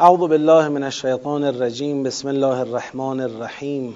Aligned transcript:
اعوذ 0.00 0.28
بالله 0.28 0.68
من 0.68 0.82
الشیطان 0.84 1.44
الرجیم 1.44 2.02
بسم 2.02 2.28
الله 2.28 2.60
الرحمن 2.60 3.20
الرحیم 3.20 3.94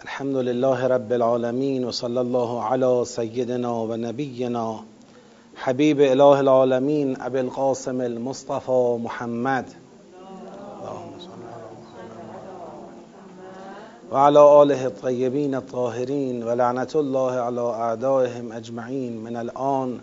الحمد 0.00 0.36
لله 0.36 0.84
رب 0.88 1.12
العالمین 1.12 1.84
و 1.84 1.92
صلی 1.92 2.18
الله 2.18 2.60
علی 2.62 3.04
سیدنا 3.04 3.72
و 3.74 3.96
نبینا 3.96 4.80
حبیب 5.64 6.00
اله 6.00 6.38
العالمین 6.38 7.16
ابی 7.20 7.38
القاسم 7.38 8.00
المصطفى 8.00 8.96
محمد. 9.02 9.64
و 14.10 14.16
علی 14.16 14.38
آله 14.38 14.84
الطیبین 14.84 15.54
الطاهرین 15.54 16.42
الله 16.94 17.32
علی 17.32 17.58
اعدائهم 17.58 18.52
اجمعین 18.52 19.12
من 19.12 19.36
الان 19.36 20.00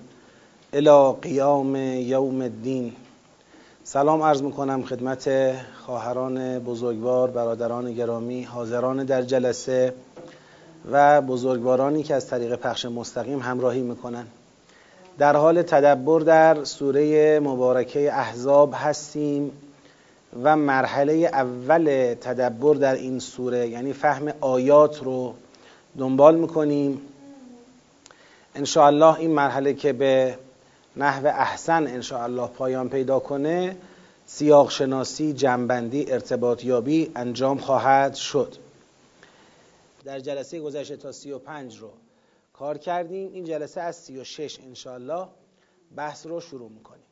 الى 0.73 1.13
قیام 1.21 1.75
یوم 1.75 2.41
الدین 2.41 2.91
سلام 3.91 4.21
عرض 4.23 4.41
می‌کنم 4.41 4.83
خدمت 4.83 5.53
خواهران 5.85 6.59
بزرگوار 6.59 7.29
برادران 7.31 7.93
گرامی 7.93 8.43
حاضران 8.43 9.03
در 9.03 9.21
جلسه 9.21 9.93
و 10.91 11.21
بزرگوارانی 11.21 12.03
که 12.03 12.15
از 12.15 12.27
طریق 12.27 12.55
پخش 12.55 12.85
مستقیم 12.85 13.39
همراهی 13.39 13.81
می‌کنن. 13.81 14.25
در 15.17 15.35
حال 15.35 15.61
تدبر 15.61 16.19
در 16.19 16.63
سوره 16.63 17.39
مبارکه 17.39 18.13
احزاب 18.13 18.73
هستیم 18.75 19.51
و 20.43 20.55
مرحله 20.55 21.13
اول 21.13 22.15
تدبر 22.21 22.73
در 22.73 22.95
این 22.95 23.19
سوره 23.19 23.67
یعنی 23.67 23.93
فهم 23.93 24.33
آیات 24.41 25.03
رو 25.03 25.33
دنبال 25.97 26.35
می‌کنیم. 26.35 27.01
الله 28.75 29.19
این 29.19 29.31
مرحله 29.31 29.73
که 29.73 29.93
به 29.93 30.35
نحو 30.95 31.27
احسن 31.27 31.87
انشاءالله 31.87 32.47
پایان 32.47 32.89
پیدا 32.89 33.19
کنه 33.19 33.77
سیاق 34.25 34.71
شناسی 34.71 35.33
جنبندی 35.33 36.11
ارتباطیابی 36.11 37.11
انجام 37.15 37.57
خواهد 37.57 38.15
شد. 38.15 38.55
در 40.03 40.19
جلسه 40.19 40.59
گذشته 40.59 40.97
تا 40.97 41.11
سی 41.11 41.31
و 41.31 41.39
پنج 41.39 41.77
رو 41.77 41.89
کار 42.53 42.77
کردیم. 42.77 43.33
این 43.33 43.43
جلسه 43.43 43.81
از 43.81 43.95
سی 43.95 44.19
و 44.19 44.23
شش 44.23 44.59
انشاءالله 44.59 45.27
بحث 45.95 46.25
رو 46.25 46.39
شروع 46.39 46.69
می‌کنیم. 46.69 47.03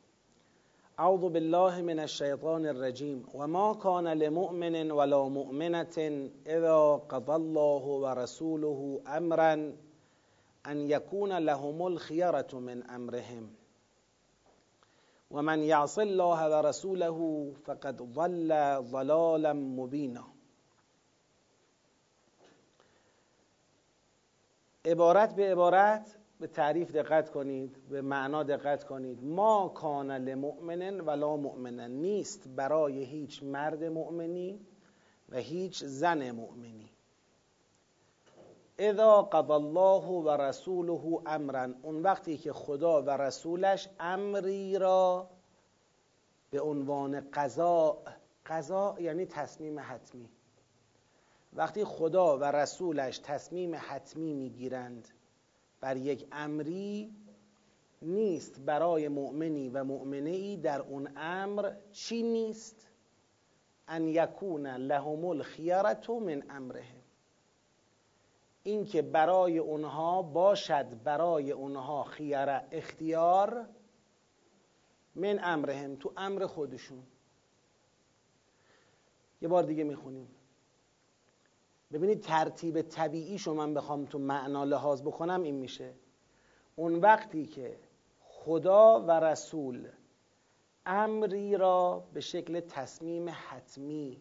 اعوذ 0.98 1.20
بالله 1.20 1.82
من 1.82 1.98
الشیطان 1.98 2.66
الرجیم 2.66 3.24
و 3.34 3.46
ما 3.46 3.74
کان 3.74 4.06
لمؤمن 4.06 4.90
ولا 4.90 5.28
مؤمنة 5.28 6.28
اذا 6.46 6.96
قضى 7.10 7.32
الله 7.32 7.82
ورسوله 7.82 9.00
امرا 9.06 9.56
ان 10.64 10.90
یکون 10.90 11.32
لهم 11.32 11.82
الخیرة 11.82 12.54
من 12.54 12.82
امرهم. 12.88 13.57
و 15.30 15.42
من 15.42 15.62
یعص 15.62 15.98
الله 15.98 16.44
و 16.44 16.66
رسوله 16.66 17.52
فقد 17.54 18.02
ضل 18.14 18.80
ضلالا 18.82 19.52
مبینا 19.52 20.24
عبارت 24.84 25.34
به 25.34 25.52
عبارت 25.52 26.18
به 26.40 26.46
تعریف 26.46 26.92
دقت 26.92 27.30
کنید 27.30 27.88
به 27.88 28.02
معنا 28.02 28.42
دقت 28.42 28.84
کنید. 28.84 29.24
ما 29.24 29.68
کان 29.68 30.10
لمؤمن 30.10 31.00
ولا 31.00 31.36
مؤمنا 31.36 31.86
نیست 31.86 32.48
برای 32.48 33.04
هیچ 33.04 33.42
مرد 33.42 33.84
مؤمنی 33.84 34.60
و 35.28 35.36
هیچ 35.36 35.84
زن 35.84 36.30
مؤمنی. 36.30 36.90
اذا 38.78 39.22
قضى 39.22 39.52
الله 39.52 40.04
و 40.06 40.30
رسوله 40.30 41.22
امرا 41.26 41.68
اون 41.82 42.02
وقتی 42.02 42.36
که 42.38 42.52
خدا 42.52 43.02
و 43.02 43.10
رسولش 43.10 43.88
امری 44.00 44.78
را 44.78 45.30
به 46.50 46.60
عنوان 46.60 47.20
قضا 47.32 47.98
قضا 48.46 48.96
یعنی 49.00 49.26
تصمیم 49.26 49.80
حتمی. 49.80 50.28
وقتی 51.52 51.84
خدا 51.84 52.38
و 52.38 52.44
رسولش 52.44 53.18
تصمیم 53.18 53.74
حتمی 53.74 54.34
می‌گیرند 54.34 55.08
بر 55.80 55.96
یک 55.96 56.26
امری 56.32 57.14
نیست 58.02 58.60
برای 58.60 59.08
مؤمنی 59.08 59.68
و 59.68 59.84
مؤمنه 59.84 60.30
ای 60.30 60.56
در 60.56 60.80
اون 60.80 61.08
امر 61.16 61.72
چی 61.92 62.22
نیست؟ 62.22 62.86
ان 63.88 64.08
یکون 64.08 64.66
لهم 64.66 65.24
الخیارت 65.24 66.10
من 66.10 66.42
امرهم. 66.50 66.97
اینکه 68.62 69.02
برای 69.02 69.58
اونها 69.58 70.22
باشد 70.22 71.02
برای 71.02 71.52
اونها 71.52 72.04
خیاره 72.04 72.64
اختیار 72.70 73.66
من 75.14 75.40
امرهم 75.42 75.96
تو 75.96 76.12
امر 76.16 76.46
خودشون. 76.46 77.02
یه 79.42 79.48
بار 79.48 79.62
دیگه 79.62 79.84
می‌خونیم. 79.84 80.28
ببینید 81.92 82.20
ترتیب 82.20 82.82
طبیعیشو 82.82 83.54
من 83.54 83.74
بخوام 83.74 84.04
تو 84.04 84.18
معنا 84.18 84.64
لحاظ 84.64 85.02
بکنم 85.02 85.42
این 85.42 85.54
میشه. 85.54 85.94
اون 86.76 86.94
وقتی 86.94 87.46
که 87.46 87.78
خدا 88.20 89.00
و 89.00 89.10
رسول 89.10 89.88
امری 90.86 91.56
را 91.56 92.04
به 92.12 92.20
شکل 92.20 92.60
تصمیم 92.60 93.28
حتمی 93.28 94.20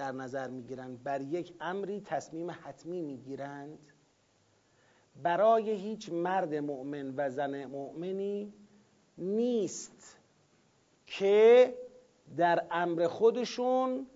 در 0.00 0.12
نظر 0.12 0.48
می‌گیرند 0.48 1.02
بر 1.02 1.20
یک 1.20 1.54
امری 1.60 2.00
تصمیم 2.00 2.50
حتمی 2.50 3.00
می‌گیرند. 3.00 3.92
برای 5.22 5.70
هیچ 5.70 6.12
مرد 6.12 6.54
مؤمن 6.54 7.14
و 7.16 7.30
زن 7.30 7.64
مؤمنی 7.64 8.52
نیست 9.18 10.16
که 11.06 11.74
در 12.36 12.66
امر 12.70 13.06
خودشون 13.06 14.06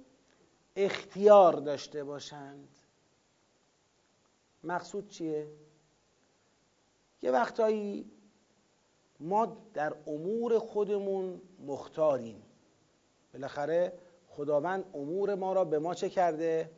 اختیار 0.77 1.53
داشته 1.53 2.05
باشند. 2.05 2.69
مقصود 4.65 5.09
چیه؟ 5.09 5.49
یه 7.23 7.31
وقتایی 7.31 8.11
ما 9.21 9.57
در 9.75 9.95
امور 10.07 10.59
خودمون 10.59 11.41
مختاریم. 11.67 12.43
بالاخره 13.33 13.93
خداوند 14.37 14.85
امور 14.95 15.35
ما 15.35 15.53
را 15.53 15.65
به 15.65 15.79
ما 15.79 15.95
چه 15.95 16.09
کرده؟ 16.09 16.71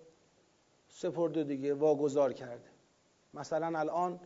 سپرده 0.89 1.45
دیگه 1.45 1.75
واگذار 1.75 2.33
کرده. 2.33 2.71
مثلا 3.35 3.79
الان 3.79 4.21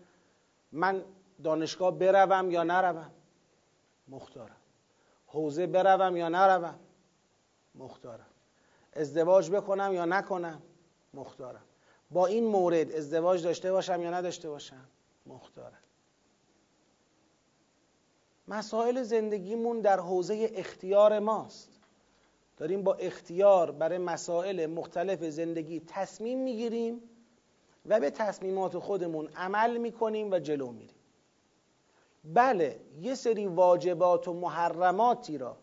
من 0.73 1.05
دانشگاه 1.43 1.99
بروم 1.99 2.51
یا 2.51 2.63
نروم؟ 2.63 3.11
مختارم. 4.09 4.57
حوزه 5.27 5.67
بروم 5.67 6.17
یا 6.17 6.29
نروم؟ 6.29 6.79
مختارم. 7.75 8.27
ازدواج 8.93 9.51
بکنم 9.51 9.91
یا 9.93 10.05
نکنم؟ 10.05 10.63
مختارم. 11.15 11.65
با 12.11 12.27
این 12.27 12.47
مورد 12.47 12.93
ازدواج 12.93 13.45
داشته 13.45 13.73
باشم 13.73 14.03
یا 14.03 14.11
نداشته 14.11 14.49
باشم؟ 14.49 14.89
مختارم. 15.27 15.79
مسائل 18.49 19.03
زندگیمون 19.03 19.81
در 19.81 20.01
حوزه 20.01 20.51
اختیار 20.55 21.19
ماست. 21.19 21.80
داریم 22.61 22.83
با 22.83 22.95
اختیار 22.95 23.71
برای 23.71 23.99
مسائل 23.99 24.67
مختلف 24.67 25.25
زندگی 25.25 25.83
تصمیم 25.87 26.39
می‌گیریم 26.39 27.01
و 27.87 28.01
به 28.01 28.11
تصمیمات 28.11 28.79
خودمون 28.79 29.29
عمل 29.37 29.77
می‌کنیم 29.77 30.31
و 30.31 30.39
جلو 30.39 30.73
میریم. 30.73 30.97
بله 32.25 32.81
یه 33.01 33.15
سری 33.15 33.47
واجبات 33.47 34.29
و 34.29 34.33
محرماتی 34.33 35.39
را 35.39 35.57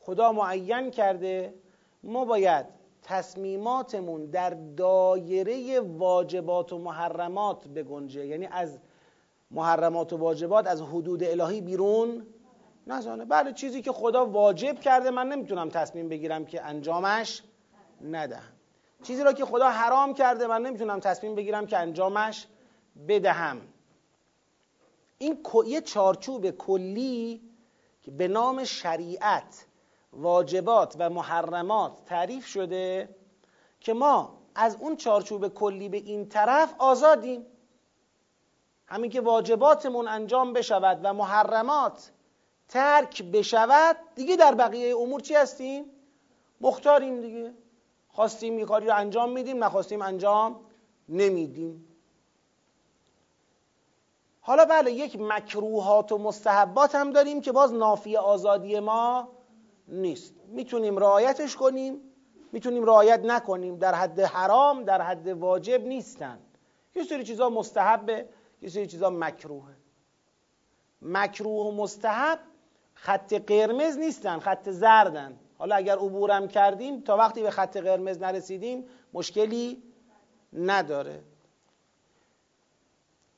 خدا 0.00 0.32
معین 0.32 0.90
کرده. 0.90 1.54
ما 2.02 2.24
باید 2.24 2.66
تصمیماتمون 3.02 4.26
در 4.26 4.50
دایره 4.76 5.80
واجبات 5.80 6.72
و 6.72 6.78
محرمات 6.78 7.68
بگنجه. 7.68 8.26
یعنی 8.26 8.46
از 8.46 8.78
محرمات 9.50 10.12
و 10.12 10.16
واجبات 10.16 10.66
از 10.66 10.82
حدود 10.82 11.24
الهی 11.24 11.60
بیرون 11.60 12.26
نزانه 12.88 13.24
بله 13.24 13.52
چیزی 13.52 13.82
که 13.82 13.92
خدا 13.92 14.26
واجب 14.26 14.80
کرده 14.80 15.10
من 15.10 15.28
نمی‌تونم 15.28 15.68
تصمیم 15.68 16.08
بگیرم 16.08 16.44
که 16.44 16.64
انجامش 16.64 17.42
ندهم. 18.02 18.52
چیزی 19.02 19.24
را 19.24 19.32
که 19.32 19.44
خدا 19.44 19.70
حرام 19.70 20.14
کرده 20.14 20.46
من 20.46 20.62
نمی‌تونم 20.62 21.00
تصمیم 21.00 21.34
بگیرم 21.34 21.66
که 21.66 21.78
انجامش 21.78 22.46
بدهم. 23.08 23.60
این 25.18 25.38
یه 25.66 25.80
چارچوب 25.80 26.50
کلی 26.50 27.42
که 28.02 28.10
به 28.10 28.28
نام 28.28 28.64
شریعت 28.64 29.66
واجبات 30.12 30.96
و 30.98 31.10
محرمات 31.10 32.04
تعریف 32.06 32.46
شده 32.46 33.08
که 33.80 33.92
ما 33.92 34.38
از 34.54 34.76
اون 34.80 34.96
چارچوب 34.96 35.48
کلی 35.48 35.88
به 35.88 35.96
این 35.96 36.28
طرف 36.28 36.74
آزادیم. 36.78 37.46
همین 38.86 39.10
که 39.10 39.20
واجباتمون 39.20 40.08
انجام 40.08 40.52
بشود 40.52 41.00
و 41.02 41.12
محرمات 41.12 42.10
ترک 42.68 43.22
بشود 43.22 43.96
دیگه 44.14 44.36
در 44.36 44.54
بقیه 44.54 44.96
امور 44.96 45.20
چی 45.20 45.34
هستیم؟ 45.34 45.84
مختاریم 46.60 47.20
دیگه. 47.20 47.54
خواستیم 48.08 48.58
یه 48.58 48.64
کاری 48.64 48.86
رو 48.86 48.96
انجام 48.96 49.32
میدیم 49.32 49.64
نخواستیم 49.64 50.02
انجام 50.02 50.60
نمیدیم. 51.08 51.84
حالا 54.40 54.64
بله 54.64 54.92
یک 54.92 55.20
مکروهات 55.20 56.12
و 56.12 56.18
مستحبات 56.18 56.94
هم 56.94 57.12
داریم 57.12 57.40
که 57.40 57.52
باز 57.52 57.72
نافی 57.72 58.16
آزادی 58.16 58.80
ما 58.80 59.28
نیست. 59.88 60.34
می‌تونیم 60.46 60.98
رعایتش 60.98 61.56
کنیم 61.56 62.00
می‌تونیم 62.52 62.84
رعایت 62.84 63.20
نکنیم. 63.24 63.76
در 63.76 63.94
حد 63.94 64.20
حرام 64.20 64.84
در 64.84 65.02
حد 65.02 65.28
واجب 65.28 65.86
نیستن. 65.86 66.38
یه 66.94 67.04
سری 67.04 67.24
چیزا 67.24 67.50
مستحبه 67.50 68.28
یه 68.62 68.68
سری 68.68 68.86
چیزا 68.86 69.10
مکروهه. 69.10 69.76
مکروه 71.02 71.66
و 71.66 71.70
مستحب 71.70 72.38
خط 73.00 73.34
قرمز 73.34 73.98
نیستن 73.98 74.38
خط 74.38 74.68
زردن. 74.68 75.38
حالا 75.58 75.76
اگر 75.76 75.96
عبورم 75.96 76.48
کردیم 76.48 77.00
تا 77.00 77.16
وقتی 77.16 77.42
به 77.42 77.50
خط 77.50 77.76
قرمز 77.76 78.18
نرسیدیم 78.18 78.84
مشکلی 79.12 79.82
نداره. 80.52 81.22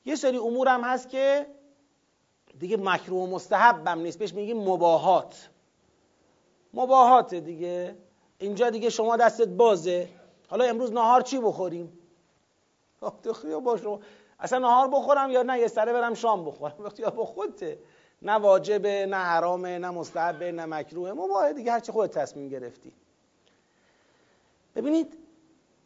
یه 0.05 0.15
سری 0.15 0.37
امور 0.37 0.67
هم 0.67 0.81
هست 0.81 1.09
که 1.09 1.47
دیگه 2.59 2.77
مکروه 2.77 3.23
و 3.23 3.35
مستحبم 3.35 3.99
نیست. 3.99 4.19
بهش 4.19 4.33
میگیم 4.33 4.57
مباهات. 4.57 5.49
مباهات 6.73 7.35
دیگه. 7.35 7.95
اینجا 8.37 8.69
دیگه 8.69 8.89
شما 8.89 9.17
دستت 9.17 9.47
بازه. 9.47 10.09
حالا 10.49 10.65
امروز 10.65 10.91
نهار 10.91 11.21
چی 11.21 11.39
بخوریم؟ 11.39 11.97
با 13.65 13.77
شما. 13.77 13.99
اصلا 14.39 14.59
نهار 14.59 14.87
بخورم 14.87 15.31
یا 15.31 15.43
نه؟ 15.43 15.59
یه 15.59 15.67
سره 15.67 15.93
برم 15.93 16.13
شام 16.13 16.45
بخورم. 16.45 16.91
یا 16.97 17.09
با 17.09 17.25
خودته. 17.25 17.79
نه 18.21 18.33
واجبه 18.33 19.05
نه 19.05 19.17
حرامه 19.17 19.77
نه 19.77 19.89
مستحبه 19.89 20.51
نه 20.51 20.65
مکروه 20.65 21.11
مباهه 21.11 21.53
دیگه 21.53 21.71
هرچی 21.71 21.91
خودت 21.91 22.17
تصمیم 22.17 22.49
گرفتی 22.49 22.93
ببینید 24.75 25.17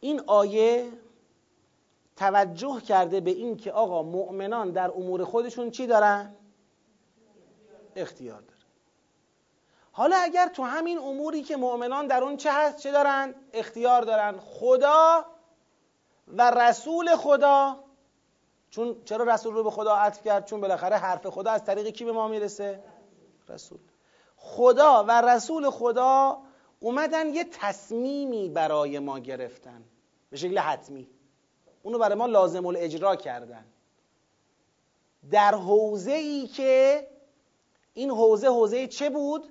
این 0.00 0.22
آیه 0.26 0.92
توجه 2.16 2.80
کرده 2.80 3.20
به 3.20 3.30
این 3.30 3.56
که 3.56 3.72
آقا 3.72 4.02
مؤمنان 4.02 4.70
در 4.70 4.90
امور 4.90 5.24
خودشون 5.24 5.70
چی 5.70 5.86
دارن؟ 5.86 6.34
اختیار 7.96 8.40
دارن 8.40 8.56
حالا 9.92 10.16
اگر 10.16 10.48
تو 10.48 10.62
همین 10.62 10.98
اموری 10.98 11.42
که 11.42 11.56
مؤمنان 11.56 12.06
در 12.06 12.22
اون 12.22 12.36
چه 12.36 12.52
هست 12.52 12.78
چه 12.78 12.92
دارن؟ 12.92 13.34
اختیار 13.52 14.02
دارن 14.02 14.38
خدا 14.38 15.24
و 16.28 16.50
رسول 16.50 17.16
خدا 17.16 17.85
چون 18.76 18.96
چرا 19.04 19.24
رسول 19.24 19.54
رو 19.54 19.64
به 19.64 19.70
خدا 19.70 19.96
عطف 19.96 20.22
کرد؟ 20.24 20.44
چون 20.44 20.60
بالاخره 20.60 20.96
حرف 20.96 21.26
خدا 21.26 21.50
از 21.50 21.64
طریق 21.64 21.86
کی 21.86 22.04
به 22.04 22.12
ما 22.12 22.28
می‌رسه؟ 22.28 22.82
رسول. 23.48 23.78
خدا 24.36 25.04
و 25.08 25.10
رسول 25.10 25.70
خدا 25.70 26.38
اومدن 26.80 27.34
یه 27.34 27.44
تصمیمی 27.44 28.48
برای 28.48 28.98
ما 28.98 29.18
گرفتن. 29.18 29.84
به 30.30 30.36
شکل 30.36 30.58
حتمی. 30.58 31.08
اونو 31.82 31.98
برای 31.98 32.14
ما 32.14 32.26
لازم 32.26 32.66
الاجرا 32.66 33.16
کردن. 33.16 33.64
در 35.30 35.54
حوزه 35.54 36.12
ای 36.12 36.46
که 36.46 37.06
این 37.94 38.10
حوزه 38.10 38.48
حوزه 38.48 38.86
چه 38.86 39.10
بود؟ 39.10 39.48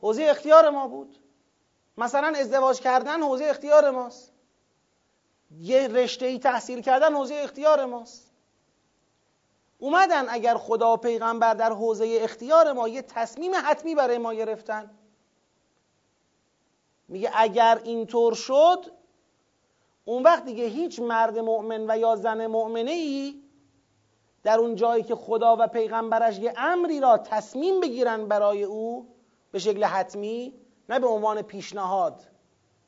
حوزه 0.00 0.22
اختیار 0.22 0.70
ما 0.70 0.88
بود. 0.88 1.18
مثلا 1.98 2.32
ازدواج 2.36 2.80
کردن 2.80 3.22
حوزه 3.22 3.44
اختیار 3.44 3.90
ماست. 3.90 4.32
یه 5.50 5.88
رشته 5.88 6.26
ای 6.26 6.38
تحصیل 6.38 6.80
کردن 6.80 7.14
حوزه 7.14 7.34
اختیار 7.34 7.84
ماست. 7.84 8.32
اومدن 9.78 10.26
اگر 10.28 10.54
خدا 10.54 10.94
و 10.94 10.96
پیغمبر 10.96 11.54
در 11.54 11.72
حوزه 11.72 12.18
اختیار 12.20 12.72
ما 12.72 12.88
یه 12.88 13.02
تصمیم 13.02 13.52
حتمی 13.64 13.94
برای 13.94 14.18
ما 14.18 14.34
گرفتن. 14.34 14.90
میگه 17.08 17.30
اگر 17.34 17.80
اینطور 17.84 18.34
شد 18.34 18.92
اون 20.04 20.22
وقت 20.22 20.44
دیگه 20.44 20.64
هیچ 20.64 21.00
مرد 21.00 21.38
مؤمن 21.38 21.90
و 21.90 21.98
یا 21.98 22.16
زن 22.16 22.46
مؤمنه 22.46 22.90
ای 22.90 23.42
در 24.42 24.58
اون 24.58 24.74
جایی 24.74 25.02
که 25.02 25.14
خدا 25.14 25.56
و 25.60 25.66
پیغمبرش 25.66 26.38
یه 26.38 26.54
امری 26.56 27.00
را 27.00 27.18
تصمیم 27.18 27.80
بگیرن 27.80 28.28
برای 28.28 28.62
او 28.62 29.14
به 29.52 29.58
شکل 29.58 29.84
حتمی 29.84 30.54
نه 30.88 30.98
به 30.98 31.06
عنوان 31.06 31.42
پیشنهاد. 31.42 32.24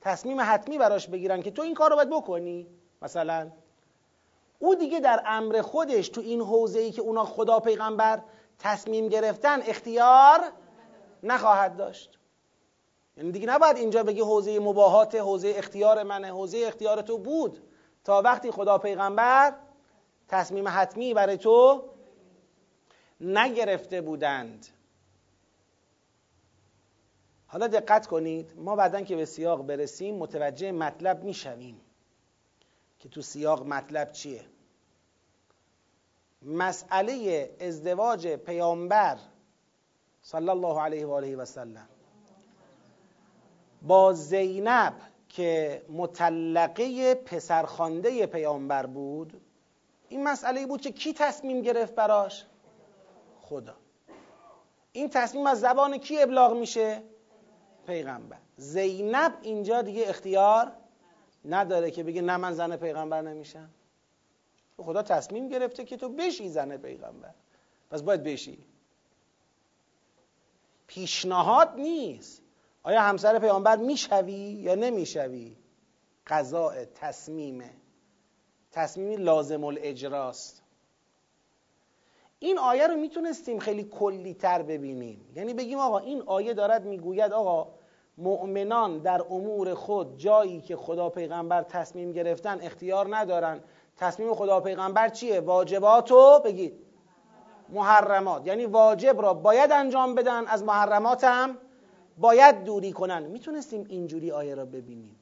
تصمیم 0.01 0.41
حتمی 0.41 0.79
براش 0.79 1.09
بگیرن 1.09 1.43
که 1.43 1.51
تو 1.51 1.63
این 1.63 1.75
کار 1.75 1.91
رو 1.91 1.97
باید 1.97 2.11
بکنی. 2.11 2.67
مثلا 3.03 3.51
او 4.59 4.75
دیگه 4.75 5.01
در 5.01 5.23
امر 5.27 5.63
خودش 5.63 6.09
تو 6.09 6.21
این 6.21 6.41
حوزه 6.41 6.79
ای 6.79 6.91
که 6.91 7.03
اونا 7.03 7.25
خدا 7.25 7.61
پیغمبر 7.61 8.23
تصمیم 8.59 9.09
گرفتن 9.09 9.63
اختیار 9.63 10.41
نخواهد 11.23 11.77
داشت. 11.77 12.19
یعنی 13.17 13.33
دیگه 13.33 13.47
نباید 13.47 13.77
اینجا 13.77 14.03
بگی 14.03 14.21
حوزه 14.21 14.59
مباهات 14.59 15.15
حوزه 15.15 15.53
اختیار 15.57 16.03
منه 16.03 16.29
حوزه 16.31 16.65
اختیار 16.67 17.03
تو 17.03 17.19
بود. 17.19 17.63
تا 18.05 18.23
وقتی 18.23 18.51
خدا 18.51 18.79
پیغمبر 18.79 19.55
تصمیم 20.29 20.69
حتمی 20.69 21.15
برای 21.15 21.37
تو 21.37 21.85
نگرفته 23.21 24.01
بودند. 24.01 24.67
حالا 27.53 27.67
دقت 27.67 28.07
کنید 28.07 28.53
ما 28.57 28.77
بعدا 28.77 29.01
که 29.01 29.17
به 29.17 29.25
سیاق 29.25 29.63
برسیم 29.67 30.15
متوجه 30.15 30.73
مطلب 30.73 31.25
می‌شویم 31.25 31.81
که 32.99 33.09
تو 33.09 33.23
سیاق 33.23 33.67
مطلب 33.67 34.13
چیه. 34.13 34.45
مسئله 36.43 37.51
ازدواج 37.61 38.29
پیامبر 38.29 39.19
صلی 40.23 40.49
الله 40.49 40.81
علیه 40.81 41.07
و 41.07 41.13
آله 41.13 41.37
و 41.37 41.45
سلم 41.45 41.89
با 43.83 44.13
زینب 44.13 44.95
که 45.29 45.83
مطلقه 45.89 47.15
پسرخوانده 47.15 48.27
پیامبر 48.27 48.87
بود 48.87 49.41
این 50.09 50.25
مسئله 50.25 50.67
بود 50.67 50.81
که 50.81 50.93
کی 50.93 51.13
تصمیم 51.13 51.63
گرفت 51.63 51.95
براش؟ 51.95 52.47
خدا. 53.41 53.75
این 54.93 55.11
تصمیم 55.11 55.47
از 55.47 55.61
زبان 55.61 55.99
کی 55.99 56.23
ابلاغ 56.23 56.57
میشه؟ 56.57 57.03
پیغمبر. 57.91 58.39
زینب 58.57 59.35
اینجا 59.43 59.83
دیگه 59.83 60.09
اختیار 60.09 60.73
نداره 61.45 61.91
که 61.91 62.03
بگه 62.03 62.23
نه 62.23 62.37
من 62.37 62.53
زن 62.53 62.77
پیغمبر 62.77 63.23
نمیشم. 63.23 63.71
خدا 64.77 65.03
تصمیم 65.03 65.49
گرفته 65.49 65.85
که 65.85 65.97
تو 65.97 66.09
بشی 66.09 66.49
زن 66.49 66.77
پیغمبر. 66.77 67.35
پس 67.91 68.03
باید 68.03 68.23
بشی. 68.23 68.59
پیشنهاد 70.87 71.75
نیست. 71.77 72.43
آیا 72.83 73.01
همسر 73.01 73.39
پیغمبر 73.39 73.77
می‌شوی 73.77 74.33
یا 74.33 74.75
نمی‌شوی؟ 74.75 75.57
قضاء 76.27 76.85
تصمیمه 76.85 77.71
تصمیمی 78.73 79.17
لازم 79.17 79.65
الاجراست 79.65 80.63
این 82.39 82.59
آیه 82.59 82.87
رو 82.87 82.97
می‌تونستیم 82.97 83.59
خیلی 83.59 83.85
کلی 83.85 84.35
تر 84.35 84.63
ببینیم. 84.63 85.33
یعنی 85.35 85.55
بگیم 85.55 85.79
آقا 85.79 85.99
این 85.99 86.23
آیه 86.23 86.55
دارد 86.55 86.85
می‌گوید 86.85 87.33
آقا 87.33 87.80
مؤمنان 88.21 88.99
در 88.99 89.23
امور 89.31 89.75
خود 89.75 90.19
جایی 90.19 90.61
که 90.61 90.77
خدا 90.77 91.09
پیغمبر 91.09 91.63
تصمیم 91.63 92.13
گرفتن 92.13 92.59
اختیار 92.63 93.17
ندارن. 93.17 93.61
تصمیم 93.97 94.35
خدا 94.35 94.61
پیغمبر 94.61 95.09
چیه؟ 95.09 95.41
واجباتو 95.41 96.41
بگید. 96.45 96.73
محرمات. 97.69 98.47
یعنی 98.47 98.67
واجب 98.67 99.23
را 99.23 99.35
باید 99.35 99.73
انجام 99.73 100.15
بدن 100.15 100.47
از 100.47 100.65
محرمات 100.65 101.25
هم 101.25 101.59
باید 102.19 102.65
دوری 102.65 102.93
کنن. 102.93 103.23
می‌تونستیم 103.23 103.87
اینجوری 103.89 104.31
آیه 104.31 104.55
را 104.55 104.65
ببینیم. 104.65 105.17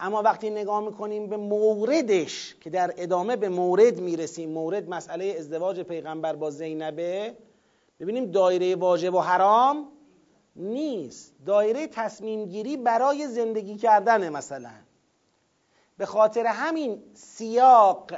اما 0.00 0.22
وقتی 0.22 0.50
نگاه 0.50 0.84
می‌کنیم 0.84 1.26
به 1.26 1.36
موردش 1.36 2.56
که 2.60 2.70
در 2.70 2.94
ادامه 2.96 3.36
به 3.36 3.48
مورد 3.48 4.00
می‌رسیم 4.00 4.50
مورد 4.50 4.88
مسئله 4.88 5.34
ازدواج 5.38 5.80
پیغمبر 5.80 6.36
با 6.36 6.50
زینبه 6.50 7.34
ببینیم 8.00 8.30
دایره 8.30 8.76
واجب 8.76 9.14
و 9.14 9.20
حرام 9.20 9.88
نیست. 10.56 11.34
دایره 11.46 11.86
تصمیم 11.86 12.44
گیری 12.44 12.76
برای 12.76 13.26
زندگی 13.26 13.76
کردن 13.76 14.28
مثلا. 14.28 14.70
به 15.96 16.06
خاطر 16.06 16.46
همین 16.46 17.02
سیاق 17.14 18.12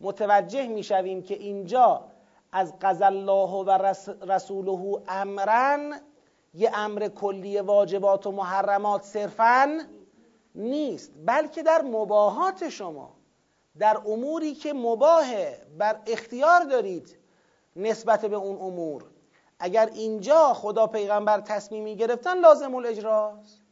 متوجه 0.00 0.66
می‌شویم 0.68 1.22
که 1.22 1.34
اینجا 1.34 2.04
از 2.52 2.74
قضل 2.80 3.04
الله 3.04 3.50
و 3.50 3.94
رسوله 4.32 5.02
امرن 5.08 6.00
یه 6.54 6.70
امر 6.74 7.08
کلی 7.08 7.60
واجبات 7.60 8.26
و 8.26 8.32
محرمات 8.32 9.02
صرفا 9.02 9.80
نیست 10.54 11.12
بلکه 11.26 11.62
در 11.62 11.82
مباهات 11.82 12.68
شما 12.68 13.16
در 13.78 13.96
اموری 14.06 14.54
که 14.54 14.72
مباهه 14.72 15.66
بر 15.78 16.00
اختیار 16.06 16.64
دارید 16.64 17.16
نسبت 17.76 18.26
به 18.26 18.36
اون 18.36 18.56
امور. 18.56 19.04
اگر 19.64 19.86
اینجا 19.86 20.54
خدا 20.54 20.86
پیغمبر 20.86 21.40
تصمیمی 21.40 21.96
گرفتن 21.96 22.38
لازم 22.38 22.74
الاجراست. 22.74 23.62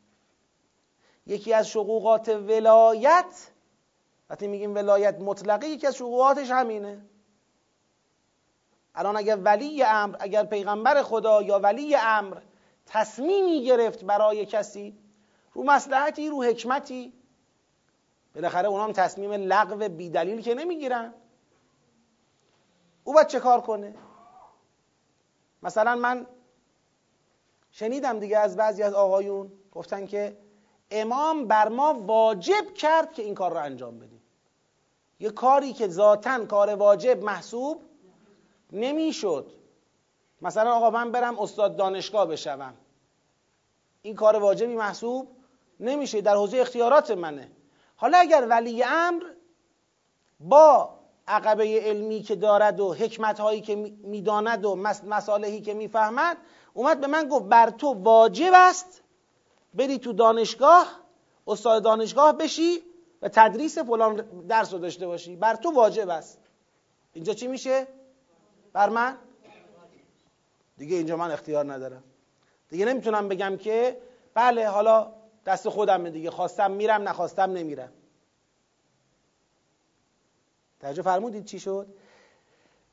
یکی 1.27 1.53
از 1.53 1.69
شقوقات 1.69 2.29
ولایت 2.29 3.51
وقتی 4.31 4.47
میگیم 4.47 4.75
ولایت 4.75 5.21
مطلقه 5.21 5.67
یکی 5.67 5.87
از 5.87 5.97
شقوقاتش 5.97 6.51
همینه. 6.51 7.05
الان 8.95 9.17
اگر 9.17 9.37
ولی 9.37 9.83
امر 9.83 10.17
اگر 10.21 10.45
پیغمبر 10.45 11.03
خدا 11.03 11.43
یا 11.43 11.59
ولی 11.59 11.97
امر 11.97 12.37
تصمیمی 12.87 13.65
گرفت 13.65 14.05
برای 14.05 14.47
کسی 14.47 14.99
رو 15.53 15.63
مسلحتی 15.63 16.29
رو 16.29 16.45
حکمتی 16.45 17.13
بالاخره 18.35 18.69
اونا 18.69 18.85
هم 18.85 18.93
تصمیم 18.93 19.33
لغو 19.33 19.89
بیدلیل 19.89 20.41
که 20.41 20.55
نمی‌گیرن. 20.55 21.15
او 23.05 23.13
باید 23.13 23.27
چه 23.27 23.41
کار 23.41 23.61
کنه؟ 23.61 23.95
مثلا 25.63 25.95
من 25.95 26.27
شنیدم 27.71 28.19
دیگه 28.19 28.39
از 28.39 28.57
بعضی 28.57 28.83
از 28.83 28.95
آقایون 28.95 29.53
گفتن 29.73 30.07
که 30.07 30.37
امام 30.91 31.47
بر 31.47 31.69
ما 31.69 31.95
واجب 31.95 32.75
کرد 32.75 33.13
که 33.13 33.23
این 33.23 33.35
کار 33.35 33.51
رو 33.51 33.59
انجام 33.59 33.99
بدیم. 33.99 34.23
یه 35.21 35.31
کاری 35.31 35.73
که 35.73 35.89
ذاتا 35.89 36.45
کار 36.45 36.75
واجب 36.75 37.25
محسوب 37.25 37.83
نمی‌شد. 38.73 39.53
مثلا 40.43 40.73
آقا 40.73 40.91
من 40.91 41.13
برم 41.13 41.39
استاد 41.39 41.77
دانشگاه 41.77 42.27
بشوم. 42.27 42.75
این 44.03 44.15
کار 44.15 44.37
واجبی 44.37 44.77
محسوب 44.77 45.29
نمیشه 45.81 46.21
در 46.21 46.35
حوزه 46.35 46.59
اختیارات 46.59 47.11
منه. 47.11 47.51
حالا 47.97 48.19
اگر 48.19 48.47
ولی 48.51 48.83
امر 48.83 49.23
با 50.41 51.00
عقبه 51.29 51.81
علمی 51.81 52.23
که 52.23 52.37
دارد 52.37 52.81
و 52.81 52.95
حکمت 52.95 53.41
هایی 53.41 53.61
که 53.61 53.77
می‌داند 54.03 54.65
و 54.65 54.77
مصالحی 55.07 55.61
که 55.61 55.75
می‌فهمد 55.75 56.37
اومد 56.75 57.01
به 57.01 57.07
من 57.07 57.29
گفت 57.29 57.45
بر 57.45 57.71
تو 57.71 57.93
واجب 57.93 58.53
است 58.55 59.03
بری 59.75 59.99
تو 59.99 60.13
دانشگاه 60.13 61.01
استاد 61.47 61.83
دانشگاه 61.83 62.33
بشی 62.33 62.83
و 63.23 63.29
تدریس 63.29 63.79
فلان 63.79 64.17
درس 64.49 64.73
رو 64.73 64.79
داشته 64.79 65.07
باشی 65.07 65.37
بر 65.37 65.57
تو 65.57 65.71
واجب 65.71 66.09
است 66.09 66.39
اینجا 67.13 67.35
چی 67.35 67.47
میشه؟ 67.47 67.87
بر 68.73 68.89
من؟ 68.89 69.17
دیگه 70.79 70.97
اینجا 70.97 71.17
من 71.17 71.31
اختیار 71.31 71.73
ندارم 71.73 72.05
دیگه 72.69 72.85
نمی‌تونم 72.85 73.29
بگم 73.29 73.57
که 73.57 74.01
بله 74.35 74.69
حالا 74.69 75.13
دست 75.47 75.69
خودم 75.69 76.11
دیگه 76.11 76.31
خواستم 76.31 76.71
میرم 76.71 77.09
نخواستم 77.09 77.53
نمیرم 77.53 77.93
توجه 80.81 81.03
فرمودید 81.03 81.45
چی 81.45 81.61
شد؟ 81.61 81.87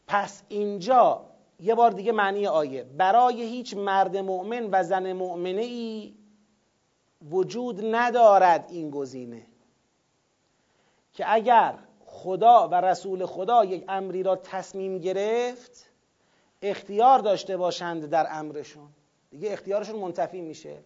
پس 0.07 0.43
اینجا 0.49 1.25
یه 1.59 1.75
بار 1.75 1.91
دیگه 1.91 2.11
معنی 2.11 2.47
آیه. 2.47 2.83
برای 2.83 3.41
هیچ 3.41 3.77
مرد 3.77 4.17
مؤمن 4.17 4.69
و 4.71 4.83
زن 4.83 5.13
مؤمنه 5.13 5.61
ای 5.61 6.15
وجود 7.29 7.95
ندارد 7.95 8.65
این 8.69 8.89
گزینه. 8.89 9.45
که 11.13 11.33
اگر 11.33 11.75
خدا 12.05 12.67
و 12.67 12.75
رسول 12.75 13.25
خدا 13.25 13.65
یک 13.65 13.85
امری 13.87 14.23
را 14.23 14.35
تصمیم 14.35 14.97
گرفت 14.97 15.85
اختیار 16.61 17.19
داشته 17.19 17.57
باشند 17.57 18.09
در 18.09 18.27
امرشون. 18.29 18.89
دیگه 19.29 19.53
اختیارشون 19.53 19.99
منتفی 19.99 20.41
میشه. 20.41 20.77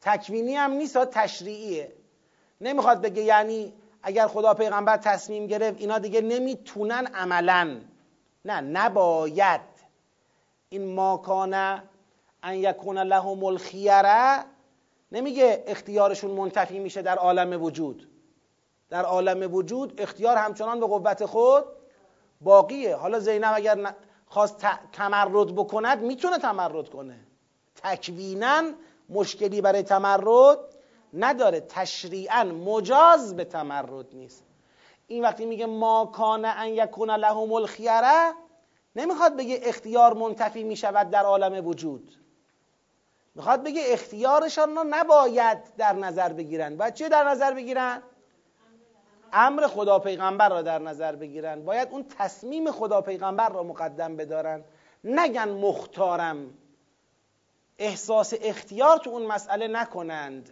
تکوینی 0.00 0.54
هم 0.54 0.70
نیست 0.70 1.04
تشریعیه. 1.04 1.92
نمی‌خواد 2.60 3.00
بگه 3.00 3.22
یعنی 3.22 3.72
اگر 4.06 4.26
خدا 4.26 4.54
پیغمبر 4.54 4.96
تصمیم 4.96 5.46
گرفت 5.46 5.80
اینا 5.80 5.98
دیگه 5.98 6.20
نمی‌تونن 6.20 7.06
عملا. 7.06 7.80
نه 8.44 8.60
نباید. 8.60 9.60
این 10.68 10.94
ماکانه 10.94 11.82
ان 12.42 12.54
یکون 12.54 12.98
لهم 12.98 13.44
الخیره 13.44 14.44
نمیگه 15.12 15.64
اختیارشون 15.66 16.30
منتفی 16.30 16.78
میشه 16.78 17.02
در 17.02 17.16
عالم 17.16 17.62
وجود. 17.62 18.08
در 18.90 19.04
عالم 19.04 19.54
وجود 19.54 20.00
اختیار 20.00 20.36
همچنان 20.36 20.80
به 20.80 20.86
قوت 20.86 21.24
خود 21.24 21.64
باقیه. 22.40 22.96
حالا 22.96 23.18
زینب 23.18 23.52
اگر 23.54 23.94
خواست 24.26 24.66
تمرد 24.92 25.54
بکند 25.54 26.02
می‌تونه 26.02 26.38
تمرد 26.38 26.88
کنه. 26.88 27.16
تکوینا 27.82 28.62
مشکلی 29.08 29.60
برای 29.60 29.82
تمرد 29.82 30.58
نداره. 31.14 31.60
تشریعا 31.60 32.44
مجاز 32.44 33.36
به 33.36 33.44
تمرد 33.44 34.14
نیست. 34.14 34.44
این 35.06 35.22
وقتی 35.22 35.46
میگه 35.46 35.66
ما 35.66 36.06
کان 36.06 36.44
ان 36.44 36.68
یکون 36.68 37.10
لهم 37.10 37.52
الخیره 37.52 38.32
نمی‌خواد 38.96 39.36
بگه 39.36 39.60
اختیار 39.62 40.14
منتفی 40.14 40.64
می‌شود 40.64 41.10
در 41.10 41.24
عالم 41.24 41.66
وجود. 41.66 42.12
می‌خواد 43.34 43.64
بگه 43.64 43.82
اختیارشان 43.86 44.76
رو 44.76 44.84
نباید 44.90 45.58
در 45.76 45.92
نظر 45.92 46.32
بگیرن. 46.32 46.76
باید 46.76 46.94
چه 46.94 47.08
در 47.08 47.24
نظر 47.24 47.54
بگیرن؟ 47.54 48.02
امر 49.32 49.66
خدا 49.66 49.98
پیغمبر 49.98 50.48
را 50.48 50.62
در 50.62 50.78
نظر 50.78 51.16
بگیرن. 51.16 51.64
باید 51.64 51.88
اون 51.90 52.04
تصمیم 52.18 52.70
خدا 52.70 53.00
پیغمبر 53.00 53.48
را 53.48 53.62
مقدم 53.62 54.16
بدارن. 54.16 54.64
نگن 55.04 55.48
مختارم. 55.48 56.54
احساس 57.78 58.34
اختیار 58.40 58.98
تو 58.98 59.10
اون 59.10 59.26
مسئله 59.26 59.68
نکنند. 59.68 60.50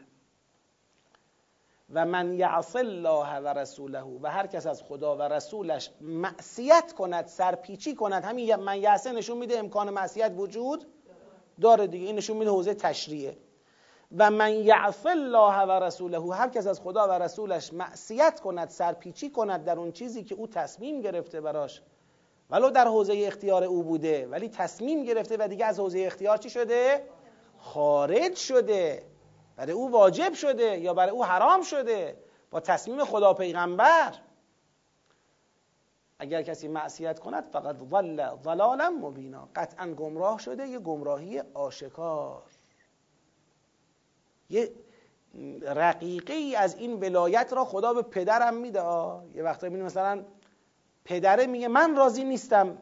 و 1.93 2.07
من 2.07 2.33
یعص 2.33 2.77
الله 2.77 3.39
و 3.39 3.49
رسوله 3.49 4.03
و 4.23 4.27
هر 4.27 4.47
کس 4.47 4.67
از 4.67 4.83
خدا 4.83 5.17
و 5.17 5.23
رسولش 5.23 5.91
معصیت 6.01 6.93
کند 6.93 7.27
سرپیچی 7.27 7.95
کند 7.95 8.25
همین 8.25 8.57
من 8.57 8.81
یعصه 8.81 9.13
نشون 9.13 9.39
میده 9.39 9.59
امکان 9.59 9.91
معصیت 9.91 10.33
وجود 10.37 10.87
داره 11.61 11.87
دیگه. 11.87 12.07
این 12.07 12.17
نشون 12.17 12.37
میده 12.37 12.51
حوزه 12.51 12.75
تشریعه. 12.75 13.37
و 14.17 14.31
من 14.31 14.55
یعص 14.55 15.07
الله 15.07 15.67
و 15.67 15.85
رسوله 15.85 16.35
هر 16.35 16.49
کس 16.49 16.67
از 16.67 16.81
خدا 16.81 17.09
و 17.09 17.11
رسولش 17.11 17.73
معصیت 17.73 18.41
کند 18.41 18.69
سرپیچی 18.69 19.31
کند 19.31 19.65
در 19.65 19.79
اون 19.79 19.93
چیزی 19.93 20.25
که 20.25 20.35
او 20.35 20.47
تصمیم 20.47 21.01
گرفته 21.01 21.41
براش. 21.41 21.83
ولو 22.51 22.71
در 22.71 22.89
حوزه 22.89 23.25
اختیار 23.27 23.65
او 23.65 23.83
بوده 23.83 24.27
ولی 24.27 24.49
تصمیم 24.49 25.05
گرفته 25.05 25.37
و 25.41 25.49
دیگه 25.49 25.67
از 25.67 25.81
حوزه 25.81 26.01
اختیار 26.01 26.37
چی 26.37 26.51
شده؟ 26.51 27.05
خارج 27.59 28.37
شده. 28.37 29.03
برای 29.57 29.73
او 29.73 29.91
واجب 29.91 30.35
شده 30.35 30.79
یا 30.79 30.95
برای 30.95 31.11
او 31.11 31.25
حرام 31.25 31.63
شده 31.63 32.17
با 32.51 32.61
تصمیم 32.61 33.05
خدا 33.05 33.35
پیغمبر. 33.35 34.15
اگر 36.19 36.43
کسی 36.43 36.69
معصیت 36.69 37.19
کند 37.19 37.45
فقط 37.45 37.77
ضل 37.91 38.37
ضلالا 38.45 38.91
مبینا. 38.91 39.49
قطعا 39.57 39.87
گمراه 39.95 40.39
شده 40.39 40.69
یه 40.69 40.79
گمراهی 40.79 41.43
آشکار. 41.55 42.43
یه 44.51 44.73
رقیقه 45.63 46.33
ای 46.33 46.57
از 46.57 46.77
این 46.77 47.01
ولایت 47.01 47.53
را 47.53 47.65
خدا 47.65 47.93
به 47.95 48.03
پدرم 48.03 48.55
میده. 48.55 48.83
یه 49.35 49.43
وقتا 49.43 49.67
می‌بینی 49.67 49.87
مثلا 49.87 50.25
پدره 51.05 51.47
میگه 51.47 51.69
من 51.69 51.97
راضی 51.97 52.25
نیستم 52.25 52.79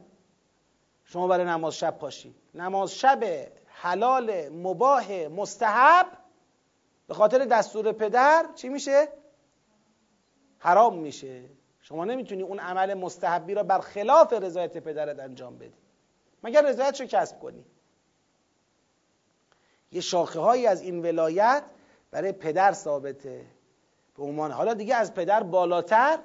شما 1.04 1.26
برای 1.26 1.46
نماز 1.46 1.74
شب 1.74 1.98
پاشی. 1.98 2.34
نماز 2.54 2.94
شب 2.94 3.24
حلال 3.66 4.48
مباه 4.48 5.12
مستحب. 5.28 6.06
به 7.10 7.14
خاطر 7.14 7.44
دستور 7.44 7.92
پدر 7.92 8.46
چی 8.54 8.68
میشه؟ 8.68 9.08
حرام 10.58 10.98
میشه. 10.98 11.44
شما 11.80 12.04
نمی‌تونی 12.04 12.42
اون 12.42 12.58
عمل 12.58 12.94
مستحبی 12.94 13.54
را 13.54 13.62
بر 13.62 13.78
خلاف 13.80 14.32
رضایت 14.32 14.78
پدرت 14.78 15.18
انجام 15.18 15.58
بدی. 15.58 15.78
مگر 16.42 16.66
رضایت 16.66 17.00
رو 17.00 17.06
کسب 17.06 17.40
کنی؟ 17.40 17.64
یه 19.92 20.00
شاخه 20.00 20.40
هایی 20.40 20.66
از 20.66 20.82
این 20.82 21.02
ولایت 21.02 21.64
برای 22.10 22.32
پدر 22.32 22.72
ثابته. 22.72 23.46
به 24.16 24.22
عنوان 24.22 24.50
حالا 24.50 24.74
دیگه 24.74 24.94
از 24.94 25.14
پدر 25.14 25.42
بالاتر 25.42 26.18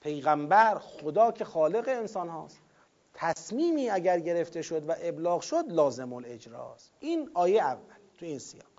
پیغمبر 0.00 0.78
خدا 0.78 1.32
که 1.32 1.44
خالق 1.44 1.88
انسان 1.88 2.28
هاست. 2.28 2.60
تصمیمی 3.14 3.90
اگر 3.90 4.20
گرفته 4.20 4.62
شد 4.62 4.88
و 4.88 4.94
ابلاغ 5.02 5.40
شد 5.40 5.64
لازم 5.68 6.12
الاجراست. 6.12 6.92
این 7.00 7.30
آیه 7.34 7.62
اول 7.62 7.94
تو 8.18 8.26
این 8.26 8.38
سیاق. 8.38 8.73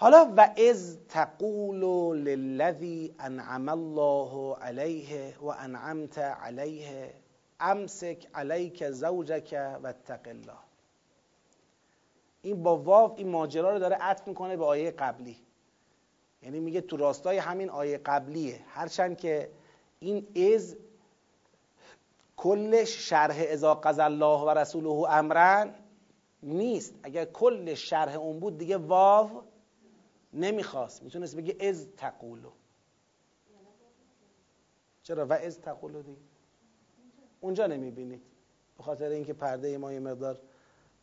حالا 0.00 0.32
و 0.36 0.54
از 0.68 0.98
تقول 1.08 1.84
للذی 2.14 3.14
انعم 3.18 3.68
الله 3.68 4.54
علیه 4.54 5.38
و 5.38 5.46
انعمت 5.46 6.18
علیه 6.18 7.14
امسک 7.60 8.28
علیک 8.34 8.90
زوجک 8.90 9.54
و 9.82 9.86
اتق 9.86 10.28
الله. 10.28 10.58
این 12.42 12.62
با 12.62 12.76
واو 12.76 13.14
این 13.16 13.28
ماجرا 13.28 13.72
رو 13.72 13.78
داره 13.78 13.96
عطف 13.96 14.28
می‌کنه 14.28 14.56
به 14.56 14.64
آیه 14.64 14.90
قبلی. 14.90 15.36
یعنی 16.42 16.60
میگه 16.60 16.80
تو 16.80 16.96
راستای 16.96 17.38
همین 17.38 17.70
آیه 17.70 17.98
قبلیه. 17.98 18.60
هرچند 18.68 19.18
که 19.18 19.50
این 20.00 20.26
از 20.54 20.76
کلش 22.36 23.08
شرح 23.08 23.44
ازا 23.50 23.74
قضا 23.74 24.04
الله 24.04 24.40
و 24.40 24.50
رسوله 24.50 25.12
امرن 25.12 25.74
نیست. 26.42 26.94
اگر 27.02 27.24
کلش 27.24 27.90
شرح 27.90 28.16
اون 28.16 28.40
بود 28.40 28.58
دیگه 28.58 28.76
واو 28.76 29.42
نمی‌خواست. 30.32 31.02
می‌تونست 31.02 31.36
بگه 31.36 31.56
از 31.68 31.86
تقولو. 31.96 32.50
چرا؟ 35.02 35.26
و 35.26 35.32
از 35.32 35.60
تقولو 35.60 36.02
دیگه. 36.02 36.18
اونجا 37.40 37.66
نمی‌بینید. 37.66 38.22
به 38.76 38.82
خاطر 38.82 39.08
اینکه 39.08 39.32
پرده 39.32 39.78
ما 39.78 39.92
یه 39.92 40.00
مقدار 40.00 40.40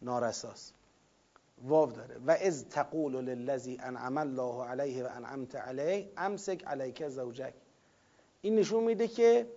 نارساست 0.02 0.74
واو 1.64 1.92
داره. 1.92 2.18
و 2.18 2.32
از 2.32 2.70
تقول 2.70 3.16
للذی 3.16 3.78
انعم 3.80 4.18
الله 4.18 4.64
علیه 4.64 5.04
و 5.04 5.08
انعمت 5.12 5.56
علیه 5.56 6.12
امسک 6.18 6.64
علیک 6.68 7.08
زوجک. 7.08 7.54
این 8.42 8.56
نشون 8.56 8.84
میده 8.84 9.08
که 9.08 9.48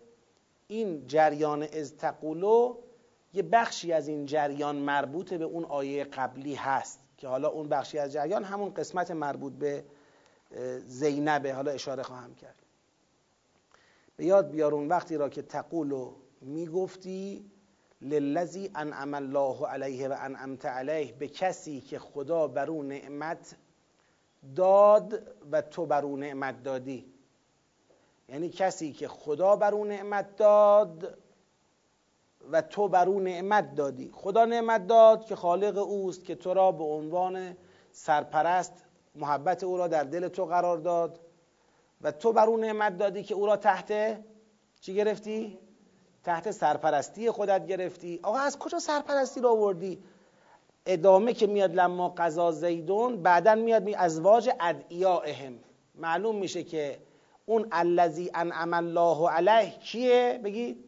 این 0.68 1.06
جریان 1.06 1.62
از 1.62 1.96
تقولو 1.96 2.76
یه 3.34 3.42
بخشی 3.42 3.92
از 3.92 4.08
این 4.08 4.26
جریان 4.26 4.76
مربوط 4.76 5.34
به 5.34 5.44
اون 5.44 5.64
آیه 5.64 6.04
قبلی 6.04 6.54
هست. 6.54 7.00
که 7.18 7.28
حالا 7.28 7.48
اون 7.48 7.68
بخشی 7.68 7.98
از 7.98 8.12
جریان 8.12 8.44
همون 8.44 8.74
قسمت 8.74 9.10
مربوط 9.10 9.52
به 9.52 9.84
زینبه. 10.86 11.54
حالا 11.54 11.70
اشاره 11.70 12.02
خواهم 12.02 12.34
کرد. 12.34 12.56
به 14.16 14.24
یاد 14.24 14.50
بیار 14.50 14.74
اون 14.74 14.88
وقتی 14.88 15.16
را 15.16 15.28
که 15.28 15.42
تقولو 15.42 16.14
می‌گفتی 16.40 17.50
للذی 18.00 18.70
انعم 18.74 19.14
الله 19.14 19.66
علیه 19.66 20.08
و 20.08 20.16
انعمت 20.18 20.66
علیه 20.66 21.12
به 21.12 21.28
کسی 21.28 21.80
که 21.80 21.98
خدا 21.98 22.48
بر 22.48 22.70
او 22.70 22.82
نعمت 22.82 23.56
داد 24.56 25.22
و 25.52 25.62
تو 25.62 25.86
بر 25.86 26.04
او 26.04 26.16
نعمت 26.16 26.62
دادی. 26.62 27.12
یعنی 28.28 28.48
کسی 28.48 28.92
که 28.92 29.08
خدا 29.08 29.56
بر 29.56 29.74
او 29.74 29.84
نعمت 29.84 30.36
داد 30.36 31.18
و 32.52 32.62
تو 32.62 32.88
بر 32.88 33.08
او 33.08 33.20
نعمت 33.20 33.74
دادی. 33.74 34.10
خدا 34.14 34.44
نعمت 34.44 34.86
داد 34.86 35.26
که 35.26 35.36
خالق 35.36 35.78
اوست 35.78 36.24
که 36.24 36.34
تو 36.34 36.54
را 36.54 36.72
به 36.72 36.84
عنوان 36.84 37.56
سرپرست 37.92 38.72
محبت 39.14 39.64
او 39.64 39.76
را 39.76 39.88
در 39.88 40.04
دل 40.04 40.28
تو 40.28 40.44
قرار 40.44 40.78
داد 40.78 41.20
و 42.00 42.12
تو 42.12 42.32
بر 42.32 42.46
او 42.46 42.56
نعمت 42.56 42.98
دادی 42.98 43.22
که 43.22 43.34
او 43.34 43.46
را 43.46 43.56
تحت 43.56 44.18
چی 44.80 44.94
گرفتی؟ 44.94 45.58
تحت 46.24 46.50
سرپرستی 46.50 47.30
خودت 47.30 47.66
گرفتی. 47.66 48.20
آقا 48.22 48.38
از 48.38 48.58
کجا 48.58 48.78
سرپرستی 48.78 49.40
رو 49.40 49.48
آوردی؟ 49.48 50.02
ادامه 50.86 51.32
که 51.32 51.46
میاد 51.46 51.74
لما 51.74 52.08
قضا 52.08 52.52
زیدون 52.52 53.22
بعدا 53.22 53.54
میاد 53.54 53.82
می 53.82 53.94
ازواج 53.94 54.50
ادعیائهم 54.60 55.58
معلوم 55.94 56.36
میشه 56.36 56.62
که 56.62 56.98
اون 57.46 57.68
الذی 57.72 58.30
انعم 58.34 58.74
الله 58.74 59.28
علیه 59.30 59.70
کیه؟ 59.70 60.40
بگی 60.44 60.87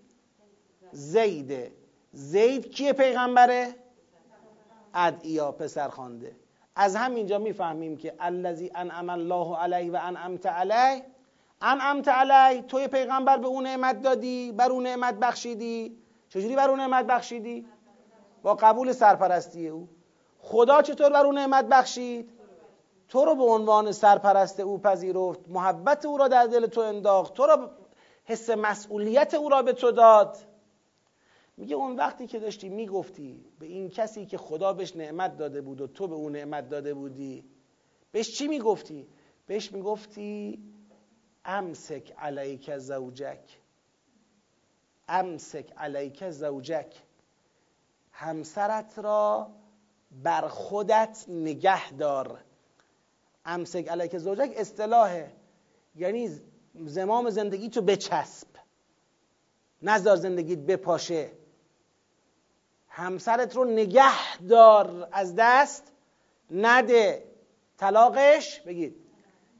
زیده 0.92 1.72
زید 2.12 2.70
کیه 2.70 2.92
پیغمبره؟ 2.92 3.74
ادعیا 4.94 5.52
پسر 5.52 5.88
خانده 5.88 6.36
از 6.76 6.96
همینجا 6.96 7.38
می‌فهمیم 7.38 7.96
که 7.96 8.14
الذی 8.20 8.70
انعم 8.74 9.10
الله 9.10 9.56
علیه 9.56 9.92
و 9.92 9.98
انعمت 10.02 10.46
علیه. 10.46 11.02
انعمت 11.62 12.08
علیه 12.08 12.62
توی 12.62 12.88
پیغمبر 12.88 13.36
به 13.36 13.46
اون 13.46 13.66
نعمت 13.66 14.02
دادی 14.02 14.52
بر 14.52 14.70
اون 14.70 14.82
نعمت 14.82 15.14
بخشیدی. 15.14 15.96
چجوری 16.28 16.56
بر 16.56 16.70
اون 16.70 16.80
نعمت 16.80 17.06
بخشیدی؟ 17.06 17.66
با 18.42 18.54
قبول 18.54 18.92
سرپرستی 18.92 19.68
او. 19.68 19.88
خدا 20.38 20.82
چطور 20.82 21.10
بر 21.10 21.26
اون 21.26 21.38
نعمت 21.38 21.64
بخشید؟ 21.64 22.30
تو 23.08 23.24
رو 23.24 23.34
به 23.34 23.42
عنوان 23.42 23.92
سرپرست 23.92 24.60
او 24.60 24.78
پذیرفت. 24.78 25.40
محبت 25.48 26.04
او 26.04 26.16
را 26.16 26.28
در 26.28 26.46
دل 26.46 26.66
تو 26.66 26.80
انداخت. 26.80 27.34
تو 27.34 27.46
را 27.46 27.70
حس 28.24 28.50
مسئولیت 28.50 29.34
او 29.34 29.48
را 29.48 29.62
به 29.62 29.72
تو 29.72 29.90
داد. 29.90 30.36
میگه 31.60 31.76
اون 31.76 31.96
وقتی 31.96 32.26
که 32.26 32.38
داشتی 32.38 32.68
می‌گفتی 32.68 33.44
به 33.58 33.66
این 33.66 33.88
کسی 33.88 34.26
که 34.26 34.38
خدا 34.38 34.72
بهش 34.72 34.96
نعمت 34.96 35.36
داده 35.36 35.60
بود 35.60 35.80
و 35.80 35.86
تو 35.86 36.08
به 36.08 36.14
اون 36.14 36.32
نعمت 36.32 36.68
داده 36.68 36.94
بودی 36.94 37.44
بهش 38.12 38.38
چی 38.38 38.48
می‌گفتی؟ 38.48 39.08
بهش 39.46 39.72
می‌گفتی 39.72 40.58
امسک 41.44 42.12
علیک 42.18 42.76
زوجک. 42.78 43.58
امسک 45.08 45.72
علیک 45.76 46.30
زوجک. 46.30 46.96
همسرت 48.12 48.98
را 48.98 49.50
بر 50.22 50.48
خودت 50.48 51.24
نگه 51.28 51.92
دار. 51.92 52.44
امسک 53.44 53.88
علیک 53.88 54.18
زوجک 54.18 54.52
اصطلاحه. 54.56 55.32
یعنی 55.96 56.40
زمام 56.74 57.30
زندگی 57.30 57.68
تو 57.68 57.82
بچسب. 57.82 58.48
نزار 59.82 60.16
زندگیت 60.16 60.58
بپاشه. 60.58 61.39
همسرت 62.90 63.56
رو 63.56 63.64
نگه 63.64 64.38
دار 64.48 65.08
از 65.12 65.34
دست 65.38 65.92
نده. 66.50 67.24
طلاقش 67.78 68.60
بگید. 68.60 68.96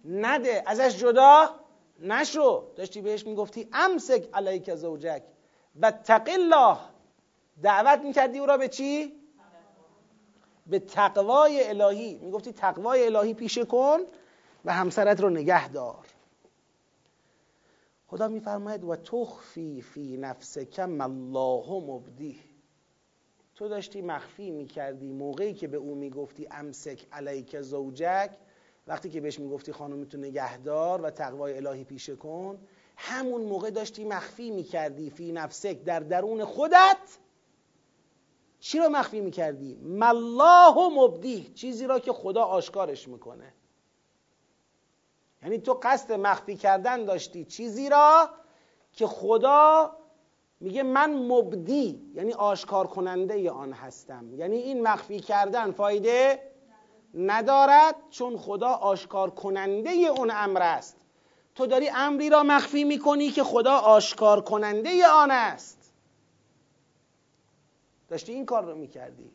نده. 0.04 0.62
ازش 0.66 0.96
جدا 0.96 1.54
نشو. 2.00 2.64
داشتی 2.76 3.00
بهش 3.00 3.26
می‌گفتی 3.26 3.68
امسک 3.72 4.28
علیک 4.34 4.75
زوجک. 4.75 5.22
و 5.80 5.92
الله. 6.26 6.76
دعوت 7.62 8.00
می‌کردی 8.00 8.38
او 8.38 8.46
را 8.46 8.56
به 8.58 8.68
چی؟ 8.68 9.20
به 10.66 10.78
تقوای 10.78 11.68
الهی. 11.68 12.18
می‌گفتی 12.18 12.52
تقوای 12.52 13.06
الهی 13.06 13.34
پیشه 13.34 13.64
کن 13.64 13.99
و 14.64 14.72
همسرت 14.72 15.20
رو 15.20 15.30
نگه 15.30 15.68
دار. 15.68 16.06
خدا 18.06 18.28
میفرماید 18.28 18.84
و 18.84 18.97
تخفی 18.97 19.82
فی 19.82 20.16
نفسک 20.16 20.80
ما 20.80 21.04
الله 21.04 21.84
مبدیه. 21.86 22.50
تو 23.60 23.68
داشتی 23.68 24.02
مخفی 24.02 24.50
می‌کردی. 24.50 25.12
موقعی 25.12 25.54
که 25.54 25.68
به 25.68 25.76
او 25.76 25.94
می‌گفتی 25.94 26.49
امسک 26.50 27.06
علیک 27.12 27.60
زوجک 27.60 28.30
وقتی 28.86 29.10
که 29.10 29.20
بهش 29.20 29.38
می‌گفتی 29.38 29.73
خانم 29.73 30.04
تو 30.04 30.18
نگهدار 30.18 31.00
و 31.02 31.10
تقوای 31.10 31.56
الهی 31.56 31.84
پیشه 31.84 32.16
کن 32.16 32.58
همون 32.96 33.40
موقع 33.40 33.70
داشتی 33.70 34.04
مخفی 34.04 34.50
می‌کردی. 34.50 35.10
فی 35.10 35.32
نفسک 35.32 35.82
در 35.82 36.00
درون 36.00 36.44
خودت. 36.44 37.18
چی 38.60 38.78
رو 38.78 38.88
مخفی 38.88 39.20
می‌کردی؟ 39.20 39.75
مالله 39.82 40.88
مبدی 40.99 41.52
چیزی 41.54 41.86
را 41.86 41.99
که 41.99 42.12
خدا 42.12 42.42
آشکارش 42.42 43.08
می‌کنه. 43.08 43.54
یعنی 45.42 45.58
تو 45.58 45.80
قصد 45.82 46.12
مخفی 46.12 46.56
کردن 46.56 47.04
داشتی 47.04 47.44
چیزی 47.44 47.88
را 47.88 48.30
که 48.92 49.06
خدا 49.06 49.96
میگه 50.60 50.82
من 50.82 51.14
مبدی 51.14 52.12
یعنی 52.14 52.32
آشکار 52.32 52.86
کننده 52.86 53.50
آن 53.50 53.73
هستم. 53.73 54.34
یعنی 54.34 54.56
این 54.56 54.82
مخفی 54.82 55.20
کردن 55.20 55.70
فایده 55.70 56.42
ندارد 57.14 57.94
چون 58.10 58.36
خدا 58.38 58.68
آشکار 58.68 59.30
کننده 59.30 59.90
اون 59.90 60.30
امر 60.34 60.62
است. 60.62 60.96
تو 61.54 61.66
داری 61.66 61.88
امری 61.88 62.30
را 62.30 62.42
مخفی 62.42 62.84
می‌کنی 62.84 63.30
که 63.30 63.44
خدا 63.44 63.73
آشکار 63.73 64.40
کننده 64.40 65.06
آن 65.06 65.30
است. 65.30 65.92
داشتی 68.08 68.32
این 68.32 68.46
کار 68.46 68.64
رو 68.64 68.75
می‌کردی. 68.75 69.30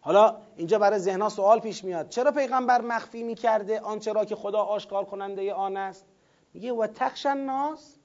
حالا 0.00 0.36
اینجا 0.56 0.78
برای 0.78 0.98
ذهنها 0.98 1.28
سوال 1.28 1.60
پیش 1.60 1.84
میاد. 1.84 2.08
چرا 2.08 2.30
پیغمبر 2.30 2.80
مخفی 2.80 3.22
می‌کرده 3.22 3.80
آنچه 3.80 4.12
را 4.12 4.24
که 4.24 4.36
خدا 4.36 4.62
آشکار 4.62 5.04
کننده 5.04 5.54
آن 5.54 5.76
است؟ 5.76 6.06
میگه 6.54 6.72
و 6.72 6.86
تخشن 6.86 7.36
ناس 7.36 7.96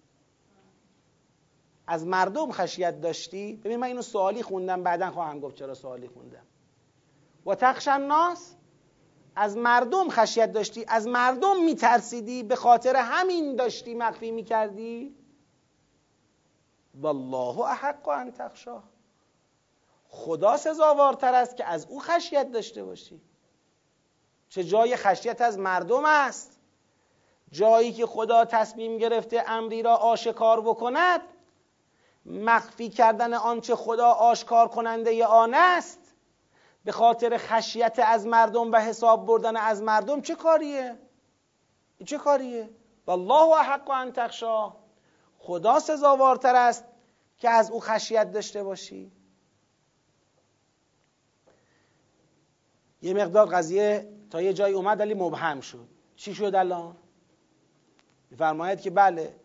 از 1.91 2.07
مردم 2.07 2.51
خشیت 2.51 3.01
داشتی؟ 3.01 3.55
ببین 3.55 3.77
من 3.77 3.87
اینو 3.87 4.01
سوالی 4.01 4.43
خوندم 4.43 4.83
بعدا 4.83 5.11
خواهم 5.11 5.39
گفت 5.39 5.55
چرا 5.55 5.73
سوالی 5.73 6.07
خوندم. 6.07 6.45
و 7.45 7.55
تخشن 7.55 8.01
ناس 8.01 8.55
از 9.35 9.57
مردم 9.57 10.09
خشیت 10.09 10.51
داشتی؟ 10.51 10.85
از 10.87 11.07
مردم 11.07 11.63
میترسیدی؟ 11.63 12.43
به 12.43 12.55
خاطر 12.55 12.95
همین 12.95 13.55
داشتی 13.55 13.95
مخفی 13.95 14.31
می‌کردی؟ 14.31 15.15
والله 16.95 17.59
احق 17.59 18.07
ان 18.07 18.31
تخشاه 18.31 18.83
خدا 20.09 20.57
سزاوارتر 20.57 21.33
است 21.33 21.57
که 21.57 21.65
از 21.65 21.85
او 21.89 21.99
خشیت 21.99 22.51
داشته 22.51 22.83
باشی. 22.83 23.21
چه 24.49 24.63
جای 24.63 24.95
خشیت 24.95 25.41
از 25.41 25.59
مردم 25.59 26.05
است؟ 26.05 26.59
جایی 27.51 27.91
که 27.91 28.05
خدا 28.05 28.45
تصمیم 28.45 28.97
گرفته 28.97 29.43
امری 29.47 29.83
را 29.83 29.95
آشکار 29.95 30.61
بکند 30.61 31.21
مخفی 32.29 32.89
کردن 32.89 33.33
آنچه 33.33 33.75
خدا 33.75 34.07
آشکار 34.07 34.67
کننده 34.67 35.25
آن 35.25 35.53
است 35.53 35.99
به 36.83 36.91
خاطر 36.91 37.37
خشیت 37.37 37.99
از 38.05 38.27
مردم 38.27 38.71
و 38.71 38.75
حساب 38.75 39.25
بردن 39.25 39.57
از 39.57 39.81
مردم 39.81 40.21
چه 40.21 40.35
کاریه؟ 40.35 40.97
چه 42.05 42.17
کاریه؟ 42.17 42.69
والله 43.07 43.59
احق 43.59 43.89
ان 43.89 44.11
تخشا 44.11 44.73
خدا 45.39 45.79
سزاوارتر 45.79 46.55
است 46.55 46.85
که 47.37 47.49
از 47.49 47.71
او 47.71 47.79
خشیت 47.79 48.31
داشته 48.31 48.63
باشی 48.63 49.11
یه 53.01 53.13
مقدار 53.13 53.45
قضیه 53.45 54.09
تا 54.31 54.41
یه 54.41 54.53
جایی 54.53 54.73
اومد 54.73 54.99
ولی 54.99 55.13
مبهم 55.13 55.61
شد 55.61 55.87
چی 56.15 56.35
شد 56.35 56.55
الان؟ 56.55 56.97
میفرماید 58.31 58.81
که 58.81 58.89
بله 58.89 59.35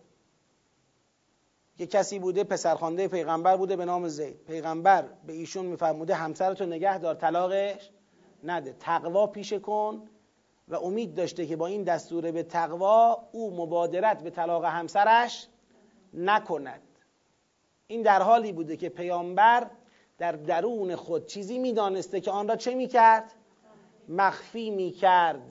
یه 1.79 1.87
کسی 1.87 2.19
بوده 2.19 2.45
پسرخوانده 2.45 3.09
پیغمبر 3.09 3.57
بوده 3.57 3.77
به 3.77 3.85
نام 3.85 4.09
زید. 4.09 4.45
پیغمبر 4.47 5.05
به 5.27 5.33
ایشون 5.33 5.67
میفرموده 5.67 6.15
همسرتو 6.15 6.67
نگه 6.67 6.99
دار 6.99 7.15
طلاقش 7.15 7.91
نده. 8.45 8.77
تقوا 8.81 9.27
پیشه 9.27 9.59
کن 9.59 10.09
و 10.69 10.77
امید 10.77 11.15
داشته 11.15 11.47
که 11.47 11.57
با 11.57 11.67
این 11.67 11.83
دستور 11.83 12.31
به 12.31 12.43
تقوا 12.43 13.23
او 13.33 13.57
مبادرت 13.57 14.23
به 14.23 14.31
طلاق 14.31 14.65
همسرش 14.65 15.49
نکند. 16.15 16.83
این 17.87 18.03
در 18.03 18.23
حالی 18.23 18.53
بوده 18.53 18.77
که 18.77 18.89
پیامبر 18.89 19.71
در 20.19 20.33
درون 20.33 20.97
خود 20.97 21.27
چیزی 21.27 21.59
می‌دانسته 21.59 22.21
که 22.21 22.31
آن 22.31 22.49
را 22.49 22.57
چه 22.57 22.75
می‌کرد؟ 22.75 23.33
مخفی 24.09 24.71
می‌کرد. 24.71 25.51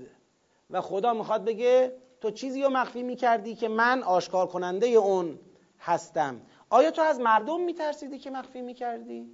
و 0.69 0.81
خدا 0.81 1.13
می‌خواد 1.13 1.45
بگه 1.45 1.91
تو 2.21 2.31
چیزی 2.31 2.63
رو 2.63 2.69
مخفی 2.69 3.03
می‌کردی 3.03 3.55
که 3.55 3.67
من 3.67 4.03
آشکار 4.03 4.47
کننده 4.47 4.88
اون 4.88 5.39
هستم. 5.86 6.41
آیا 6.69 6.91
تو 6.91 7.02
از 7.02 7.19
مردم 7.19 7.62
میترسیدی 7.62 8.19
که 8.19 8.32
مخفی 8.32 8.62
می‌کردی؟ 8.62 9.32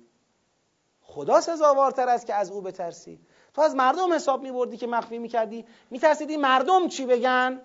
خدا 1.02 1.42
سزاوارتر 1.42 2.10
است 2.10 2.26
که 2.26 2.34
از 2.34 2.52
او 2.52 2.62
بترسی. 2.62 3.20
تو 3.54 3.62
از 3.62 3.76
مردم 3.76 4.14
حساب 4.14 4.44
میبردی 4.44 4.78
که 4.78 4.88
مخفی 4.88 5.18
می‌کردی. 5.18 5.66
میترسیدی 5.90 6.38
مردم 6.38 6.88
چی 6.88 7.06
بگن؟ 7.06 7.62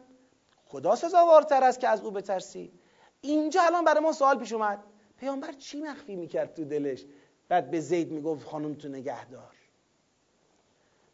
خدا 0.66 0.97
سزاوارتر 0.97 1.64
است 1.64 1.81
که 1.81 1.88
از 1.88 2.05
او 2.05 2.11
بترسی. 2.11 2.73
اینجا 3.20 3.62
الان 3.62 3.85
برای 3.85 4.01
ما 4.01 4.12
سوال 4.12 4.38
پیش 4.38 4.53
اومد. 4.53 4.85
پیامبر 5.16 5.53
چی 5.53 5.81
مخفی 5.81 6.16
می‌کرد 6.16 6.55
تو 6.55 6.64
دلش؟ 6.64 7.05
بعد 7.49 7.70
به 7.70 7.81
زید 7.81 8.12
می‌گفت 8.12 8.47
خانم 8.47 8.75
تو 8.75 8.88
نگهدار. 8.88 9.55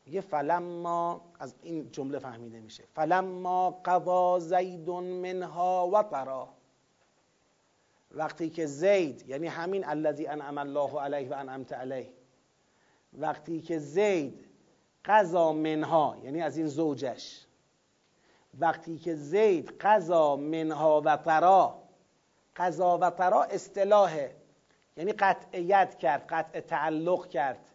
میگه 0.07 0.21
فلما 0.21 1.21
از 1.41 1.55
این 1.63 1.93
جمله 1.93 2.19
فهمیده 2.19 2.61
میشه. 2.61 2.85
فلما 2.95 3.81
قضا 3.85 4.39
زید 4.39 4.91
منها 4.91 5.91
و 5.93 6.03
طرا 6.03 6.49
وقتی 8.11 8.51
که 8.51 8.67
زید 8.67 9.29
یعنی 9.29 9.47
همین 9.47 9.85
الذی 9.85 10.27
انعم 10.27 10.59
الله 10.59 11.01
علیه 11.01 11.29
و 11.29 11.33
انعمت 11.33 11.73
علیه. 11.73 12.13
وقتی 13.13 13.61
که 13.61 13.79
زید 13.79 14.47
قضا 15.05 15.53
منها 15.53 16.17
یعنی 16.25 16.43
از 16.43 16.57
این 16.57 16.67
زوجش. 16.67 17.47
وقتی 18.59 18.99
که 18.99 19.15
زید 19.15 19.71
قضا 19.81 20.37
منها 20.37 21.03
و 21.05 21.17
طرا 21.17 21.83
قضا 22.57 22.99
و 22.99 23.11
طرا 23.11 23.43
اصطلاحه. 23.43 24.37
یعنی 24.97 25.13
قطعیت 25.13 25.99
کرد 25.99 26.27
قطع 26.29 26.61
تعلق 26.61 27.29
کرد. 27.29 27.71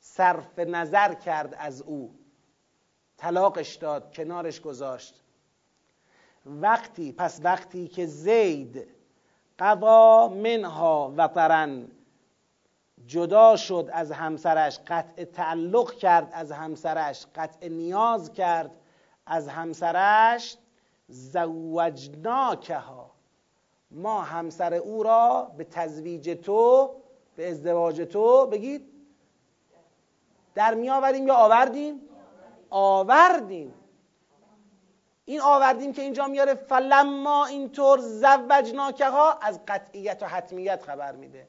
صرف 0.00 0.58
نظر 0.58 1.14
کرد 1.14 1.54
از 1.58 1.82
او. 1.82 2.14
طلاقش 3.16 3.74
داد 3.74 4.14
کنارش 4.14 4.60
گذاشت. 4.60 5.23
وقتی 6.46 7.12
پس 7.12 7.40
وقتی 7.42 7.88
که 7.88 8.06
زید 8.06 8.88
قضا 9.58 10.28
منها 10.28 11.14
و 11.16 11.28
طرن 11.28 11.88
جدا 13.06 13.56
شد 13.56 13.90
از 13.92 14.12
همسرش 14.12 14.78
قطع 14.86 15.24
تعلق 15.24 15.92
کرد 15.94 16.30
از 16.32 16.52
همسرش 16.52 17.26
قطع 17.34 17.68
نیاز 17.68 18.32
کرد 18.32 18.70
از 19.26 19.48
همسرش 19.48 20.56
زوجناکه 21.08 22.76
ها 22.76 23.10
ما 23.90 24.22
همسر 24.22 24.74
او 24.74 25.02
را 25.02 25.50
به 25.56 25.64
تزویج 25.64 26.30
تو 26.30 26.90
به 27.36 27.50
ازدواج 27.50 28.00
تو 28.00 28.46
بگید 28.46 28.88
در 30.54 30.74
می 30.74 30.90
آوریم 30.90 31.26
یا 31.26 31.34
آوردیم؟ 31.34 32.00
آوردیم. 32.70 33.74
این 35.24 35.40
آوردیم 35.40 35.92
که 35.92 36.02
اینجا 36.02 36.26
میاره. 36.26 36.54
فلما 36.54 37.46
اینطور 37.46 37.98
زوجناکه 37.98 39.08
ها 39.08 39.32
از 39.32 39.60
قطعیت 39.68 40.22
و 40.22 40.26
حتمیت 40.26 40.82
خبر 40.82 41.12
میده. 41.12 41.48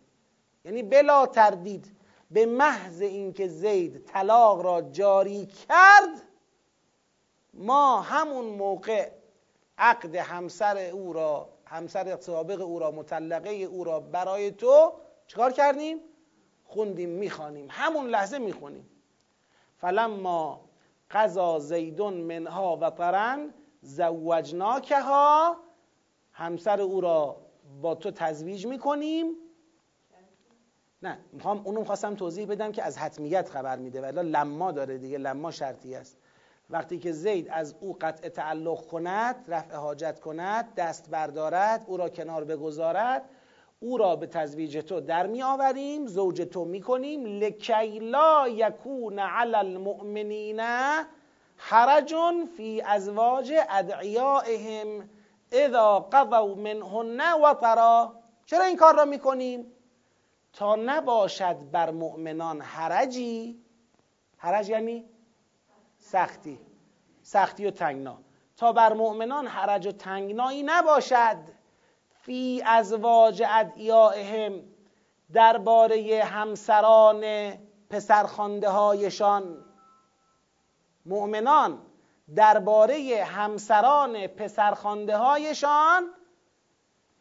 یعنی 0.65 0.83
بلا 0.83 1.25
تردید 1.25 1.95
به 2.31 2.45
محض 2.45 3.01
اینکه 3.01 3.47
زید 3.47 4.05
طلاق 4.05 4.61
را 4.61 4.81
جاری 4.81 5.45
کرد 5.45 6.21
ما 7.53 8.01
همون 8.01 8.45
موقع 8.45 9.11
عقد 9.77 10.15
همسر 10.15 10.77
او 10.77 11.13
را 11.13 11.49
همسر 11.65 12.17
سابق 12.21 12.61
او 12.61 12.79
را 12.79 12.91
مطلقه 12.91 13.49
او 13.49 13.83
را 13.83 13.99
برای 13.99 14.51
تو 14.51 14.93
چکار 15.27 15.51
کردیم؟ 15.51 15.99
خوندیم 16.65 17.09
می‌خوانیم. 17.09 17.67
همون 17.69 18.07
لحظه 18.07 18.38
می‌خونیم. 18.38 18.89
فلما 19.77 20.65
قضا 21.11 21.59
زیدون 21.59 22.13
منها 22.13 22.77
و 22.81 22.89
طرن 22.89 23.53
زوجناکه 23.86 25.00
ها 25.00 25.58
همسر 26.32 26.82
او 26.82 27.02
را 27.02 27.38
با 27.82 27.95
تو 27.95 28.12
تزویج 28.12 28.67
می‌کنیم. 28.67 29.26
نه 31.02 31.17
می‌خوام 31.32 31.62
اونو 31.65 31.84
خواستم 31.84 32.15
توضیح 32.15 32.48
بدم 32.48 32.71
که 32.71 32.84
از 32.84 32.98
حتمیت 32.98 33.50
خبر 33.50 33.78
میده. 33.78 34.02
ولی 34.02 34.30
لما 34.30 34.71
داره 34.71 34.98
دیگه 34.98 35.17
لما 35.17 35.52
شرطی 35.52 35.95
است. 35.95 36.17
وقتی 36.69 37.00
که 37.00 37.12
زید 37.12 37.50
از 37.50 37.76
او 37.80 37.98
قطع 38.02 38.30
تعلق 38.30 38.88
کند 38.88 39.45
رفع 39.48 39.76
حاجت 39.76 40.19
کند 40.19 40.76
دست 40.76 41.10
بردارد 41.10 41.84
او 41.88 41.98
را 41.98 42.10
کنار 42.10 42.43
بگذارد 42.43 43.30
او 43.80 43.98
را 43.98 44.15
به 44.15 44.28
تزویج 44.28 44.78
تو 44.78 45.02
در 45.02 45.28
می 45.28 45.43
آوریم 45.43 46.08
زوج 46.08 46.41
تو 46.41 46.65
می 46.65 46.82
کنیم 46.82 47.26
لکی 47.26 48.00
لا 48.00 48.48
یکون 48.48 49.19
علی 49.19 49.56
المؤمنین 49.56 50.60
حرج 51.57 52.15
فی 52.57 52.81
ازواج 52.81 53.53
ادعیائهم 53.69 55.09
اذا 55.51 55.99
قضوا 55.99 56.55
منهن 56.55 57.33
و 57.33 57.53
طرا 57.53 58.15
چرا 58.45 58.63
این 58.63 58.77
کار 58.77 58.95
را 58.95 59.05
می 59.05 59.19
کنیم؟ 59.19 59.71
تا 60.53 60.75
نباشد 60.75 61.57
بر 61.71 61.91
مؤمنان 61.91 62.61
حرجی. 62.61 63.59
حرج 64.37 64.69
یعنی 64.69 65.05
سختی. 65.97 66.59
سختی 67.21 67.65
و 67.65 67.71
تنگنا. 67.71 68.17
تا 68.57 68.71
بر 68.71 68.93
مؤمنان 68.93 69.47
حرج 69.47 69.87
و 69.87 69.91
تنگنایی 69.91 70.63
نباشد. 70.63 71.37
فی 72.09 72.63
ازواج 72.65 73.43
ادعیائهم 73.47 74.61
درباره 75.33 76.23
همسران 76.23 77.53
پسرخوانده 77.89 78.69
هایشان 78.69 79.64
مؤمنان 81.05 81.81
درباره 82.35 83.23
همسران 83.27 84.27
پسرخوانده 84.27 85.17
هایشان 85.17 86.09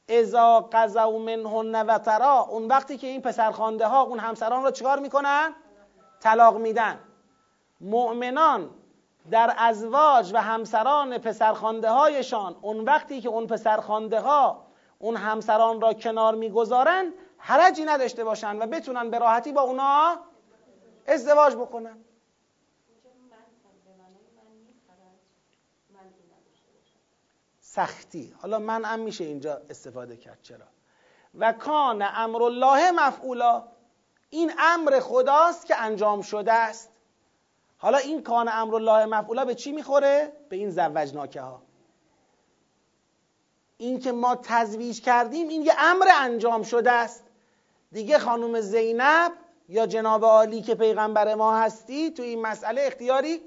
اذا 0.09 0.61
قضوا 0.73 1.19
منهن 1.19 1.87
و 1.87 1.99
ترا 1.99 2.41
اون 2.41 2.67
وقتی 2.67 2.99
که 2.99 3.07
این 3.07 3.23
پسرخوانده 3.23 3.87
ها 3.87 4.03
اون 4.03 4.19
همسران 4.19 4.65
را 4.65 4.71
چکار 4.71 4.99
می‌کنن؟ 4.99 5.55
طلاق 6.21 6.57
میدن. 6.57 6.99
مؤمنان 7.81 8.71
در 9.31 9.55
ازواج 9.59 10.33
و 10.35 10.43
همسران 10.43 11.19
پسرخوانده 11.19 11.91
هایشان 11.91 12.57
اون 12.61 12.81
وقتی 12.81 13.21
که 13.21 13.29
اون 13.29 13.47
پسرخوانده 13.47 14.21
ها 14.21 14.67
اون 14.99 15.17
همسران 15.17 15.81
را 15.81 15.93
کنار 15.93 16.35
می‌گذارن 16.35 17.13
حرجی 17.39 17.85
نداشته 17.85 18.25
باشن 18.25 18.63
و 18.63 18.67
بتونن 18.67 19.11
به 19.11 19.19
راحتی 19.19 19.53
با 19.53 19.63
اونا 19.63 20.17
ازدواج 21.07 21.55
بکنن. 21.55 22.05
سختی. 27.75 28.35
حالا 28.43 28.59
من 28.59 28.85
هم 28.85 29.01
میشه 29.01 29.25
اینجا 29.25 29.63
استفاده 29.71 30.17
کرد. 30.17 30.39
چرا؟ 30.43 30.67
و 31.35 31.53
کان 31.53 32.03
امر 32.03 32.43
الله 32.43 32.91
مفعولا. 32.91 33.65
این 34.31 34.53
امر 34.59 35.01
خداست 35.01 35.67
که 35.67 35.83
انجام 35.83 36.23
شده 36.23 36.53
است. 36.53 36.91
حالا 37.79 37.99
این 37.99 38.23
کان 38.23 38.49
امر 38.53 38.75
الله 38.75 39.07
مفعولا 39.07 39.45
به 39.45 39.55
چی 39.55 39.73
می‌خوره؟ 39.73 40.33
به 40.49 40.57
این 40.57 40.71
زوجناکه 40.71 41.41
ها 41.41 41.63
این 43.77 44.01
که 44.01 44.13
ما 44.13 44.37
تزویج 44.43 45.01
کردیم 45.01 45.49
این 45.49 45.63
یه 45.63 45.73
امر 45.79 46.07
انجام 46.21 46.63
شده 46.63 46.93
است. 46.93 47.25
دیگه 47.93 48.19
خانم 48.19 48.61
زینب 48.61 49.33
یا 49.69 49.87
جناب 49.87 50.25
عالی 50.25 50.63
که 50.63 50.75
پیغمبر 50.75 51.35
ما 51.35 51.57
هستی 51.57 52.11
تو 52.11 52.23
این 52.23 52.43
مسئله 52.43 52.83
اختیاری 52.87 53.43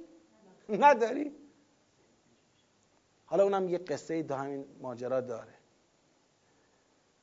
نداری؟ 0.70 1.37
حالا 3.30 3.44
اونم 3.44 3.70
یه 3.70 3.78
قصه 3.78 4.24
دو 4.24 4.36
همین 4.36 4.66
ماجرا 4.82 5.22
داره. 5.22 5.54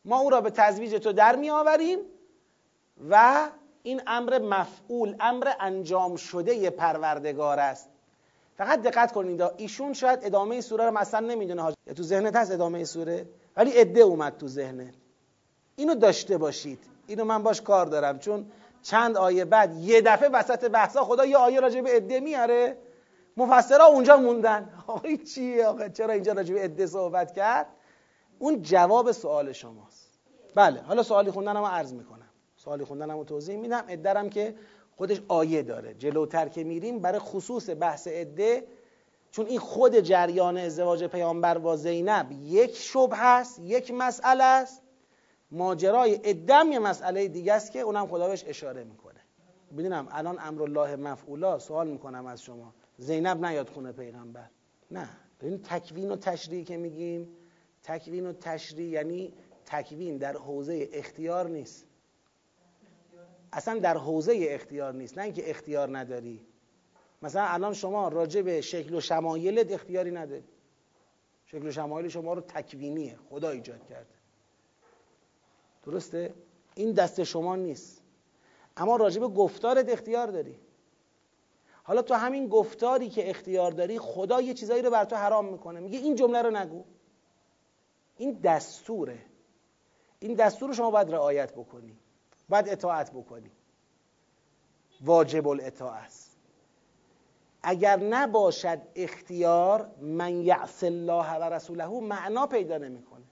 ما 0.04 0.18
او 0.20 0.30
را 0.30 0.40
به 0.40 0.50
تزویج 0.50 0.94
تو 0.94 1.12
در 1.12 1.36
می 1.36 1.50
آوریم 1.50 1.98
و 3.10 3.48
این 3.82 4.02
امر 4.06 4.38
مفعول 4.38 5.16
امر 5.20 5.52
انجام 5.60 6.16
شده 6.16 6.70
پروردگار 6.70 7.58
است. 7.58 7.88
فقط 8.56 8.82
دقت 8.82 9.12
کنید 9.12 9.42
ایشون 9.56 9.92
شاید 9.92 10.18
ادامه 10.22 10.60
سوره 10.60 10.84
رو 10.84 10.90
مثلا 10.90 11.26
نمی‌دونه 11.26 11.74
یا 11.86 11.94
تو 11.94 12.02
ذهنت 12.02 12.36
هست 12.36 12.52
ادامه 12.52 12.84
سوره 12.84 13.26
ولی 13.56 13.70
عده 13.70 14.00
اومد 14.00 14.36
تو 14.36 14.48
ذهنت 14.48 14.94
اینو 15.76 15.94
داشته 15.94 16.38
باشید. 16.38 16.78
اینو 17.06 17.24
من 17.24 17.42
باش 17.42 17.60
کار 17.60 17.86
دارم 17.86 18.18
چون 18.18 18.46
چند 18.82 19.16
آیه 19.16 19.44
بعد 19.44 19.76
یه 19.76 20.00
دفعه 20.00 20.28
وسط 20.28 20.70
بحثا 20.70 21.04
خدا 21.04 21.24
یه 21.24 21.36
آیه 21.36 21.60
راجع 21.60 21.80
به 21.80 21.90
عده 21.90 22.20
میاره. 22.20 22.76
مفسرا 23.36 23.84
اونجا 23.84 24.16
موندن. 24.16 24.74
آقای 24.86 25.16
چیه 25.16 25.66
آقا؟ 25.66 25.88
چرا 25.88 26.12
اینجا 26.12 26.32
راجع 26.32 26.54
به 26.54 26.60
عده 26.60 26.86
صحبت 26.86 27.34
کرد؟ 27.34 27.66
اون 28.38 28.62
جواب 28.62 29.12
سوال 29.12 29.52
شماست. 29.52 30.18
بله 30.54 30.80
حالا 30.80 31.02
سوالی 31.02 31.30
خوندن 31.30 31.56
هم 31.56 31.64
عرض 31.64 31.92
می‌کنم. 31.92 32.28
سوالی 32.56 32.84
خوندن 32.84 33.10
هم 33.10 33.24
توضیح 33.24 33.56
میدم. 33.56 33.84
عده 33.88 34.28
که 34.28 34.54
خودش 34.96 35.20
آیه 35.28 35.62
داره. 35.62 35.94
جلوتر 35.94 36.48
که 36.48 36.64
میریم 36.64 36.98
برای 36.98 37.18
خصوص 37.18 37.70
بحث 37.80 38.08
عده 38.08 38.66
چون 39.30 39.46
این 39.46 39.58
خود 39.58 40.00
جریان 40.00 40.56
ازدواج 40.56 41.04
پیامبر 41.04 41.58
با 41.58 41.76
زینب 41.76 42.32
یک 42.32 42.76
شبه 42.76 43.16
هست 43.16 43.58
یک 43.58 43.90
مسئله 43.90 44.44
است. 44.44 44.82
ماجرای 45.50 46.20
ادم 46.24 46.72
یه 46.72 46.78
مسئله 46.78 47.28
دیگه 47.28 47.52
است 47.52 47.72
که 47.72 47.80
اونم 47.80 48.06
خدا 48.06 48.28
بهش 48.28 48.44
اشاره 48.46 48.84
می‌کنه. 48.84 49.20
ببینم 49.72 50.08
الان 50.10 50.38
امرالله 50.40 50.96
مفعولا 50.96 51.58
سوال 51.58 51.88
می‌کنم 51.88 52.26
از 52.26 52.42
شما. 52.42 52.74
زینب 52.98 53.44
نیاد 53.44 53.68
خونه 53.68 53.92
پیغمبر. 53.92 54.50
نه. 54.90 55.08
ببین 55.40 55.62
تکوین 55.62 56.10
و 56.10 56.16
تشریع 56.16 56.64
که 56.64 56.76
میگیم 56.76 57.28
تکوین 57.82 58.26
و 58.26 58.32
تشریع 58.32 58.88
یعنی 58.88 59.32
تکوین 59.66 60.16
در 60.16 60.36
حوزه 60.36 60.88
اختیار 60.92 61.48
نیست. 61.48 61.86
اصلا 63.52 63.78
در 63.78 63.96
حوزه 63.96 64.46
اختیار 64.50 64.94
نیست 64.94 65.18
نه 65.18 65.24
اینکه 65.24 65.50
اختیار 65.50 65.98
نداری. 65.98 66.46
مثلا 67.22 67.42
الان 67.42 67.74
شما 67.74 68.08
راجع 68.08 68.42
به 68.42 68.60
شکل 68.60 68.94
و 68.94 69.00
شمایلت 69.00 69.72
اختیاری 69.72 70.10
نداری. 70.10 70.44
شکل 71.46 71.66
و 71.66 71.70
شمایل 71.70 72.08
شما 72.08 72.34
رو 72.34 72.40
تکوینیه. 72.40 73.18
خدا 73.30 73.50
ایجاد 73.50 73.86
کرده. 73.88 74.14
درسته؟ 75.86 76.34
این 76.74 76.92
دست 76.92 77.24
شما 77.24 77.56
نیست. 77.56 78.02
اما 78.76 78.96
راجب 78.96 79.22
گفتارت 79.22 79.88
اختیار 79.88 80.26
داری. 80.26 80.58
حالا 81.86 82.02
تو 82.02 82.14
همین 82.14 82.48
گفتاری 82.48 83.08
که 83.08 83.30
اختیار 83.30 83.70
داری 83.70 83.98
خدا 83.98 84.40
یه 84.40 84.54
چیزایی 84.54 84.82
رو 84.82 84.90
بر 84.90 85.04
تو 85.04 85.16
حرام 85.16 85.44
می‌کنه. 85.48 85.80
میگه 85.80 85.98
این 85.98 86.14
جمله 86.14 86.42
رو 86.42 86.50
نگو. 86.50 86.84
این 88.16 88.32
دستوره. 88.32 89.18
این 90.18 90.34
دستور 90.34 90.68
رو 90.68 90.74
شما 90.74 90.90
باید 90.90 91.10
رعایت 91.10 91.52
بکنی. 91.52 91.98
باید 92.48 92.68
اطاعت 92.68 93.10
بکنی. 93.10 93.50
واجب 95.00 95.48
الاطاعت. 95.48 96.12
اگر 97.62 97.96
نباشد 97.96 98.80
اختیار 98.94 99.90
من 100.00 100.40
یعص 100.40 100.84
الله 100.84 101.34
و 101.38 101.42
رسوله 101.42 101.86
معنا 101.86 102.46
پیدا 102.46 102.78
نمی‌کنه. 102.78 103.24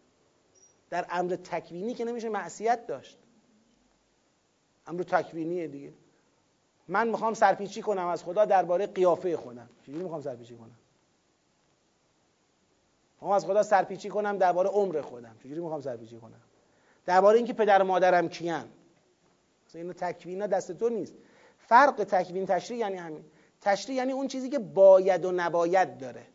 در 0.90 1.06
امر 1.10 1.36
تکوینی 1.36 1.94
که 1.94 2.04
نمیشه 2.04 2.28
معصیت 2.28 2.86
داشت. 2.86 3.18
امر 4.86 5.02
تکوینیه 5.02 5.68
دیگه. 5.68 5.92
من 6.92 7.08
می‌خوام 7.08 7.34
سرپیچی 7.34 7.82
کنم 7.82 8.06
از 8.06 8.24
خدا 8.24 8.44
درباره 8.44 8.86
قیافه 8.86 9.36
خودم. 9.36 9.68
چجوری 9.82 10.02
می‌خوام 10.02 10.22
سرپیچی 10.22 10.56
کنم؟ 10.56 10.78
می‌خوام 13.14 13.32
از 13.32 13.44
خدا 13.44 13.62
سرپیچی 13.62 14.08
کنم 14.08 14.38
درباره 14.38 14.70
عمر 14.70 15.00
خودم. 15.00 15.36
چجوری 15.42 15.60
می‌خوام 15.60 15.80
سرپیچی 15.80 16.18
کنم؟ 16.18 16.40
درباره 17.06 17.36
اینکه 17.36 17.52
پدر 17.52 17.82
و 17.82 17.84
مادرم 17.84 18.28
کیان. 18.28 18.68
مثلا 19.68 19.80
اینو 19.80 19.92
تکوینا 19.92 20.46
دست 20.46 20.72
تو 20.72 20.88
نیست. 20.88 21.14
فرق 21.58 22.04
تکوین 22.04 22.46
تشریع 22.46 22.78
یعنی 22.78 22.96
همین. 22.96 23.24
تشریع 23.60 23.96
یعنی 23.96 24.12
اون 24.12 24.28
چیزی 24.28 24.48
که 24.48 24.58
باید 24.58 25.24
و 25.24 25.32
نباید 25.32 25.98
داره. 25.98 26.26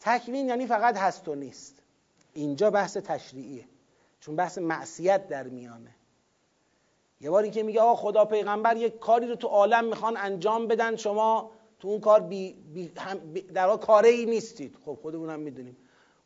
تکوین 0.00 0.48
یعنی 0.48 0.66
فقط 0.66 0.96
هست 0.96 1.28
و 1.28 1.34
نیست. 1.34 1.82
اینجا 2.32 2.70
بحث 2.70 2.96
تشریعیه. 2.96 3.64
چون 4.20 4.36
بحث 4.36 4.58
معصیت 4.58 5.28
در 5.28 5.42
میانه. 5.42 5.90
یه 7.24 7.30
باری 7.30 7.50
که 7.50 7.62
میگه 7.62 7.80
آقا 7.80 7.94
خدا 7.94 8.24
پیغمبر 8.24 8.76
یک 8.76 8.98
کاری 8.98 9.26
رو 9.26 9.34
تو 9.34 9.48
عالم 9.48 9.84
می‌خوان 9.84 10.16
انجام 10.16 10.66
بدن 10.66 10.96
شما 10.96 11.50
تو 11.80 11.88
اون 11.88 12.00
کار 12.00 12.20
بی, 12.20 12.52
بی, 12.52 12.88
در 13.54 13.66
واقع 13.66 13.86
کاره 13.86 14.24
نیستید. 14.24 14.76
خب 14.84 14.98
خودمون 15.02 15.36
می‌دونیم. 15.36 15.76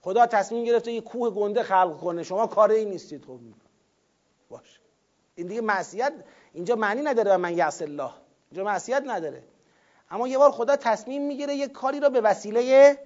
خدا 0.00 0.26
تصمیم 0.26 0.64
گرفته 0.64 0.92
یه 0.92 1.00
کوه 1.00 1.30
گنده 1.30 1.62
خلق 1.62 2.00
کنه 2.00 2.22
شما 2.22 2.46
کاره 2.46 2.74
ای 2.74 2.84
نیستید. 2.84 3.24
خب 3.24 3.38
باش. 4.48 4.80
این 5.34 5.46
دیگه 5.46 5.60
معصیت 5.60 6.12
اینجا 6.52 6.76
معنی 6.76 7.02
نداره 7.02 7.36
من 7.36 7.56
یعص 7.56 7.82
الله. 7.82 8.10
اینجا 8.50 8.64
معصیت 8.64 9.02
نداره. 9.06 9.42
اما 10.10 10.28
یه 10.28 10.38
بار 10.38 10.50
خدا 10.50 10.76
تصمیم 10.76 11.26
می‌گیره 11.26 11.54
یه 11.54 11.68
کاری 11.68 12.00
رو 12.00 12.10
به 12.10 12.20
وسیله 12.20 12.98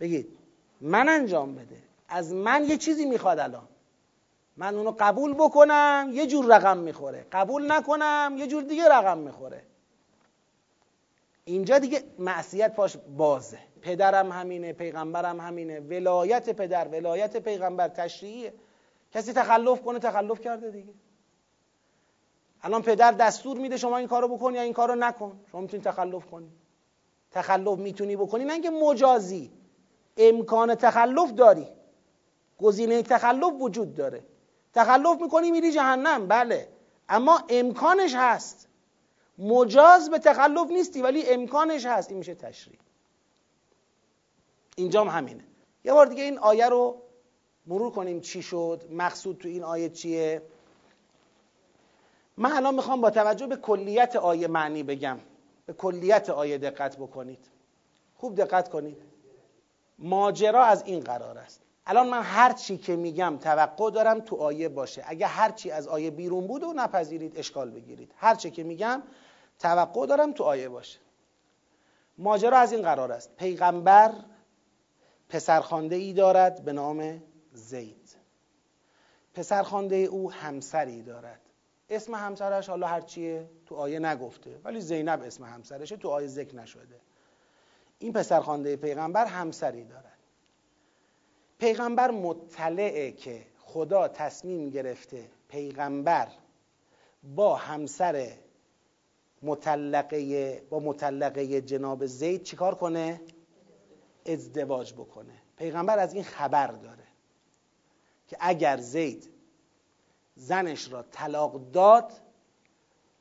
بگید. 0.00 0.38
من 0.80 1.08
انجام 1.08 1.54
بده. 1.54 1.76
از 2.08 2.32
من 2.32 2.64
یه 2.64 2.76
چیزی 2.76 3.04
می‌خواد 3.04 3.38
الان. 3.38 3.68
من 4.60 4.74
اونو 4.74 4.94
قبول 4.98 5.34
بکنم 5.34 6.10
یه 6.12 6.26
جور 6.26 6.56
رقم 6.56 6.78
می‌خوره. 6.78 7.26
قبول 7.32 7.72
نکنم 7.72 8.34
یه 8.38 8.46
جور 8.46 8.62
دیگه 8.62 8.88
رقم 8.88 9.18
می‌خوره. 9.18 9.62
اینجا 11.44 11.78
دیگه 11.78 12.02
معصیت 12.18 12.74
پاش 12.74 12.96
بازه. 13.16 13.58
پدرم 13.82 14.32
همینه 14.32 14.72
پیغمبرم 14.72 15.40
همینه. 15.40 15.80
ولایت 15.80 16.50
پدر 16.50 16.88
ولایت 16.88 17.36
پیغمبر 17.36 17.88
تشریعیه. 17.88 18.54
کسی 19.12 19.32
تخلف 19.32 19.82
کنه 19.82 19.98
تخلف 19.98 20.40
کرده 20.40 20.70
دیگه. 20.70 20.92
الان 22.62 22.82
پدر 22.82 23.12
دستور 23.12 23.58
میده 23.58 23.76
شما 23.76 23.96
این 23.96 24.08
کارو 24.08 24.28
بکن 24.28 24.54
یا 24.54 24.62
این 24.62 24.72
کارو 24.72 24.94
نکن. 24.94 25.40
شما 25.52 25.60
می‌تونی 25.60 25.82
تخلف 25.82 26.26
کنی. 26.26 26.50
تخلف 27.30 27.78
می‌تونی 27.78 28.16
بکنی. 28.16 28.44
نه 28.44 28.52
اینکه 28.52 28.70
مجازی. 28.70 29.52
امکان 30.16 30.74
تخلف 30.74 31.32
داری. 31.32 31.66
گزینه 32.58 33.02
تخلف 33.02 33.52
وجود 33.60 33.94
داره. 33.94 34.22
تخلف 34.74 35.20
می‌کنی 35.20 35.50
میری 35.50 35.72
جهنم. 35.72 36.26
بله. 36.26 36.68
اما 37.08 37.42
امکانش 37.48 38.14
هست. 38.14 38.68
مجاز 39.38 40.10
به 40.10 40.18
تخلف 40.18 40.70
نیستی 40.70 41.02
ولی 41.02 41.26
امکانش 41.26 41.86
هست. 41.86 42.08
این 42.10 42.18
میشه 42.18 42.34
تشریع 42.34 42.78
اینجام 44.76 45.08
همینه. 45.08 45.44
یه 45.84 45.92
بار 45.92 46.06
دیگه 46.06 46.22
این 46.22 46.38
آیه 46.38 46.68
رو 46.68 47.02
مرور 47.66 47.90
کنیم. 47.90 48.20
چی 48.20 48.42
شد؟ 48.42 48.84
مقصود 48.90 49.38
تو 49.38 49.48
این 49.48 49.64
آیه 49.64 49.88
چیه؟ 49.88 50.42
من 52.36 52.52
الان 52.52 52.74
می‌خوام 52.74 53.00
با 53.00 53.10
توجه 53.10 53.46
به 53.46 53.56
کلیت 53.56 54.16
آیه 54.16 54.48
معنی 54.48 54.82
بگم. 54.82 55.18
به 55.66 55.72
کلیت 55.72 56.30
آیه 56.30 56.58
دقت 56.58 56.96
بکنید. 56.96 57.46
خوب 58.16 58.34
دقت 58.34 58.68
کنید. 58.68 59.02
ماجرا 59.98 60.64
از 60.64 60.82
این 60.82 61.00
قرار 61.00 61.38
است. 61.38 61.60
الان 61.90 62.08
من 62.08 62.22
هر 62.22 62.52
چی 62.52 62.78
که 62.78 62.96
میگم 62.96 63.38
توقع 63.40 63.90
دارم 63.90 64.20
تو 64.20 64.36
آیه 64.36 64.68
باشه. 64.68 65.04
اگه 65.06 65.26
هر 65.26 65.50
چی 65.50 65.70
از 65.70 65.88
آیه 65.88 66.10
بیرون 66.10 66.46
بود 66.46 66.62
و 66.62 66.72
نپذیرید 66.72 67.38
اشکال 67.38 67.70
بگیرید. 67.70 68.12
هر 68.16 68.34
چی 68.34 68.50
که 68.50 68.62
میگم 68.62 69.02
توقع 69.58 70.06
دارم 70.06 70.32
تو 70.32 70.44
آیه 70.44 70.68
باشه. 70.68 70.98
ماجرا 72.18 72.58
از 72.58 72.72
این 72.72 72.82
قرار 72.82 73.12
است. 73.12 73.36
پیغمبر 73.36 74.12
پسرخانده 75.28 75.96
ای 75.96 76.12
دارد 76.12 76.64
به 76.64 76.72
نام 76.72 77.22
زید. 77.52 78.16
پسرخانده 79.34 79.96
او 79.96 80.32
همسری 80.32 81.02
دارد. 81.02 81.40
اسم 81.88 82.14
همسرش 82.14 82.68
حالا 82.68 82.86
هرچیه 82.86 83.50
تو 83.66 83.74
آیه 83.74 83.98
نگفته 83.98 84.60
ولی 84.64 84.80
زینب 84.80 85.22
اسم 85.22 85.44
همسرشه 85.44 85.96
تو 85.96 86.08
آیه 86.08 86.28
ذکر 86.28 86.56
نشده. 86.56 87.00
این 87.98 88.12
پسرخوانده 88.12 88.76
پیغمبر 88.76 89.26
همسری 89.26 89.84
دارد. 89.84 90.09
پیغمبر 91.60 92.10
مطلعه 92.10 93.12
که 93.12 93.46
خدا 93.58 94.08
تصمیم 94.08 94.70
گرفته 94.70 95.30
پیغمبر 95.48 96.28
با 97.36 97.56
همسر 97.56 98.32
مطلقه 99.42 100.62
با 100.70 100.78
مطلقه 100.78 101.60
جناب 101.60 102.06
زید 102.06 102.42
چیکار 102.42 102.74
کنه؟ 102.74 103.20
ازدواج 104.26 104.92
بکنه. 104.92 105.32
پیغمبر 105.56 105.98
از 105.98 106.14
این 106.14 106.24
خبر 106.24 106.66
داره 106.66 107.04
که 108.28 108.36
اگر 108.40 108.76
زید 108.76 109.30
زنش 110.36 110.92
را 110.92 111.02
طلاق 111.02 111.70
داد 111.70 112.12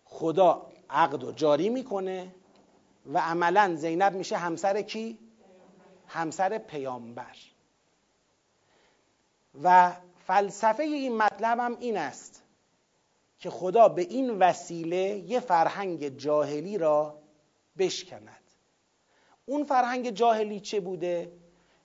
خدا 0.04 0.72
عقد 0.90 1.24
و 1.24 1.32
جاری 1.32 1.70
می‌کنه 1.70 2.36
و 3.06 3.20
عملا 3.20 3.76
زینب 3.76 4.14
میشه 4.16 4.38
همسر 4.38 4.82
کی؟ 4.82 5.20
همسر 6.08 6.58
پیامبر. 6.58 7.36
و 9.64 9.92
فلسفه 10.28 10.84
این 10.84 11.18
مطلب 11.18 11.60
هم 11.60 11.78
این 11.80 11.98
است 11.98 12.44
که 13.40 13.50
خدا 13.50 13.90
به 13.90 14.02
این 14.02 14.40
وسیله 14.40 15.24
یه 15.28 15.40
فرهنگ 15.40 16.18
جاهلی 16.18 16.78
را 16.78 17.20
بشکند 17.78 18.44
اون 19.46 19.64
فرهنگ 19.64 20.10
جاهلی 20.10 20.60
چه 20.60 20.80
بوده؟ 20.80 21.32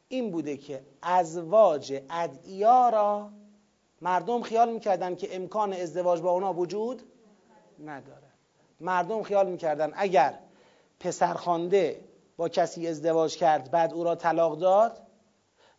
این 0.08 0.30
بوده 0.30 0.56
که 0.56 0.84
ازواج 1.02 2.02
ادعیا 2.10 2.88
را 2.88 3.30
مردم 4.00 4.42
خیال 4.42 4.72
می‌کردن 4.72 5.14
که 5.16 5.36
امکان 5.36 5.72
ازدواج 5.72 6.20
با 6.20 6.30
اونا 6.30 6.52
وجود 6.52 7.02
نداره 7.84 8.28
مردم 8.80 9.22
خیال 9.22 9.50
می‌کردن 9.50 9.92
اگر 9.96 10.38
پسرخوانده 11.00 12.00
با 12.36 12.48
کسی 12.48 12.88
ازدواج 12.88 13.36
کرد 13.36 13.70
بعد 13.70 13.92
او 13.92 14.04
را 14.04 14.14
طلاق 14.14 14.58
داد 14.58 15.03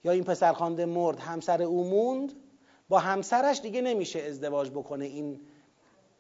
یا 0.06 0.12
این 0.12 0.24
پسرخوانده 0.24 0.86
مرد 0.86 1.20
همسر 1.20 1.62
او 1.62 1.84
موند 1.84 2.34
با 2.90 3.00
همسرش 3.00 3.62
دیگه 3.62 3.82
نمیشه 3.82 4.20
ازدواج 4.20 4.70
بکنه. 4.70 5.06
این 5.06 5.40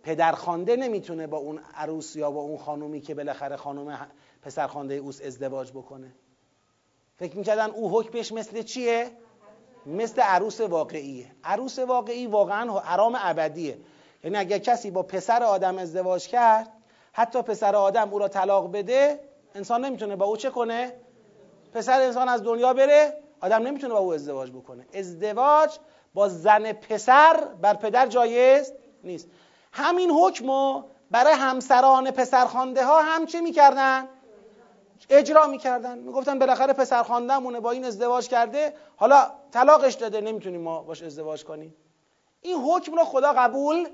پدرخوانده 0.03 0.75
نمی‌تونه 0.75 1.27
با 1.27 1.37
اون 1.37 1.59
عروس 1.75 2.15
یا 2.15 2.31
با 2.31 2.41
اون 2.41 2.57
خانومی 2.57 3.01
که 3.01 3.15
بالاخره 3.15 3.55
خانوم 3.55 4.07
پسرخوانده 4.41 4.93
اوس 4.93 5.21
ازدواج 5.21 5.71
بکنه. 5.71 6.15
فکر 7.17 7.37
می‌کردن 7.37 7.69
او 7.69 7.99
حکمش 7.99 8.31
مثل 8.31 8.61
چیه؟ 8.61 9.11
مثل 9.85 10.21
عروس 10.21 10.61
واقعیه. 10.61 11.31
عروس 11.43 11.79
واقعی 11.79 12.27
واقعا 12.27 12.79
حرام 12.79 13.17
ابدیه. 13.21 13.77
یعنی 14.23 14.37
اگر 14.37 14.57
کسی 14.57 14.91
با 14.91 15.03
پسر 15.03 15.43
آدم 15.43 15.77
ازدواج 15.77 16.27
کرد 16.27 16.71
حتی 17.13 17.41
پسر 17.41 17.75
آدم 17.75 18.09
او 18.09 18.19
را 18.19 18.27
طلاق 18.27 18.71
بده 18.71 19.19
انسان 19.55 19.85
نمی‌تونه 19.85 20.15
با 20.15 20.25
او 20.25 20.37
چه 20.37 20.49
کنه؟ 20.49 20.93
پسر 21.73 22.01
انسان 22.01 22.29
از 22.29 22.43
دنیا 22.43 22.73
بره 22.73 23.24
آدم 23.41 23.67
نمی‌تونه 23.67 23.93
با 23.93 23.99
او 23.99 24.13
ازدواج 24.13 24.51
بکنه. 24.51 24.85
ازدواج 24.93 25.77
با 26.13 26.27
زن 26.27 26.73
پسر 26.73 27.47
بر 27.61 27.73
پدر 27.73 28.07
جایز 28.07 28.73
نیست. 29.03 29.27
همین 29.71 30.11
حکمو 30.11 30.83
برای 31.11 31.33
همسران 31.33 32.11
پسرخوانده 32.11 32.85
ها 32.85 33.01
هم 33.01 33.25
چه 33.25 33.41
می‌کردن؟ 33.41 34.07
اجرا 35.09 35.47
می‌کردن. 35.47 35.97
می‌گفتن 35.97 36.39
بالاخره 36.39 36.73
پسر 36.73 37.03
مونه 37.39 37.59
با 37.59 37.71
این 37.71 37.85
ازدواج 37.85 38.27
کرده 38.27 38.73
حالا 38.95 39.31
طلاقش 39.51 39.93
داده 39.93 40.21
نمی‌تونیم 40.21 40.61
ما 40.61 40.83
باش 40.83 41.03
ازدواج 41.03 41.43
کنیم. 41.43 41.75
این 42.41 42.61
حکم 42.61 42.95
رو 42.95 43.03
خدا 43.03 43.33
قبول 43.33 43.87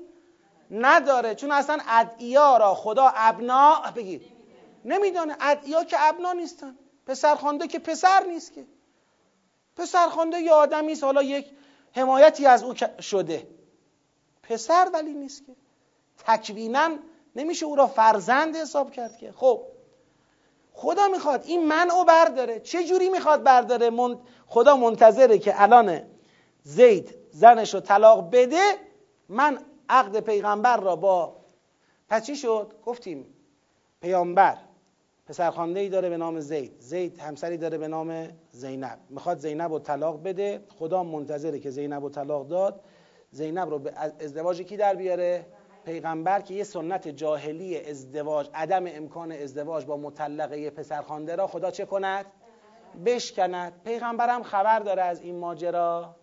نداره 0.70 1.34
چون 1.34 1.52
اصلا 1.52 1.78
ادعیا 1.88 2.56
را 2.56 2.74
خدا 2.74 3.12
ابنا 3.14 3.82
بگید. 3.96 4.22
نمیدانه. 4.84 5.36
ادعیا 5.40 5.84
که 5.84 5.96
ابنا 6.00 6.32
نیستن. 6.32 6.78
پسرخوانده 7.06 7.66
که 7.66 7.78
پسر 7.78 8.24
نیست 8.24 8.52
که. 8.52 8.64
پسرخوانده 9.76 10.38
یه 10.38 10.52
آدمی 10.52 10.94
حالا 10.94 11.22
یک 11.22 11.46
حمایتی 11.92 12.46
از 12.46 12.62
او 12.62 12.74
شده. 13.00 13.46
پسر 14.42 14.90
ولی 14.94 15.14
نیست 15.14 15.46
که. 15.46 15.52
تکوینا 16.26 16.90
نمیشه 17.36 17.66
او 17.66 17.76
را 17.76 17.86
فرزند 17.86 18.56
حساب 18.56 18.90
کرد 18.90 19.16
که. 19.16 19.32
خب 19.32 19.62
خدا 20.72 21.08
می‌خواد 21.08 21.44
این 21.44 21.66
منعو 21.66 22.04
برداره. 22.04 22.60
چه 22.60 22.84
جوری 22.84 23.08
می‌خواد 23.08 23.42
برداره؟ 23.42 24.16
خدا 24.46 24.76
منتظره 24.76 25.38
که 25.38 25.62
الان 25.62 26.02
زید 26.62 27.14
زنش 27.30 27.74
رو 27.74 27.80
طلاق 27.80 28.30
بده. 28.30 28.62
من 29.28 29.58
عقد 29.88 30.20
پیغمبر 30.20 30.76
را 30.76 30.96
با 30.96 31.36
پس 32.08 32.26
چی 32.26 32.36
شد؟ 32.36 32.72
گفتیم 32.86 33.34
پیامبر. 34.00 34.58
پسرخوانده 35.26 35.80
ای 35.80 35.88
داره 35.88 36.08
به 36.08 36.16
نام 36.16 36.40
زید. 36.40 36.76
زید 36.78 37.18
همسری 37.18 37.56
داره 37.56 37.78
به 37.78 37.88
نام 37.88 38.28
زینب. 38.50 38.98
می‌خواد 39.08 39.38
زینب 39.38 39.72
رو 39.72 39.78
طلاق 39.78 40.22
بده. 40.22 40.64
خدا 40.78 41.02
منتظره 41.02 41.58
که 41.58 41.70
زینب 41.70 42.02
رو 42.02 42.10
طلاق 42.10 42.48
داد. 42.48 42.80
زینب 43.30 43.70
رو 43.70 43.78
به 43.78 43.92
ازدواج 44.20 44.62
کی 44.62 44.76
در 44.76 44.94
بیاره؟ 44.94 45.46
پیغمبر 45.84 46.40
که 46.40 46.54
یه 46.54 46.64
سنت 46.64 47.08
جاهلی 47.08 47.80
ازدواج 47.90 48.48
عدم 48.54 48.84
امکان 48.86 49.32
ازدواج 49.32 49.84
با 49.84 49.96
مطلقه 49.96 50.70
پسرخوانده 50.70 51.36
را 51.36 51.46
خدا 51.46 51.70
چه 51.70 51.84
کند؟ 51.84 52.26
بشکند. 53.06 53.82
پیغمبرم 53.84 54.42
خبر 54.42 54.78
داره 54.78 55.02
از 55.02 55.20
این 55.20 55.38
ماجرا 55.38 56.16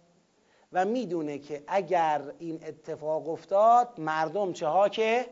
و 0.73 0.85
می‌دونه 0.85 1.37
که 1.37 1.63
اگر 1.67 2.21
این 2.39 2.59
اتفاق 2.67 3.29
افتاد 3.29 3.89
مردم 3.97 4.53
چه 4.53 4.67
ها 4.67 4.89
که؟ 4.89 5.25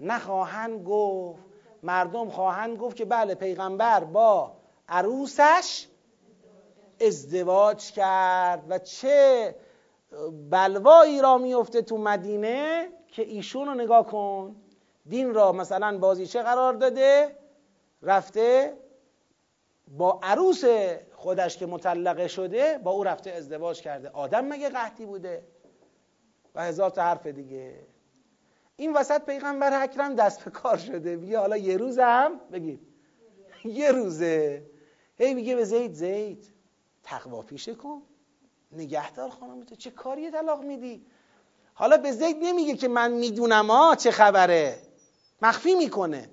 نخواهند 0.00 0.84
گفت. 0.84 1.51
مردم 1.82 2.30
خواهند 2.30 2.78
گفت 2.78 2.96
که 2.96 3.04
بله 3.04 3.34
پیغمبر 3.34 4.04
با 4.04 4.52
عروسش 4.88 5.86
ازدواج 7.00 7.92
کرد 7.92 8.64
و 8.68 8.78
چه 8.78 9.54
بلوایی 10.50 11.20
را 11.20 11.38
میفته 11.38 11.82
تو 11.82 11.98
مدینه 11.98 12.88
که 13.08 13.22
ایشون 13.22 13.66
رو 13.66 13.74
نگاه 13.74 14.06
کن. 14.06 14.56
دین 15.06 15.34
را 15.34 15.52
مثلا 15.52 15.98
بازیچه 15.98 16.42
قرار 16.42 16.72
داده؟ 16.72 17.36
رفته 18.02 18.76
با 19.88 20.20
عروس 20.22 20.64
خودش 21.14 21.58
که 21.58 21.66
مطلقه 21.66 22.28
شده 22.28 22.78
با 22.78 22.90
او 22.90 23.04
رفته 23.04 23.30
ازدواج 23.30 23.80
کرده. 23.80 24.08
آدم 24.08 24.44
مگه 24.44 24.68
قحطی 24.68 25.06
بوده؟ 25.06 25.42
و 26.54 26.62
هزار 26.62 26.90
تا 26.90 27.02
حرف 27.02 27.26
دیگه. 27.26 27.74
این 28.76 28.92
وسط 28.92 29.24
پیغمبر 29.24 29.82
اکرم 29.82 30.14
دست 30.14 30.44
به 30.44 30.50
کار 30.50 30.76
شده. 30.76 31.16
میگه 31.16 31.38
حالا 31.38 31.56
یه 31.56 31.76
روز 31.76 31.98
هم 31.98 32.40
بگید. 32.52 32.80
یه 33.64 33.92
روزه. 33.92 34.62
هی 35.18 35.34
میگه 35.34 35.56
به 35.56 35.64
زید 35.64 35.92
زید 35.92 36.52
تقوا 37.02 37.42
پیشه 37.42 37.74
کن. 37.74 38.02
نگهدار 38.72 39.30
خانم 39.30 39.64
تو 39.64 39.74
چه 39.74 39.90
کاری 39.90 40.30
طلاق 40.30 40.64
میدی؟ 40.64 41.06
حالا 41.74 41.96
به 41.96 42.12
زید 42.12 42.36
نمیگه 42.40 42.76
که 42.76 42.88
من 42.88 43.12
می‌دونم 43.12 43.70
ها 43.70 43.94
چه 43.94 44.10
خبره. 44.10 44.78
مخفی 45.42 45.74
می‌کنه. 45.74 46.28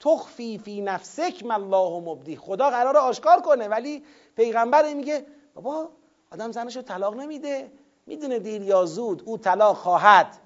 تخفی 0.00 0.58
فی 0.58 0.80
نفسک 0.80 1.44
الله 1.50 2.00
مبدی. 2.00 2.36
خدا 2.36 2.70
قرار 2.70 2.96
آشکار 2.96 3.40
کنه 3.40 3.68
ولی 3.68 4.04
پیغمبر 4.36 4.94
میگه 4.94 5.26
بابا 5.54 5.90
آدم 6.32 6.52
زنش 6.52 6.76
رو 6.76 6.82
طلاق 6.82 7.14
نمیده. 7.14 7.72
می‌دونه 8.06 8.38
دیر 8.38 8.62
یا 8.62 8.84
زود 8.84 9.22
او 9.26 9.38
طلاق 9.38 9.76
خواهد. 9.76 10.38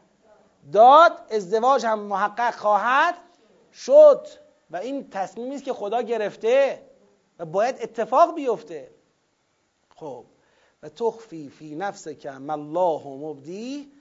داد 0.73 1.13
ازدواج 1.31 1.87
هم 1.87 1.99
محقق 1.99 2.55
خواهد 2.55 3.15
شد. 3.73 4.27
و 4.71 4.77
این 4.77 5.11
تصمیمی 5.11 5.55
است 5.55 5.65
که 5.65 5.73
خدا 5.73 6.03
گرفته 6.03 6.83
و 7.39 7.45
باید 7.45 7.77
اتفاق 7.81 8.35
بیفته. 8.35 8.91
خب. 9.97 10.25
و 10.83 10.89
تخفی 10.89 11.49
فی 11.49 11.75
نفس 11.75 12.09
که 12.09 12.33
الله 12.33 13.07
مبدی. 13.07 13.93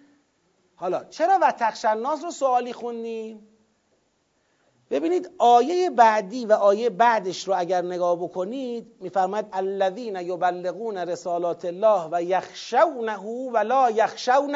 حالا 0.75 1.03
چرا 1.03 1.39
و 1.41 1.51
تخشناس 1.59 2.23
رو 2.23 2.31
سوالی 2.31 2.73
خوندیم؟ 2.73 3.47
ببینید 4.89 5.31
آیه 5.37 5.89
بعدی 5.89 6.45
و 6.45 6.53
آیه 6.53 6.89
بعدش 6.89 7.47
رو 7.47 7.53
اگر 7.57 7.81
نگاه 7.81 8.15
بکنید 8.15 8.95
میفرماید 8.99 9.45
الذین 9.53 10.15
یبلغون 10.15 10.97
رسالات 10.97 11.65
الله 11.65 12.09
و 12.11 12.23
یخشونه 12.23 13.17
و 13.53 13.57
لا 13.57 13.91
یخشون 13.91 14.55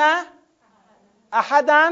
احدا 1.34 1.92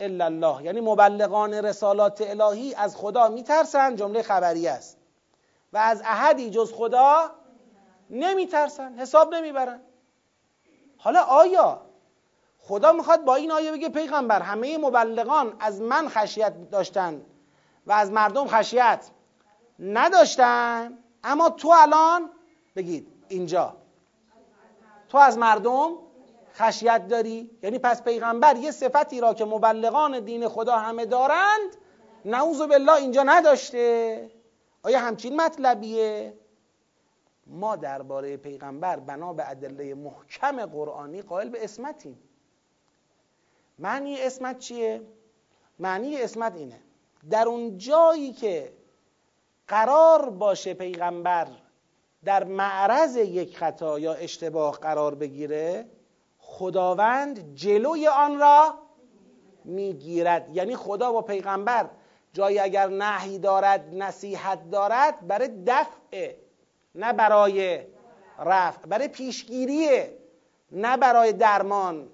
الا 0.00 0.24
الله. 0.24 0.64
یعنی 0.64 0.80
مبلغان 0.80 1.54
رسالات 1.54 2.20
الهی 2.20 2.74
از 2.74 2.96
خدا 2.96 3.28
میترسن 3.28 3.96
جمله 3.96 4.22
خبری 4.22 4.68
است. 4.68 4.98
و 5.72 5.78
از 5.78 6.02
احدی 6.04 6.50
جز 6.50 6.72
خدا 6.72 7.30
نمیترسن 8.10 8.94
حساب 8.94 9.34
نمی‌برن. 9.34 9.80
حالا 10.98 11.22
آیا 11.22 11.82
خدا 12.58 12.92
می‌خواد 12.92 13.24
با 13.24 13.34
این 13.34 13.52
آیه 13.52 13.72
بگه 13.72 13.88
پیغمبر 13.88 14.42
همه 14.42 14.78
مبلغان 14.78 15.56
از 15.60 15.80
من 15.80 16.08
خشیت 16.08 16.70
داشتن 16.70 17.22
و 17.86 17.92
از 17.92 18.10
مردم 18.10 18.46
خشیت 18.46 19.10
نداشتن؟ 19.78 20.98
اما 21.24 21.50
تو 21.50 21.74
الان 21.76 22.30
بگید 22.76 23.08
اینجا. 23.28 23.76
تو 25.08 25.18
از 25.18 25.38
مردم 25.38 25.90
خشیت 26.58 27.08
داری؟ 27.08 27.50
یعنی 27.62 27.78
پس 27.78 28.02
پیغمبر 28.02 28.56
یه 28.56 28.70
صفتی 28.70 29.20
را 29.20 29.34
که 29.34 29.44
مبلغان 29.44 30.20
دین 30.20 30.48
خدا 30.48 30.76
همه 30.76 31.06
دارند 31.06 31.76
نعوذ 32.24 32.62
بالله 32.62 32.92
اینجا 32.92 33.22
نداشته. 33.22 34.30
آیا 34.82 34.98
همچین 34.98 35.40
مطلبیه؟ 35.40 36.34
ما 37.46 37.76
درباره 37.76 38.36
پیغمبر 38.36 38.96
بنا 38.96 39.32
به 39.32 39.50
ادله 39.50 39.94
محکم 39.94 40.66
قرآنی 40.66 41.22
قائل 41.22 41.48
به 41.48 41.64
اسمتیم 41.64 42.18
معنی 43.78 44.20
اسمت 44.20 44.58
چیه؟ 44.58 45.02
معنی 45.78 46.22
اسمت 46.22 46.56
اینه. 46.56 46.80
در 47.30 47.48
اون 47.48 47.78
جایی 47.78 48.32
که 48.32 48.72
قرار 49.68 50.30
باشه 50.30 50.74
پیغمبر 50.74 51.48
در 52.24 52.44
معرض 52.44 53.16
یک 53.16 53.58
خطا 53.58 53.98
یا 53.98 54.14
اشتباه 54.14 54.78
قرار 54.78 55.14
بگیره 55.14 55.86
خداوند 56.58 57.54
جلوی 57.54 58.08
آن 58.08 58.38
را 58.38 58.74
می‌گیرد. 59.64 60.56
یعنی 60.56 60.76
خدا 60.76 61.12
با 61.12 61.22
پیغمبر 61.22 61.90
جایی 62.32 62.58
اگر 62.58 62.86
نهی 62.88 63.38
دارد 63.38 63.94
نصیحت 63.94 64.70
دارد 64.70 65.26
برای 65.26 65.48
دفع 65.66 66.34
نه 66.94 67.12
برای 67.12 67.80
رفع 68.38 68.86
برای 68.86 69.08
پیشگیریه 69.08 70.18
نه 70.72 70.96
برای 70.96 71.32
درمان. 71.32 72.08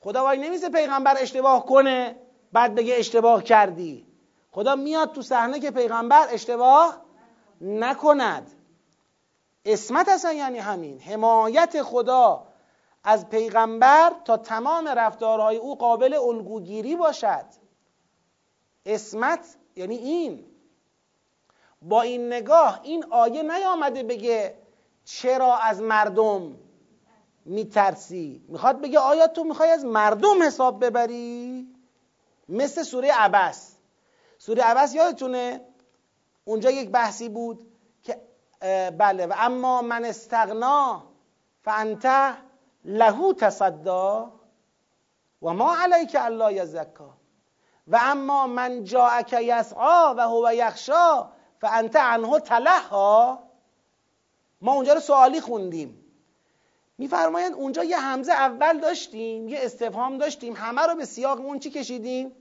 خدا 0.00 0.22
وای 0.22 0.38
نمیسه 0.38 0.68
پیغمبر 0.68 1.14
اشتباه 1.20 1.66
کنه 1.66 2.16
بعد 2.52 2.74
بگه 2.74 2.94
اشتباه 2.94 3.42
کردی. 3.42 4.06
خدا 4.50 4.76
میاد 4.76 5.12
تو 5.12 5.22
صحنه 5.22 5.60
که 5.60 5.70
پیغمبر 5.70 6.26
اشتباه 6.30 7.00
نکند. 7.60 8.50
اسمت 9.64 10.08
اصلا 10.08 10.32
یعنی 10.32 10.58
همین. 10.58 11.00
حمایت 11.00 11.82
خدا 11.82 12.46
از 13.08 13.28
پیغمبر 13.28 14.12
تا 14.24 14.36
تمام 14.36 14.88
رفتارهای 14.88 15.56
او 15.56 15.74
قابل 15.74 16.14
الگوگیری 16.14 16.96
باشد. 16.96 17.44
اسمت 18.86 19.56
یعنی 19.76 19.96
این. 19.96 20.44
با 21.82 22.02
این 22.02 22.26
نگاه 22.26 22.80
این 22.82 23.04
آیه 23.10 23.42
نیامده 23.42 24.02
بگه 24.02 24.58
چرا 25.04 25.56
از 25.56 25.80
مردم 25.80 26.56
میترسی. 27.44 28.44
می‌خواد 28.48 28.80
بگه 28.80 28.98
آیا 28.98 29.26
تو 29.26 29.44
می‌خوای 29.44 29.70
از 29.70 29.84
مردم 29.84 30.42
حساب 30.42 30.84
ببری؟ 30.84 31.66
مثل 32.48 32.82
سوره 32.82 33.12
عبس 33.12 33.76
سوره 34.38 34.62
عبس 34.62 34.94
یادتونه؟ 34.94 35.60
اونجا 36.44 36.70
یک 36.70 36.90
بحثی 36.90 37.28
بود 37.28 37.66
که 38.02 38.20
بله 38.98 39.26
و 39.26 39.34
اما 39.36 39.82
من 39.82 40.04
استغنا 40.04 41.02
فانت 41.62 42.36
لهو 42.86 43.32
تصدا 43.32 44.32
و 45.42 45.52
ما 45.52 45.76
علیک 45.76 46.16
الله 46.20 46.52
یزکا. 46.52 47.16
و 47.86 47.98
اما 48.02 48.46
من 48.46 48.84
جاءک 48.84 49.32
یسعا 49.32 50.14
و 50.14 50.20
هو 50.20 50.54
یخشا 50.54 51.28
فانت 51.60 51.96
عنه 51.96 52.40
تلها. 52.40 53.42
ما 54.60 54.72
اونجا 54.72 54.92
رو 54.92 55.00
سوالی 55.00 55.40
خوندیم. 55.40 56.02
میفرمایند 56.98 57.54
اونجا 57.54 57.84
یه 57.84 57.98
همزه 57.98 58.32
اول 58.32 58.80
داشتیم 58.80 59.48
یه 59.48 59.58
استفهام 59.62 60.18
داشتیم 60.18 60.54
همه 60.56 60.82
رو 60.82 60.94
به 60.94 61.04
سیاق 61.04 61.40
اون 61.40 61.58
چی 61.58 61.70
کشیدیم؟ 61.70 62.32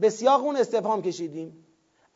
به 0.00 0.10
سیاق 0.10 0.40
اون 0.40 0.56
استفهام 0.56 1.02
کشیدیم. 1.02 1.66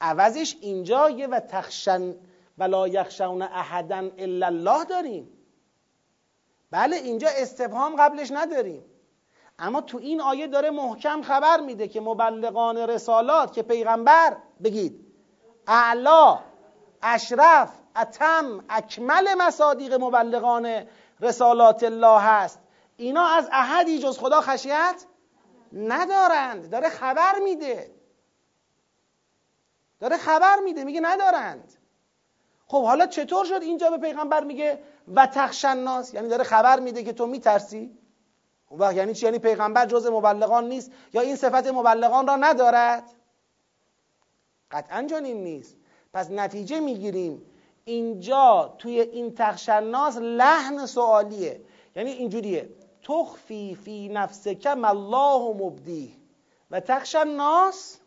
عوضش 0.00 0.56
اینجا 0.60 1.10
یه 1.10 1.26
و 1.26 1.40
تخشن 1.40 2.14
ولا 2.58 2.88
یخشون 2.88 3.42
احدا 3.42 4.10
الا 4.18 4.46
الله 4.46 4.84
داریم. 4.84 5.37
بله 6.70 6.96
اینجا 6.96 7.28
استفهام 7.28 7.96
قبلش 7.96 8.30
نداریم. 8.30 8.84
اما 9.58 9.80
تو 9.80 9.98
این 9.98 10.20
آیه 10.20 10.46
داره 10.46 10.70
محکم 10.70 11.22
خبر 11.22 11.60
میده 11.60 11.88
که 11.88 12.00
مبلغان 12.00 12.76
رسالات 12.76 13.52
که 13.52 13.62
پیغمبر 13.62 14.36
بگید 14.64 15.06
اعلا 15.66 16.38
اشرف 17.02 17.72
اتم 17.96 18.64
اکمل 18.68 19.34
مصادیق 19.34 19.94
مبلغان 19.94 20.86
رسالات 21.20 21.82
الله 21.82 22.20
هست. 22.20 22.60
اینا 22.96 23.26
از 23.26 23.48
احدی 23.52 23.98
جز 23.98 24.18
خدا 24.18 24.40
خشیت 24.40 25.04
ندارند. 25.72 26.70
داره 26.70 26.88
خبر 26.88 27.38
میده. 27.44 27.90
داره 30.00 30.16
خبر 30.16 30.56
میده. 30.64 30.84
میگه 30.84 31.00
ندارند. 31.00 31.72
خب 32.66 32.84
حالا 32.84 33.06
چطور 33.06 33.44
شد 33.44 33.62
اینجا 33.62 33.90
به 33.90 33.98
پیغمبر 33.98 34.44
میگه 34.44 34.82
و 35.14 35.26
تخشناس 35.26 36.14
یعنی 36.14 36.28
داره 36.28 36.44
خبر 36.44 36.80
میده 36.80 37.04
که 37.04 37.12
تو 37.12 37.26
میترسی. 37.26 37.98
و 38.78 38.94
یعنی 38.94 39.14
چی؟ 39.14 39.26
یعنی 39.26 39.38
پیغمبر 39.38 39.86
جز 39.86 40.06
مبلغان 40.06 40.68
نیست 40.68 40.92
یا 41.12 41.20
این 41.20 41.36
صفت 41.36 41.66
مبلغان 41.66 42.26
را 42.26 42.36
ندارد؟ 42.36 43.04
قطعا 44.70 45.06
چنین 45.10 45.44
نیست. 45.44 45.76
پس 46.12 46.30
نتیجه 46.30 46.80
می‌گیریم 46.80 47.42
اینجا 47.84 48.74
توی 48.78 49.00
این 49.00 49.34
تخشناس 49.34 50.16
لحن 50.16 50.86
سوالیه. 50.86 51.60
یعنی 51.96 52.10
اینجوریه. 52.10 52.68
تخفی 53.02 53.74
فی 53.74 54.08
نفسک 54.08 54.76
الله 54.84 55.64
مبدی. 55.64 56.16
و 56.70 56.80
تخشناس 56.80 57.98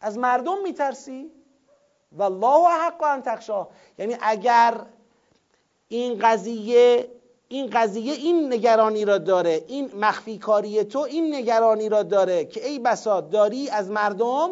از 0.00 0.18
مردم 0.18 0.62
میترسی. 0.62 1.30
و 2.12 2.22
الله 2.22 2.68
حق 2.68 3.02
ان 3.02 3.22
تخشا 3.22 3.68
یعنی 3.98 4.16
اگر 4.20 4.86
این 5.88 6.18
قضیه 6.18 7.10
این 7.48 7.70
قضیه 7.72 8.12
این 8.12 8.52
نگرانی 8.52 9.04
را 9.04 9.18
داره. 9.18 9.64
این 9.66 9.90
مخفی 9.94 10.38
کاری 10.38 10.84
تو 10.84 10.98
این 10.98 11.34
نگرانی 11.34 11.88
را 11.88 12.02
داره 12.02 12.44
که 12.44 12.66
ای 12.66 12.78
بساط 12.78 13.30
داری 13.30 13.68
از 13.68 13.90
مردم 13.90 14.50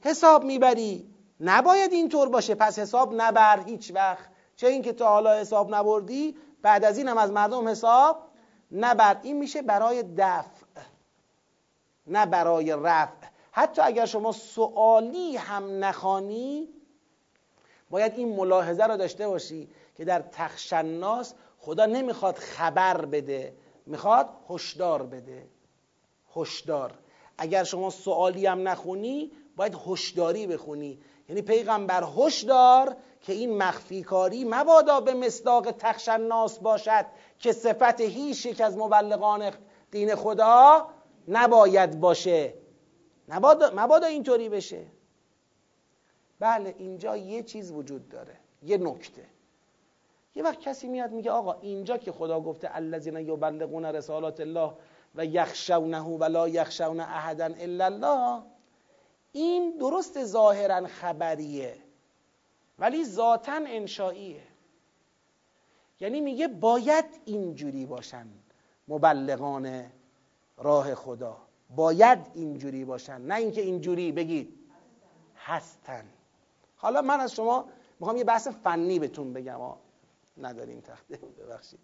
حساب 0.00 0.44
می‌بری. 0.44 1.06
نباید 1.40 1.92
اینطور 1.92 2.28
باشه. 2.28 2.54
پس 2.54 2.78
حساب 2.78 3.14
نبر 3.16 3.64
هیچ 3.66 3.92
وقت. 3.94 4.30
چه 4.56 4.66
اینکه 4.66 4.92
تا 4.92 5.08
حالا 5.08 5.38
حساب 5.38 5.74
نبردی 5.74 6.36
بعد 6.62 6.84
از 6.84 6.98
این 6.98 7.08
هم 7.08 7.18
از 7.18 7.30
مردم 7.30 7.68
حساب 7.68 8.16
نبر. 8.72 9.16
این 9.22 9.38
میشه 9.38 9.62
برای 9.62 10.04
دفع 10.16 10.66
نه 12.06 12.26
برای 12.26 12.72
رفع. 12.72 13.26
حتی 13.52 13.82
اگر 13.82 14.06
شما 14.06 14.32
سوالی 14.32 15.36
هم 15.36 15.84
نخوانی 15.84 16.68
باید 17.90 18.12
این 18.16 18.36
ملاحظه 18.36 18.86
را 18.86 18.96
داشته 18.96 19.28
باشی. 19.28 19.68
که 20.00 20.04
در 20.06 20.22
تخشناس 20.32 21.34
خدا 21.58 21.86
نمی‌خواد 21.86 22.34
خبر 22.34 23.06
بده 23.06 23.56
می‌خواد 23.86 24.28
هشدار 24.50 25.02
بده. 25.02 25.48
هشدار. 26.36 26.98
اگر 27.38 27.64
شما 27.64 27.90
سوالی 27.90 28.46
هم 28.46 28.68
نخونی 28.68 29.32
باید 29.56 29.76
هشداری 29.86 30.46
بخونی. 30.46 31.00
یعنی 31.28 31.42
پیغمبر 31.42 32.04
هشدار 32.16 32.96
که 33.20 33.32
این 33.32 33.58
مخفی 33.58 34.02
کاری 34.02 34.44
مبادا 34.44 35.00
به 35.00 35.14
مصداق 35.14 35.70
تخشناس 35.70 36.58
باشد 36.58 37.06
که 37.38 37.52
صفت 37.52 38.00
هیچ 38.00 38.46
یک 38.46 38.60
از 38.60 38.76
مبلغان 38.76 39.50
دین 39.90 40.14
خدا 40.14 40.88
نباید 41.28 42.00
باشه. 42.00 42.54
مبادا, 43.28 43.72
مبادا 43.76 44.06
اینطوری 44.06 44.48
بشه. 44.48 44.86
بله 46.38 46.74
اینجا 46.78 47.16
یه 47.16 47.42
چیز 47.42 47.70
وجود 47.70 48.08
داره. 48.08 48.36
یه 48.62 48.78
نکته. 48.78 49.39
یه 50.34 50.42
وقت 50.42 50.60
کسی 50.60 50.88
میاد 50.88 51.12
میگه 51.12 51.30
آقا 51.30 51.52
اینجا 51.52 51.96
که 51.98 52.12
خدا 52.12 52.40
گفته 52.40 52.76
الذین 52.76 53.16
یبلغون 53.16 53.84
رسالات 53.84 54.40
الله 54.40 54.72
و 55.14 55.24
یخشونه 55.24 56.00
و 56.00 56.24
لا 56.24 56.48
یخشون 56.48 57.00
احدا 57.00 57.44
الا 57.44 57.84
الله 57.84 58.42
این 59.32 59.76
درست 59.78 60.24
ظاهرا 60.24 60.86
خبریه 60.86 61.76
ولی 62.78 63.04
ذاتا 63.04 63.60
انشائیه. 63.66 64.42
یعنی 66.00 66.20
میگه 66.20 66.48
باید 66.48 67.04
اینجوری 67.24 67.86
باشن 67.86 68.26
مبلغان 68.88 69.86
راه 70.58 70.94
خدا. 70.94 71.36
باید 71.76 72.18
اینجوری 72.34 72.84
باشن. 72.84 73.20
نه 73.20 73.34
اینکه 73.34 73.60
اینجوری 73.60 74.12
بگید 74.12 74.58
هستن. 75.36 76.04
حالا 76.76 77.02
من 77.02 77.20
از 77.20 77.34
شما 77.34 77.64
می‌خوام 78.00 78.16
یه 78.16 78.24
بحث 78.24 78.48
فنی 78.48 78.98
بهتون 78.98 79.32
بگم. 79.32 79.60
نداریم 80.40 80.80
تخته 80.80 81.16
ببخشید. 81.16 81.80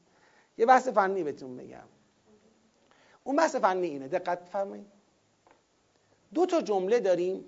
یه 0.58 0.66
بحث 0.66 0.88
فنی 0.88 1.22
بهتون 1.22 1.56
بگم. 1.56 1.88
اون 3.24 3.36
بحث 3.36 3.56
فنی 3.56 3.86
اینه. 3.86 4.08
دقت 4.08 4.48
فرمایید 4.48 4.86
دو 6.34 6.46
تا 6.46 6.60
جمله 6.60 7.00
داریم. 7.00 7.44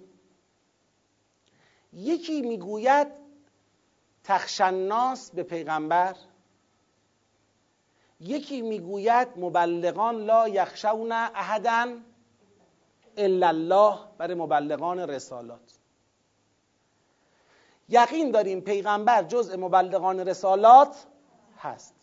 یکی 1.93 2.43
می‌گوید 2.43 3.09
تخشناس 4.25 5.31
به 5.31 5.43
پیغمبر. 5.43 6.17
یکی 8.21 8.63
می‌گوید 8.63 9.29
مبلغان 9.37 10.25
لا 10.25 10.49
یخشون 10.49 11.13
احدا 11.13 11.99
الا 13.17 13.49
الله 13.49 13.99
برای 14.19 14.35
مبلغان 14.35 15.01
رسالات. 15.01 15.79
یقین 17.89 18.31
داریم 18.31 18.61
پیغمبر 18.61 19.23
جزء 19.23 19.57
مبلغان 19.57 20.21
رسالات 20.21 21.07
هست. 21.59 21.95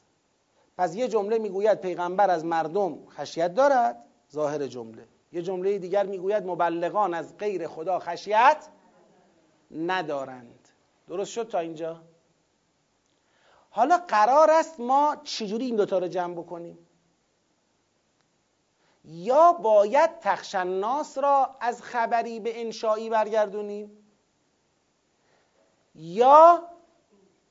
پس 0.77 0.95
یه 0.95 1.07
جمله 1.07 1.37
می‌گوید 1.37 1.81
پیغمبر 1.81 2.29
از 2.29 2.45
مردم 2.45 3.09
خشیت 3.09 3.53
دارد 3.53 4.05
ظاهر 4.33 4.67
جمله. 4.67 5.07
یه 5.31 5.41
جمله 5.41 5.77
دیگر 5.77 6.05
می‌گوید 6.05 6.45
مبلغان 6.45 7.13
از 7.13 7.37
غیر 7.37 7.67
خدا 7.67 7.99
خشیت 7.99 8.67
ندارند. 9.71 10.69
درست 11.07 11.31
شد 11.31 11.47
تا 11.47 11.59
اینجا؟ 11.59 12.01
حالا 13.69 13.97
قرار 13.97 14.51
است 14.51 14.79
ما 14.79 15.15
چجوری 15.23 15.65
این 15.65 15.75
دوتا 15.75 15.97
رو 15.97 16.07
جمع 16.07 16.33
بکنیم؟ 16.33 16.77
یا 19.05 19.53
باید 19.53 20.19
تخشناس 20.19 21.17
را 21.17 21.55
از 21.59 21.81
خبری 21.81 22.39
به 22.39 22.61
انشایی 22.61 23.09
برگردونیم؟ 23.09 24.04
یا 25.95 26.63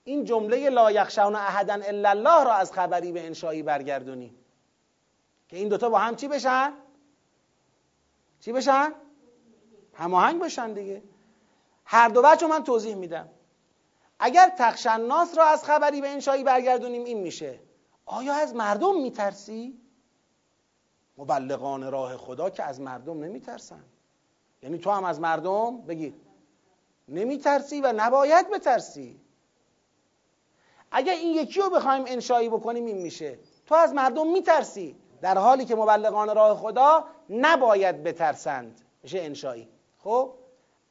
این 0.04 0.24
جمله 0.24 0.70
لا 0.70 0.90
یخشون 0.90 1.36
احدا 1.36 1.74
الا 1.74 2.10
الله 2.10 2.44
را 2.44 2.54
از 2.54 2.72
خبری 2.72 3.12
به 3.12 3.26
انشایی 3.26 3.62
برگردونیم 3.62 4.36
که 5.48 5.56
این 5.56 5.68
دوتا 5.68 5.88
با 5.88 5.98
هم 5.98 6.16
چی 6.16 6.28
بشن؟ 6.28 6.72
چی 8.40 8.52
بشن؟ 8.52 8.92
هماهنگ 9.94 10.42
بشن 10.42 10.72
دیگه 10.72 11.02
هر 11.84 12.08
دو 12.08 12.22
بچه 12.22 12.46
من 12.46 12.64
توضیح 12.64 12.94
میدم 12.94 13.28
اگر 14.18 14.52
تخشناس 14.58 15.38
را 15.38 15.44
از 15.44 15.64
خبری 15.64 16.00
به 16.00 16.08
انشایی 16.08 16.44
برگردونیم 16.44 17.04
این 17.04 17.20
میشه 17.20 17.60
آیا 18.06 18.34
از 18.34 18.54
مردم 18.54 19.00
میترسی؟ 19.00 19.80
مبلغان 21.18 21.90
راه 21.90 22.16
خدا 22.16 22.50
که 22.50 22.62
از 22.62 22.80
مردم 22.80 23.24
نمیترسن 23.24 23.84
یعنی 24.62 24.78
تو 24.78 24.90
هم 24.90 25.04
از 25.04 25.20
مردم 25.20 25.80
بگید 25.80 26.23
نمیترسی 27.08 27.80
و 27.80 27.92
نباید 27.96 28.50
بترسی. 28.50 29.20
اگر 30.90 31.12
این 31.12 31.34
یکی 31.34 31.60
رو 31.60 31.70
بخوایم 31.70 32.04
انشایی 32.06 32.48
بکنیم 32.48 32.86
این 32.86 32.98
میشه. 32.98 33.38
تو 33.66 33.74
از 33.74 33.94
مردم 33.94 34.32
میترسی. 34.32 34.96
در 35.20 35.38
حالی 35.38 35.64
که 35.64 35.74
مبلغان 35.74 36.34
راه 36.34 36.58
خدا 36.58 37.04
نباید 37.30 38.02
بترسند. 38.02 38.80
میشه 39.02 39.20
انشایی. 39.20 39.68
خب؟ 39.98 40.34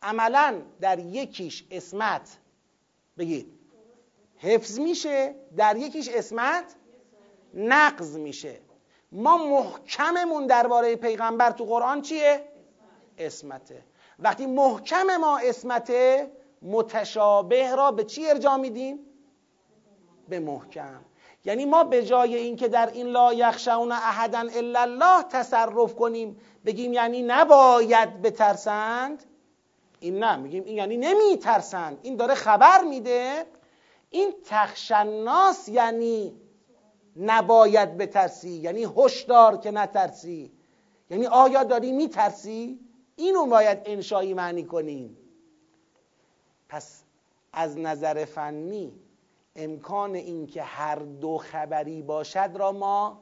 عملا 0.02 0.62
در 0.82 1.00
یکیش 1.00 1.66
اسمت 1.72 2.38
بگید. 3.18 3.60
حفظ 4.38 4.80
میشه. 4.80 5.36
در 5.58 5.78
یکیش 5.78 6.10
اسمت 6.10 6.76
نقض 7.54 8.18
میشه. 8.18 8.60
ما 9.12 9.38
محکممون 9.38 10.48
درباره 10.48 10.96
پیغمبر 10.96 11.52
تو 11.52 11.66
قرآن 11.66 12.02
چیه؟ 12.02 12.48
اسمته. 13.18 13.84
وقتی 14.20 14.46
محکم 14.46 15.18
ما 15.18 15.38
اسمته 15.38 16.32
متشابه 16.62 17.76
را 17.76 17.92
به 17.92 18.04
چی 18.04 18.30
ارجا 18.30 18.58
میدیم؟ 18.58 19.00
به 20.30 20.40
محکم. 20.40 21.02
یعنی 21.46 21.66
ما 21.66 21.84
به 21.84 22.06
جای 22.06 22.36
اینکه 22.36 22.68
در 22.68 22.90
این 22.94 23.08
لا 23.08 23.34
یخشون 23.34 23.92
احدا 23.92 24.40
الا 24.40 24.82
الله 24.82 25.24
تصرف 25.24 25.96
کنیم 25.96 26.38
بگیم 26.66 26.94
یعنی 26.94 27.22
نباید 27.22 28.22
بترسند؟ 28.22 29.24
این 30.00 30.20
نه 30.20 30.36
میگیم 30.36 30.64
این 30.64 30.78
یعنی 30.78 30.98
نمیترسند. 30.98 32.00
این 32.02 32.16
داره 32.16 32.34
خبر 32.34 32.84
میده. 32.84 33.46
این 34.10 34.34
تخشناس 34.46 35.70
یعنی 35.70 36.36
نباید 37.18 37.98
بترسی 37.98 38.50
یعنی 38.50 38.88
هشدار 38.98 39.58
که 39.58 39.72
نترسی. 39.72 40.52
یعنی 41.10 41.28
آیا 41.28 41.64
داری 41.64 41.92
میترسی؟ 41.92 42.80
اینو 43.16 43.46
باید 43.46 43.78
انشایی 43.86 44.34
معنی 44.34 44.64
کنیم. 44.64 45.18
پس 46.70 47.04
از 47.54 47.78
نظر 47.78 48.26
فنی 48.26 48.94
امکان 49.56 50.16
اینکه 50.16 50.64
هر 50.64 50.96
دو 50.96 51.38
خبری 51.38 52.02
باشد 52.02 52.50
را 52.56 52.72
ما 52.72 53.22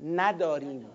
نداریم. 0.00 0.86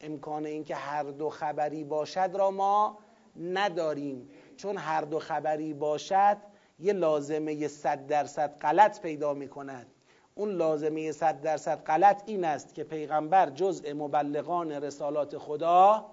امکان 0.00 0.46
اینکه 0.46 0.74
هر 0.74 1.02
دو 1.02 1.30
خبری 1.30 1.84
باشد 1.84 2.30
را 2.34 2.50
ما 2.50 2.98
نداریم. 3.36 4.30
چون 4.56 4.76
هر 4.76 5.00
دو 5.00 5.18
خبری 5.18 5.74
باشد 5.74 6.36
یه 6.78 6.92
لازمه 6.92 7.68
صد 7.68 8.06
درصد 8.06 8.58
غلط 8.58 9.00
پیدا 9.00 9.34
می 9.34 9.48
کند 9.48 9.86
اون 10.34 10.50
لازمه 10.50 11.12
صد 11.12 11.40
درصد 11.40 11.84
غلط 11.84 12.22
این 12.26 12.44
است 12.44 12.74
که 12.74 12.84
پیغمبر 12.84 13.50
جزء 13.50 13.94
مبلغان 13.94 14.72
رسالات 14.72 15.38
خدا 15.38 16.10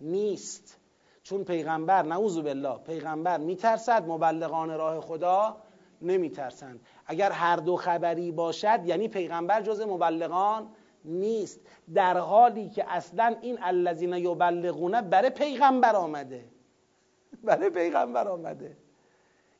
نیست. 0.00 0.76
چون 1.28 1.44
پیغمبر 1.44 2.02
نعوذ 2.02 2.38
بالله 2.38 2.78
پیغمبر 2.78 3.38
میترسد 3.38 4.04
مبلغان 4.06 4.78
راه 4.78 5.00
خدا 5.00 5.56
نمیترسند. 6.02 6.80
اگر 7.06 7.32
هر 7.32 7.56
دو 7.56 7.76
خبری 7.76 8.32
باشد 8.32 8.80
یعنی 8.84 9.08
پیغمبر 9.08 9.62
جزء 9.62 9.86
مبلغان 9.86 10.68
نیست. 11.04 11.60
در 11.94 12.18
حالی 12.18 12.68
که 12.68 12.84
اصلا 12.88 13.36
این 13.40 13.58
الذین 13.62 14.12
یبلغونه 14.12 15.02
برای 15.02 15.30
پیغمبر 15.30 15.96
آمده. 15.96 16.44
برای 17.44 17.70
پیغمبر 17.70 18.28
آمده. 18.28 18.76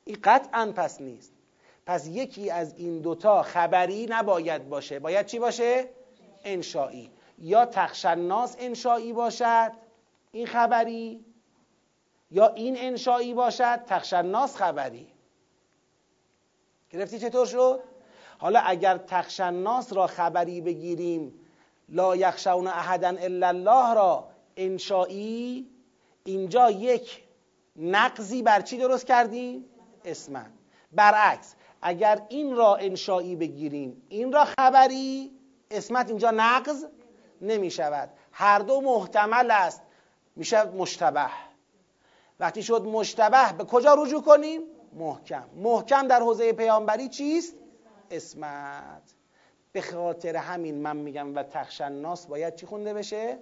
این 0.04 0.16
قطعا 0.24 0.72
پس 0.76 1.00
نیست. 1.00 1.32
پس 1.86 2.08
یکی 2.08 2.50
از 2.50 2.74
این 2.76 3.00
دوتا 3.00 3.42
خبری 3.42 4.06
نباید 4.10 4.68
باشه. 4.68 4.98
باید 4.98 5.26
چی 5.26 5.38
باشه؟ 5.38 5.84
انشایی 6.44 7.10
یا 7.38 7.66
تخشناس 7.66 8.56
انشایی 8.58 9.12
باشد 9.12 9.72
این 10.32 10.46
خبری 10.46 11.24
یا 12.30 12.48
این 12.48 12.76
انشایی 12.78 13.34
باشد؟ 13.34 13.80
تخشناس 13.86 14.56
خبری. 14.56 15.06
گرفتی 16.90 17.18
چطور 17.18 17.46
شد؟ 17.46 17.80
حالا 18.38 18.60
اگر 18.60 18.98
تخشناس 18.98 19.92
را 19.92 20.06
خبری 20.06 20.60
بگیریم 20.60 21.40
لا 21.88 22.16
یخشون 22.16 22.66
احدا 22.66 23.08
الا 23.08 23.48
الله 23.48 23.94
را 23.94 24.28
انشایی 24.56 25.70
اینجا 26.24 26.70
یک 26.70 27.22
نقضی 27.76 28.42
بر 28.42 28.60
چی 28.60 28.78
درست 28.78 29.06
کردیم؟ 29.06 29.64
اسمن. 30.04 30.52
برعکس 30.92 31.54
اگر 31.82 32.22
این 32.28 32.56
را 32.56 32.76
انشایی 32.76 33.36
بگیریم 33.36 34.02
این 34.08 34.32
را 34.32 34.44
خبری 34.44 35.30
اسمت 35.70 36.08
اینجا 36.08 36.30
نقض 36.30 36.86
نمی 37.40 37.70
شود 37.70 38.10
هر 38.32 38.58
دو 38.58 38.80
محتمل 38.80 39.50
است. 39.50 39.82
میشه 40.36 40.64
مشتبه. 40.64 41.47
وقتی 42.40 42.62
شد 42.62 42.82
مشتبه 42.82 43.52
به 43.58 43.64
کجا 43.64 43.94
رجوع 43.94 44.22
کنیم؟ 44.22 44.60
محکم 44.92 45.44
محکم 45.56 46.08
در 46.08 46.20
حوزه 46.20 46.52
پیامبری 46.52 47.08
چیست؟ 47.08 47.54
اسمت 48.10 49.02
به 49.72 49.80
خاطر 49.80 50.36
همین 50.36 50.74
من 50.74 50.96
میگم 50.96 51.34
و 51.34 51.42
تخشناس 51.42 52.26
باید 52.26 52.54
چی 52.54 52.66
خونده 52.66 52.94
بشه؟ 52.94 53.38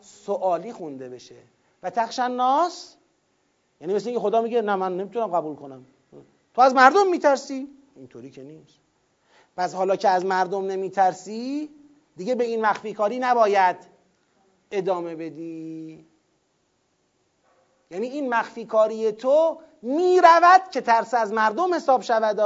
سوالی 0.00 0.72
خونده 0.72 1.08
بشه 1.08 1.34
و 1.82 1.90
تخشناس 1.90 2.96
یعنی 3.80 3.94
مثل 3.94 4.08
اینکه 4.08 4.22
خدا 4.22 4.40
میگه 4.40 4.62
نه 4.62 4.76
من 4.76 4.96
نمی‌تونم 4.96 5.26
قبول 5.26 5.56
کنم 5.56 5.84
تو 6.54 6.60
از 6.60 6.74
مردم 6.74 7.10
میترسی؟ 7.10 7.68
اینطوری 7.96 8.30
که 8.30 8.42
نیست 8.42 8.78
پس 9.56 9.74
حالا 9.74 9.96
که 9.96 10.08
از 10.08 10.24
مردم 10.24 10.66
نمیترسی 10.66 11.70
دیگه 12.16 12.34
به 12.34 12.44
این 12.44 12.60
مخفی 12.60 12.92
کاری 12.92 13.18
نباید 13.18 13.76
ادامه 14.70 15.16
بدی 15.16 16.06
یعنی 17.90 18.06
این 18.06 18.28
مخفی 18.28 18.64
کاری 18.64 19.12
تو 19.12 19.60
می‌رود 19.82 20.70
که 20.70 20.80
ترس 20.80 21.14
از 21.14 21.32
مردم 21.32 21.74
حساب 21.74 22.02
شود 22.02 22.40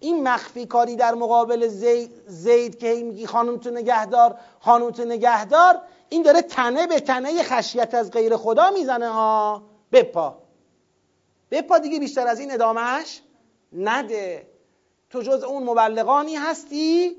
این 0.00 0.28
مخفی 0.28 0.66
کاری 0.66 0.96
در 0.96 1.14
مقابل 1.14 1.68
زید, 1.68 2.12
زید 2.26 2.78
که 2.78 2.94
میگی 2.94 3.26
خانم 3.26 3.56
تو 3.56 3.70
نگهدار 3.70 4.38
خانم 4.60 4.90
تو 4.90 5.04
نگهدار 5.04 5.80
این 6.08 6.22
داره 6.22 6.42
تنه 6.42 6.86
به 6.86 7.00
تنه 7.00 7.42
خشیت 7.42 7.94
از 7.94 8.10
غیر 8.10 8.36
خدا 8.36 8.70
می‌زنه 8.70 9.08
ها 9.08 9.62
بپا. 9.92 10.38
بپا 11.50 11.78
دیگه 11.78 11.98
بیشتر 11.98 12.26
از 12.26 12.40
این 12.40 12.52
ادامهش 12.52 13.22
نده. 13.72 14.46
تو 15.10 15.22
جز 15.22 15.42
اون 15.42 15.62
مبلغانی 15.62 16.36
هستی 16.36 17.16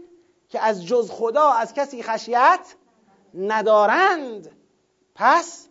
که 0.50 0.60
از 0.60 0.86
جز 0.86 1.12
خدا 1.12 1.52
از 1.52 1.74
کسی 1.74 2.04
خشیت 2.04 2.76
ندارند. 3.34 4.52
پس 5.16 5.68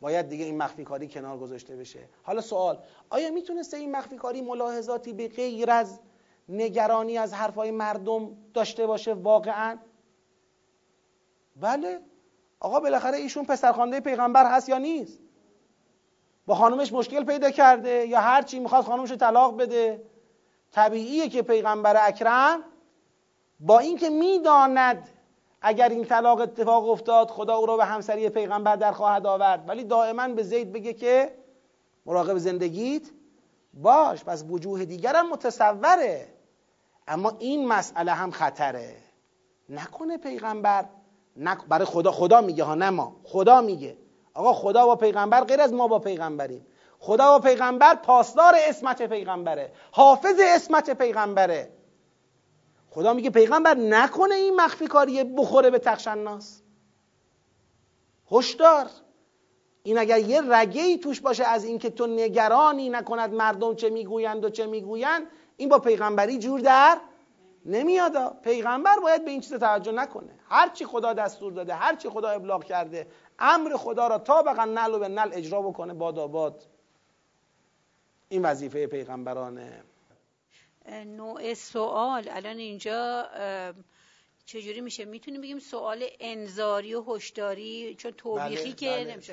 باید 0.00 0.28
دیگه 0.28 0.44
این 0.44 0.56
مخفی 0.56 0.84
کاری 0.84 1.08
کنار 1.08 1.38
گذاشته 1.38 1.76
بشه. 1.76 2.08
حالا 2.22 2.40
سوال 2.40 2.78
آیا 3.10 3.30
می‌تونسته 3.30 3.76
این 3.76 3.96
مخفی 3.96 4.16
کاری 4.16 4.40
ملاحظاتی 4.40 5.12
به 5.12 5.28
غیر 5.28 5.70
از 5.70 6.00
نگرانی 6.48 7.18
از 7.18 7.34
حرفای 7.34 7.70
مردم 7.70 8.36
داشته 8.54 8.86
باشه 8.86 9.14
واقعا؟ 9.14 9.78
بله. 11.56 12.00
آقا 12.60 12.80
بالاخره 12.80 13.16
ایشون 13.16 13.44
پسرخوانده 13.44 14.00
پیغمبر 14.00 14.56
هست 14.56 14.68
یا 14.68 14.78
نیست؟ 14.78 15.18
با 16.46 16.54
خانومش 16.54 16.92
مشکل 16.92 17.24
پیدا 17.24 17.50
کرده 17.50 18.06
یا 18.06 18.20
هر 18.20 18.42
چی 18.42 18.58
می‌خواد 18.58 18.84
خانومش 18.84 19.10
رو 19.10 19.16
طلاق 19.16 19.56
بده؟ 19.56 20.02
طبیعیه 20.72 21.28
که 21.28 21.42
پیغمبر 21.42 22.08
اکرم 22.08 22.64
با 23.60 23.78
اینکه 23.78 24.10
می‌داند 24.10 25.08
اگر 25.62 25.88
این 25.88 26.04
طلاق 26.04 26.40
اتفاق 26.40 26.88
افتاد 26.88 27.30
خدا 27.30 27.56
او 27.56 27.66
را 27.66 27.76
به 27.76 27.84
همسری 27.84 28.28
پیغمبر 28.28 28.76
در 28.76 28.92
خواهد 28.92 29.26
آورد. 29.26 29.68
ولی 29.68 29.84
دائما 29.84 30.28
به 30.28 30.42
زید 30.42 30.72
بگه 30.72 30.92
که 30.92 31.32
مراقب 32.06 32.38
زندگیت 32.38 33.02
باش 33.74 34.24
پس 34.24 34.44
وجوه 34.48 34.84
دیگرم 34.84 35.30
متصوره. 35.30 36.28
اما 37.08 37.32
این 37.38 37.68
مسئله 37.68 38.12
هم 38.12 38.30
خطره. 38.30 38.96
نکنه 39.68 40.18
پیغمبر 40.18 40.84
نک... 41.36 41.58
برای 41.68 41.84
خدا 41.84 42.12
خدا 42.12 42.40
میگه 42.40 42.64
ها 42.64 42.74
نه 42.74 42.90
ما. 42.90 43.16
خدا 43.24 43.60
میگه. 43.60 43.96
آقا 44.34 44.52
خدا 44.52 44.86
با 44.86 44.96
پیغمبر 44.96 45.44
غیر 45.44 45.60
از 45.60 45.72
ما 45.72 45.88
با 45.88 45.98
پیغمبریم. 45.98 46.66
خدا 46.98 47.38
با 47.38 47.38
پیغمبر 47.38 47.94
پاسدار 47.94 48.54
اسمت 48.68 49.02
پیغمبره. 49.02 49.72
حافظ 49.90 50.40
اسمت 50.40 50.90
پیغمبره. 50.90 51.75
خدا 52.96 53.12
میگه 53.12 53.30
پیغمبر 53.30 53.74
نکنه 53.74 54.34
این 54.34 54.56
مخفی 54.56 54.86
کاری 54.86 55.24
بخوره 55.24 55.70
به 55.70 55.78
تخشناس 55.78 56.62
هشدار. 58.32 58.86
این 59.82 59.98
اگر 59.98 60.18
یه 60.18 60.40
رگه 60.40 60.82
ای 60.82 60.98
توش 60.98 61.20
باشه 61.20 61.44
از 61.44 61.64
اینکه 61.64 61.90
تو 61.90 62.06
نگرانی 62.06 62.88
نکند 62.88 63.34
مردم 63.34 63.74
چه 63.74 63.90
می‌گویند 63.90 64.44
و 64.44 64.50
چه 64.50 64.66
می‌گویند 64.66 65.26
این 65.56 65.68
با 65.68 65.78
پیغمبری 65.78 66.38
جور 66.38 66.60
در 66.60 66.98
نمیاد. 67.66 68.40
پیغمبر 68.42 68.96
باید 69.02 69.24
به 69.24 69.30
این 69.30 69.40
چیز 69.40 69.54
توجه 69.54 69.92
نکنه. 69.92 70.38
هر 70.48 70.68
چی 70.68 70.84
خدا 70.84 71.12
دستور 71.12 71.52
داده 71.52 71.74
هر 71.74 71.96
چی 71.96 72.08
خدا 72.08 72.28
ابلاغ 72.28 72.64
کرده 72.64 73.06
امر 73.38 73.76
خدا 73.76 74.06
را 74.06 74.18
تا 74.18 74.42
بقا 74.42 74.64
نل 74.64 74.94
و 74.94 74.98
به 74.98 75.08
نل 75.08 75.30
اجرا 75.32 75.62
بکنه 75.62 75.94
باد 75.94 76.18
آباد. 76.18 76.66
این 78.28 78.42
وظیفه 78.42 78.86
پیغمبرانه. 78.86 79.82
نوع 80.88 81.54
سوال. 81.54 82.28
الان 82.28 82.58
اینجا 82.58 83.28
چجوری 84.46 84.80
میشه؟ 84.80 85.04
می‌تونیم 85.04 85.40
بگیم 85.40 85.58
سوال 85.58 86.04
انذاری 86.20 86.94
و 86.94 87.02
هشداری 87.02 87.94
چون 87.94 88.12
توبیخی 88.12 88.62
بله، 88.62 88.72
که 88.72 88.90
بله، 88.90 89.12
نمیشه. 89.12 89.32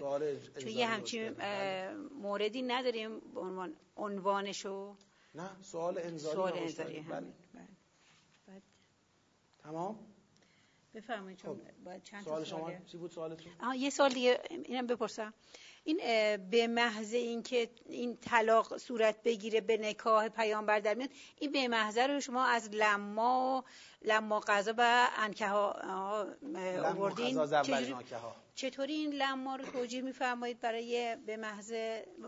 چون 0.60 0.68
یه 0.68 0.88
همچین 0.88 1.34
بله. 1.34 1.94
موردی 2.22 2.62
نداریم 2.62 3.22
عنوان 3.36 3.74
عنوانشو. 3.98 4.96
نه 5.36 5.50
سوال 5.62 5.98
انذاری 5.98 6.36
سوال 6.36 6.54
انذاری 6.58 7.00
بله. 7.00 7.34
بله. 8.48 8.62
تمام؟ 9.64 10.00
بفرمایید 10.96 11.40
چون 11.40 11.56
خب. 11.56 11.84
باید 11.84 12.04
چند 12.04 12.24
سوال 12.24 12.44
شما 12.44 12.72
چی 12.92 12.98
بود 12.98 13.12
سوالتون؟ 13.12 13.52
یه 13.78 13.90
سوال 13.90 14.14
دیگه 14.14 14.42
اینم 14.50 14.88
بپرسم. 14.88 15.34
این 15.84 15.98
به 16.38 16.68
محض 16.68 17.14
اینکه 17.14 17.70
این 17.86 18.18
طلاق 18.18 18.78
صورت 18.78 19.24
بگیره 19.24 19.62
به 19.62 19.78
نکاح 19.78 20.30
پیامبر 20.30 20.80
در 20.80 20.94
میاد 20.94 21.10
این 21.40 21.52
به 21.52 21.68
محض 21.68 21.98
رو 21.98 22.20
شما 22.20 22.46
از 22.46 22.70
لما 22.74 23.64
لما 24.02 24.40
قضا 24.40 24.74
و 24.78 25.08
انکه 25.18 25.48
ها 25.48 25.72
آوردین. 26.86 27.40
چطوری 28.56 28.94
این 28.94 29.14
لما 29.14 29.56
رو 29.56 29.66
توجیه 29.66 30.02
میفرمایید 30.02 30.60
برای 30.62 31.16
به 31.26 31.38
محض 31.38 31.74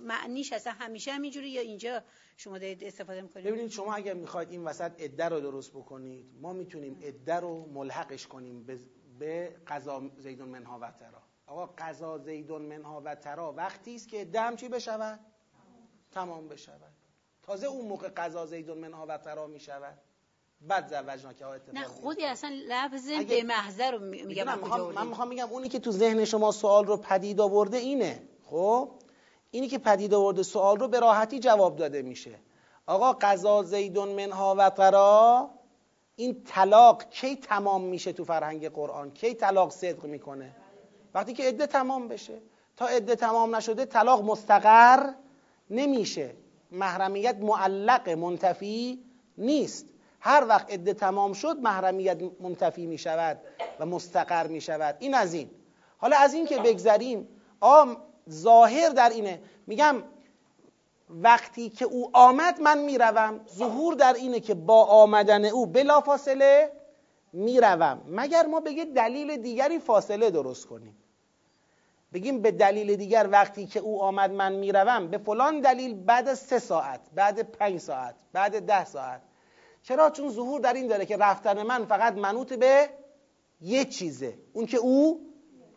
معنیش 0.01 0.53
اصلا 0.53 0.74
همیشه 0.74 1.12
همینجوری 1.12 1.49
یا 1.49 1.62
اینجا 1.62 2.03
شما 2.38 2.58
دارید 2.58 2.84
استفاده 2.84 3.22
می‌کنید؟ 3.22 3.45
ببینید 3.45 3.72
شما 3.72 3.95
اگر 3.95 4.14
می‌خواید 4.14 4.51
این 4.51 4.64
وسط 4.64 5.01
عده 5.01 5.26
رو 5.26 5.39
درست 5.39 5.72
بکنید 5.72 6.26
ما 6.41 6.53
می‌تونیم 6.53 6.99
عده 7.03 7.36
رو 7.36 7.66
ملحقش 7.66 8.28
کنیم 8.28 8.68
به 9.20 9.56
قضا 9.68 10.12
زیدون 10.18 10.49
منها 10.49 10.80
و 10.80 10.91
ترا 10.91 11.24
آقا 11.47 11.65
قضا 11.77 12.17
زیدون 12.17 12.61
منها 12.61 13.01
و 13.05 13.15
ترا 13.15 13.51
وقتی 13.51 13.95
است 13.95 14.07
که 14.07 14.25
دم 14.25 14.55
چی 14.55 14.69
بشود؟ 14.69 15.19
تمام 16.11 16.47
بشود. 16.47 16.93
تازه 17.43 17.67
اون 17.67 17.87
موقع 17.87 18.09
قضا 18.09 18.45
زیدون 18.45 18.77
منها 18.77 19.05
و 19.09 19.17
ترا 19.17 19.47
می 19.47 19.59
شود 19.59 19.97
بعد 20.61 20.87
زوجنا 20.87 21.33
که 21.33 21.45
اتفاق 21.45 21.75
نه 21.75 21.83
خودی 21.83 22.25
اصلا 22.25 22.51
لفظ 22.67 23.09
به 23.09 23.43
محضر 23.43 23.91
رو 23.91 23.99
میگم 23.99 24.59
من 24.95 25.07
می‌خوام 25.07 25.27
میگم 25.27 25.49
اونی 25.49 25.69
که 25.69 25.79
تو 25.79 25.91
ذهن 25.91 26.25
شما 26.25 26.51
سوال 26.51 26.85
رو 26.85 26.97
پدید 26.97 27.41
آورده 27.41 27.77
اینه. 27.77 28.21
خب؟ 28.45 28.91
اینی 29.51 29.67
که 29.67 29.77
پدید 29.77 30.13
آورده 30.13 30.43
سوال 30.43 30.79
رو 30.79 30.87
به 30.87 30.99
راحتی 30.99 31.39
جواب 31.39 31.75
داده 31.75 32.01
میشه. 32.01 32.39
آقا 32.85 33.13
قضا 33.13 33.63
زیدون 33.63 34.09
منها 34.09 34.55
و 34.57 34.69
ترا 34.69 35.49
این 36.15 36.43
طلاق 36.43 37.09
کی 37.09 37.35
تمام 37.35 37.83
میشه 37.83 38.13
تو 38.13 38.23
فرهنگ 38.23 38.69
قرآن؟ 38.69 39.11
کی 39.11 39.33
طلاق 39.33 39.71
صدق 39.71 40.05
می‌کنه؟ 40.05 40.55
وقتی 41.16 41.34
که 41.34 41.43
عده 41.43 41.68
تمام 41.68 42.07
بشه. 42.07 42.41
تا 42.78 42.88
عده 42.88 43.16
تمام 43.16 43.55
نشده 43.55 43.86
طلاق 43.86 44.24
مستقر 44.24 45.09
نمیشه. 45.70 46.36
محرمیت 46.72 47.36
معلق 47.36 48.09
منتفی 48.09 49.03
نیست. 49.38 49.86
هر 50.20 50.45
وقت 50.49 50.72
عده 50.74 50.93
تمام 50.93 51.34
شد 51.34 51.57
محرمیت 51.59 52.18
منتفی 52.39 52.86
می 52.86 52.97
شود 52.97 53.38
و 53.80 53.86
مستقر 53.86 54.47
می 54.47 54.61
شود 54.61 54.95
این 54.99 55.13
از 55.13 55.34
این. 55.34 55.49
حالا 55.97 56.18
از 56.18 56.34
این 56.34 56.45
که 56.45 56.57
بگذریم 56.57 57.28
آ 57.61 57.86
ظاهر 58.30 58.89
در 58.89 59.09
اینه. 59.09 59.41
میگم 59.68 60.03
وقتی 61.09 61.70
که 61.70 61.86
او 61.86 62.09
آمد 62.13 62.61
من 62.61 62.78
می‌روم 62.78 63.39
ظهور 63.55 63.93
در 63.93 64.13
اینه 64.13 64.39
که 64.39 64.53
با 64.53 64.84
آمدن 64.84 65.45
او 65.45 65.66
بلافاصله 65.66 66.72
می‌روم. 67.34 68.01
مگر 68.07 68.45
ما 68.45 68.59
بگه 68.59 68.86
دلیل 68.86 69.38
دیگری 69.38 69.80
فاصله 69.80 70.30
درست 70.30 70.66
کنیم؟ 70.66 70.97
بگیم 72.14 72.41
به 72.41 72.51
دلیل 72.51 72.95
دیگر 72.95 73.28
وقتی 73.32 73.66
که 73.66 73.80
او 73.80 74.01
آمد 74.01 74.32
من 74.32 74.53
می‌روم 74.53 75.08
به 75.08 75.18
فلان 75.18 75.62
دلیل 75.62 76.03
بعد 76.03 76.28
از 76.28 76.39
سه 76.39 76.60
ساعت 76.60 77.01
بعد 77.16 77.41
پنج 77.51 77.80
ساعت 77.80 78.16
بعد 78.34 78.66
ده 78.66 78.86
ساعت. 78.86 79.22
چرا؟ 79.84 80.10
چون 80.10 80.30
ظهور 80.30 80.62
در 80.62 80.74
این 80.74 80.88
داره 80.88 81.06
که 81.06 81.18
رفتن 81.18 81.64
من 81.64 81.86
فقط 81.86 82.14
منوط 82.14 82.53
به 82.53 82.89
یه 83.62 83.86
چیزه 83.86 84.38
اون 84.53 84.66
که 84.66 84.78
او 84.78 85.22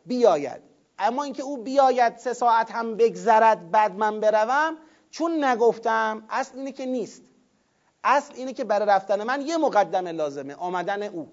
بیاید. 0.06 0.62
اما 0.98 1.24
اینکه 1.24 1.42
او 1.42 1.62
بیاید 1.62 2.16
سه 2.16 2.32
ساعت 2.32 2.70
هم 2.70 2.96
بگذرد 2.96 3.70
بعد 3.70 3.94
من 3.94 4.20
بروم 4.20 4.76
چون 5.10 5.44
نگفتم 5.44 6.22
اصل 6.30 6.58
اینه 6.58 6.72
که 6.72 6.86
نیست. 6.86 7.22
اصل 8.04 8.34
اینه 8.34 8.52
که 8.52 8.64
برای 8.64 8.88
رفتن 8.88 9.24
من 9.24 9.40
یه 9.40 9.56
مقدمه 9.56 10.12
لازمه 10.12 10.54
آمدن 10.54 11.02
او. 11.02 11.32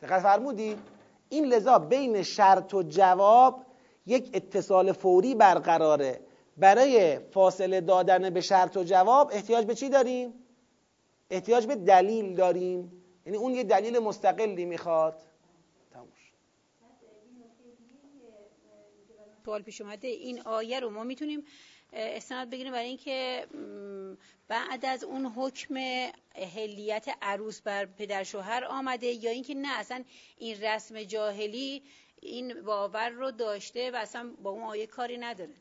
دقت 0.00 0.22
فرمودید 0.22 0.78
این 1.28 1.44
لذا 1.44 1.78
بین 1.78 2.22
شرط 2.22 2.74
و 2.74 2.82
جواب 2.82 3.66
یک 4.06 4.30
اتصال 4.34 4.92
فوری 4.92 5.34
برقراره. 5.34 6.20
برای 6.56 7.18
فاصله 7.18 7.80
دادن 7.80 8.30
به 8.30 8.40
شرط 8.40 8.76
و 8.76 8.84
جواب 8.84 9.30
احتیاج 9.32 9.66
به 9.66 9.74
چی 9.74 9.88
داریم؟ 9.88 10.34
احتیاج 11.30 11.66
به 11.66 11.76
دلیل 11.76 12.34
داریم. 12.34 12.92
یعنی 13.26 13.38
اون 13.38 13.54
یه 13.54 13.64
دلیل 13.64 13.98
مستقلی 13.98 14.64
می‌خواد. 14.64 15.22
سوال 19.44 19.62
پیش 19.62 19.80
اومده 19.80 20.08
این 20.08 20.40
آیه 20.40 20.80
رو 20.80 20.90
ما 20.90 21.04
می‌تونیم 21.04 21.44
استناد 21.92 22.50
بگیریم 22.50 22.72
برای 22.72 22.86
اینکه 22.86 23.46
بعد 24.48 24.84
از 24.84 25.04
اون 25.04 25.26
حکم 25.26 25.76
هلیت 26.54 27.08
عروس 27.22 27.60
بر 27.60 27.86
پدر 27.86 28.24
شوهر 28.24 28.64
آمده 28.64 29.06
یا 29.06 29.30
اینکه 29.30 29.54
نه 29.54 29.78
اصلا 29.78 30.04
این 30.38 30.60
رسم 30.60 31.02
جاهلی 31.02 31.82
این 32.20 32.62
باور 32.62 33.08
رو 33.08 33.30
داشته 33.30 33.90
و 33.90 33.96
اصلا 33.96 34.30
با 34.42 34.50
اون 34.50 34.62
آیه 34.62 34.86
کاری 34.86 35.18
نداره. 35.18 35.54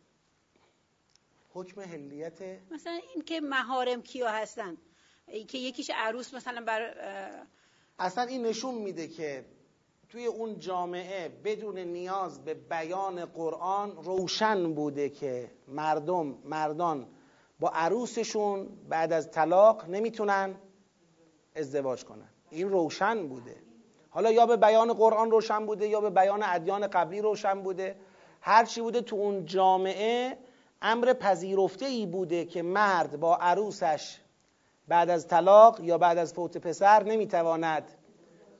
حکم 1.54 1.82
هلیت 1.82 2.42
مثلا 2.72 3.00
اینکه 3.14 3.42
مهارم 3.42 4.02
کیا 4.02 4.30
هستن 4.30 4.78
که 5.48 5.58
یکیش 5.58 5.92
عروس 5.96 6.34
مثلا 6.34 6.62
بر 6.62 6.96
اصلا 8.00 8.24
این 8.24 8.46
نشون 8.46 8.76
میده 8.76 9.08
که 9.08 9.46
توی 10.10 10.26
اون 10.26 10.60
جامعه 10.60 11.30
بدون 11.44 11.80
نیاز 11.80 12.46
به 12.46 12.54
بیان 12.54 13.26
قرآن 13.26 14.04
روشن 14.04 14.74
بوده 14.74 15.10
که 15.10 15.52
مردم 15.68 16.36
مردان 16.46 17.08
با 17.60 17.70
عروسشون 17.70 18.68
بعد 18.90 19.14
از 19.14 19.32
طلاق 19.32 19.90
نمی‌تونن 19.90 20.56
ازدواج 21.56 22.04
کنن. 22.04 22.30
این 22.50 22.70
روشن 22.70 23.28
بوده. 23.28 23.56
حالا 24.10 24.32
یا 24.32 24.46
به 24.46 24.58
بیان 24.58 24.94
قرآن 24.94 25.32
روشن 25.32 25.66
بوده 25.66 25.88
یا 25.88 26.02
به 26.02 26.10
بیان 26.10 26.44
ادیان 26.44 26.88
قبلی 26.88 27.22
روشن 27.22 27.62
بوده. 27.62 27.96
هر 28.42 28.66
چی 28.66 28.82
بوده 28.82 29.02
تو 29.02 29.16
اون 29.16 29.46
جامعه 29.46 30.38
امر 30.82 31.14
پذیرفته 31.14 31.86
ای 31.86 32.06
بوده 32.06 32.46
که 32.46 32.62
مرد 32.62 33.20
با 33.20 33.36
عروسش 33.36 34.22
بعد 34.88 35.10
از 35.10 35.28
طلاق 35.28 35.80
یا 35.80 35.98
بعد 35.98 36.18
از 36.18 36.34
فوت 36.34 36.58
پسر 36.58 37.04
نمی‌تواند 37.04 37.92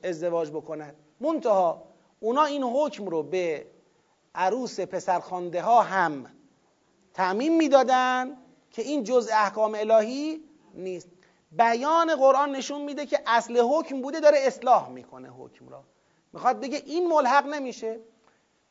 ازدواج 0.02 0.50
بکند. 0.50 0.96
منتها 1.20 1.82
اونا 2.20 2.44
این 2.44 2.62
حکم 2.62 3.06
رو 3.06 3.22
به 3.22 3.66
عروس 4.34 4.80
پسرخوانده 4.80 5.62
ها 5.62 5.82
هم 5.82 6.26
تعمیم 7.14 7.56
می‌دادن 7.56 8.36
که 8.70 8.82
این 8.82 9.04
جزء 9.04 9.32
احکام 9.34 9.74
الهی 9.74 10.44
نیست. 10.74 11.08
بیان 11.52 12.16
قرآن 12.16 12.56
نشون 12.56 12.82
میده 12.82 13.06
که 13.06 13.20
اصل 13.26 13.60
حکم 13.60 14.02
بوده 14.02 14.20
داره 14.20 14.38
اصلاح 14.38 14.88
می‌کنه 14.88 15.28
حکم 15.28 15.68
را. 15.68 15.84
می‌خواد 16.32 16.60
بگه 16.60 16.82
این 16.86 17.08
ملحق 17.08 17.46
نمیشه. 17.46 18.00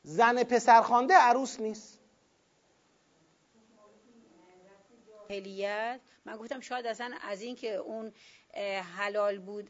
زن 0.03 0.43
پسرخوانده 0.43 1.13
عروس 1.13 1.59
نیست. 1.59 1.99
من 6.25 6.37
گفتم 6.37 6.59
شاید 6.59 6.85
اصلا 6.85 7.11
از 7.21 7.41
این 7.41 7.55
که 7.55 7.75
اون 7.75 8.13
حلال 8.97 9.39
بود 9.39 9.69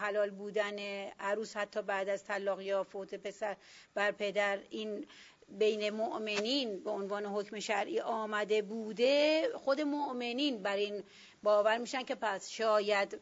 حلال 0.00 0.30
بودن 0.30 0.78
عروس 1.18 1.56
حتی 1.56 1.82
بعد 1.82 2.08
از 2.08 2.24
طلاق 2.24 2.60
یا 2.60 2.84
فوت 2.84 3.14
پسر 3.14 3.56
بر 3.94 4.12
پدر 4.12 4.58
این 4.70 5.06
بین 5.48 5.90
مؤمنین 5.90 6.84
به 6.84 6.90
عنوان 6.90 7.24
حکم 7.24 7.58
شرعی 7.58 8.00
آمده 8.00 8.62
بوده 8.62 9.42
خود 9.54 9.80
مؤمنین 9.80 10.62
بر 10.62 10.76
این 10.76 11.02
باور 11.42 11.78
میشن 11.78 12.02
که 12.02 12.14
پس 12.14 12.48
شاید 12.48 13.20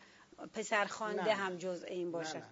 پسرخوانده 0.52 1.34
هم 1.34 1.56
جزء 1.56 1.86
این 1.86 2.12
باشه. 2.12 2.42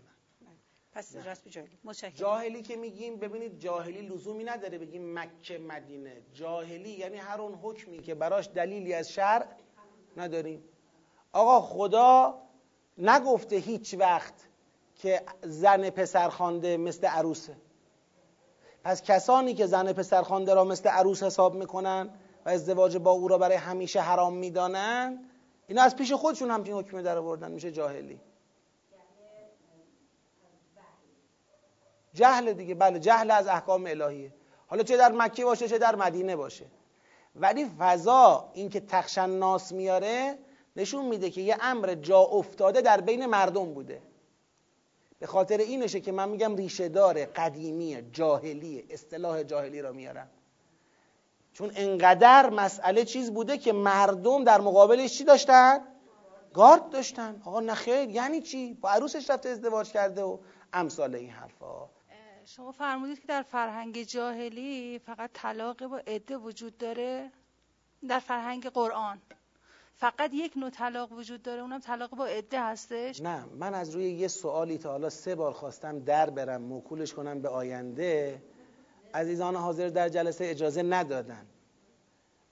پس 0.93 1.17
راست 1.17 1.49
جاهلی 1.49 1.79
جاهلی 2.15 2.63
که 2.63 2.77
میگیم 2.77 3.17
ببینید 3.17 3.59
جاهلی 3.59 4.03
لزومی 4.03 4.45
نداره 4.45 4.79
بگیم 4.79 5.19
مکه 5.19 5.59
مدینه. 5.59 6.23
جاهلی 6.33 6.91
یعنی 6.91 7.17
هر 7.17 7.41
اون 7.41 7.55
حکمی 7.55 8.03
که 8.03 8.15
براش 8.15 8.49
دلیلی 8.49 8.95
از 8.95 9.13
شرع 9.13 9.47
نداریم. 10.17 10.65
آقا 11.33 11.61
خدا 11.61 12.44
نگفته 12.99 13.57
هیچ 13.57 13.95
وقت 13.99 14.35
که 14.97 15.23
زن 15.43 15.91
پسرخوانده 15.91 16.77
مثل 16.77 17.07
عروسه. 17.07 17.57
پس 18.85 19.03
کسانی 19.03 19.55
که 19.55 19.67
زن 19.67 19.93
پسرخوانده 19.93 20.55
را 20.55 20.65
مثل 20.65 20.89
عروس 20.89 21.23
حساب 21.23 21.55
می‌کنن 21.55 22.11
و 22.47 22.49
ازدواج 22.49 22.97
با 22.97 23.11
او 23.11 23.29
را 23.29 23.39
برای 23.39 23.57
همیشه 23.57 24.01
حرام 24.01 24.37
می‌دانن 24.37 25.31
اینا 25.67 25.83
از 25.83 25.97
پیش 25.97 26.13
خودشون 26.13 26.51
همچین 26.51 26.75
حکمی 26.75 27.03
در 27.03 27.19
آوردن. 27.19 27.53
میشه 27.53 27.73
جاهلی. 27.73 28.21
جهل 32.15 32.53
دیگه. 32.53 32.75
بله 32.75 32.99
جهل 32.99 33.31
از 33.31 33.47
احکام 33.47 33.87
الهیه. 33.87 34.35
حالا 34.67 34.83
چه 34.83 34.97
در 34.97 35.13
مکه 35.13 35.45
باشه 35.45 35.69
چه 35.69 35.79
در 35.79 35.95
مدینه 35.95 36.37
باشه. 36.37 36.67
ولی 37.37 37.67
فضا 37.79 38.51
اینکه 38.55 38.81
تخشن 38.81 39.31
ناس 39.31 39.73
میاره 39.73 40.39
نشون 40.77 41.05
میده 41.05 41.31
که 41.31 41.41
یه 41.41 41.57
امر 41.61 41.95
جا 41.95 42.19
افتاده 42.19 42.81
در 42.81 43.01
بین 43.01 43.27
مردم 43.27 43.75
بوده. 43.75 44.03
به 45.19 45.27
خاطر 45.27 45.57
اینشه 45.57 46.01
که 46.01 46.13
من 46.13 46.29
میگم 46.29 46.57
ریشه 46.57 46.89
داره 46.89 47.27
قدیمی 47.27 48.03
جاهلی 48.13 48.87
اصطلاح 48.91 49.43
جاهلی 49.43 49.83
را 49.83 49.93
میارم. 49.93 50.31
چون 51.53 51.73
انقدر 51.75 52.51
مسئله 52.51 53.05
چیز 53.05 53.31
بوده 53.31 53.59
که 53.59 53.73
مردم 53.73 54.45
در 54.45 54.61
مقابلش 54.61 55.19
چی 55.19 55.25
داشتن؟ 55.25 55.81
گارد 56.55 56.91
داشتن. 56.91 57.43
آقا 57.45 57.61
نخیر 57.61 58.11
یعنی 58.11 58.43
چی؟ 58.43 58.75
با 58.75 58.91
عروسش 58.91 59.31
رفته 59.31 59.49
ازدواج 59.49 59.93
کرده 59.93 60.23
و 60.23 60.39
امثال 60.73 61.15
این 61.15 61.31
حرفا. 61.31 61.89
شما 62.47 62.73
فرمودید 62.73 63.21
که 63.21 63.27
در 63.27 63.43
فرهنگ 63.43 64.03
جاهلی 64.03 64.99
فقط 64.99 65.31
طلاق 65.33 65.87
با 65.87 65.99
عده 66.07 66.37
وجود 66.37 66.79
داره 66.79 67.33
در 68.09 68.19
فرهنگ 68.19 68.67
قرآن. 68.67 69.23
فقط 69.97 70.31
یک 70.35 70.53
نوع 70.57 70.71
طلاق 70.71 71.13
وجود 71.13 71.43
داره 71.43 71.63
اونم 71.63 71.81
طلاق 71.81 72.11
با 72.11 72.27
عده 72.27 72.61
هستش؟ 72.61 73.21
نه 73.21 73.45
من 73.59 73.75
از 73.75 73.91
روی 73.91 74.11
یه 74.11 74.29
سوالی 74.29 74.79
تا 74.79 74.91
حالا 74.91 75.11
سه 75.11 75.35
بار 75.35 75.53
خواستم 75.53 75.99
در 75.99 76.31
برم 76.31 76.63
موکولش 76.63 77.15
کنم 77.15 77.43
به 77.43 77.49
آینده. 77.49 78.43
عزیزان 79.15 79.57
حاضر 79.57 79.89
در 79.89 80.09
جلسه 80.09 80.45
اجازه 80.45 80.83
ندادن. 80.83 81.47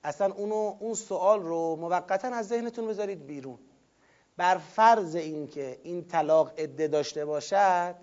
اصلا 0.04 0.32
اونو 0.32 0.76
اون 0.80 0.94
سوال 0.94 1.42
رو 1.42 1.76
موقتا 1.76 2.28
از 2.28 2.48
ذهنتون 2.48 2.86
بذارید 2.86 3.26
بیرون. 3.26 3.58
بر 4.36 4.58
فرض 4.58 5.14
اینکه 5.14 5.78
این 5.82 6.04
طلاق 6.04 6.52
عده 6.60 6.88
داشته 6.88 7.24
باشد 7.24 7.94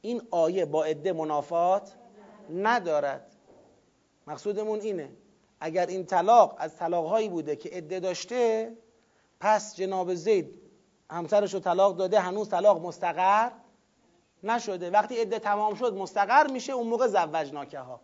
این 0.00 0.22
آیه 0.30 0.64
با 0.64 0.84
عده 0.84 1.12
منافات 1.12 1.94
ندارد. 2.50 3.36
مقصودمون 4.26 4.80
اینه. 4.80 5.10
اگر 5.64 5.86
این 5.86 6.06
طلاق 6.06 6.56
از 6.58 6.76
طلاقهایی 6.76 7.28
بوده 7.28 7.56
که 7.56 7.68
عده 7.68 8.00
داشته 8.00 8.72
پس 9.40 9.76
جناب 9.76 10.14
زید 10.14 10.60
همسرش 11.10 11.54
رو 11.54 11.60
طلاق 11.60 11.96
داده 11.96 12.20
هنوز 12.20 12.48
طلاق 12.48 12.86
مستقر 12.86 13.50
نشده. 14.42 14.90
وقتی 14.90 15.20
عده 15.20 15.38
تمام 15.38 15.74
شد 15.74 15.94
مستقر 15.94 16.46
میشه 16.46 16.72
اون 16.72 16.86
موقع 16.86 17.06
زوجناکه 17.06 17.78
ها 17.78 18.00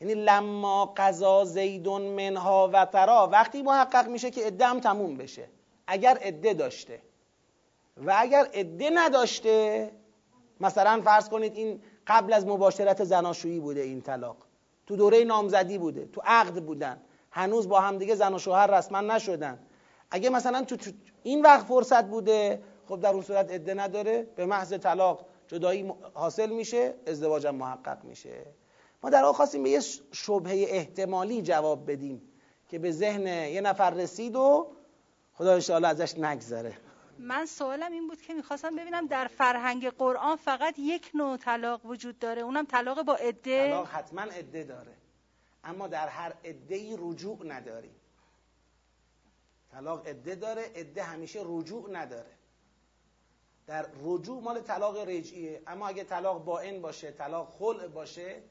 یعنی 0.00 0.14
لما 0.14 0.94
قضا 0.96 1.44
زیدون 1.44 2.02
منها 2.02 2.70
و 2.72 2.84
ترا 2.84 3.28
وقتی 3.32 3.62
محقق 3.62 4.08
میشه 4.08 4.30
که 4.30 4.46
عده 4.46 4.66
هم 4.66 4.80
تموم 4.80 5.16
بشه. 5.16 5.48
اگر 5.86 6.18
عده 6.18 6.54
داشته. 6.54 7.02
و 7.96 8.14
اگر 8.16 8.48
عده 8.54 8.90
نداشته 8.94 9.90
مثلا 10.60 11.02
فرض 11.04 11.28
کنید 11.28 11.56
این 11.56 11.82
قبل 12.06 12.32
از 12.32 12.46
مباشرت 12.46 13.04
زناشویی 13.04 13.60
بوده 13.60 13.80
این 13.80 14.02
طلاق. 14.02 14.36
تو 14.86 14.96
دوره 14.96 15.24
نامزدی 15.24 15.78
بوده 15.78 16.06
تو 16.06 16.20
عقد 16.24 16.64
بودن. 16.64 17.00
هنوز 17.30 17.68
با 17.68 17.80
همدیگه 17.80 18.14
زن 18.14 18.34
و 18.34 18.38
شوهر 18.38 18.66
رسما 18.78 19.00
نشدن. 19.00 19.58
اگه 20.10 20.30
مثلا 20.30 20.64
تو, 20.64 20.76
این 21.22 21.42
وقت 21.42 21.66
فرصت 21.66 22.04
بوده 22.04 22.62
خب 22.88 23.00
در 23.00 23.12
اون 23.12 23.22
صورت 23.22 23.52
عده 23.52 23.74
نداره 23.74 24.26
به 24.36 24.46
محض 24.46 24.72
طلاق 24.74 25.26
جدایی 25.48 25.92
حاصل 26.14 26.50
میشه 26.50 26.94
ازدواجم 27.06 27.54
محقق 27.54 28.04
میشه. 28.04 28.46
ما 29.02 29.10
در 29.10 29.22
واقع 29.22 29.36
خواستیم 29.36 29.62
به 29.62 29.70
یه 29.70 29.80
شبهه 30.12 30.66
احتمالی 30.68 31.42
جواب 31.42 31.90
بدیم 31.90 32.22
که 32.68 32.78
به 32.78 32.92
ذهن 32.92 33.26
یه 33.26 33.60
نفر 33.60 33.90
رسید 33.90 34.36
و 34.36 34.72
خدا 35.34 35.52
انشاءالله 35.52 35.88
ازش 35.88 36.18
نگذره. 36.18 36.76
من 37.18 37.46
سوالم 37.46 37.92
این 37.92 38.08
بود 38.08 38.22
که 38.22 38.34
می‌خواستم 38.34 38.76
ببینم 38.76 39.06
در 39.06 39.26
فرهنگ 39.26 39.88
قرآن 39.88 40.36
فقط 40.36 40.74
یک 40.78 41.10
نوع 41.14 41.36
طلاق 41.36 41.86
وجود 41.86 42.18
داره. 42.18 42.42
اونم 42.42 42.64
طلاق 42.66 43.02
با 43.02 43.14
عده؟ 43.14 43.66
طلاق 43.68 43.86
حتما 43.88 44.22
عده 44.22 44.64
داره. 44.64 44.96
اما 45.64 45.88
در 45.88 46.08
هر 46.08 46.34
عده 46.44 46.96
رجوع 46.98 47.46
نداریم 47.46 47.96
طلاق 49.72 50.06
عده 50.06 50.34
داره 50.34 50.62
عده 50.74 51.02
همیشه 51.02 51.42
رجوع 51.44 51.90
نداره. 51.90 52.36
در 53.66 53.86
رجوع 54.04 54.42
مال 54.42 54.60
طلاق 54.60 54.96
رجعیه 55.08 55.62
اما 55.66 55.88
اگه 55.88 56.04
طلاق 56.04 56.44
باین 56.44 56.82
باشه 56.82 57.10
طلاق 57.10 57.48
خلع 57.58 57.86
باشه 57.86 58.42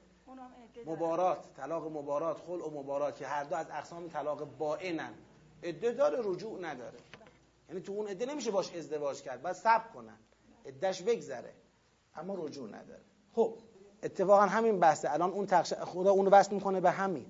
مبارات 0.85 1.53
طلاق 1.57 1.87
مبارات 1.97 2.37
خلع 2.37 2.65
و 2.67 2.79
مبارات 2.79 3.15
که 3.15 3.27
هر 3.27 3.43
دو 3.43 3.55
از 3.55 3.69
اقسام 3.71 4.07
طلاق 4.09 4.57
باینن 4.57 5.13
عده 5.63 5.91
داره 5.91 6.17
رجوع 6.23 6.59
نداره. 6.61 6.97
یعنی 7.69 7.81
تو 7.81 7.91
اون 7.91 8.07
عده 8.07 8.25
نمیشه 8.25 8.51
باش 8.51 8.75
ازدواج 8.75 9.21
کرد 9.21 9.41
باید 9.41 9.55
صبر 9.55 9.87
کنن. 9.93 10.17
عدهش 10.65 11.01
بگذره. 11.01 11.53
اما 12.15 12.35
رجوع 12.35 12.67
نداره. 12.67 13.01
خب 13.33 13.57
اتفاقا 14.03 14.45
همین 14.45 14.79
بحثه. 14.79 15.13
الان 15.13 15.31
اون 15.31 15.45
تخش... 15.45 15.73
خدا 15.73 16.11
اونو 16.11 16.29
وصل 16.29 16.55
می‌کنه 16.55 16.81
به 16.81 16.91
همین. 16.91 17.25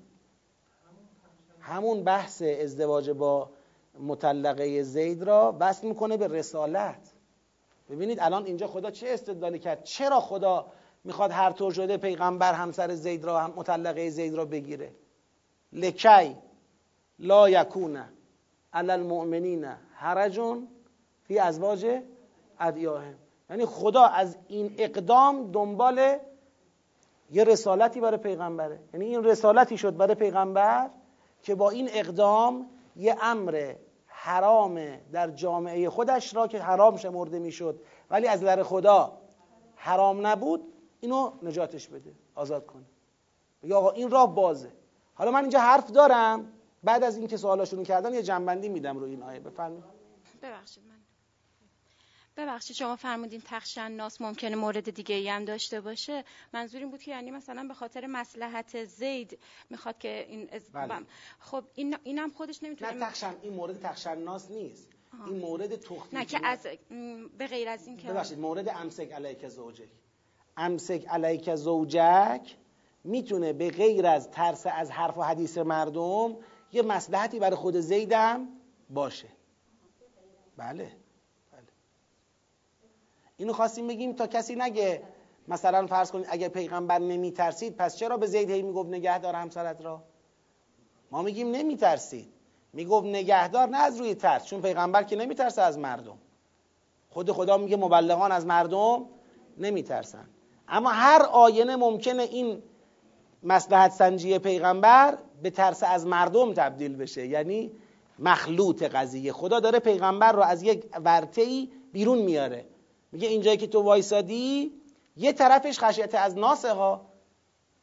همون 1.59 2.03
بحث 2.03 2.41
ازدواج 2.41 3.09
با 3.09 3.49
مطلقه 3.99 4.83
زید 4.83 5.23
را 5.23 5.57
وصل 5.59 5.87
می‌کنه 5.87 6.17
به 6.17 6.27
رسالت. 6.27 7.11
ببینید 7.89 8.19
الان 8.19 8.45
اینجا 8.45 8.67
خدا 8.67 8.91
چه 8.91 9.07
استدلالی 9.09 9.59
کرد؟ 9.59 9.83
چرا 9.83 10.19
خدا 10.19 10.71
می‌خواد 11.03 11.31
هر 11.31 11.51
طور 11.51 11.73
شده 11.73 11.97
پیغمبر 11.97 12.53
همسر 12.53 12.95
زید 12.95 13.25
را 13.25 13.39
هم 13.39 13.53
مطلقه 13.55 14.09
زید 14.09 14.33
را 14.33 14.45
بگیره؟ 14.45 14.91
لکی 15.73 16.37
لا 17.19 17.49
یکونه 17.49 18.09
علی 18.73 18.91
المؤمنین 18.91 19.67
حرجون 20.05 20.67
فی 21.23 21.39
ازواج 21.39 22.01
ادیاهم. 22.59 23.15
یعنی 23.49 23.65
خدا 23.65 24.03
از 24.03 24.37
این 24.47 24.75
اقدام 24.77 25.51
دنبال 25.51 26.17
یه 27.31 27.43
رسالتی 27.43 28.01
برای 28.01 28.17
پیغمبره. 28.17 28.79
یعنی 28.93 29.05
این 29.05 29.23
رسالتی 29.23 29.77
شد 29.77 29.97
برای 29.97 30.15
پیغمبر 30.15 30.89
که 31.41 31.55
با 31.55 31.69
این 31.69 31.89
اقدام 31.93 32.69
یه 32.95 33.15
امر 33.21 33.73
حرام 34.07 34.97
در 35.11 35.31
جامعه 35.31 35.89
خودش 35.89 36.35
را 36.35 36.47
که 36.47 36.59
حرام 36.59 36.97
شمرده 36.97 37.39
می‌شد 37.39 37.81
ولی 38.09 38.27
از 38.27 38.43
لر 38.43 38.63
خدا 38.63 39.17
حرام 39.75 40.27
نبود 40.27 40.73
اینو 40.99 41.31
نجاتش 41.43 41.87
بده 41.87 42.11
آزاد 42.35 42.65
کنه. 42.65 42.85
بگه 43.63 43.75
آقا 43.75 43.91
این 43.91 44.09
راه 44.09 44.35
بازه. 44.35 44.71
حالا 45.13 45.31
من 45.31 45.41
اینجا 45.41 45.59
حرف 45.59 45.91
دارم 45.91 46.51
بعد 46.83 47.03
از 47.03 47.17
اینکه 47.17 47.37
سوالاشونو 47.37 47.83
کردن 47.83 48.13
یه 48.13 48.23
جنبندی 48.23 48.69
میدم 48.69 48.97
روی 48.97 49.11
این 49.11 49.23
آیه. 49.23 49.39
بفرمایید. 49.39 49.94
ببخشید 50.45 50.83
من 50.83 50.99
ببخشید 52.37 52.75
شما 52.75 52.95
فرمودین 52.95 53.41
ناس 53.91 54.21
ممکنه 54.21 54.55
مورد 54.55 54.89
دیگه 54.89 55.15
ای 55.15 55.29
هم 55.29 55.45
داشته 55.45 55.81
باشه 55.81 56.23
منظور 56.53 56.81
این 56.81 56.91
بود 56.91 57.01
که 57.01 57.11
یعنی 57.11 57.31
مثلا 57.31 57.67
به 57.67 57.73
خاطر 57.73 58.07
مسلحت 58.07 58.85
زید 58.85 59.39
می‌خواد 59.69 59.97
که 59.97 60.25
این 60.29 60.49
از... 60.51 60.61
بله. 60.73 61.05
خب 61.39 61.63
این 61.75 61.97
اینم 62.03 62.31
خودش 62.31 62.63
نمی‌تونه 62.63 62.91
نه 62.91 63.05
تخشن 63.05 63.35
این 63.41 63.53
مورد 63.53 63.85
ناس 64.17 64.51
نیست 64.51 64.87
آه. 65.13 65.27
این 65.27 65.39
مورد 65.39 65.75
تخفیف 65.75 66.13
نه 66.13 66.25
که 66.25 66.39
از 66.43 66.67
به 67.37 67.47
غیر 67.47 67.69
از 67.69 67.87
این 67.87 67.97
که 67.97 68.07
ببخشید 68.07 68.39
مورد 68.39 68.69
امسک 68.69 69.11
علیک 69.11 69.47
زوجک 69.47 69.89
امسک 70.57 71.07
علیک 71.07 71.55
زوجک 71.55 72.55
می‌تونه 73.03 73.53
به 73.53 73.69
غیر 73.69 74.07
از 74.07 74.31
ترس 74.31 74.65
از 74.65 74.91
حرف 74.91 75.17
و 75.17 75.21
حدیث 75.21 75.57
مردم 75.57 76.37
یه 76.71 76.81
مسلحتی 76.81 77.39
برای 77.39 77.55
خود 77.55 77.79
زیدم 77.79 78.47
باشه 78.89 79.27
بله 80.57 80.91
اینو 83.37 83.53
خواستیم 83.53 83.87
بگیم 83.87 84.13
تا 84.13 84.27
کسی 84.27 84.55
نگه 84.55 85.03
مثلا 85.47 85.87
فرض 85.87 86.11
کنید 86.11 86.25
اگه 86.29 86.49
پیغمبر 86.49 86.99
نمی 86.99 87.31
ترسید 87.31 87.75
پس 87.75 87.95
چرا 87.95 88.17
به 88.17 88.27
زید 88.27 88.49
هی 88.49 88.61
می‌گفت 88.61 88.89
نگهدار 88.89 89.35
همسرت 89.35 89.81
را؟ 89.81 90.03
ما 91.11 91.21
میگیم 91.21 91.51
نمی 91.51 91.77
ترسید 91.77 92.33
می‌گفت 92.73 93.07
نگهدار 93.07 93.67
نه 93.69 93.77
از 93.77 93.97
روی 93.97 94.15
ترس 94.15 94.45
چون 94.45 94.61
پیغمبر 94.61 95.03
که 95.03 95.15
نمی 95.15 95.35
ترسه 95.35 95.61
از 95.61 95.77
مردم. 95.77 96.17
خود 97.09 97.31
خدا 97.31 97.57
میگه 97.57 97.77
مبلغان 97.77 98.31
از 98.31 98.45
مردم 98.45 99.05
نمی 99.57 99.83
ترسن 99.83 100.29
اما 100.67 100.89
هر 100.89 101.21
آینه 101.21 101.75
ممکنه 101.75 102.23
این 102.23 102.63
مسلحت 103.43 103.91
سنجی 103.91 104.39
پیغمبر 104.39 105.17
به 105.43 105.49
ترس 105.49 105.83
از 105.83 106.05
مردم 106.05 106.53
تبدیل 106.53 106.95
بشه. 106.95 107.27
یعنی 107.27 107.71
مخلوط 108.19 108.83
قضیه. 108.83 109.33
خدا 109.33 109.59
داره 109.59 109.79
پیغمبر 109.79 110.31
رو 110.31 110.41
از 110.41 110.63
یک 110.63 110.85
ورطه‌ای 111.05 111.69
بیرون 111.91 112.17
میاره. 112.17 112.65
میگه 113.11 113.27
اینجایی 113.27 113.57
که 113.57 113.67
تو 113.67 113.81
وایسادی 113.81 114.71
یه 115.17 115.33
طرفش 115.33 115.79
خشیت 115.79 116.15
از 116.15 116.37
ناسه 116.37 116.73
ها 116.73 117.05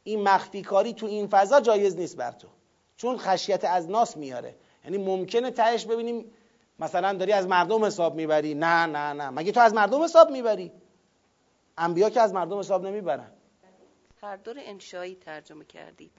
این 0.03 0.23
مخفی 0.23 0.61
کاری 0.61 0.93
تو 0.93 1.05
این 1.05 1.27
فضا 1.27 1.61
جایز 1.61 1.95
نیست 1.95 2.17
بر 2.17 2.31
تو. 2.31 2.47
چون 2.97 3.17
خشیت 3.17 3.63
از 3.63 3.89
ناس 3.89 4.17
میاره. 4.17 4.55
یعنی 4.83 4.97
ممکنه 4.97 5.51
تهش 5.51 5.85
ببینیم 5.85 6.31
مثلا 6.79 7.13
داری 7.13 7.31
از 7.31 7.47
مردم 7.47 7.85
حساب 7.85 8.15
می‌بری. 8.15 8.53
نه 8.53 8.85
نه 8.85 9.13
نه. 9.13 9.29
مگه 9.29 9.51
تو 9.51 9.59
از 9.59 9.73
مردم 9.73 10.03
حساب 10.03 10.31
می‌بری؟ 10.31 10.71
انبیا 11.77 12.09
که 12.09 12.21
از 12.21 12.33
مردم 12.33 12.59
حساب 12.59 12.87
نمی‌برن. 12.87 13.31
هر 14.21 14.35
دور 14.35 14.55
انشایی 14.59 15.15
ترجمه 15.15 15.65
کردید 15.65 16.11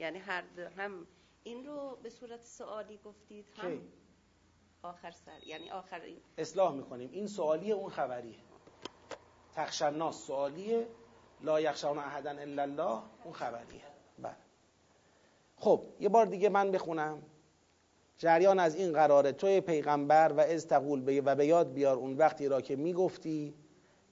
یعنی 0.00 0.18
هر 0.18 0.42
هم 0.76 1.06
این 1.48 1.66
رو 1.66 1.98
به 2.02 2.10
صورت 2.10 2.44
سوالی 2.44 3.00
گفتید 3.04 3.46
هم 3.56 3.80
آخر 4.82 5.10
سر 5.10 5.44
یعنی 5.46 5.70
آخر 5.70 6.02
اصلاح 6.38 6.74
می‌کنیم. 6.74 7.10
این 7.12 7.26
سوالی 7.26 7.72
اون 7.72 7.90
خبریه. 7.90 8.38
تخشن 9.54 10.10
سوالیه. 10.10 10.86
لا 11.40 11.60
یخشون 11.60 11.98
احدا 11.98 12.30
الا 12.30 12.62
الله 12.62 13.02
اون 13.24 13.32
خبریه. 13.32 13.82
بله. 14.18 14.36
خب 15.56 15.82
یه 16.00 16.08
بار 16.08 16.26
دیگه 16.26 16.48
من 16.48 16.70
بخونم. 16.70 17.22
جریان 18.18 18.58
از 18.58 18.74
این 18.74 18.92
قراره. 18.92 19.32
توی 19.32 19.60
پیغمبر 19.60 20.32
و 20.32 20.40
از 20.40 20.66
تقول 20.66 21.22
و 21.24 21.34
به 21.34 21.46
یاد 21.46 21.72
بیار 21.72 21.96
اون 21.96 22.16
وقتی 22.16 22.48
را 22.48 22.60
که 22.60 22.76
می‌گفتی 22.76 23.54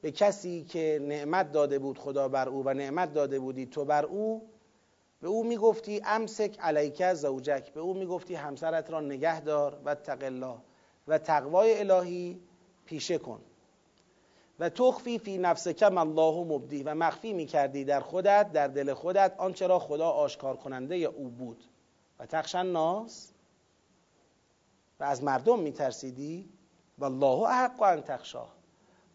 به 0.01 0.11
کسی 0.13 0.65
که 0.65 0.99
نعمت 1.03 1.53
داده 1.53 1.79
بود 1.79 1.99
خدا 1.99 2.29
بر 2.29 2.49
او 2.49 2.63
و 2.65 2.75
نعمت 2.75 3.13
داده 3.13 3.39
بودی 3.39 3.67
تو 3.67 3.85
بر 3.85 4.07
او 4.07 4.56
به 5.21 5.29
او 5.29 5.45
می‌گفتی 5.45 6.01
امسک 6.05 6.59
علیک 6.61 7.13
زوجک 7.13 7.73
به 7.73 7.81
او 7.81 7.95
می‌گفتی 7.95 8.35
همسرت 8.35 8.91
را 8.91 9.01
نگه 9.01 9.41
دار 9.41 9.81
و 9.85 9.95
تقلا 9.95 10.59
و 11.09 11.19
تقوای 11.19 11.79
الهی 11.79 12.41
پیشه 12.85 13.19
کن. 13.19 13.41
و 14.59 14.69
تخفی 14.69 15.19
فی 15.19 15.39
نفس 15.39 15.69
کم 15.69 15.99
الله 15.99 16.45
مبدی 16.45 16.83
و 16.83 16.95
مخفی 16.95 17.33
می‌کردی 17.33 17.85
در 17.85 18.01
خودت 18.01 18.53
در 18.53 18.69
دل 18.69 18.95
خودت 18.95 19.35
آنچه 19.39 19.67
را 19.67 19.79
خدا 19.79 20.11
آشکار 20.11 20.57
کننده 20.57 20.97
او 20.97 21.29
بود. 21.29 21.65
و 22.19 22.27
تخشن 22.27 22.67
ناس 22.67 23.33
و 25.01 25.05
از 25.05 25.25
مردم 25.25 25.59
میترسیدی؟ 25.59 26.49
و 26.99 27.05
الله 27.05 27.43
احق 27.43 27.83
ان 27.83 28.01
تخشاه 28.01 28.57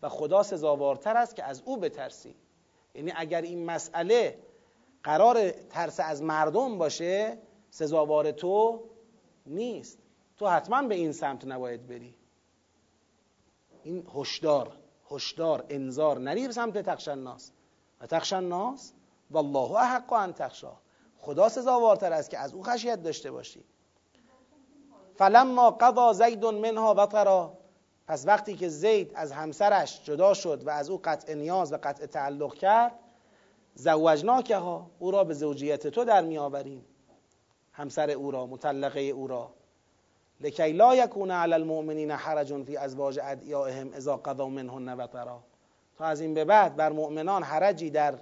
و 0.02 0.10
خدا 0.10 0.44
سزاوارتر 0.44 1.18
است 1.18 1.36
که 1.36 1.44
از 1.44 1.62
او 1.66 1.78
بترسی. 1.78 2.36
یعنی 2.96 3.14
اگر 3.16 3.42
این 3.42 3.66
مسئله 3.66 4.40
قرار 5.04 5.52
ترس 5.52 6.00
از 6.00 6.24
مردم 6.24 6.78
باشه 6.78 7.38
سزاوار 7.70 8.32
تو 8.32 8.84
نیست. 9.46 9.98
تو 10.38 10.48
حتما 10.48 10.82
به 10.82 10.96
این 10.96 11.12
سمت 11.12 11.46
نباید 11.46 11.88
بری. 11.88 12.16
این 13.84 14.08
هشدار 14.16 14.72
هشدار 15.12 15.66
انذار 15.70 16.20
نری 16.20 16.48
به 16.48 16.54
سمت 16.54 16.78
تخشن 16.78 17.18
ناس 17.18 17.52
و 18.02 18.06
تخشن 18.06 18.44
ناس 18.44 18.94
والله 19.32 19.72
احق 19.72 20.14
ان 20.14 20.34
تخشا. 20.34 20.74
خدا 21.18 21.50
سزاوارتر 21.50 22.14
است 22.14 22.30
که 22.30 22.38
از 22.38 22.54
او 22.54 22.64
خشیت 22.64 23.04
داشته 23.04 23.32
باشی. 23.32 23.64
فلما 25.16 25.72
قضا 25.72 26.14
زید 26.14 26.46
منها 26.46 26.94
وطرا. 26.98 27.58
پس 28.08 28.28
وقتی 28.28 28.56
که 28.56 28.70
زید 28.70 29.12
از 29.16 29.32
همسرش 29.32 30.04
جدا 30.04 30.34
شد 30.34 30.68
و 30.68 30.70
از 30.70 30.90
او 30.90 31.02
قطع 31.04 31.34
نیاز 31.34 31.74
و 31.74 31.78
قطع 31.84 32.06
تعلق 32.06 32.54
کرد 32.54 33.00
زوجناکه 33.76 34.58
ها 34.58 34.92
او 35.00 35.12
را 35.12 35.24
به 35.24 35.34
زوجیت 35.34 35.88
تو 35.88 36.06
در 36.06 36.22
می 36.22 36.38
آوریم. 36.38 36.86
همسر 37.74 38.10
او 38.10 38.32
را 38.32 38.46
مطلقه 38.46 39.00
او 39.00 39.28
را. 39.28 39.54
لکی 40.42 40.72
لا 40.72 40.96
یکون 40.96 41.32
علی 41.32 41.54
المؤمنین 41.54 42.12
حرج 42.12 42.64
فی 42.64 42.78
ازواج 42.78 43.20
ادعیائهم 43.24 43.94
اذا 43.94 44.18
قضوا 44.18 44.50
منهن 44.50 44.94
وطرا 44.94 45.44
تا 45.98 46.06
از 46.06 46.22
این 46.22 46.34
به 46.34 46.46
بعد 46.46 46.76
بر 46.76 46.92
مؤمنان 46.92 47.44
حرجی 47.44 47.90
در 47.90 48.16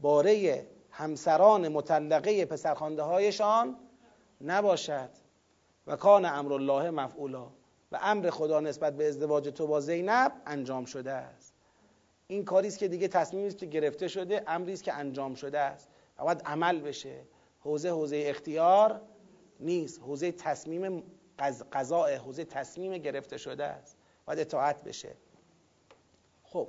باره 0.00 0.66
همسران 0.90 1.68
مطلقه 1.68 2.44
پسرخوانده 2.44 3.02
هایشان 3.02 3.76
نباشد. 4.40 5.08
و 5.86 5.96
کان 5.96 6.24
امر 6.24 6.52
الله 6.52 6.90
مفعولا. 6.90 7.46
و 7.92 7.98
امر 8.02 8.30
خدا 8.30 8.60
نسبت 8.60 8.96
به 8.96 9.08
ازدواج 9.08 9.48
تو 9.48 9.66
با 9.66 9.80
زینب 9.80 10.32
انجام 10.46 10.84
شده 10.84 11.12
است. 11.12 11.51
این 12.32 12.44
کاری 12.44 12.68
است 12.68 12.78
که 12.78 12.88
دیگه 12.88 13.08
تصمیمی 13.08 13.46
است 13.46 13.58
که 13.58 13.66
گرفته 13.66 14.08
شده 14.08 14.42
امری 14.46 14.72
است 14.72 14.84
که 14.84 14.92
انجام 14.92 15.34
شده 15.34 15.58
است. 15.58 15.88
و 16.18 16.24
باید 16.24 16.42
عمل 16.44 16.80
بشه. 16.80 17.20
حوزه 17.60 17.90
حوزه 17.90 18.24
اختیار 18.26 19.00
نیست. 19.60 20.00
حوزه 20.00 20.32
تصمیم 20.32 21.02
قضاء 21.72 22.16
حوزه 22.16 22.44
تصمیم 22.44 22.98
گرفته 22.98 23.36
شده 23.36 23.64
است. 23.64 23.96
باید 24.26 24.38
اطاعت 24.38 24.84
بشه. 24.84 25.16
خب. 26.42 26.68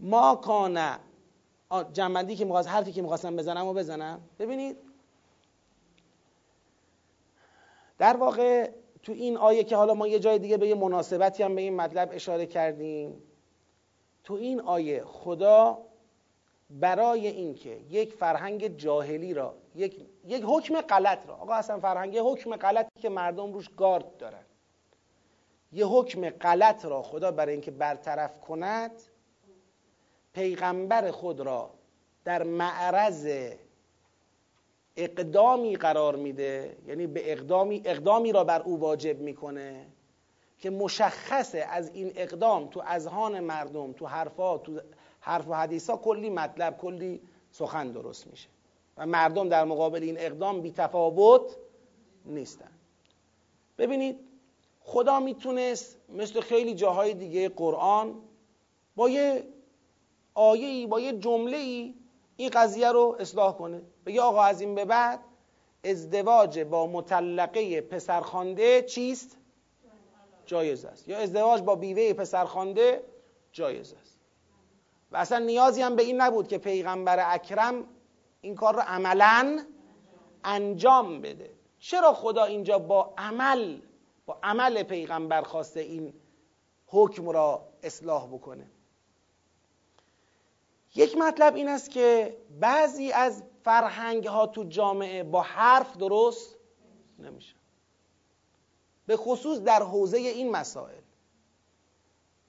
ما 0.00 0.34
کانه 0.34 0.98
جنبندی 1.92 2.36
که 2.36 2.44
می‌خواست 2.44 2.68
حرفی 2.68 2.92
که 2.92 3.02
می‌خواستم 3.02 3.36
بزنم 3.36 3.66
و 3.66 3.72
بزنم. 3.72 4.20
ببینید. 4.38 4.76
در 7.98 8.16
واقع 8.16 8.70
تو 9.02 9.12
این 9.12 9.36
آیه 9.36 9.64
که 9.64 9.76
حالا 9.76 9.94
ما 9.94 10.08
یه 10.08 10.18
جای 10.18 10.38
دیگه 10.38 10.56
به 10.56 10.68
یه 10.68 10.74
مناسبتی 10.74 11.42
هم 11.42 11.54
به 11.54 11.60
این 11.60 11.76
مطلب 11.76 12.10
اشاره 12.12 12.46
کردیم. 12.46 13.22
تو 14.24 14.34
این 14.34 14.60
آیه 14.60 15.04
خدا 15.04 15.78
برای 16.70 17.26
اینکه 17.26 17.80
یک 17.90 18.14
فرهنگ 18.14 18.76
جاهلی 18.76 19.34
را 19.34 19.54
یک, 19.74 20.06
یک 20.24 20.44
حکم 20.46 20.80
غلط 20.80 21.28
را 21.28 21.36
آقا 21.36 21.54
اصلا 21.54 21.80
فرهنگ 21.80 22.18
حکم 22.18 22.56
غلطی 22.56 23.00
که 23.00 23.08
مردم 23.08 23.52
روش 23.52 23.68
گارد 23.76 24.16
دارن. 24.16 24.44
یه 25.72 25.86
حکم 25.86 26.30
غلط 26.30 26.84
را 26.84 27.02
خدا 27.02 27.30
برای 27.30 27.52
اینکه 27.52 27.70
برطرف 27.70 28.40
کند 28.40 28.90
پیغمبر 30.32 31.10
خود 31.10 31.40
را 31.40 31.70
در 32.24 32.42
معرض 32.42 33.52
اقدامی 34.96 35.76
قرار 35.76 36.16
میده 36.16 36.76
یعنی 36.86 37.06
به 37.06 37.32
اقدامی 37.32 37.82
اقدامی 37.84 38.32
را 38.32 38.44
بر 38.44 38.62
او 38.62 38.80
واجب 38.80 39.20
می‌کنه. 39.20 39.86
که 40.62 40.70
مشخصه 40.70 41.58
از 41.58 41.90
این 41.94 42.12
اقدام 42.14 42.66
تو 42.66 42.82
اذهان 42.86 43.40
مردم 43.40 43.92
تو 43.92 44.06
حرفا 44.06 44.58
تو 44.58 44.80
حرف 45.20 45.48
و 45.48 45.54
حدیثا 45.54 45.96
کلی 45.96 46.30
مطلب 46.30 46.78
کلی 46.78 47.20
سخن 47.50 47.92
درست 47.92 48.26
میشه. 48.26 48.48
و 48.96 49.06
مردم 49.06 49.48
در 49.48 49.64
مقابل 49.64 50.02
این 50.02 50.16
اقدام 50.18 50.60
بی 50.60 50.72
تفاوت 50.72 51.56
نیستن. 52.24 52.70
ببینید 53.78 54.18
خدا 54.80 55.20
می‌تونست 55.20 55.96
مثل 56.08 56.40
خیلی 56.40 56.74
جاهای 56.74 57.14
دیگه 57.14 57.48
قرآن 57.48 58.14
با 58.96 59.08
یه 59.08 59.44
آیه 60.34 60.86
با 60.86 61.00
یه 61.00 61.12
جمله 61.12 61.56
ای 61.56 61.94
این 62.36 62.50
قضیه 62.50 62.92
رو 62.92 63.16
اصلاح 63.20 63.56
کنه. 63.56 63.82
بگه 64.06 64.20
آقا 64.20 64.42
از 64.42 64.60
این 64.60 64.74
به 64.74 64.84
بعد 64.84 65.20
ازدواج 65.84 66.60
با 66.60 66.86
مطلقه 66.86 67.80
پسرخوانده 67.80 68.82
چیست؟ 68.82 69.36
جایز 70.46 70.84
است. 70.84 71.08
یا 71.08 71.18
ازدواج 71.18 71.62
با 71.62 71.74
بیوه 71.74 72.12
پسرخوانده 72.12 73.04
جایز 73.52 73.94
است. 74.00 74.18
و 75.12 75.16
اصلا 75.16 75.38
نیازی 75.38 75.82
هم 75.82 75.96
به 75.96 76.02
این 76.02 76.20
نبود 76.20 76.48
که 76.48 76.58
پیغمبر 76.58 77.34
اکرم 77.34 77.84
این 78.40 78.54
کار 78.54 78.74
رو 78.74 78.82
عملا 78.86 79.64
انجام 80.44 81.20
بده. 81.20 81.50
چرا 81.78 82.12
خدا 82.12 82.44
اینجا 82.44 82.78
با 82.78 83.14
عمل 83.18 83.78
با 84.26 84.38
عمل 84.42 84.82
پیغمبر 84.82 85.42
خواسته 85.42 85.80
این 85.80 86.14
حکم 86.86 87.28
را 87.28 87.68
اصلاح 87.82 88.26
بکنه؟ 88.26 88.70
یک 90.94 91.16
مطلب 91.16 91.54
این 91.54 91.68
است 91.68 91.90
که 91.90 92.36
بعضی 92.60 93.12
از 93.12 93.42
فرهنگ 93.64 94.26
ها 94.26 94.46
تو 94.46 94.64
جامعه 94.64 95.22
با 95.22 95.40
حرف 95.40 95.96
درست 95.96 96.56
نمیشه 97.18 97.54
به 99.12 99.16
خصوص 99.16 99.58
در 99.58 99.82
حوزه 99.82 100.18
این 100.18 100.50
مسائل. 100.50 101.00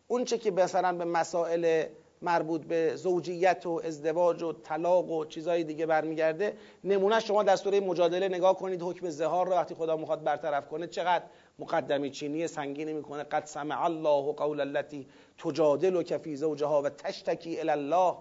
اونچه 0.08 0.38
که 0.38 0.52
مثلا 0.52 0.98
به 0.98 1.06
مسائل 1.06 1.86
مربوط 2.22 2.62
به 2.62 2.96
زوجیت 2.96 3.66
و 3.66 3.82
ازدواج 3.86 4.44
و 4.44 4.54
طلاق 4.54 5.12
و 5.12 5.26
چیزهای 5.26 5.64
دیگه 5.64 5.86
برمیگرده 5.86 6.58
نمونه 6.84 7.20
شما 7.20 7.44
در 7.44 7.56
سوره 7.56 7.80
مجادله 7.80 8.28
نگاه 8.28 8.58
کنید 8.58 8.82
حکم 8.82 9.10
زهار 9.10 9.46
رو 9.46 9.52
وقتی 9.52 9.76
خدا 9.76 9.98
می‌خواد 9.98 10.24
برطرف 10.24 10.68
کنه 10.68 10.88
چقدر 10.88 11.24
مقدمی 11.60 12.10
چینی 12.10 12.48
سنگینی 12.48 12.94
می‌کنه. 12.94 13.24
قد 13.24 13.46
سمع 13.46 13.84
الله 13.84 14.34
قول 14.34 14.60
التي 14.60 15.08
تجادل 15.38 16.18
فی 16.18 16.36
زوجها 16.36 16.82
و 16.82 16.90
تشتکی 16.90 17.60
الله 17.60 18.16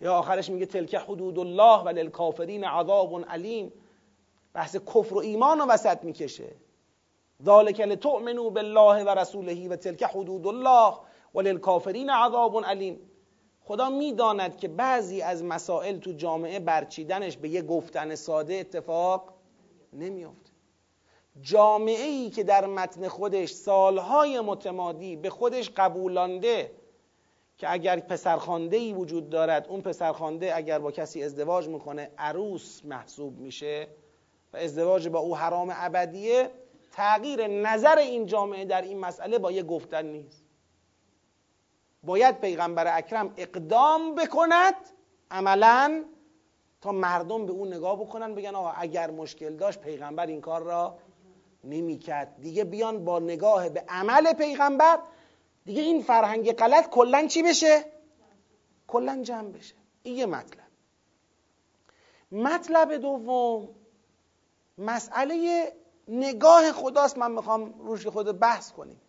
یا 0.00 0.14
آخرش 0.14 0.50
میگه 0.50 0.66
تلک 0.66 0.94
حدود 0.94 1.38
الله 1.38 1.82
و 1.84 1.88
للکافرین 1.88 2.64
عذاب 2.64 3.24
علیم. 3.24 3.72
بحث 4.54 4.76
کفر 4.76 5.14
و 5.14 5.18
ایمان 5.18 5.58
رو 5.58 5.66
وسط 5.66 6.04
می‌کشه. 6.04 6.69
ذالک 7.44 7.80
لتؤمنوا 7.80 8.50
بالله 8.50 9.04
و 9.04 9.08
رسوله 9.08 9.68
و 9.68 9.76
تلک 9.76 10.02
حدود 10.02 10.46
الله 10.46 10.94
و 11.34 11.40
للکافرین 11.40 12.10
عذاب 12.10 12.64
علیم. 12.64 13.10
خدا 13.64 13.88
می‌داند 13.88 14.56
که 14.56 14.68
بعضی 14.68 15.22
از 15.22 15.44
مسائل 15.44 15.98
تو 15.98 16.12
جامعه 16.12 16.60
برچیدنش 16.60 17.36
به 17.36 17.48
یه 17.48 17.62
گفتن 17.62 18.14
ساده 18.14 18.54
اتفاق 18.54 19.34
نمیافته 19.92 20.50
جامعه 21.42 22.06
ای 22.06 22.30
که 22.30 22.42
در 22.42 22.66
متن 22.66 23.08
خودش 23.08 23.50
سالهای 23.50 24.40
متمادی 24.40 25.16
به 25.16 25.30
خودش 25.30 25.70
قبولانده 25.76 26.70
که 27.58 27.72
اگر 27.72 28.00
پسرخانده 28.00 28.76
ای 28.76 28.92
وجود 28.92 29.30
دارد 29.30 29.66
اون 29.68 29.80
پسرخانده 29.80 30.56
اگر 30.56 30.78
با 30.78 30.90
کسی 30.90 31.22
ازدواج 31.22 31.68
می‌کنه 31.68 32.10
عروس 32.18 32.84
محسوب 32.84 33.38
میشه 33.38 33.88
و 34.52 34.56
ازدواج 34.56 35.08
با 35.08 35.18
او 35.18 35.36
حرام 35.36 35.72
ابدیه. 35.76 36.50
تغییر 36.90 37.46
نظر 37.46 37.98
این 37.98 38.26
جامعه 38.26 38.64
در 38.64 38.82
این 38.82 38.98
مسئله 38.98 39.38
با 39.38 39.52
یه 39.52 39.62
گفتن 39.62 40.06
نیست. 40.06 40.44
باید 42.02 42.40
پیغمبر 42.40 42.96
اکرم 42.98 43.34
اقدام 43.36 44.14
بکند 44.14 44.74
عملا 45.30 46.04
تا 46.80 46.92
مردم 46.92 47.46
به 47.46 47.52
اون 47.52 47.74
نگاه 47.74 48.00
بکنن 48.00 48.34
بگن 48.34 48.54
آقا 48.54 48.70
اگر 48.70 49.10
مشکل 49.10 49.56
داشت 49.56 49.80
پیغمبر 49.80 50.26
این 50.26 50.40
کار 50.40 50.62
را 50.62 50.98
نمی‌کرد. 51.64 52.36
دیگه 52.40 52.64
بیان 52.64 53.04
با 53.04 53.18
نگاه 53.18 53.68
به 53.68 53.84
عمل 53.88 54.32
پیغمبر. 54.32 54.98
دیگه 55.64 55.82
این 55.82 56.02
فرهنگ 56.02 56.52
غلط 56.52 56.88
کلا 56.90 57.26
چی 57.26 57.42
بشه؟ 57.42 57.84
کلا 58.86 59.22
جمع 59.22 59.48
بشه. 59.48 59.74
این 60.02 60.16
یه 60.16 60.26
مطلب. 60.26 60.70
مطلب 62.32 62.96
دوم 62.96 63.68
مسئله 64.78 65.66
نگاه 66.10 66.72
خداست 66.72 67.18
من 67.18 67.30
می‌خوام 67.30 67.74
روش 67.78 68.06
خود 68.06 68.38
بحث 68.38 68.72
کنیم. 68.72 69.00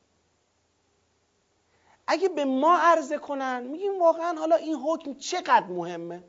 اگه 2.07 2.29
به 2.29 2.45
ما 2.45 2.77
عرضه 2.77 3.17
کنن 3.17 3.63
میگیم 3.63 3.99
واقعا 3.99 4.39
حالا 4.39 4.55
این 4.55 4.75
حکم 4.75 5.13
چقدر 5.13 5.67
مهمه؟ 5.67 6.23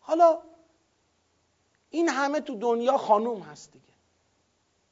حالا 0.00 0.38
این 1.90 2.08
همه 2.08 2.40
تو 2.40 2.54
دنیا 2.54 2.98
خانوم 2.98 3.40
هست 3.40 3.72
دیگه. 3.72 3.92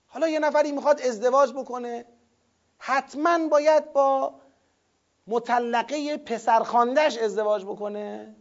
حالا 0.07 0.29
یه 0.29 0.39
نفری 0.39 0.73
می‌خواد 0.73 1.01
ازدواج 1.01 1.53
بکنه 1.53 2.05
حتما 2.79 3.49
باید 3.49 3.93
با 3.93 4.35
مطلقه 5.27 6.17
پسرخاندش 6.17 7.19
ازدواج 7.19 7.65
بکنه. 7.65 8.37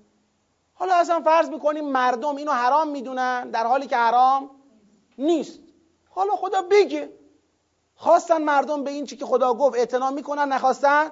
حالا 0.73 0.95
اصلا 0.95 1.21
فرض 1.21 1.49
می‌کنیم 1.49 1.85
مردم 1.85 2.35
اینو 2.35 2.51
حرام 2.51 2.87
می‌دونن 2.87 3.49
در 3.49 3.67
حالی 3.67 3.87
که 3.87 3.97
حرام 3.97 4.60
نیست. 5.21 5.59
حالا 6.09 6.35
خدا 6.35 6.61
بگه. 6.61 7.09
خواستن 7.95 8.43
مردم 8.43 8.83
به 8.83 8.91
این 8.91 9.05
چی 9.05 9.17
که 9.17 9.25
خدا 9.25 9.53
گفت 9.53 9.77
اعتنا 9.77 10.11
می‌کنن 10.11 10.47
نخواستن؟ 10.53 11.11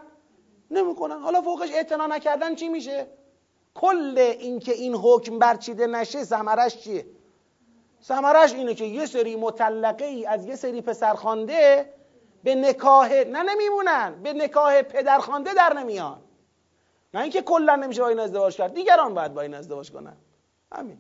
نمی‌کنن. 0.72 1.20
حالا 1.20 1.42
فوقش 1.42 1.72
اعتنا 1.72 2.08
نکردن 2.08 2.56
چی 2.56 2.70
میشه؟ 2.70 3.08
کل 3.76 4.18
اینکه 4.18 4.72
این 4.72 4.96
حکم 4.96 5.40
برچیده 5.40 5.88
نشه 5.88 6.24
ثمرش 6.24 6.78
چیه؟ 6.78 7.06
ثمرش 8.04 8.54
اینه 8.54 8.74
که 8.74 8.86
یه 8.86 9.06
سری 9.06 9.36
مطلقه 9.36 10.06
ای 10.06 10.26
از 10.26 10.46
یه 10.46 10.56
سری 10.56 10.82
پسرخوانده 10.82 11.94
به 12.44 12.56
نکاه 12.56 13.10
نه 13.14 13.44
نمیمونن 13.44 14.20
به 14.24 14.34
نکاه 14.34 14.82
پدرخوانده 14.82 15.54
در 15.54 15.74
نمیان. 15.74 16.22
نه 17.14 17.22
اینکه 17.22 17.42
کلا 17.42 17.76
نمیشه 17.76 18.02
با 18.02 18.08
این 18.08 18.20
ازدواج 18.20 18.56
کرد. 18.56 18.74
دیگران 18.74 19.14
باید 19.14 19.34
با 19.34 19.42
این 19.42 19.54
ازدواج 19.54 19.92
کنن. 19.92 20.18
همین. 20.72 20.98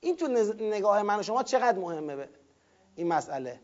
این 0.00 0.16
تو 0.16 0.28
نگاه 0.58 1.02
من 1.02 1.18
و 1.18 1.22
شما 1.22 1.42
چقدر 1.42 1.78
مهمه 1.78 2.16
به 2.16 2.28
این 2.96 3.08
مسئله؟ 3.08 3.60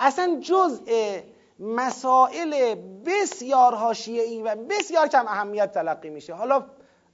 اصلا 0.00 0.38
جزء 0.40 1.20
مسائل 1.58 2.74
بسیار 3.06 3.74
حاشیه‌ای 3.74 4.42
و 4.42 4.56
بسیار 4.56 5.08
کم 5.08 5.26
اهمیت 5.26 5.72
تلقی 5.72 6.10
میشه. 6.10 6.34
حالا 6.34 6.66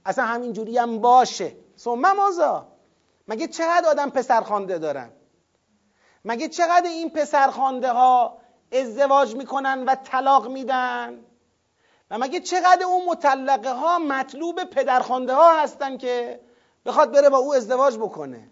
اصلا 0.05 0.25
همین 0.25 0.53
جوری 0.53 0.77
هم 0.77 0.99
باشه. 0.99 1.55
ثم 1.77 2.11
مازا 2.11 2.67
مگه 3.27 3.47
چقدر 3.47 3.89
آدم 3.89 4.09
پسرخوانده 4.09 4.77
دارن؟ 4.77 5.09
مگه 6.25 6.47
چقدر 6.47 6.89
این 6.89 7.09
پسرخوانده 7.09 7.91
ها 7.91 8.37
ازدواج 8.71 9.35
می‌کنن 9.35 9.83
و 9.83 9.95
طلاق 9.95 10.47
میدن؟ 10.47 11.25
و 12.11 12.17
مگه 12.17 12.39
چقدر 12.39 12.83
اون 12.85 13.05
مطلقه 13.05 13.73
ها 13.73 13.99
مطلوب 13.99 14.63
پدرخوانده 14.63 15.33
ها 15.33 15.61
هستن 15.61 15.97
که 15.97 16.39
بخواد 16.85 17.11
بره 17.11 17.29
با 17.29 17.37
او 17.37 17.53
ازدواج 17.53 17.97
بکنه. 17.97 18.49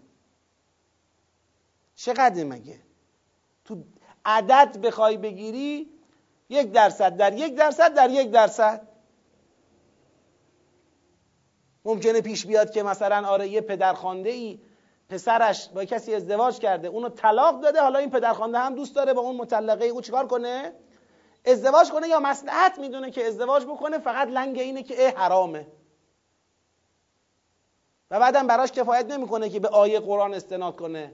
چقدر 1.94 2.44
مگه؟ 2.44 2.80
تو 3.64 3.84
عدد 4.24 4.80
بخوای 4.80 5.16
بگیری 5.16 5.90
یک 6.48 6.72
درصد 6.72 7.16
در 7.16 7.32
یک 7.32 7.56
درصد 7.56 7.94
در 7.94 8.10
یک 8.10 8.30
درصد. 8.30 8.88
ممکنه 11.84 12.20
پیش 12.20 12.46
بیاد 12.46 12.70
که 12.70 12.82
مثلا 12.82 13.28
آره 13.28 13.48
یه 13.48 13.60
پدرخوانده 13.60 14.30
ای 14.30 14.58
پسرش 15.08 15.68
با 15.68 15.84
کسی 15.84 16.14
ازدواج 16.14 16.58
کرده 16.58 16.88
اونو 16.88 17.08
طلاق 17.08 17.60
داده 17.60 17.80
حالا 17.80 17.98
این 17.98 18.10
پدرخوانده 18.10 18.58
هم 18.58 18.74
دوست 18.74 18.94
داره 18.94 19.12
با 19.12 19.20
اون 19.20 19.36
مطلقه 19.36 19.84
او 19.84 20.00
چیکار 20.00 20.26
کنه؟ 20.26 20.72
ازدواج 21.44 21.90
کنه 21.90 22.08
یا 22.08 22.20
مصلحت 22.20 22.78
می‌دونه 22.78 23.10
که 23.10 23.26
ازدواج 23.26 23.64
بکنه 23.64 23.98
فقط 23.98 24.28
لنگ 24.28 24.58
اینه 24.58 24.82
که 24.82 25.06
اه 25.06 25.14
حرامه. 25.14 25.66
و 28.14 28.20
بعدم 28.20 28.46
براش 28.46 28.72
کفایت 28.72 29.06
نمی‌کنه 29.12 29.48
که 29.48 29.60
به 29.60 29.68
آیه 29.68 30.00
قرآن 30.00 30.34
استناد 30.34 30.76
کنه. 30.76 31.12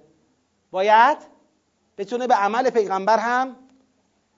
باید 0.70 1.18
بتونه 1.98 2.26
به 2.26 2.34
عمل 2.34 2.70
پیغمبر 2.70 3.18
هم 3.18 3.56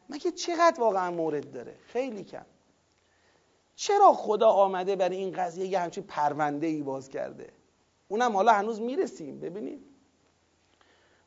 مگه 0.09 0.31
چقدر 0.31 0.81
واقعا 0.81 1.11
مورد 1.11 1.53
داره؟ 1.53 1.75
خیلی 1.87 2.25
کم. 2.25 2.45
چرا 3.77 4.13
خدا 4.13 4.49
آمده 4.49 4.97
برای 4.97 5.17
این 5.17 5.33
قضیه 5.33 5.67
یه 5.67 5.79
همچین 5.79 6.05
پرونده 6.05 6.67
ای 6.67 6.83
باز 6.83 7.09
کرده؟ 7.09 7.53
اونم 8.09 8.37
حالا 8.37 8.53
هنوز 8.53 8.81
می‌رسیم. 8.81 9.41
ببینید 9.41 9.85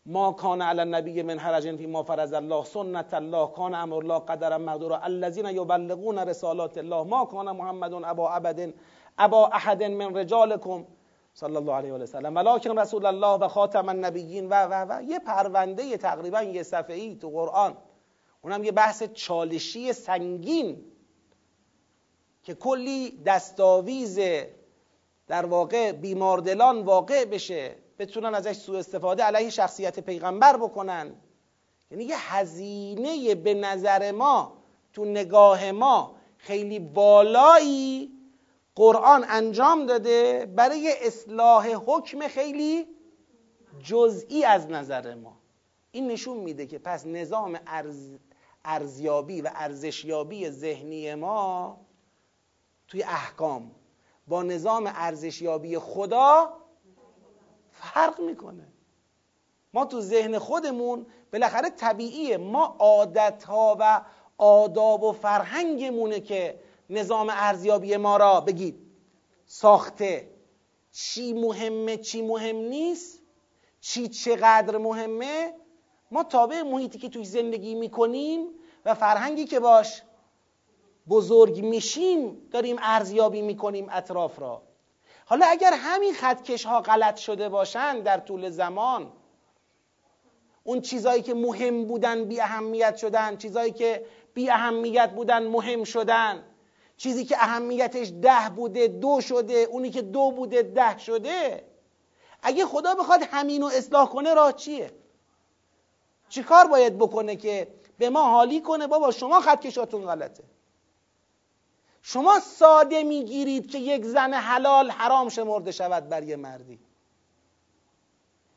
ما 0.06 0.32
کان 0.32 0.62
علی 0.62 0.80
النبی 0.80 1.22
من 1.22 1.40
حرج 1.40 1.76
فی 1.76 1.88
ما 1.88 2.04
فرض 2.04 2.34
الله 2.34 2.66
سنت 2.66 3.14
الله 3.14 3.48
کان 3.48 3.74
امر 3.74 3.96
الله 3.96 4.20
قدر 4.20 4.58
مقدورا. 4.58 4.98
الذين 4.98 5.46
یبلغون 5.46 6.20
رسالات 6.20 6.78
الله 6.78 7.04
ما 7.04 7.26
کان 7.26 7.52
محمد 7.52 7.94
ابا 7.94 8.30
عبد 8.30 8.74
ابا 9.18 9.48
احد 9.48 9.84
من 9.84 10.18
رجالکم. 10.18 10.86
صلی 11.38 11.56
الله 11.56 11.74
علیه 11.74 11.94
و 11.94 12.06
سلم 12.06 12.36
ولکن 12.36 12.80
رسول 12.80 13.06
الله 13.06 13.38
و 13.40 13.48
خاتم 13.48 13.90
النبیین 13.90 14.50
و 14.50 14.54
و 14.54 14.86
و 14.90 15.04
یه 15.04 15.20
پرونده 15.20 15.98
تقریبا 15.98 16.42
یه 16.42 16.64
صفحه 16.64 16.96
ای 16.96 17.16
تو 17.16 17.30
قرآن. 17.30 17.78
اونم 18.42 18.64
یه 18.64 18.72
بحث 18.72 19.04
چالشی 19.04 19.94
سنگین 19.94 20.86
که 22.44 22.54
کلی 22.54 23.22
دستاویز 23.26 24.20
در 25.28 25.46
واقع 25.46 25.92
بیماردلان 25.92 26.82
واقع 26.82 27.26
بشه. 27.26 27.76
بتونن 28.00 28.36
ازش 28.36 28.56
سوء 28.56 28.80
استفاده 28.80 29.24
علیه 29.24 29.50
شخصیت 29.50 30.00
پیغمبر 30.00 30.58
بکنن. 30.58 31.16
یعنی 31.92 32.04
یه 32.04 32.36
هزینه 32.36 33.36
به 33.36 33.54
نظر 33.54 34.12
ما 34.12 34.58
تو 34.94 35.06
نگاه 35.06 35.72
ما 35.72 36.16
خیلی 36.38 36.80
بالایی 36.80 38.15
قرآن 38.76 39.26
انجام 39.30 39.86
داده 39.86 40.46
برای 40.56 40.94
اصلاح 41.02 41.68
حکم 41.68 42.28
خیلی 42.28 42.88
جزئی 43.84 44.46
از 44.46 44.70
نظر 44.70 45.16
ما. 45.16 45.38
این 45.92 46.08
نشون 46.08 46.38
میده 46.38 46.66
که 46.66 46.80
پس 46.80 47.06
نظام 47.06 47.60
ارز... 47.68 48.10
ارزیابی 48.66 49.42
و 49.42 49.50
ارزشیابی 49.56 50.50
ذهنی 50.50 51.16
ما 51.16 51.78
توی 52.88 53.04
احکام 53.04 53.72
با 54.28 54.44
نظام 54.44 54.92
ارزشیابی 54.96 55.80
خدا 55.80 56.54
فرق 57.72 58.22
می‌کنه. 58.22 58.68
ما 59.74 59.86
تو 59.86 60.02
ذهن 60.02 60.40
خودمون 60.40 61.06
بالاخره 61.34 61.70
طبیعیه. 61.70 62.38
ما 62.38 62.76
عادتها 62.80 63.78
و 63.80 64.02
آداب 64.38 65.04
و 65.04 65.12
فرهنگمونه 65.12 66.20
که 66.20 66.60
نظام 66.90 67.30
ارزیابی 67.30 67.98
ما 67.98 68.18
را 68.18 68.42
بگید. 68.42 68.76
ساخته. 69.46 70.32
چی 70.92 71.34
مهمه 71.34 71.98
چی 71.98 72.22
مهم 72.22 72.56
نیست 72.56 73.22
چی 73.82 74.08
چقدر 74.08 74.78
مهمه؟ 74.78 75.54
ما 76.12 76.24
تابع 76.24 76.62
محیطی 76.62 77.00
که 77.00 77.10
توی 77.10 77.26
زندگی 77.26 77.76
می‌کنیم 77.76 78.48
و 78.86 78.94
فرهنگی 78.94 79.46
که 79.46 79.60
باش 79.60 80.02
بزرگ 81.10 81.66
میشیم 81.66 82.48
داریم 82.52 82.76
ارزیابی 82.80 83.42
می‌کنیم 83.42 83.88
اطراف 83.92 84.40
را. 84.40 84.62
حالا 85.26 85.46
اگر 85.46 85.74
همین 85.74 86.14
خطکش 86.14 86.66
ها 86.66 86.82
غلط 86.82 87.16
شده 87.16 87.50
باشن 87.50 88.00
در 88.00 88.20
طول 88.20 88.50
زمان 88.50 89.12
اون 90.64 90.82
چیزایی 90.82 91.22
که 91.22 91.34
مهم 91.34 91.86
بودن 91.86 92.26
بی 92.26 92.42
اهمیت 92.42 92.96
شدن 92.96 93.38
چیزایی 93.38 93.72
که 93.72 94.06
بی 94.34 94.50
اهمیت 94.50 95.12
بودن 95.12 95.48
مهم 95.48 95.84
شدن 95.84 96.44
چیزی 96.98 97.26
که 97.26 97.38
اهمیتش 97.38 98.12
ده 98.22 98.50
بوده 98.56 98.88
دو 98.88 99.22
شده 99.22 99.54
اونی 99.54 99.90
که 99.90 100.02
دو 100.02 100.32
بوده 100.32 100.62
ده 100.62 100.98
شده. 100.98 101.66
اگه 102.42 102.66
خدا 102.66 102.96
بخواد 102.96 103.22
همینو 103.32 103.66
اصلاح 103.66 104.10
کنه 104.10 104.34
راه 104.34 104.54
چیه؟ 104.54 104.92
چیکار 106.30 106.68
باید 106.68 106.98
بکنه 106.98 107.36
که 107.36 107.68
به 107.98 108.10
ما 108.10 108.24
حالی 108.24 108.62
کنه؟ 108.62 108.88
بابا 108.88 109.12
شما 109.12 109.40
خطکشاتون 109.40 110.06
غلطه. 110.06 110.44
شما 112.02 112.40
ساده 112.40 113.04
می‌گیرید 113.04 113.72
که 113.72 113.78
یک 113.78 114.06
زن 114.06 114.34
حلال 114.34 114.92
حرام 114.92 115.30
شمرده 115.30 115.72
شود 115.72 116.10
بر 116.10 116.24
یه 116.24 116.36
مردی. 116.36 116.80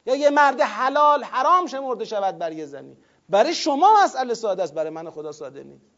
یا 0.07 0.14
یه 0.14 0.30
مرد 0.30 0.61
حلال 0.61 1.24
حرام 1.24 1.66
شمرده 1.66 2.05
شود 2.05 2.39
بر 2.39 2.53
یه 2.53 2.66
زنی. 2.66 2.97
برای 3.28 3.55
شما 3.55 3.95
مسئله 4.05 4.34
ساده 4.34 4.62
است 4.62 4.74
برای 4.74 4.91
من 4.91 5.11
خدا 5.11 5.32
ساده 5.32 5.62
نیست. 5.62 5.97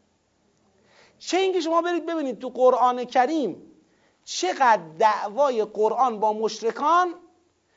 چه 1.21 1.37
اینکه 1.37 1.61
شما 1.61 1.81
برید 1.81 2.05
ببینید 2.05 2.39
تو 2.39 2.49
قرآن 2.49 3.05
کریم 3.05 3.71
چقدر 4.23 4.81
دعوای 4.99 5.65
قرآن 5.65 6.19
با 6.19 6.33
مشرکان 6.33 7.13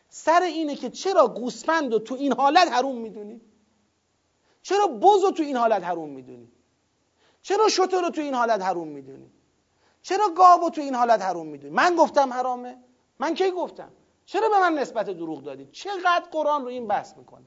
سر 0.08 0.42
اینه 0.42 0.76
که 0.76 0.90
چرا 0.90 1.28
گوسفند 1.28 1.92
رو 1.92 1.98
تو 1.98 2.14
این 2.14 2.32
حالت 2.32 2.72
حروم 2.72 2.96
می‌دونی؟ 2.98 3.40
چرا 4.62 4.86
بز 4.86 5.24
رو 5.24 5.30
تو 5.30 5.42
این 5.42 5.56
حالت 5.56 5.84
حروم 5.84 6.08
می‌دونی؟ 6.08 6.52
چرا 7.42 7.68
شتر 7.68 8.00
رو 8.00 8.10
تو 8.10 8.20
این 8.20 8.34
حالت 8.34 8.62
حروم 8.62 8.88
می‌دونی؟ 8.88 9.30
چرا 10.02 10.28
گاو 10.28 10.70
تو 10.70 10.80
این 10.80 10.94
حالت 10.94 11.22
حروم 11.22 11.46
می‌دونی؟ 11.46 11.74
من 11.74 11.96
گفتم 11.96 12.32
حرامه. 12.32 12.78
من 13.18 13.34
کی 13.34 13.50
گفتم؟ 13.50 13.92
چرا 14.26 14.48
به 14.48 14.58
من 14.60 14.74
نسبت 14.78 15.10
دروغ 15.10 15.42
دادید 15.42 15.72
چقدر 15.72 16.24
قرآن 16.32 16.62
رو 16.62 16.68
این 16.68 16.86
بحث 16.86 17.16
می‌کنه؟ 17.16 17.46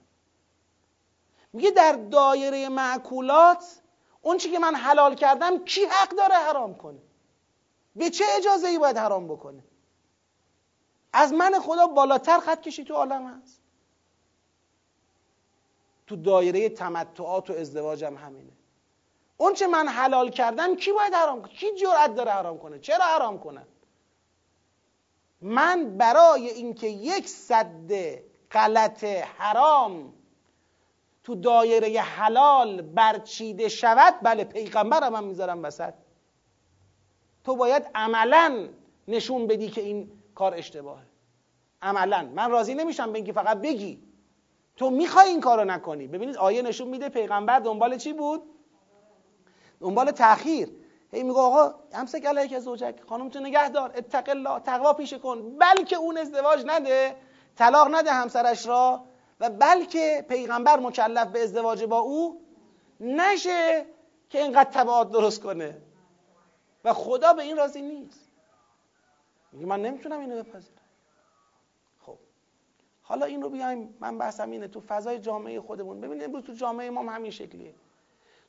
میگه 1.53 1.71
در 1.71 1.91
دایره 1.91 2.69
معکولات 2.69 3.81
اون 4.27 4.37
چی 4.37 4.51
که 4.51 4.59
من 4.59 4.75
حلال 4.75 5.15
کردم 5.15 5.65
کی 5.65 5.85
حق 5.85 6.09
داره 6.09 6.35
حرام 6.35 6.75
کنه؟ 6.75 6.99
به 7.95 8.09
چه 8.09 8.23
اجازه 8.37 8.67
ای 8.67 8.77
باید 8.77 8.97
حرام 8.97 9.27
بکنه؟ 9.27 9.63
از 11.13 11.33
من 11.33 11.59
خدا 11.59 11.87
بالاتر 11.87 12.39
خط 12.39 12.61
کشی 12.61 12.83
تو 12.83 12.93
عالم 12.93 13.27
هست. 13.27 13.61
تو 16.07 16.15
دایره 16.15 16.69
تمتعات 16.69 17.49
و 17.49 17.53
ازدواجم 17.53 18.15
همینه. 18.15 18.51
اون 19.37 19.53
چه 19.53 19.67
من 19.67 19.87
حلال 19.87 20.29
کردم 20.29 20.75
کی 20.75 20.91
باید 20.91 21.13
حرام 21.13 21.41
کنه؟ 21.41 21.53
کی 21.53 21.75
جرأت 21.75 22.15
داره 22.15 22.31
حرام 22.31 22.57
کنه؟ 22.59 22.79
چرا 22.79 23.05
حرام 23.05 23.39
کنه؟ 23.39 23.67
من 25.41 25.97
برای 25.97 26.49
اینکه 26.49 26.87
یک 26.87 27.27
صد 27.27 27.91
غلط 28.51 29.03
حرام 29.37 30.13
تو 31.27 31.35
دایره 31.35 32.01
حلال 32.01 32.81
برچیده 32.81 33.69
شود 33.69 34.13
بله 34.21 34.43
پیغمبرم 34.43 35.15
هم 35.15 35.23
می‌ذارم 35.23 35.63
وسط. 35.63 35.93
تو 37.43 37.55
باید 37.55 37.89
عملا 37.95 38.67
نشون 39.07 39.47
بدی 39.47 39.69
که 39.69 39.81
این 39.81 40.11
کار 40.35 40.55
اشتباهه. 40.55 41.03
عملا. 41.81 42.29
من 42.35 42.51
راضی 42.51 42.75
نمیشم 42.75 43.11
به 43.11 43.17
اینکه 43.17 43.33
فقط 43.33 43.57
بگی. 43.57 44.03
تو 44.75 44.89
می‌خوای 44.89 45.29
این 45.29 45.41
کارو 45.41 45.65
نکنی. 45.65 46.07
ببینید 46.07 46.37
آیه 46.37 46.61
نشون 46.61 46.87
میده 46.87 47.09
پیغمبر 47.09 47.59
دنبال 47.59 47.97
چی 47.97 48.13
بود؟ 48.13 48.43
دنبال 49.79 50.11
تاخیر 50.11 50.69
هی 51.11 51.23
میگه 51.23 51.39
آقا 51.39 51.73
همسک 51.93 52.25
علیک 52.25 52.59
زوجک. 52.59 52.95
خانم 53.09 53.29
تو 53.29 53.39
نگه 53.39 53.69
دار 53.69 53.93
اتق 53.97 54.29
الله. 54.29 54.59
تقوا 54.59 54.93
پیش 54.93 55.13
کن. 55.13 55.57
بلکه 55.57 55.95
اون 55.95 56.17
ازدواج 56.17 56.63
نده. 56.65 57.15
طلاق 57.55 57.87
نده 57.91 58.11
همسرش 58.11 58.67
را. 58.67 59.06
و 59.39 59.49
بلکه 59.49 60.25
پیغمبر 60.29 60.79
مکلف 60.79 61.27
به 61.27 61.43
ازدواج 61.43 61.83
با 61.83 61.99
او 61.99 62.41
نشه 62.99 63.85
که 64.29 64.41
اینقدر 64.41 64.69
تبعات 64.69 65.11
درست 65.11 65.41
کنه. 65.41 65.81
و 66.83 66.93
خدا 66.93 67.33
به 67.33 67.41
این 67.43 67.57
راضی 67.57 67.81
نیست. 67.81 68.29
میگه 69.51 69.65
من 69.65 69.81
نمی‌تونم 69.81 70.19
اینو 70.19 70.43
بپذیرم. 70.43 70.81
خب. 72.01 72.17
حالا 73.01 73.25
این 73.25 73.41
رو 73.41 73.49
بیایم 73.49 73.97
من 73.99 74.17
بحثم 74.17 74.51
اینه 74.51 74.67
تو 74.67 74.81
فضای 74.81 75.19
جامعه 75.19 75.61
خودمون. 75.61 76.01
ببینید 76.01 76.23
امروز 76.23 76.43
تو 76.43 76.53
جامعه 76.53 76.89
ما 76.89 77.01
هم 77.01 77.09
همین 77.09 77.31
شکلیه. 77.31 77.73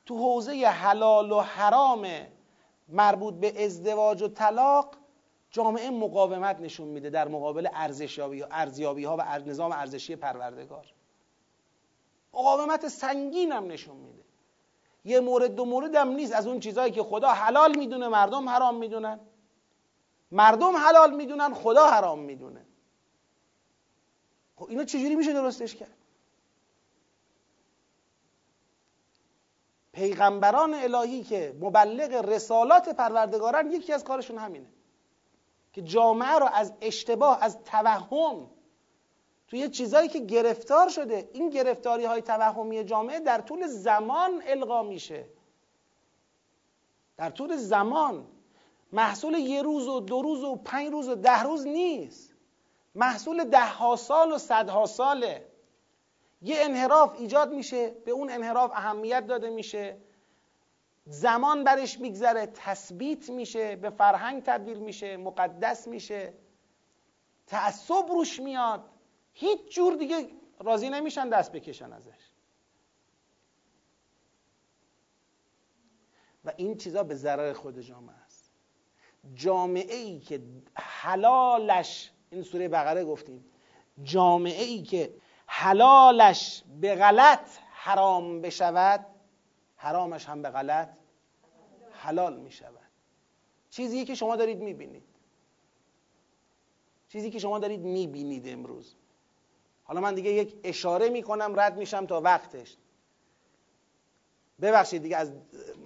تو 0.05 0.17
حوزه 0.17 0.65
حلال 0.65 1.31
و 1.31 1.39
حرام 1.39 2.07
مربوط 2.89 3.33
به 3.33 3.65
ازدواج 3.65 4.21
و 4.21 4.27
طلاق 4.27 4.95
جامعه 5.51 5.89
مقاومت 5.89 6.59
نشون 6.59 6.87
میده 6.87 7.09
در 7.09 7.27
مقابل 7.27 7.67
ارزشیابی 7.73 8.43
ارزیابی 8.51 9.03
ها 9.03 9.17
و 9.17 9.21
نظام 9.21 9.71
ارزشی 9.71 10.15
پروردگار. 10.15 10.93
مقاومت 12.33 12.87
سنگین 12.87 13.51
هم 13.51 13.67
نشون 13.67 13.97
میده. 13.97 14.23
یه 15.05 15.19
مورد 15.19 15.55
دو 15.55 15.65
مورد 15.65 15.95
هم 15.95 16.09
نیست 16.09 16.33
از 16.33 16.47
اون 16.47 16.59
چیزهایی 16.59 16.91
که 16.91 17.03
خدا 17.03 17.29
حلال 17.29 17.77
می‌دونه 17.77 18.07
مردم 18.07 18.49
حرام 18.49 18.75
می‌دونن. 18.75 19.19
مردم 20.31 20.77
حلال 20.77 21.15
می‌دونن 21.15 21.53
خدا 21.53 21.89
حرام 21.89 22.19
می‌دونه. 22.19 22.65
خب 24.55 24.65
اینو 24.69 24.83
چجوری 24.83 25.15
میشه 25.15 25.33
درستش 25.33 25.75
کرد؟ 25.75 25.97
پیغمبران 29.93 30.73
الهی 30.73 31.23
که 31.23 31.55
مبلغ 31.59 32.13
رسالات 32.13 32.89
پروردگارن 32.89 33.71
یکی 33.71 33.93
از 33.93 34.03
کارشون 34.03 34.37
همینه. 34.37 34.67
که 35.79 35.85
جامعه 35.85 36.39
رو 36.39 36.45
از 36.53 36.73
اشتباه 36.81 37.43
از 37.43 37.63
توهم 37.63 38.49
توی 39.47 39.69
چیزایی 39.69 40.09
که 40.09 40.19
گرفتار 40.19 40.89
شده 40.89 41.29
این 41.33 41.49
گرفتاری 41.49 42.05
های 42.05 42.21
توهمی 42.21 42.83
جامعه 42.83 43.19
در 43.19 43.41
طول 43.41 43.67
زمان 43.67 44.41
القا 44.45 44.83
میشه. 44.83 45.25
در 47.17 47.29
طول 47.29 47.55
زمان. 47.55 48.27
محصول 48.91 49.33
یه 49.33 49.61
روز 49.61 49.87
و 49.87 49.99
دو 49.99 50.21
روز 50.21 50.43
و 50.43 50.55
پنج 50.55 50.91
روز 50.91 51.09
و 51.09 51.15
ده 51.15 51.43
روز 51.43 51.67
نیست. 51.67 52.33
محصول 52.95 53.43
ده 53.43 53.69
ها 53.69 53.95
سال 53.95 54.31
و 54.31 54.37
صدها 54.37 54.85
ساله. 54.85 55.45
یه 56.41 56.55
انحراف 56.59 57.19
ایجاد 57.19 57.53
میشه 57.53 57.89
به 57.89 58.11
اون 58.11 58.31
انحراف 58.31 58.71
اهمیت 58.71 59.27
داده 59.27 59.49
میشه. 59.49 59.97
زمان 61.09 61.63
برش 61.63 61.99
میگذره 61.99 62.45
تثبیت 62.45 63.29
میشه 63.29 63.75
به 63.75 63.89
فرهنگ 63.89 64.43
تبدیل 64.43 64.79
میشه 64.79 65.17
مقدس 65.17 65.87
میشه. 65.87 66.33
تعصب 67.47 68.05
روش 68.09 68.39
میاد. 68.39 68.89
هیچ 69.33 69.59
جور 69.69 69.95
دیگه 69.95 70.29
راضی 70.59 70.89
نمیشن 70.89 71.29
دست 71.29 71.51
بکشن 71.51 71.93
ازش. 71.93 72.31
و 76.45 76.53
این 76.57 76.77
چیزا 76.77 77.03
به 77.03 77.15
ضرر 77.15 77.53
خود 77.53 77.79
جامعه 77.79 78.15
است. 78.15 78.51
جامعه 79.33 79.95
ای 79.95 80.19
که 80.19 80.41
حلالش 80.75 82.11
این 82.29 82.43
سوره 82.43 82.67
بقره 82.67 83.05
گفتیم 83.05 83.45
جامعه 84.03 84.63
ای 84.63 84.81
که 84.83 85.13
حلالش 85.47 86.63
به 86.81 86.95
غلط 86.95 87.49
حرام 87.71 88.41
بشود 88.41 89.05
حرامش 89.75 90.25
هم 90.25 90.41
به 90.41 90.49
غلط 90.49 90.98
حلال 91.99 92.39
می 92.39 92.51
شود 92.51 92.89
چیزی 93.69 94.05
که 94.05 94.15
شما 94.15 94.35
دارید 94.35 94.59
می 94.59 94.73
بینید 94.73 95.03
چیزی 97.09 97.29
که 97.29 97.39
شما 97.39 97.59
دارید 97.59 97.79
می 97.79 98.07
بینید 98.07 98.47
امروز. 98.47 98.95
حالا 99.83 100.01
من 100.01 100.15
دیگه 100.15 100.31
یک 100.31 100.55
اشاره 100.63 101.09
می 101.09 101.23
کنم 101.23 101.59
رد 101.59 101.77
میشم 101.77 102.05
تا 102.05 102.21
وقتش. 102.21 102.77
ببخشید 104.61 105.01
دیگه 105.01 105.17
از 105.17 105.31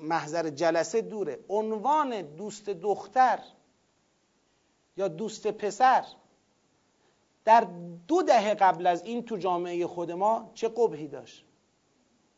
محضر 0.01 0.49
جلسه 0.49 1.01
دوره. 1.01 1.39
عنوان 1.49 2.21
دوست 2.21 2.69
دختر 2.69 3.39
یا 4.97 5.07
دوست 5.07 5.47
پسر 5.47 6.05
در 7.45 7.67
دو 8.07 8.21
دهه 8.21 8.53
قبل 8.53 8.87
از 8.87 9.03
این 9.03 9.25
تو 9.25 9.37
جامعه 9.37 9.87
خود 9.87 10.11
ما 10.11 10.51
چه 10.53 10.69
قبحی 10.69 11.07
داشت؟ 11.07 11.45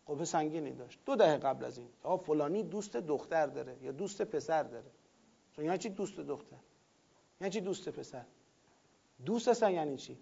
قبه 0.08 0.26
سنگینی 0.26 0.72
داشت. 0.72 1.00
دو 1.06 1.16
دهه 1.16 1.38
قبل 1.38 1.66
از 1.66 1.78
این. 1.78 1.88
آقا 2.04 2.18
فلانی 2.18 2.64
دوست 2.64 2.98
دختر 2.98 3.48
داره 3.48 3.78
یا 3.82 3.92
دوست 3.92 4.22
پسر 4.22 4.64
داره. 4.64 4.92
چون 5.56 5.66
یعنی 5.66 5.78
چی 5.78 5.90
دوست 5.90 6.20
دختر؟ 6.20 6.58
یعنی 7.42 7.54
چی 7.54 7.62
دوست 7.62 7.90
پسر؟ 7.90 8.26
دوست 9.26 9.48
هستن 9.48 9.72
یعنی 9.72 9.98
چی؟ 9.98 10.18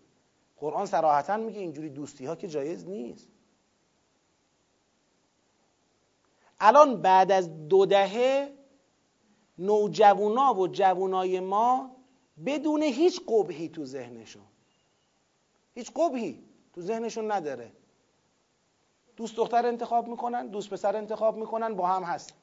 قرآن 0.58 0.86
صراحتا 0.86 1.38
میگه 1.38 1.60
اینجوری 1.60 1.90
دوستی 1.90 2.26
ها 2.26 2.36
که 2.36 2.48
جایز 2.48 2.88
نیست. 2.88 3.28
الان 6.60 7.02
بعد 7.02 7.32
از 7.32 7.68
دو 7.68 7.86
دهه 7.86 8.54
نوجوانا 9.58 10.54
و 10.54 10.68
جوانای 10.68 11.40
ما 11.40 11.96
بدون 12.46 12.84
هیچ 12.84 13.22
قبحی 13.28 13.70
تو 13.70 13.86
ذهنشون. 13.86 14.46
هیچ 15.74 15.92
قبحی 15.96 16.44
تو 16.74 16.82
ذهنشون 16.82 17.32
نداره. 17.32 17.72
دوست 19.16 19.36
دختر 19.36 19.66
انتخاب 19.66 20.08
می‌کنن 20.08 20.48
دوست 20.48 20.70
پسر 20.70 20.96
انتخاب 20.96 21.38
می‌کنن 21.38 21.76
با 21.76 21.88
هم 21.88 22.04
هست 22.04 22.34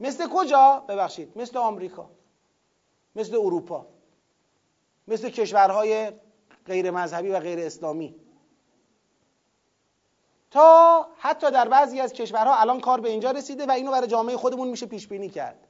مثل 0.00 0.28
کجا؟ 0.28 0.84
ببخشید. 0.88 1.38
مثل 1.38 1.58
آمریکا. 1.58 2.10
مثل 3.16 3.34
اروپا. 3.34 3.86
مثل 5.08 5.28
کشورهای 5.28 6.12
غیر 6.66 6.90
مذهبی 6.90 7.28
و 7.28 7.40
غیر 7.40 7.58
اسلامی 7.58 8.14
تا 10.50 11.06
حتی 11.18 11.50
در 11.50 11.68
بعضی 11.68 12.00
از 12.00 12.12
کشورها 12.12 12.54
الان 12.56 12.80
کار 12.80 13.00
به 13.00 13.08
اینجا 13.08 13.30
رسیده 13.30 13.66
و 13.66 13.70
اینو 13.70 13.90
برای 13.90 14.06
جامعه 14.06 14.36
خودمون 14.36 14.68
میشه 14.68 14.86
پیش 14.86 15.08
بینی 15.08 15.28
کرد. 15.28 15.66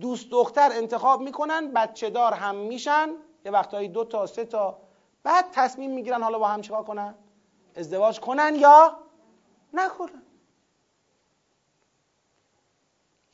دوست 0.00 0.30
دختر 0.30 0.70
انتخاب 0.72 1.20
می‌کنن 1.20 1.72
بچه 1.72 2.10
دار 2.10 2.32
هم 2.32 2.54
میشن 2.56 3.08
یه 3.44 3.52
وقتهایی 3.52 3.88
دو 3.88 4.04
تا 4.04 4.26
سه 4.26 4.44
تا 4.44 4.78
بعد 5.22 5.44
تصمیم 5.52 5.90
می‌گیرن 5.90 6.22
حالا 6.22 6.38
با 6.38 6.48
هم 6.48 6.60
چیکار 6.60 6.84
کنن؟ 6.84 7.14
ازدواج 7.78 8.20
کنن 8.20 8.54
یا 8.54 8.98
نکنن. 9.72 10.22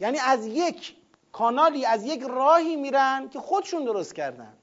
یعنی 0.00 0.18
از 0.18 0.46
یک 0.46 0.96
کانالی 1.32 1.86
از 1.86 2.04
یک 2.04 2.22
راهی 2.22 2.76
میرن 2.76 3.28
که 3.28 3.40
خودشون 3.40 3.84
درست 3.84 4.14
کردن. 4.14 4.58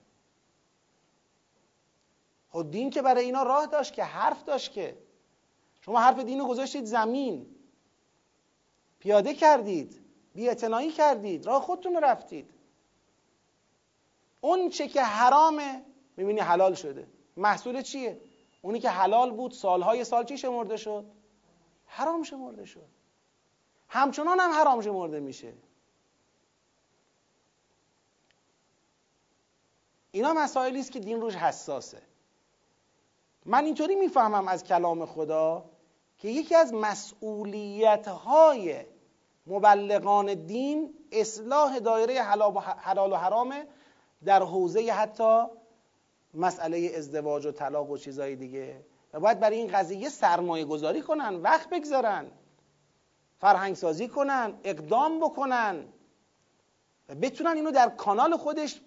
خود 2.50 2.66
خب 2.66 2.72
دین 2.72 2.90
که 2.90 3.02
برای 3.02 3.26
اینا 3.26 3.44
راه 3.44 3.66
داشت 3.66 3.94
که 3.94 4.04
حرف 4.04 4.44
داشت 4.44 4.72
که. 4.72 4.98
شما 5.82 6.00
حرف 6.00 6.20
دین 6.20 6.40
رو 6.40 6.48
گذاشتید 6.48 6.86
زمین. 6.86 7.56
پیاده 9.00 9.34
کردید 9.34 10.02
بی 10.36 10.56
کردید 10.92 11.46
راه 11.46 11.62
خودتون 11.62 11.96
رفتید. 11.96 12.50
اون 14.42 14.70
چه 14.70 14.88
که 14.88 15.04
حرامه 15.04 15.86
می‌بینی 16.18 16.40
حلال 16.40 16.74
شده. 16.74 17.08
محصول 17.38 17.82
چیه؟ 17.82 18.22
اونی 18.62 18.80
که 18.80 18.90
حلال 18.90 19.32
بود 19.32 19.52
سالهای 19.52 20.04
سال 20.04 20.26
چی 20.26 20.38
شمرده 20.38 20.78
شد؟ 20.78 21.06
حرام 21.86 22.24
شمرده 22.24 22.66
شد. 22.66 22.88
همچنان 23.90 24.40
هم 24.40 24.52
حرام 24.52 24.82
شمرده 24.82 25.20
میشه. 25.20 25.54
اینا 30.12 30.34
مسائلی 30.34 30.80
است 30.80 30.92
که 30.92 31.00
دین 31.00 31.22
روش 31.22 31.36
حساسه. 31.36 32.02
من 33.46 33.66
اینطوری 33.66 33.96
می‌فهمم 33.96 34.48
از 34.48 34.64
کلام 34.64 35.06
خدا 35.06 35.66
که 36.18 36.28
یکی 36.28 36.56
از 36.56 36.74
مسئولیت 36.74 38.08
های 38.08 38.86
مبلغان 39.48 40.34
دین 40.34 40.94
اصلاح 41.12 41.80
دایره 41.80 42.22
حلال 42.22 43.12
و 43.12 43.16
حرامه 43.16 43.68
در 44.26 44.44
حوزه 44.44 44.92
حتی 44.92 45.46
مسئله 46.34 46.92
ازدواج 46.98 47.46
و 47.46 47.52
طلاق 47.52 47.90
و 47.90 47.98
چیزهای 47.98 48.36
دیگه. 48.36 48.86
و 49.14 49.20
باید 49.20 49.40
برای 49.40 49.58
این 49.58 49.68
قضیه 49.68 50.10
سرمایه 50.10 50.66
گذاری 50.66 51.02
کنن 51.02 51.36
وقت 51.36 51.70
بگذارن 51.70 52.32
فرهنگ 53.40 53.76
سازی 53.76 54.08
کنن 54.08 54.54
اقدام 54.64 55.20
بکنن. 55.20 55.86
و 57.10 57.16
بتونن 57.16 57.52
اینو 57.52 57.72
در 57.72 57.90
کانال 57.90 58.38
خودش 58.38 58.82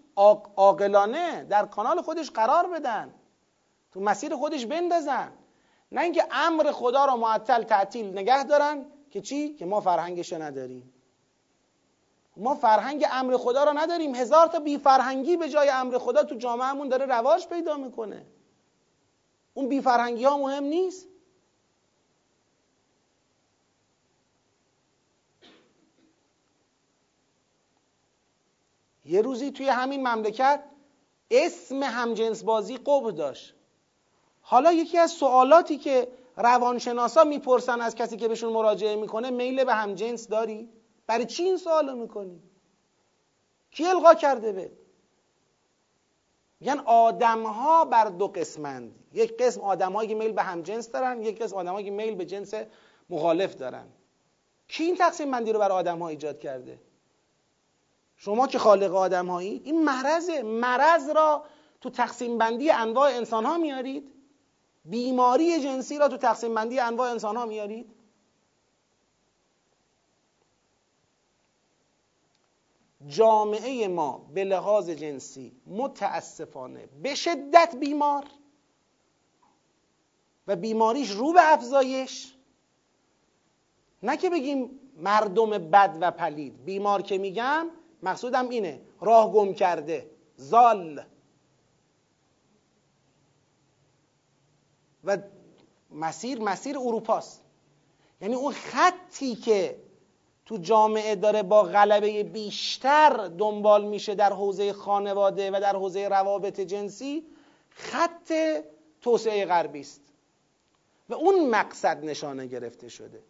عاقلانه 0.57 1.45
در 1.45 1.66
کانال 1.66 2.03
خودش 2.03 2.31
قرار 2.31 2.66
بدن. 2.66 3.15
تو 3.93 4.01
مسیر 4.01 4.37
خودش 4.37 4.66
بندازن. 4.66 5.33
نه 5.93 6.01
اینکه 6.01 6.25
امر 6.31 6.73
خدا 6.73 7.05
رو 7.05 7.16
معطل 7.16 7.62
تعطیل 7.62 8.19
نگه 8.19 8.45
دارن 8.45 8.87
که 9.11 9.21
چی؟ 9.21 9.55
که 9.55 9.66
ما 9.66 9.81
فرهنگش 9.81 10.33
نداریم. 10.33 10.94
ما 12.36 12.55
فرهنگ 12.55 13.06
امر 13.12 13.36
خدا 13.36 13.65
رو 13.65 13.78
نداریم. 13.78 14.15
هزار 14.15 14.47
تا 14.47 14.59
بی 14.59 14.78
فرهنگی 14.78 15.36
به 15.36 15.48
جای 15.48 15.69
امر 15.69 15.98
خدا 15.98 16.23
تو 16.23 16.35
جامعهمون 16.35 16.89
داره 16.89 17.06
رواج 17.06 17.48
پیدا 17.48 17.77
می‌کنه. 17.77 18.27
اون 19.55 19.69
بی 19.69 19.81
فرهنگی 19.81 20.24
ها 20.24 20.39
مهم 20.39 20.65
نیست. 20.65 21.09
یه 29.05 29.23
روزی 29.23 29.51
توی 29.51 29.69
همین 29.69 30.09
مملکت 30.09 30.65
اسم 31.31 31.82
همجنس 31.82 32.44
بازی 32.44 32.77
قبر 32.77 33.11
داشت. 33.11 33.55
حالا 34.40 34.73
یکی 34.73 34.98
از 34.98 35.11
سوالاتی 35.11 35.78
که 35.78 36.09
روانشناسا 36.36 37.24
می‌پرسن 37.24 37.81
از 37.81 37.94
کسی 37.94 38.16
که 38.16 38.28
بهشون 38.28 38.52
مراجعه 38.52 38.97
می‌کنه 38.97 39.31
میل 39.31 39.65
به 39.65 39.74
همجنس 39.74 40.28
داری؟ 40.28 40.69
برای 41.06 41.26
چی 41.26 41.43
این 41.43 41.56
سوالو 41.56 41.97
می‌کنی؟ 41.97 42.43
کی 43.70 43.86
القا 43.86 44.14
کرده 44.14 44.52
به؟ 44.52 44.72
میگن 46.60 46.78
آدم 46.78 47.43
ها 47.43 47.85
بر 47.85 48.05
دو 48.05 48.28
قسمند. 48.28 48.94
یک 49.12 49.36
قسم 49.39 49.60
آدم 49.60 50.06
که 50.06 50.14
میل 50.14 50.32
به 50.32 50.43
هم 50.43 50.62
جنس 50.62 50.90
دارن 50.90 51.22
یک 51.22 51.43
قسم 51.43 51.56
آدم 51.56 51.82
که 51.82 51.90
میل 51.90 52.14
به 52.14 52.24
جنس 52.24 52.55
مخالف 53.10 53.55
دارن. 53.55 53.86
کی 54.68 54.85
این 54.85 54.97
تقسیم 54.97 55.31
بندی 55.31 55.52
رو 55.52 55.59
برای 55.59 55.78
آدم 55.78 55.98
ها 55.98 56.09
ایجاد 56.09 56.39
کرده؟ 56.39 56.81
شما 58.16 58.47
که 58.47 58.59
خالق 58.59 58.94
آدم 58.94 59.26
هایی 59.26 59.60
این 59.64 59.85
مرض 59.85 60.31
مرض 60.31 61.10
را 61.10 61.44
تو 61.81 61.90
تقسیم 61.90 62.39
بندی 62.39 62.70
انواع 62.70 63.10
انسان 63.10 63.44
ها 63.44 63.59
میارید. 63.59 64.12
بیماری 64.85 65.60
جنسی 65.60 65.98
را 65.98 66.09
تو 66.09 66.16
تقسیم 66.16 66.55
بندی 66.55 66.81
انواع 66.81 67.10
انسان 67.10 67.36
ها 67.36 67.47
میارید. 67.47 67.94
جامعه 73.06 73.89
ما 73.89 74.31
به 74.35 74.44
لحاظ 74.44 74.90
جنسی 74.90 75.52
متاسفانه 75.66 76.89
به 77.02 77.14
شدت 77.14 77.76
بیمار 77.81 78.24
و 80.47 80.56
بیماریش 80.56 81.10
رو 81.10 81.32
به 81.32 81.52
افزایش. 81.52 82.35
نه 84.02 84.16
که 84.16 84.31
بگیم 84.31 84.81
مردم 84.97 85.51
بد 85.51 85.98
و 86.01 86.10
پلید. 86.10 86.64
بیمار 86.64 87.02
که 87.02 87.18
میگم 87.18 87.70
مقصودم 88.02 88.48
اینه. 88.48 88.81
راه 89.01 89.32
گم 89.32 89.55
کرده. 89.55 90.10
زال. 90.36 91.02
و 95.05 95.18
مسیر 95.90 96.40
مسیر 96.40 96.78
اروپاست. 96.78 97.44
یعنی 98.20 98.35
اون 98.35 98.52
خطی 98.52 99.35
که 99.35 99.84
تو 100.47 100.57
جامعه 100.57 101.15
داره 101.16 101.43
با 101.43 101.62
غلبه 101.62 102.23
بیشتر 102.23 103.29
دنبال 103.39 103.85
میشه 103.85 104.15
در 104.15 104.33
حوزه 104.33 104.73
خانواده 104.73 105.51
و 105.51 105.61
در 105.61 105.77
حوزه 105.77 106.09
روابط 106.09 106.61
جنسی 106.61 107.27
خط 107.71 108.33
توسعه 109.01 109.45
غربی 109.47 109.81
است. 109.81 110.01
و 111.09 111.15
اون 111.15 111.51
مقصد 111.51 112.05
نشانه 112.05 112.47
گرفته 112.47 112.89
شده. 112.89 113.23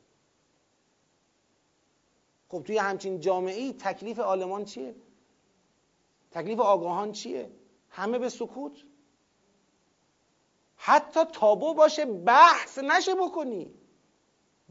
خب 2.49 2.62
توی 2.62 2.78
همچین 2.78 3.20
جامعه 3.20 3.55
ای 3.61 3.73
تکلیف 3.73 4.19
آلمان 4.19 4.65
چیه؟ 4.65 4.95
تکلیف 6.31 6.61
آگاهان 6.61 7.12
چیه؟ 7.12 7.51
همه 7.91 8.19
به 8.19 8.28
سکوت؟ 8.28 8.82
حتی 10.77 11.24
تابو 11.24 11.74
باشه 11.74 12.05
بحث 12.05 12.78
نشه 12.78 13.15
بکنی. 13.15 13.74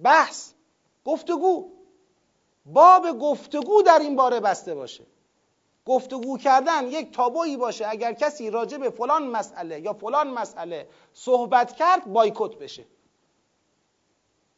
بحث 0.03 0.53
گفتگو. 1.05 1.72
باب 2.65 3.19
گفتگو 3.19 3.81
در 3.81 3.99
این 3.99 4.15
باره 4.15 4.39
بسته 4.39 4.75
باشه. 4.75 5.05
گفتگو 5.85 6.37
کردن 6.37 6.87
یک 6.87 7.11
تابویی 7.11 7.57
باشه 7.57 7.87
اگر 7.89 8.13
کسی 8.13 8.49
راجع 8.49 8.77
به 8.77 8.89
فلان 8.89 9.27
مسئله 9.27 9.79
یا 9.79 9.93
فلان 9.93 10.27
مسئله 10.27 10.87
صحبت 11.13 11.75
کرد 11.75 12.05
بایکوت 12.05 12.57
بشه. 12.57 12.85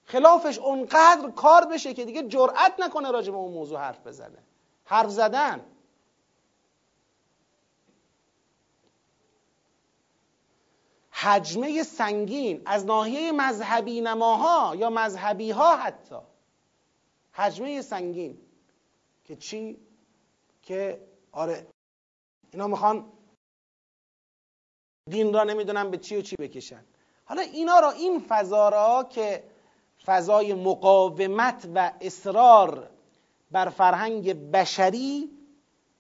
خلافش 0.04 0.60
اونقدر 0.60 1.32
کار 1.32 1.66
بشه 1.66 1.94
که 1.94 2.06
دیگه 2.06 2.24
جرأت 2.24 2.74
نکنه 2.80 3.12
راجع 3.12 3.32
به 3.32 3.38
اون 3.38 3.54
موضوع 3.54 3.80
حرف 3.80 4.08
بزنه. 4.08 4.44
حرف 4.84 5.10
زدن. 5.10 5.66
حجمه 11.12 11.84
سنگین 11.84 12.62
از 12.66 12.86
ناحیه 12.86 13.32
مذهبی 13.32 14.02
نماها 14.02 14.76
یا 14.76 14.90
مذهبی 14.90 15.52
ها 15.52 15.76
حتی. 15.78 16.16
حجمه 17.36 17.82
سنگین. 17.82 18.38
که 19.26 19.36
چی؟ 19.36 19.78
که 20.62 21.08
آره. 21.32 21.68
اینا 22.52 22.68
می‌خوان 22.68 23.12
دین 25.10 25.34
را 25.34 25.44
نمی‌دونن 25.44 25.92
به 25.92 25.98
چی 25.98 26.16
و 26.18 26.22
چی 26.22 26.36
بکشن. 26.36 26.86
حالا 27.26 27.42
اینا 27.42 27.80
را 27.80 27.92
این 27.92 28.26
فضا 28.28 28.70
را 28.70 29.08
که 29.10 29.44
فضای 30.06 30.54
مقاومت 30.54 31.70
و 31.76 31.92
اصرار 32.02 32.90
بر 33.52 33.70
فرهنگ 33.70 34.52
بشری 34.52 35.30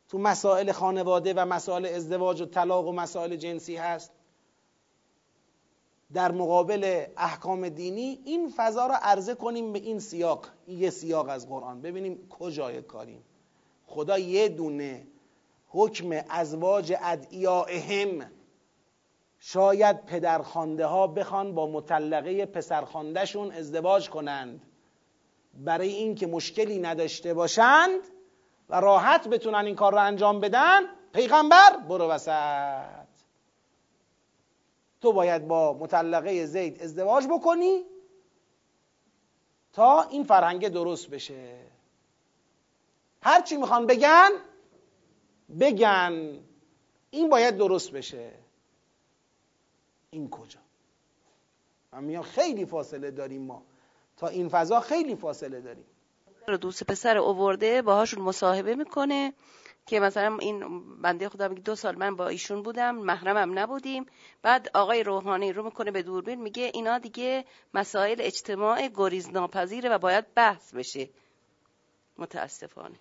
تو 0.09 0.17
مسائل 0.17 0.71
خانواده 0.71 1.33
و 1.33 1.45
مسائل 1.45 1.85
ازدواج 1.85 2.41
و 2.41 2.45
طلاق 2.45 2.87
و 2.87 2.91
مسائل 2.91 3.35
جنسی 3.35 3.75
هست. 3.75 4.11
در 6.15 6.31
مقابل 6.31 7.05
احکام 7.17 7.69
دینی 7.69 8.19
این 8.25 8.53
فضا 8.55 8.87
را 8.87 8.95
عرضه 8.95 9.35
کنیم 9.35 9.73
به 9.73 9.79
این 9.79 9.99
سیاق. 9.99 10.47
یه 10.67 10.89
سیاق 10.89 11.29
از 11.29 11.49
قرآن. 11.49 11.81
ببینیم 11.81 12.27
کجای 12.29 12.81
کاریم. 12.81 13.23
خدا 13.85 14.19
یه 14.19 14.49
دونه 14.49 15.07
حکم 15.67 16.21
ازواج 16.29 16.93
ادعیائهم. 17.01 18.31
شاید 19.39 20.05
پدرخوانده 20.05 20.85
ها 20.85 21.07
بخوان 21.07 21.55
با 21.55 21.67
مطلقه 21.67 22.45
پسرخواندهشون 22.45 23.51
ازدواج 23.51 24.09
کنند. 24.09 24.61
برای 25.53 25.89
اینکه 25.89 26.27
مشکلی 26.27 26.79
نداشته 26.79 27.33
باشند 27.33 27.99
و 28.69 28.81
راحت 28.81 29.27
بتونن 29.27 29.65
این 29.65 29.75
کار 29.75 29.91
رو 29.91 30.01
انجام 30.01 30.39
بدن 30.39 30.81
پیغمبر 31.13 31.77
برو 31.89 32.07
وسط. 32.07 33.04
تو 35.05 35.13
باید 35.13 35.47
با 35.47 35.73
مطلقه 35.73 36.45
زید 36.45 36.81
ازدواج 36.81 37.27
بکنی 37.27 37.83
تا 39.73 40.01
این 40.01 40.23
فرهنگ 40.23 40.67
درست 40.67 41.09
بشه. 41.09 41.57
هرچی 43.21 43.57
می‌خوان 43.57 43.85
بگن 43.85 44.29
بگن. 45.59 46.39
این 47.11 47.29
باید 47.29 47.57
درست 47.57 47.91
بشه. 47.91 48.31
این 50.09 50.29
کجا؟ 50.29 50.59
من 51.91 52.21
خیلی 52.21 52.65
فاصله 52.65 53.11
داریم 53.11 53.41
ما. 53.41 53.63
تا 54.17 54.27
این 54.27 54.49
فضا 54.49 54.79
خیلی 54.79 55.15
فاصله 55.15 55.61
داریم. 55.61 55.85
دوست 56.61 56.83
پسر 56.83 57.17
اوورده 57.17 57.81
باهاشون 57.81 58.21
مصاحبه 58.21 58.75
می‌کنه. 58.75 59.33
که 59.85 59.99
مثلا 59.99 60.37
این 60.37 60.81
بنده 61.01 61.29
خدا 61.29 61.47
میگه 61.47 61.61
دو 61.61 61.75
سال 61.75 61.95
من 61.95 62.15
با 62.15 62.27
ایشون 62.27 62.63
بودم 62.63 62.95
محرمم 62.95 63.59
نبودیم. 63.59 64.05
بعد 64.41 64.69
آقای 64.73 65.03
روحانی 65.03 65.53
رو 65.53 65.63
می‌کنه 65.63 65.91
به 65.91 66.03
دوربین 66.03 66.41
میگه 66.41 66.71
اینا 66.73 66.97
دیگه 66.97 67.45
مسائل 67.73 68.15
اجتماع 68.19 68.87
گریز 68.95 69.29
ناپذیره 69.29 69.89
و 69.89 69.97
باید 69.97 70.33
بحث 70.33 70.73
بشه. 70.73 71.09
متاسفانه. 72.17 72.95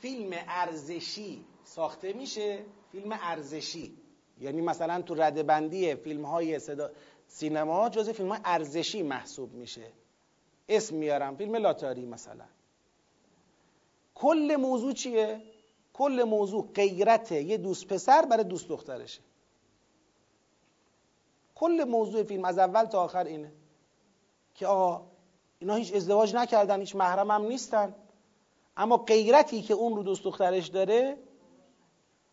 فیلم 0.00 0.30
ارزشی 0.48 1.44
ساخته 1.64 2.12
میشه؟ 2.12 2.64
فیلم 2.92 3.18
ارزشی. 3.22 3.96
یعنی 4.40 4.60
مثلا 4.60 5.02
تو 5.02 5.14
رده 5.14 5.42
بندی 5.42 5.94
فیلم 5.94 6.24
های 6.24 6.58
صدا 6.58 6.90
سینما 7.26 7.88
جز 7.88 8.10
فیلم 8.10 8.28
های 8.28 8.40
ارزشی 8.44 9.02
محسوب 9.02 9.54
میشه. 9.54 9.92
اسم 10.68 10.96
میارم. 10.96 11.36
فیلم 11.36 11.56
لاتاری 11.56 12.06
مثلا. 12.06 12.44
کل 14.18 14.56
موضوع 14.56 14.92
چیه؟ 14.92 15.42
کل 15.92 16.22
موضوع 16.22 16.68
غیرت 16.74 17.32
یه 17.32 17.56
دوست 17.56 17.86
پسر 17.86 18.24
برای 18.24 18.44
دوست 18.44 18.68
دخترشه. 18.68 19.20
کل 21.54 21.84
موضوع 21.84 22.22
فیلم 22.22 22.44
از 22.44 22.58
اول 22.58 22.84
تا 22.84 23.02
آخر 23.02 23.24
اینه 23.24 23.52
که 24.54 24.66
آقا 24.66 25.06
اینا 25.58 25.74
هیچ 25.74 25.94
ازدواج 25.94 26.34
نکردن 26.34 26.80
هیچ 26.80 26.96
محرم 26.96 27.30
هم 27.30 27.42
نیستن. 27.42 27.94
اما 28.76 28.96
غیرتی 28.96 29.62
که 29.62 29.74
اون 29.74 29.96
رو 29.96 30.02
دوست 30.02 30.24
دخترش 30.24 30.66
داره 30.66 31.16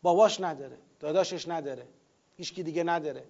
باباش 0.01 0.41
نداره 0.41 0.77
داداشش 0.99 1.47
نداره 1.47 1.87
هیچکی 2.37 2.63
دیگه 2.63 2.83
نداره. 2.83 3.23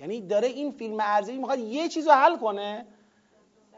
یعنی 0.00 0.20
داره 0.20 0.48
این 0.48 0.72
فیلم 0.72 0.96
ارزی 1.00 1.38
می‌خواد 1.38 1.58
یه 1.58 1.88
چیز 1.88 2.06
رو 2.06 2.12
حل 2.12 2.36
کنه. 2.36 2.86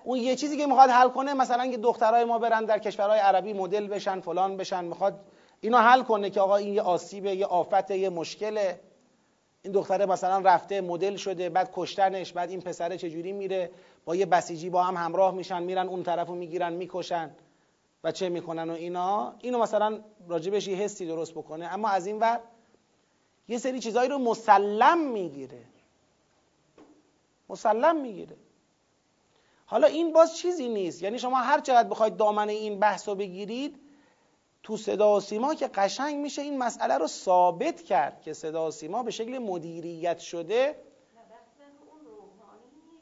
اون 0.08 0.18
یه 0.18 0.36
چیزی 0.36 0.56
که 0.56 0.66
می‌خواد 0.66 0.90
حل 0.90 1.08
کنه 1.08 1.34
مثلا 1.34 1.66
که 1.66 1.76
دخترای 1.76 2.24
ما 2.24 2.38
برن 2.38 2.64
در 2.64 2.78
کشورهای 2.78 3.18
عربی 3.18 3.52
مدل 3.52 3.86
بشن 3.86 4.20
فلان 4.20 4.56
بشن 4.56 4.84
می‌خواد 4.84 5.20
اینو 5.60 5.78
حل 5.78 6.02
کنه 6.02 6.30
که 6.30 6.40
آقا 6.40 6.56
این 6.56 6.74
یه 6.74 6.82
آسیبه 6.82 7.36
یه 7.36 7.46
آفته 7.46 7.98
یه 7.98 8.08
مشکله. 8.08 8.80
این 9.62 9.72
دختره 9.72 10.06
مثلا 10.06 10.38
رفته 10.38 10.80
مدل 10.80 11.16
شده 11.16 11.48
بعد 11.48 11.70
کشتنش 11.74 12.32
بعد 12.32 12.50
این 12.50 12.60
پسره 12.60 12.98
چجوری 12.98 13.32
میره؟ 13.32 13.70
با 14.04 14.16
یه 14.16 14.26
بسیجی 14.26 14.70
با 14.70 14.82
هم 14.82 14.96
همراه 14.96 15.34
میشن 15.34 15.62
میرن 15.62 15.88
اون 15.88 16.02
طرفو 16.02 16.34
می‌گیرن 16.34 16.72
می‌کشن 16.72 17.30
و 18.04 18.12
چه 18.12 18.28
می‌کنن 18.28 18.70
و 18.70 18.72
اینا. 18.72 19.34
اینو 19.38 19.58
مثلا 19.58 20.00
راجبش 20.28 20.68
یه 20.68 20.76
حسی 20.76 21.06
درست 21.06 21.32
بکنه. 21.32 21.66
اما 21.74 21.88
از 21.88 22.06
این 22.06 22.18
ور 22.18 22.40
یه 23.48 23.58
سری 23.58 23.80
چیزایی 23.80 24.08
رو 24.08 24.18
مسلم 24.18 25.10
می‌گیره. 25.10 25.64
مسلم 27.48 28.00
می‌گیره. 28.00 28.36
حالا 29.70 29.86
این 29.86 30.12
باز 30.12 30.36
چیزی 30.36 30.68
نیست. 30.68 31.02
یعنی 31.02 31.18
شما 31.18 31.36
هر 31.36 31.60
چقدر 31.60 31.88
بخواید 31.88 32.16
دامنه 32.16 32.52
این 32.52 32.78
بحث 32.78 33.08
رو 33.08 33.14
بگیرید 33.14 33.80
تو 34.62 34.76
صدا 34.76 35.16
و 35.16 35.20
سیما 35.20 35.54
که 35.54 35.66
قشنگ 35.66 36.16
میشه 36.16 36.42
این 36.42 36.58
مسئله 36.58 36.98
رو 36.98 37.06
ثابت 37.06 37.82
کرد 37.82 38.22
که 38.22 38.32
صدا 38.32 38.68
و 38.68 38.70
سیما 38.70 39.02
به 39.02 39.10
شکل 39.10 39.38
مدیریت 39.38 40.18
شده. 40.18 40.76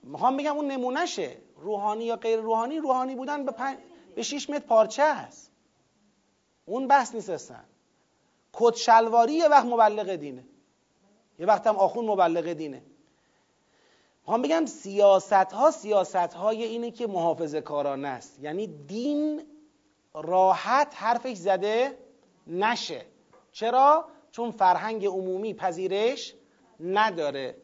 می‌خوام 0.03 0.37
بگم 0.37 0.57
اون 0.57 0.67
نمونهشه. 0.71 1.37
روحانی 1.57 2.05
یا 2.05 2.17
غیر 2.17 2.41
روحانی 2.41 2.79
روحانی 2.79 3.15
بودن 3.15 3.45
به, 3.45 3.53
پن... 3.53 3.77
به 4.15 4.23
شیش 4.23 4.51
متر 4.51 4.67
پارچه 4.67 5.15
هست. 5.15 5.51
اون 6.65 6.89
بحث 6.89 7.15
نیست 7.15 7.31
اصلا. 7.31 7.61
کت 8.53 8.77
شلواری 8.77 9.33
یه 9.33 9.49
وقت 9.49 9.65
مبلغ 9.65 10.15
دینه. 10.15 10.45
یه 11.39 11.47
وقت 11.47 11.67
هم 11.67 11.77
آخون 11.77 12.05
مبلغ 12.05 12.53
دینه. 12.53 12.83
می‌خوام 14.27 14.43
بگم 14.43 14.67
سیاست 14.67 15.33
ها 15.33 15.71
سیاست 15.71 16.17
های 16.17 16.65
اینه 16.65 16.91
که 16.91 17.07
محافظه 17.07 17.61
کارانه 17.61 18.09
است 18.09 18.39
یعنی 18.41 18.67
دین 18.67 19.43
راحت 20.15 20.95
حرفش 20.97 21.37
زده 21.37 21.99
نشه 22.47 23.07
چرا؟ 23.53 24.09
چون 24.31 24.51
فرهنگ 24.51 25.07
عمومی 25.07 25.55
پذیرش 25.55 26.35
نداره 26.81 27.57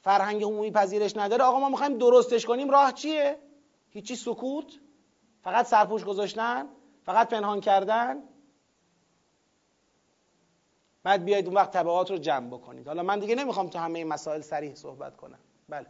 فرهنگ 0.00 0.44
عمومی 0.44 0.70
پذیرش 0.70 1.16
نداره 1.16 1.44
آقا 1.44 1.58
ما 1.58 1.68
می‌خوایم 1.68 1.98
درستش 1.98 2.46
کنیم 2.46 2.70
راه 2.70 2.92
چیه؟ 2.92 3.38
هیچی 3.90 4.16
سکوت؟ 4.16 4.80
فقط 5.42 5.66
سرپوش 5.66 6.04
گذاشتن؟ 6.04 6.68
فقط 7.04 7.28
پنهان 7.28 7.60
کردن؟ 7.60 8.22
بعد 11.02 11.24
بیاید 11.24 11.46
اون 11.46 11.54
وقت 11.54 11.70
طبعات 11.70 12.10
رو 12.10 12.18
جمع 12.18 12.48
بکنید 12.48 12.86
حالا 12.86 13.02
من 13.02 13.18
دیگه 13.18 13.34
نمی‌خوام 13.34 13.68
تو 13.68 13.78
همه 13.78 13.98
این 13.98 14.08
مسائل 14.08 14.40
سریح 14.40 14.74
صحبت 14.74 15.16
کنم 15.16 15.38
بله 15.68 15.86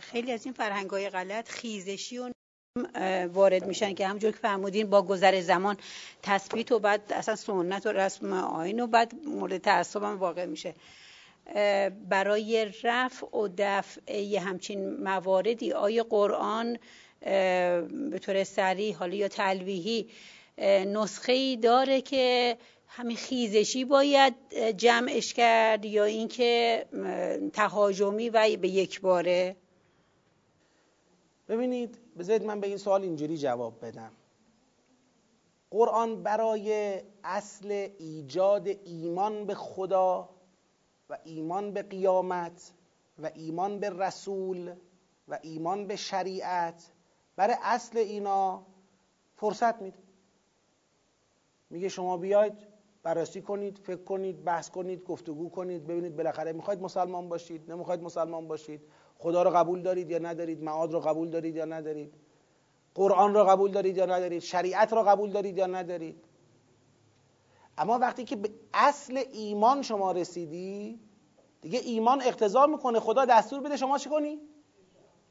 خیلی 0.00 0.32
از 0.32 0.44
این 0.44 0.54
فرهنگ 0.54 0.90
های 0.90 1.10
غلط 1.10 1.48
خیزشی 1.48 2.18
و 2.18 2.30
وارد 3.32 3.66
میشن 3.66 3.94
که 3.94 4.06
همونجور 4.06 4.30
که 4.30 4.38
فرمودین 4.38 4.90
با 4.90 5.02
گذر 5.02 5.40
زمان 5.40 5.76
تثبیت 6.22 6.72
و 6.72 6.78
بعد 6.78 7.12
اصلا 7.12 7.36
سنت 7.36 7.86
و 7.86 7.92
رسم 7.92 8.32
آین 8.32 8.80
و 8.80 8.86
بعد 8.86 9.14
مورد 9.26 9.58
تعصب 9.58 10.02
هم 10.02 10.18
واقع 10.18 10.46
میشه. 10.46 10.74
برای 12.08 12.72
رفع 12.82 13.26
و 13.26 13.48
دفع 13.58 14.38
همچین 14.38 15.02
مواردی 15.02 15.72
آیا 15.72 16.04
قرآن 16.04 16.78
به 18.10 18.18
طور 18.22 18.44
سریع 18.44 18.94
حالا 18.94 19.14
یا 19.14 19.28
تلویحی 19.28 20.08
نسخه 20.86 21.32
ای 21.32 21.56
داره 21.56 22.00
که 22.00 22.56
همین 22.94 23.16
خیزشی 23.16 23.84
باید 23.84 24.34
جمعش 24.76 25.34
کرد 25.34 25.84
یا 25.84 26.04
اینکه 26.04 26.86
تهاجمی 27.52 28.30
و 28.30 28.56
به 28.56 28.68
یک 28.68 29.00
باره؟ 29.00 29.56
ببینید 31.48 31.98
بذارید 32.18 32.44
من 32.44 32.60
به 32.60 32.66
این 32.66 32.76
سوال 32.76 33.02
اینجوری 33.02 33.38
جواب 33.38 33.86
بدم. 33.86 34.12
قرآن 35.70 36.22
برای 36.22 37.00
اصل 37.24 37.88
ایجاد 37.98 38.68
ایمان 38.68 39.46
به 39.46 39.54
خدا 39.54 40.28
و 41.10 41.18
ایمان 41.24 41.72
به 41.72 41.82
قیامت 41.82 42.72
و 43.18 43.30
ایمان 43.34 43.78
به 43.78 43.90
رسول 43.90 44.74
و 45.28 45.38
ایمان 45.42 45.86
به 45.86 45.96
شریعت 45.96 46.92
برای 47.36 47.56
اصل 47.62 47.98
اینا 47.98 48.66
فرصت 49.36 49.82
میده. 49.82 49.98
میگه 51.70 51.88
شما 51.88 52.16
بیاید 52.16 52.71
بررسی 53.02 53.42
کنید 53.42 53.78
فکر 53.78 54.04
کنید 54.04 54.44
بحث 54.44 54.70
کنید 54.70 55.04
گفتگو 55.04 55.50
کنید 55.50 55.86
ببینید 55.86 56.16
بالاخره 56.16 56.52
می‌خواید 56.52 56.82
مسلمان 56.82 57.28
باشید 57.28 57.72
نمی‌خواید 57.72 58.02
مسلمان 58.02 58.48
باشید 58.48 58.80
خدا 59.18 59.42
رو 59.42 59.50
قبول 59.50 59.82
دارید 59.82 60.10
یا 60.10 60.18
ندارید 60.18 60.62
معاد 60.62 60.92
رو 60.92 61.00
قبول 61.00 61.30
دارید 61.30 61.56
یا 61.56 61.64
ندارید 61.64 62.14
قرآن 62.94 63.34
رو 63.34 63.44
قبول 63.44 63.70
دارید 63.70 63.96
یا 63.96 64.06
ندارید 64.06 64.42
شریعت 64.42 64.92
رو 64.92 65.02
قبول 65.02 65.30
دارید 65.30 65.58
یا 65.58 65.66
ندارید 65.66 66.24
اما 67.78 67.98
وقتی 67.98 68.24
که 68.24 68.36
به 68.36 68.50
اصل 68.74 69.24
ایمان 69.32 69.82
شما 69.82 70.12
رسیدی 70.12 71.00
دیگه 71.60 71.78
ایمان 71.78 72.22
اقتضا 72.22 72.66
می‌کنه 72.66 73.00
خدا 73.00 73.24
دستور 73.24 73.60
بده 73.60 73.76
شما 73.76 73.98
چی 73.98 74.10
کنی؟ 74.10 74.40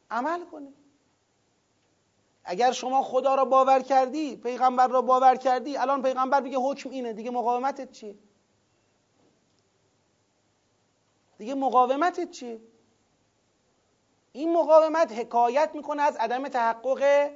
عمل 0.10 0.46
کنی 0.46 0.74
اگر 2.44 2.72
شما 2.72 3.04
خدا 3.04 3.36
را 3.36 3.46
باور 3.46 3.80
کردی 3.80 4.36
پیغمبر 4.36 4.88
را 4.88 5.02
باور 5.02 5.36
کردی 5.36 5.78
الان 5.78 6.02
پیغمبر 6.02 6.42
میگه 6.42 6.58
حکم 6.58 6.90
اینه. 6.90 7.14
دیگه 7.14 7.32
مقاومتت 7.32 7.92
چیه؟ 7.92 8.16
دیگه 11.38 11.54
مقاومتت 11.54 12.32
چیه؟ 12.32 12.62
این 14.32 14.54
مقاومت 14.54 15.12
حکایت 15.12 15.72
می‌کنه 15.74 16.02
از 16.02 16.18
عدم 16.18 16.48
تحقق 16.48 17.32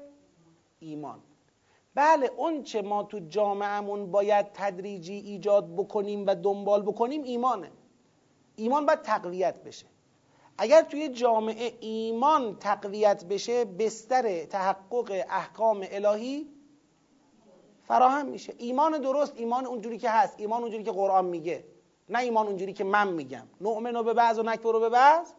ایمان. 0.80 1.24
بله 1.96 2.32
اون 2.38 2.64
چه 2.64 2.82
ما 2.82 3.04
تو 3.04 3.20
جامعهمون 3.20 4.12
باید 4.12 4.46
تدریجی 4.54 5.14
ایجاد 5.14 5.76
بکنیم 5.76 6.26
و 6.28 6.36
دنبال 6.36 6.82
بکنیم 6.82 7.24
ایمانه. 7.24 7.72
ایمان 8.56 8.86
باید 8.86 9.02
تقویت 9.02 9.64
بشه. 9.64 9.86
اگر 10.58 10.82
توی 10.82 11.10
جامعه 11.10 11.74
ایمان 11.80 12.56
تقویت 12.60 13.26
بشه 13.26 13.66
بستر 13.66 14.46
تحقق 14.46 15.26
احکام 15.30 15.86
الهی 15.92 16.48
فراهم 17.84 18.26
میشه. 18.26 18.54
ایمان 18.58 18.98
درست 18.98 19.34
ایمان 19.36 19.66
اونجوری 19.66 19.98
که 19.98 20.10
هست 20.10 20.40
ایمان 20.40 20.62
اونجوری 20.62 20.84
که 20.84 20.92
قرآن 20.92 21.26
میگه. 21.26 21.64
نه 22.10 22.20
ایمان 22.20 22.48
اونجوری 22.48 22.74
که 22.74 22.84
من 22.84 23.08
میگم. 23.08 23.48
نؤمنو 23.62 24.04
به 24.04 24.14
بعض 24.14 24.40
و 24.40 24.44
نکفرو 24.44 24.80
به 24.80 24.90
بعض؟ 24.90 25.32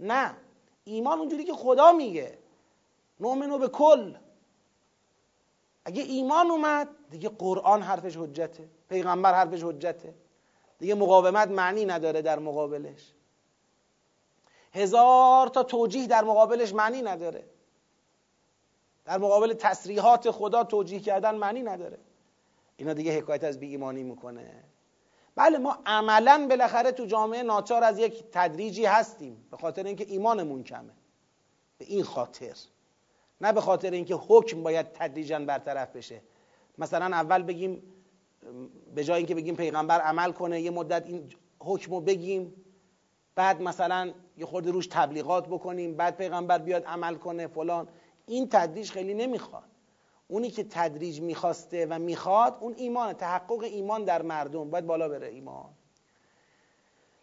نه. 0.00 0.36
ایمان 0.84 1.18
اونجوری 1.18 1.44
که 1.44 1.52
خدا 1.52 1.92
میگه. 1.92 2.38
نؤمنو 3.20 3.58
به 3.58 3.68
کل. 3.68 4.14
اگه 5.84 6.02
ایمان 6.02 6.50
اومد 6.50 6.88
دیگه 7.10 7.28
قرآن 7.28 7.82
حرفش 7.82 8.16
حجته. 8.16 8.68
پیغمبر 8.88 9.34
حرفش 9.34 9.64
حجته. 9.64 10.14
دیگه 10.78 10.94
مقاومت 10.94 11.48
معنی 11.48 11.84
نداره 11.84 12.22
در 12.22 12.38
مقابلش. 12.38 13.12
هزار 14.72 15.48
تا 15.48 15.62
توجیه 15.62 16.06
در 16.06 16.24
مقابلش 16.24 16.74
معنی 16.74 17.02
نداره. 17.02 17.44
در 19.04 19.18
مقابل 19.18 19.52
تصریحات 19.52 20.30
خدا 20.30 20.64
توجیه 20.64 21.00
کردن 21.00 21.34
معنی 21.34 21.62
نداره. 21.62 21.98
اینا 22.76 22.92
دیگه 22.92 23.18
حکایت 23.18 23.44
از 23.44 23.60
بی 23.60 23.66
ایمانی 23.66 24.02
می‌کنه. 24.02 24.64
بله 25.34 25.58
ما 25.58 25.78
عملا 25.86 26.46
بالاخره 26.50 26.92
تو 26.92 27.06
جامعه 27.06 27.42
ناچار 27.42 27.84
از 27.84 27.98
یک 27.98 28.24
تدریجی 28.32 28.84
هستیم 28.84 29.44
به 29.50 29.56
خاطر 29.56 29.84
اینکه 29.84 30.04
ایمانمون 30.08 30.62
کمه. 30.62 30.92
به 31.78 31.84
این 31.84 32.02
خاطر. 32.02 32.54
نه 33.40 33.52
به 33.52 33.60
خاطر 33.60 33.90
اینکه 33.90 34.14
حکم 34.14 34.62
باید 34.62 34.92
تدریجا 34.92 35.38
برطرف 35.38 35.96
بشه. 35.96 36.20
مثلا 36.78 37.16
اول 37.16 37.42
بگیم 37.42 37.82
به 38.94 39.04
جای 39.04 39.16
اینکه 39.16 39.34
بگیم 39.34 39.56
پیغمبر 39.56 40.00
عمل 40.00 40.32
کنه 40.32 40.60
یه 40.60 40.70
مدت 40.70 41.06
این 41.06 41.32
حکم 41.60 42.00
بگیم. 42.00 42.59
بعد 43.34 43.62
مثلا 43.62 44.12
یه 44.36 44.46
خورده 44.46 44.70
روش 44.70 44.86
تبلیغات 44.86 45.46
بکنیم 45.46 45.96
بعد 45.96 46.16
پیغمبر 46.16 46.58
بیاد 46.58 46.84
عمل 46.84 47.14
کنه 47.14 47.46
فلان. 47.46 47.88
این 48.26 48.48
تدریج 48.48 48.90
خیلی 48.90 49.14
نمی‌خواد. 49.14 49.64
اونی 50.28 50.50
که 50.50 50.64
تدریج 50.64 51.20
می‌خواسته 51.20 51.86
و 51.90 51.98
می‌خواد 51.98 52.56
اون 52.60 52.74
ایمان 52.76 53.12
تحقق 53.12 53.62
ایمان 53.62 54.04
در 54.04 54.22
مردم. 54.22 54.70
باید 54.70 54.86
بالا 54.86 55.08
بره 55.08 55.28
ایمان. 55.28 55.70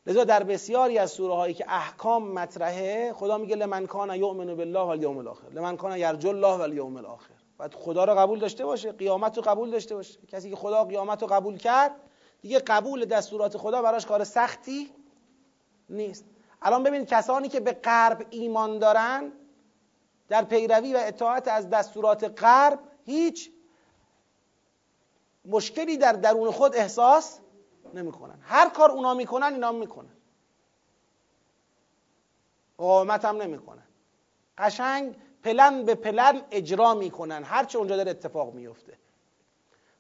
لذا 0.08 0.24
در 0.24 0.44
بسیاری 0.44 0.98
از 0.98 1.12
سوره 1.12 1.34
هایی 1.34 1.54
که 1.54 1.66
احکام 1.68 2.32
مطرحه 2.32 3.14
خدا 3.14 3.38
میگه 3.38 3.56
لمن 3.56 3.86
کان 3.86 4.16
یؤمن 4.16 4.56
بالله 4.56 4.80
والیوم 4.80 5.18
الاخر. 5.18 5.50
لمن 5.50 5.78
کان 5.78 5.98
یرجو 5.98 6.30
الله 6.30 6.58
والیوم 6.58 6.98
الاخر. 6.98 7.34
باید 7.58 7.74
خدا 7.74 8.06
رو 8.06 8.16
قبول 8.16 8.40
داشته 8.40 8.66
باشه 8.66 8.92
قیامت 8.92 9.38
رو 9.38 9.44
قبول 9.44 9.72
داشته 9.72 9.96
باشه. 9.96 10.20
کسی 10.28 10.50
که 10.50 10.56
خدا 10.56 10.84
قیامت 10.84 11.22
رو 11.22 11.28
قبول 11.28 11.58
کرد 11.58 11.92
دیگه 12.42 12.60
قبول 12.60 13.06
دستورات 13.06 13.58
خدا 13.58 13.82
براش 13.82 14.06
کار 14.06 14.24
سختی 14.24 14.90
نیست. 15.90 16.26
الان 16.62 16.84
ببینید 16.84 17.08
کسانی 17.08 17.50
که 17.50 17.60
به 17.60 17.72
غرب 17.72 18.28
ایمان 18.30 18.80
دارن 18.80 19.32
در 20.30 20.44
پیروی 20.44 20.94
و 20.94 20.98
اطاعت 20.98 21.48
از 21.48 21.70
دستورات 21.70 22.44
غرب 22.44 22.80
هیچ 23.06 23.52
مشکلی 25.46 25.98
در 25.98 26.14
درون 26.14 26.52
خود 26.52 26.76
احساس 26.76 27.40
نمی‌کنن. 27.94 28.40
هر 28.42 28.70
کار 28.70 28.92
اونا 28.92 29.14
می‌کنن 29.14 29.54
اینا 29.54 29.72
می‌کنن. 29.72 30.12
مقاومت 32.80 33.26
هم 33.26 33.42
نمی‌کنن. 33.42 33.84
قشنگ 34.58 35.16
پلن 35.44 35.84
به 35.86 35.96
پلن 35.96 36.42
اجرا 36.52 36.94
می‌کنن. 36.94 37.44
هر 37.44 37.66
چه 37.66 37.78
اونجا 37.78 37.98
در 37.98 38.10
اتفاق 38.10 38.54
میفته 38.54 38.98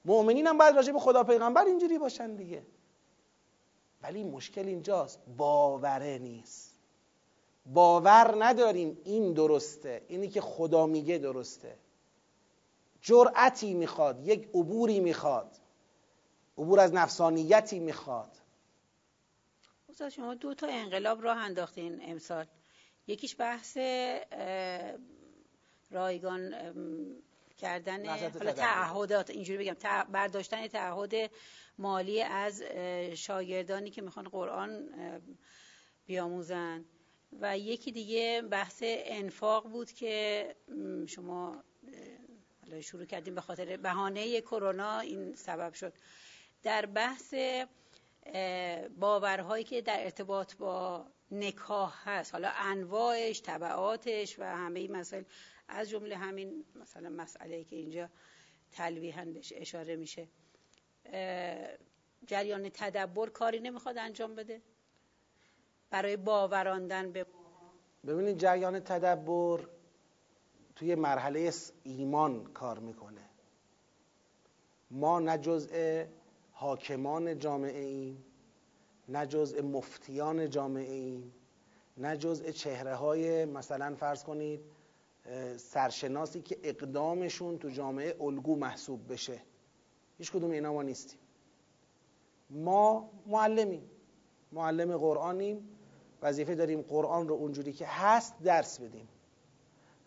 مؤمنین 0.05 0.47
هم 0.47 0.57
باید 0.57 0.75
راجع 0.75 0.93
به 0.93 0.99
خدا 0.99 1.23
پیغمبر 1.23 1.65
اینجوری 1.65 1.97
باشن 1.97 2.35
دیگه. 2.35 2.63
ولی 4.01 4.23
مشکل 4.23 4.67
اینجاست. 4.67 5.19
باوره 5.37 6.17
نیست. 6.17 6.77
باور 7.65 8.35
نداریم 8.39 9.01
این 9.03 9.33
درسته. 9.33 10.05
اینی 10.07 10.29
که 10.29 10.41
خدا 10.41 10.85
میگه 10.85 11.17
درسته. 11.17 11.77
جرأتی 13.01 13.73
می‌خواد. 13.73 14.27
یک 14.27 14.49
عبوری 14.53 14.99
می‌خواد. 14.99 15.51
عبور 16.57 16.79
از 16.79 16.93
نفسانیتی 16.93 17.79
می‌خواد. 17.79 18.31
استاد 19.89 20.09
شما 20.09 20.33
دو 20.33 20.53
تا 20.53 20.67
انقلاب 20.67 21.23
راه 21.23 21.37
انداختین 21.37 21.99
امسال. 22.01 22.45
یکیش 23.07 23.35
بحث 23.39 23.77
رایگان 25.91 26.53
کردن 27.57 28.17
تعهدات. 28.53 29.29
اینجوری 29.29 29.57
بگم 29.57 30.05
برداشتن 30.11 30.67
تعهد 30.67 31.31
مالی 31.77 32.21
از 32.21 32.61
شاگردانی 33.13 33.91
که 33.91 34.01
می‌خوان 34.01 34.29
قرآن 34.29 34.89
بیاموزن. 36.05 36.85
و 37.41 37.57
یکی 37.57 37.91
دیگه 37.91 38.41
بحث 38.51 38.83
انفاق 38.85 39.67
بود 39.69 39.91
که 39.91 40.55
شما 41.07 41.63
شروع 42.81 43.05
کردیم 43.05 43.35
به 43.35 43.41
خاطر 43.41 43.77
بهانه 43.77 44.41
کرونا 44.41 44.99
این 44.99 45.35
سبب 45.35 45.73
شد. 45.73 45.93
در 46.63 46.85
بحث 46.85 47.33
باورهایی 48.99 49.63
که 49.63 49.81
در 49.81 50.03
ارتباط 50.03 50.55
با 50.55 51.05
نکاح 51.31 52.09
هست 52.09 52.33
حالا 52.33 52.49
انواعش 52.55 53.41
طبعاتش 53.41 54.39
و 54.39 54.43
همه 54.43 54.79
این 54.79 54.91
مسائل 54.91 55.23
از 55.67 55.89
جمله 55.89 56.17
همین 56.17 56.65
مثلا 56.75 57.09
مسئله 57.09 57.63
که 57.63 57.75
اینجا 57.75 58.09
تلویحا 58.71 59.25
بهش 59.25 59.53
اشاره 59.55 59.95
میشه. 59.95 60.27
جریان 62.27 62.69
تدبر 62.69 63.29
کاری 63.29 63.59
نمی‌خواد 63.59 63.97
انجام 63.97 64.35
بده؟ 64.35 64.61
برای 65.89 66.17
باوراندن 66.17 67.11
به 67.11 67.25
ببینید 68.07 68.37
جریان 68.37 68.79
تدبر 68.79 69.67
توی 70.75 70.95
مرحله 70.95 71.53
ایمان 71.83 72.43
کار 72.53 72.79
می‌کنه. 72.79 73.21
ما 74.91 75.19
نه 75.19 75.37
جزء 75.37 76.05
حاکمان 76.51 77.39
جامعه 77.39 77.79
ایم 77.79 78.23
نه 79.09 79.25
جزء 79.25 79.61
مفتیان 79.61 80.49
جامعه 80.49 80.93
ایم 80.93 81.33
نه 81.97 82.17
جزء 82.17 82.51
چهره 82.51 82.95
های 82.95 83.45
مثلا 83.45 83.95
فرض 83.95 84.23
کنید 84.23 84.61
سرشناسی 85.57 86.41
که 86.41 86.57
اقدامشون 86.63 87.59
تو 87.59 87.69
جامعه 87.69 88.15
الگو 88.21 88.55
محسوب 88.55 89.13
بشه. 89.13 89.41
هیچ 90.17 90.31
کدوم 90.31 90.51
اینا 90.51 90.73
ما 90.73 90.83
نیستیم. 90.83 91.19
ما 92.49 93.09
معلمیم. 93.27 93.89
معلم 94.51 94.97
قرآنیم. 94.97 95.69
وظیفه 96.21 96.55
داریم 96.55 96.81
قرآن 96.81 97.27
رو 97.27 97.35
اونجوری 97.35 97.73
که 97.73 97.85
هست 97.87 98.33
درس 98.43 98.79
بدیم. 98.79 99.07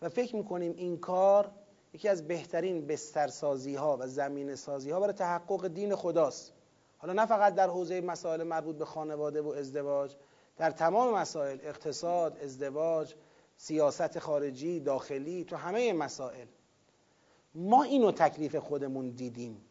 و 0.01 0.09
فکر 0.09 0.35
می‌کنیم 0.35 0.73
این 0.77 0.97
کار 0.97 1.51
یکی 1.93 2.09
از 2.09 2.27
بهترین 2.27 2.87
بسترسازی 2.87 3.75
ها 3.75 3.97
و 3.99 4.07
زمین 4.07 4.55
سازی 4.55 4.91
ها 4.91 4.99
برای 4.99 5.13
تحقق 5.13 5.67
دین 5.67 5.95
خداست. 5.95 6.53
حالا 6.97 7.13
نه 7.13 7.25
فقط 7.25 7.55
در 7.55 7.67
حوزه 7.67 8.01
مسائل 8.01 8.43
مربوط 8.43 8.75
به 8.75 8.85
خانواده 8.85 9.41
و 9.41 9.47
ازدواج 9.47 10.15
در 10.57 10.71
تمام 10.71 11.13
مسائل 11.13 11.57
اقتصاد، 11.61 12.37
ازدواج، 12.37 13.15
سیاست 13.57 14.19
خارجی، 14.19 14.79
داخلی 14.79 15.43
تو 15.43 15.55
همه 15.55 15.93
مسائل. 15.93 16.47
ما 17.55 17.83
اینو 17.83 18.11
تکلیف 18.11 18.55
خودمون 18.55 19.09
دیدیم. 19.09 19.61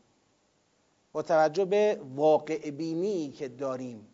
با 1.12 1.22
توجه 1.22 1.64
به 1.64 2.00
واقع 2.14 2.70
بینی 2.70 3.30
که 3.30 3.48
داریم. 3.48 4.06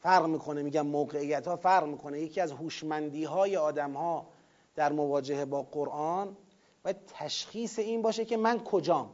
فرق 0.00 0.26
می‌کنه 0.26 0.62
میگم 0.62 0.86
موقعیت 0.86 1.48
ها 1.48 1.56
فرق 1.56 1.86
می‌کنه. 1.86 2.20
یکی 2.20 2.40
از 2.40 2.52
هوشمندی 2.52 3.24
های 3.24 3.56
آدم 3.56 3.92
ها 3.92 4.26
در 4.74 4.92
مواجهه 4.92 5.44
با 5.44 5.62
قرآن 5.62 6.36
و 6.84 6.92
تشخیص 6.92 7.78
این 7.78 8.02
باشه 8.02 8.24
که 8.24 8.36
من 8.36 8.64
کجام. 8.64 9.10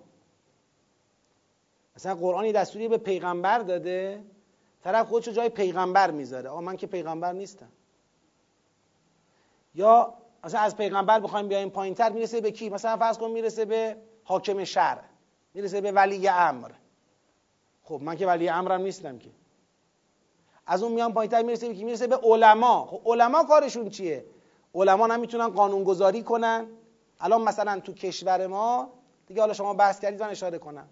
مثلا 1.97 2.15
قرآنی 2.15 2.53
دستوری 2.53 2.89
به 2.89 2.99
پیغمبر 2.99 3.59
داده 3.59 4.25
طرف 4.85 5.09
خودشو 5.09 5.33
جای 5.33 5.49
پیغمبر 5.49 6.11
می‌ذاره. 6.11 6.49
آقا 6.49 6.61
من 6.61 6.77
که 6.77 6.87
پیغمبر 6.87 7.33
نیستم. 7.33 7.69
یا 9.75 10.15
مثلا 10.45 10.61
از 10.61 10.77
پیغمبر 10.77 11.21
بخوایم 11.21 11.49
بیایم 11.49 11.71
پایینتر 11.71 12.12
می‌رسه 12.12 12.41
به 12.41 12.51
کی؟ 12.51 12.69
مثلا 12.69 12.97
فرض 12.97 13.19
کن 13.19 13.31
می‌رسه 13.31 13.65
به 13.65 13.97
حاکم 14.25 14.65
شهر 14.65 14.99
می‌رسه 15.55 15.81
به 15.81 15.93
ولی 15.93 16.29
امر. 16.29 16.71
خب 17.91 18.01
من 18.03 18.17
که 18.17 18.27
ولی 18.27 18.49
امرم 18.49 18.83
نیستم 18.83 19.19
که. 19.19 19.31
از 20.67 20.83
اون 20.83 20.93
میان 20.93 21.12
پایینتر 21.12 21.43
می‌رسه 21.43 21.75
کی؟ 21.75 21.85
می‌رسه 21.85 22.07
به 22.07 22.17
علما. 22.17 22.87
خب 22.87 23.01
علما 23.07 23.45
کارشون 23.45 23.89
چیه؟ 23.89 24.25
علما 24.75 25.07
نمی‌تونن 25.07 25.49
قانونگذاری 25.49 26.23
کنن. 26.23 26.67
الان 27.21 27.43
مثلا 27.43 27.81
تو 27.81 27.93
کشور 27.93 28.47
ما 28.47 28.89
دیگه 29.27 29.41
حالا 29.41 29.53
شما 29.53 29.75
بحث 29.75 30.01
کردید 30.01 30.23
من 30.23 30.29
اشاره 30.29 30.59
کنم. 30.59 30.89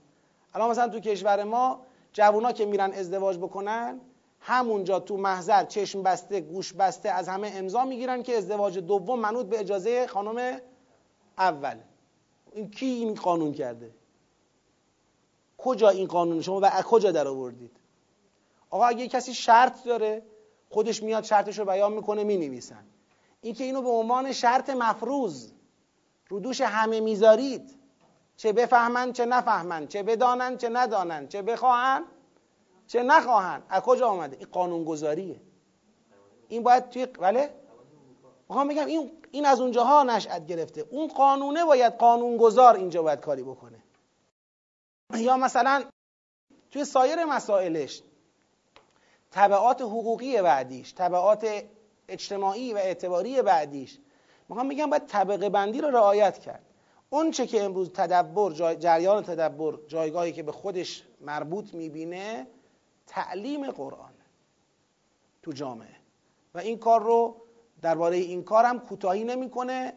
الان 0.54 0.70
مثلا 0.70 0.88
تو 0.88 1.00
کشور 1.00 1.44
ما 1.44 1.80
جوونا 2.12 2.52
که 2.52 2.66
میرن 2.66 2.92
ازدواج 2.92 3.38
بکنن 3.38 4.00
همونجا 4.40 5.00
تو 5.00 5.16
محضر 5.16 5.64
چشم 5.64 6.02
بسته 6.02 6.40
گوش 6.40 6.72
بسته 6.72 7.10
از 7.10 7.28
همه 7.28 7.52
امضا 7.54 7.84
می‌گیرن 7.84 8.22
که 8.22 8.36
ازدواج 8.36 8.78
دوم 8.78 9.20
منوط 9.20 9.46
به 9.46 9.60
اجازه 9.60 10.06
خانم 10.06 10.60
اول. 11.38 11.76
این 12.52 12.70
کی 12.70 12.86
این 12.86 13.14
قانون 13.14 13.52
کرده؟ 13.52 13.90
کجا 15.58 15.88
این 15.88 16.06
قانون 16.06 16.40
شما 16.40 16.60
و 16.62 16.82
کجا 16.82 17.12
در 17.12 17.28
آوردید؟ 17.28 17.76
آقا 18.70 18.84
اگه 18.86 19.08
کسی 19.08 19.34
شرط 19.34 19.84
داره 19.84 20.22
خودش 20.70 21.02
میاد 21.02 21.24
شرطش 21.24 21.58
رو 21.58 21.64
بیان 21.64 21.92
می‌کنه 21.92 22.24
می‌نویسن. 22.24 22.84
این 23.40 23.54
که 23.54 23.64
اینو 23.64 23.82
به 23.82 23.88
عنوان 23.88 24.32
شرط 24.32 24.70
مفروض 24.70 25.52
رو 26.28 26.40
دوش 26.40 26.60
همه 26.60 27.00
می‌ذارید 27.00 27.74
چه 28.36 28.52
بفهمند 28.52 29.12
چه 29.12 29.26
نفهمند 29.26 29.88
چه 29.88 30.02
بدانند 30.02 30.58
چه 30.58 30.68
ندانند 30.68 31.28
چه 31.28 31.42
بخواهند 31.42 32.04
چه 32.86 33.02
نخواهند 33.02 33.62
از 33.68 33.82
کجا 33.82 34.08
آمده 34.08 34.36
این 34.36 34.46
قانون 34.52 34.84
گذاریه 34.84 35.40
این 36.48 36.62
باید 36.62 36.88
توی 36.88 37.06
بله؟ 37.06 37.54
می‌خوام 38.48 38.68
بگم 38.68 38.86
این 38.86 39.10
این 39.30 39.46
از 39.46 39.60
اونجاها 39.60 40.02
نشأت 40.02 40.46
گرفته. 40.46 40.84
اون 40.90 41.08
قانونه 41.08 41.64
باید 41.64 41.92
قانون 41.92 42.36
گذار 42.36 42.76
اینجا 42.76 43.02
باید 43.02 43.20
کاری 43.20 43.42
بکنه. 43.42 43.82
یا 45.16 45.36
مثلا 45.36 45.84
توی 46.70 46.84
سایر 46.84 47.24
مسائلش 47.24 48.02
طبعات 49.30 49.82
حقوقی 49.82 50.42
بعدیش 50.42 50.94
طبعات 50.94 51.64
اجتماعی 52.08 52.74
و 52.74 52.76
اعتباری 52.76 53.42
بعدیش 53.42 53.98
می‌خوام 54.48 54.68
بگم 54.68 54.90
باید 54.90 55.06
طبقه 55.06 55.48
بندی 55.48 55.80
رو 55.80 55.90
رعایت 55.90 56.38
کرد. 56.38 56.64
اون 57.10 57.30
چه 57.30 57.46
که 57.46 57.62
امروز 57.62 57.92
تدبر 57.92 58.74
جریان 58.74 59.22
تدبر 59.22 59.78
جایگاهی 59.86 60.32
که 60.32 60.42
به 60.42 60.52
خودش 60.52 61.02
مربوط 61.20 61.74
می‌بینه 61.74 62.46
تعلیم 63.06 63.70
قرآن 63.70 64.12
تو 65.42 65.52
جامعه. 65.52 65.96
و 66.54 66.58
این 66.58 66.78
کار 66.78 67.02
رو 67.02 67.36
درباره 67.82 68.16
این 68.16 68.44
کار 68.44 68.64
هم 68.64 68.80
کوتاهی 68.80 69.24
نمی‌کنه 69.24 69.92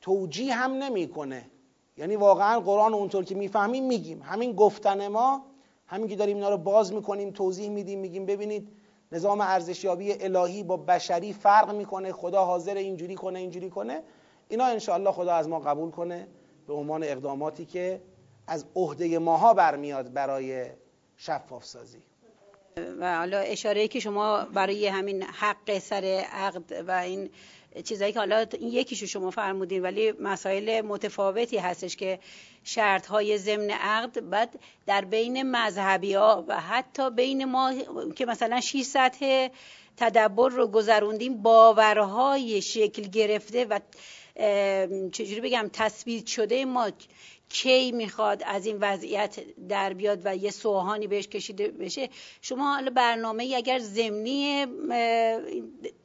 توجیه 0.00 0.54
هم 0.54 0.72
نمی‌کنه. 0.72 1.50
یعنی 1.96 2.16
واقعا 2.16 2.60
قرآن 2.60 2.94
اونطور 2.94 3.24
که 3.24 3.34
می‌فهمیم 3.34 3.86
میگیم. 3.86 4.22
همین 4.22 4.52
گفتن 4.52 5.08
ما 5.08 5.46
همین 5.86 6.08
که 6.08 6.16
داریم 6.16 6.36
اینا 6.36 6.50
رو 6.50 6.56
باز 6.56 6.92
می‌کنیم 6.92 7.30
توضیح 7.30 7.68
میدیم 7.68 7.98
میگیم 7.98 8.26
ببینید 8.26 8.68
نظام 9.12 9.40
ارزشیابی 9.40 10.12
الهی 10.12 10.62
با 10.62 10.76
بشری 10.76 11.32
فرق 11.32 11.74
می‌کنه 11.74 12.12
خدا 12.12 12.44
حاضر 12.44 12.74
اینجوری 12.74 13.14
کنه 13.14 13.38
اینجوری 13.38 13.70
کنه. 13.70 14.02
اینا 14.48 14.64
انشاءالله 14.64 15.12
خدا 15.12 15.34
از 15.34 15.48
ما 15.48 15.58
قبول 15.60 15.90
کنه 15.90 16.28
به 16.66 16.72
عنوان 16.72 17.02
اقداماتی 17.02 17.64
که 17.64 18.02
از 18.46 18.64
عهده 18.76 19.18
ماها 19.18 19.54
برمیاد 19.54 20.12
برای 20.12 20.66
شفاف 21.16 21.64
سازی. 21.64 21.98
و 23.00 23.18
حالا 23.18 23.38
اشاره 23.38 23.88
که 23.88 24.00
شما 24.00 24.44
برای 24.44 24.86
همین 24.86 25.22
حق 25.22 25.78
سر 25.78 26.24
عقد 26.32 26.84
و 26.88 26.90
این 26.90 27.30
چیزایی 27.84 28.12
که 28.12 28.18
حالا 28.18 28.46
این 28.60 28.72
یکیشو 28.72 29.06
شما 29.06 29.30
فرمودین 29.30 29.82
ولی 29.82 30.12
مسائل 30.12 30.80
متفاوتی 30.80 31.58
هستش 31.58 31.96
که 31.96 32.18
شرط 32.64 33.06
های 33.06 33.38
ضمن 33.38 33.70
عقد 33.70 34.30
بعد 34.30 34.60
در 34.86 35.04
بین 35.04 35.42
مذهبی 35.42 36.14
ها 36.14 36.44
و 36.48 36.60
حتی 36.60 37.10
بین 37.10 37.44
ما 37.44 37.74
که 38.16 38.26
مثلا 38.26 38.60
6 38.60 38.82
سطح 38.82 39.48
تدبر 39.96 40.50
رو 40.50 40.66
گذروندیم 40.66 41.42
باورهای 41.42 42.62
شکل 42.62 43.02
گرفته 43.02 43.64
و 43.64 43.80
چجوری 45.12 45.40
بگم 45.40 45.70
تثبیت 45.72 46.26
شده 46.26 46.64
ما 46.64 46.90
کی 47.50 47.92
می‌خواد 47.92 48.42
از 48.46 48.66
این 48.66 48.78
وضعیت 48.80 49.40
در 49.68 49.92
بیاد 49.92 50.20
و 50.24 50.36
یه 50.36 50.50
سوهانی 50.50 51.06
بهش 51.06 51.28
کشیده 51.28 51.68
بشه. 51.68 52.08
شما 52.42 52.74
حالا 52.74 52.90
برنامه 52.90 53.52
اگر 53.56 53.78
زمینی 53.78 54.66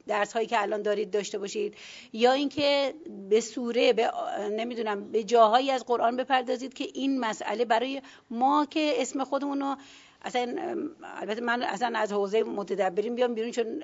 درس 0.06 0.32
هایی 0.32 0.46
که 0.46 0.62
الان 0.62 0.82
دارید 0.82 1.10
داشته 1.10 1.38
باشید 1.38 1.74
یا 2.12 2.32
اینکه 2.32 2.94
به 3.30 3.40
سوره 3.40 3.92
به 3.92 4.10
نمی‌دونم 4.50 5.12
به 5.12 5.24
جاهایی 5.24 5.70
از 5.70 5.84
قرآن 5.84 6.16
بپردازید 6.16 6.74
که 6.74 6.88
این 6.94 7.20
مسئله 7.20 7.64
برای 7.64 8.02
ما 8.30 8.66
که 8.70 8.94
اسم 8.96 9.24
خودمون 9.24 9.60
رو 9.60 9.76
اصلا 10.22 10.56
البته 11.02 11.40
من 11.40 11.62
اصلا 11.62 11.98
از 11.98 12.12
حوزه 12.12 12.42
متدبرین 12.42 13.14
بیام 13.14 13.34
بیرون 13.34 13.50
چون 13.50 13.82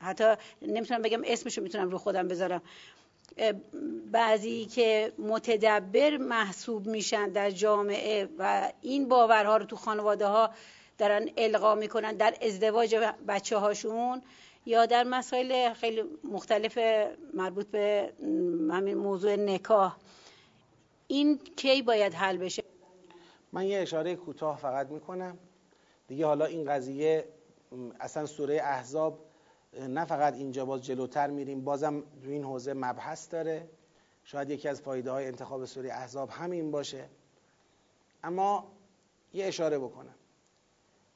حتی 0.00 0.24
نمی‌تونم 0.62 1.02
بگم 1.02 1.22
اسمشو 1.24 1.62
می‌تونم 1.62 1.90
رو 1.90 1.98
خودم 1.98 2.28
بذارم. 2.28 2.62
بعضی 4.12 4.64
که 4.66 5.12
متدبر 5.18 6.16
محسوب 6.16 6.86
میشن 6.86 7.28
در 7.28 7.50
جامعه 7.50 8.28
و 8.38 8.72
این 8.82 9.08
باورها 9.08 9.56
رو 9.56 9.64
تو 9.64 9.76
خانواده 9.76 10.26
ها 10.26 10.50
دارن 10.98 11.28
القا 11.36 11.74
می‌کنن 11.74 12.12
در 12.12 12.34
ازدواج 12.42 12.96
بچه 13.28 13.56
هاشون 13.56 14.22
یا 14.66 14.86
در 14.86 15.04
مسائل 15.04 15.72
خیلی 15.72 16.02
مختلف 16.24 16.78
مربوط 17.34 17.66
به 17.66 18.12
همین 18.70 18.94
موضوع 18.94 19.36
نکاح. 19.36 19.96
این 21.06 21.38
کی 21.56 21.82
باید 21.82 22.14
حل 22.14 22.36
بشه؟ 22.36 22.62
من 23.52 23.66
یه 23.66 23.78
اشاره 23.78 24.16
کوتاه 24.16 24.56
فقط 24.56 24.88
می‌کنم. 24.88 25.38
دیگه 26.08 26.26
حالا 26.26 26.44
این 26.44 26.70
قضیه 26.70 27.28
اصلا 28.00 28.26
سوره 28.26 28.54
احزاب 28.54 29.27
نه 29.78 30.04
فقط 30.04 30.34
اینجا 30.34 30.64
باز 30.64 30.84
جلوتر 30.84 31.30
میریم 31.30 31.64
بازم 31.64 32.00
تو 32.00 32.30
این 32.30 32.44
حوزه 32.44 32.74
مبحث 32.74 33.32
داره. 33.32 33.70
شاید 34.24 34.50
یکی 34.50 34.68
از 34.68 34.80
فایده 34.80 35.10
های 35.10 35.26
انتخاب 35.26 35.64
سوره 35.64 35.92
احزاب 35.92 36.30
همین 36.30 36.70
باشه. 36.70 37.08
اما 38.24 38.72
یه 39.32 39.46
اشاره 39.46 39.78
بکنم. 39.78 40.14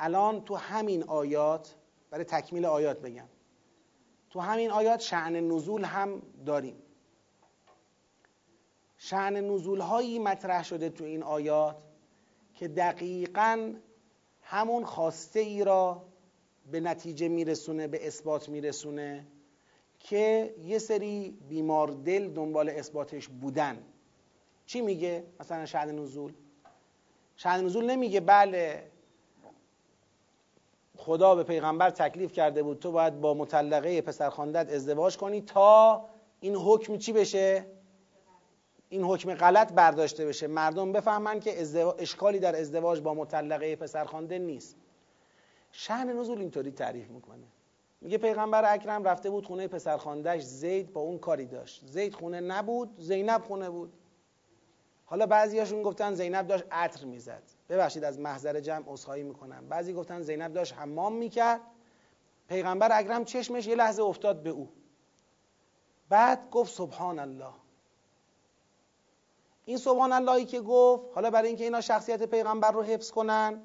الان 0.01 0.45
تو 0.45 0.55
همین 0.55 1.03
آیات 1.03 1.75
برای 2.11 2.25
تکمیل 2.25 2.67
آیات 2.67 3.01
بگم. 3.01 3.29
تو 4.31 4.41
همین 4.41 4.71
آیات 4.71 5.01
شعن 5.01 5.37
نزول 5.37 5.85
هم 5.85 6.23
داریم. 6.47 6.83
شعن 8.99 9.37
نزول 9.37 9.81
هایی 9.81 10.19
مطرح 10.19 10.65
شده 10.65 10.91
تو 10.91 11.05
این 11.05 11.23
آیات 11.23 11.83
که 12.55 12.69
دقیقا 12.69 13.75
همون 14.43 14.85
خواسته 14.85 15.41
ای 15.41 15.65
را 15.65 16.12
به 16.71 16.81
نتیجه 16.81 17.29
میرسونه 17.29 17.89
به 17.89 18.07
اثبات 18.07 18.49
میرسونه 18.49 19.27
که 19.99 20.55
یه 20.65 20.79
سری 20.79 21.39
بیمار 21.49 21.89
دل 21.89 22.29
دنبال 22.29 22.69
اثباتش 22.69 23.29
بودن 23.29 23.79
چی 24.67 24.81
میگه؟ 24.81 25.25
مثلا 25.41 25.67
شهد 25.67 25.89
نزول 25.89 26.33
شهد 27.37 27.65
نزول 27.65 27.91
نمیگه 27.91 28.21
بله 28.21 28.91
خدا 30.97 31.35
به 31.35 31.43
پیغمبر 31.45 31.91
تکلیف 31.91 32.33
کرده 32.33 32.63
بود 32.63 32.79
تو 32.79 32.93
باید 32.93 33.21
با 33.21 33.35
مطلقه 33.35 34.01
پسر 34.01 34.33
ازدواج 34.57 35.17
کنی 35.17 35.41
تا 35.41 36.05
این 36.41 36.57
حکم 36.57 36.97
چی 36.97 37.13
بشه؟ 37.13 37.67
این 38.89 39.03
حکم 39.03 39.35
غلط 39.35 39.73
برداشته 39.73 40.27
بشه 40.27 40.47
مردم 40.47 40.93
بفهمن 40.93 41.41
که 41.41 41.63
اشکالی 41.99 42.39
در 42.39 42.61
ازدواج 42.61 43.01
با 43.01 43.15
مطلقه 43.15 43.77
پسرخوانده 43.77 44.39
نیست 44.39 44.77
شهن 45.73 46.19
نزول 46.19 46.39
اینطوری 46.39 46.71
تعریف 46.71 47.11
می‌کنه. 47.11 47.47
میگه 48.01 48.19
پیغمبر 48.19 48.75
اکرم 48.75 49.05
رفته 49.05 49.31
بود 49.31 49.47
خونه 49.47 49.69
پسرخواندهش 49.69 50.43
زید 50.43 50.93
با 50.93 51.01
اون 51.01 51.19
کاری 51.19 51.47
داشت. 51.47 51.87
زید 51.87 52.15
خونه 52.15 52.41
نبود 52.41 52.95
زینب 52.99 53.43
خونه 53.43 53.71
بود. 53.71 53.93
حالا 55.05 55.27
بعضیاشون 55.27 55.83
گفتن 55.83 56.15
زینب 56.15 56.47
داشت 56.47 56.65
عطر 56.71 57.05
می‌زد. 57.05 57.43
ببخشید 57.69 58.05
از 58.05 58.19
محضر 58.19 58.61
جمع 58.61 58.85
عذرخواهی 58.87 59.23
می‌کنم. 59.23 59.69
بعضی 59.69 59.93
گفتن 59.93 60.23
زینب 60.23 60.53
داشت 60.53 60.75
حمام 60.75 61.13
می‌کرد. 61.13 61.61
پیغمبر 62.49 62.99
اکرم 62.99 63.25
چشمش 63.25 63.67
یه 63.67 63.75
لحظه 63.75 64.03
افتاد 64.03 64.43
به 64.43 64.51
او. 64.51 64.69
بعد 66.09 66.51
گفت 66.51 66.75
سبحان 66.75 67.19
الله. 67.19 67.53
این 69.65 69.77
سبحان 69.77 70.13
اللهی 70.13 70.45
که 70.45 70.61
گفت 70.61 71.15
حالا 71.15 71.31
برای 71.31 71.49
اینکه 71.49 71.65
اینا 71.65 71.81
شخصیت 71.81 72.23
پیغمبر 72.23 72.71
رو 72.71 72.83
حفظ 72.83 73.11
کنن 73.11 73.63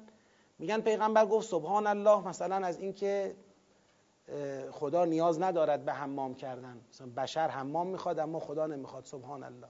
میگن 0.58 0.80
پیغمبر 0.80 1.26
گفت 1.26 1.48
سبحان 1.48 1.86
الله 1.86 2.28
مثلا 2.28 2.66
از 2.66 2.78
اینکه 2.78 3.36
خدا 4.70 5.04
نیاز 5.04 5.42
ندارد 5.42 5.84
به 5.84 5.92
حمام 5.92 6.34
کردن. 6.34 6.80
مثلا 6.90 7.06
بشر 7.16 7.48
حمام 7.48 7.86
می‌خواد 7.86 8.18
اما 8.18 8.38
خدا 8.38 8.66
نمی‌خواد. 8.66 9.04
سبحان 9.04 9.42
الله. 9.42 9.68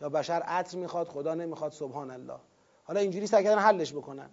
یا 0.00 0.08
بشر 0.08 0.42
عطر 0.42 0.78
می‌خواد 0.78 1.08
خدا 1.08 1.34
نمی‌خواد. 1.34 1.72
سبحان 1.72 2.10
الله. 2.10 2.38
حالا 2.84 3.00
اینجوری 3.00 3.26
سعی 3.26 3.44
کردن 3.44 3.58
حلش 3.58 3.92
بکنن. 3.92 4.30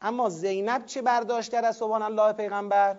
اما 0.00 0.28
زینب 0.28 0.86
چه 0.86 1.02
برداشت 1.02 1.52
کرد 1.52 1.64
از 1.64 1.76
سبحان 1.76 2.02
الله 2.02 2.32
پیغمبر؟ 2.32 2.98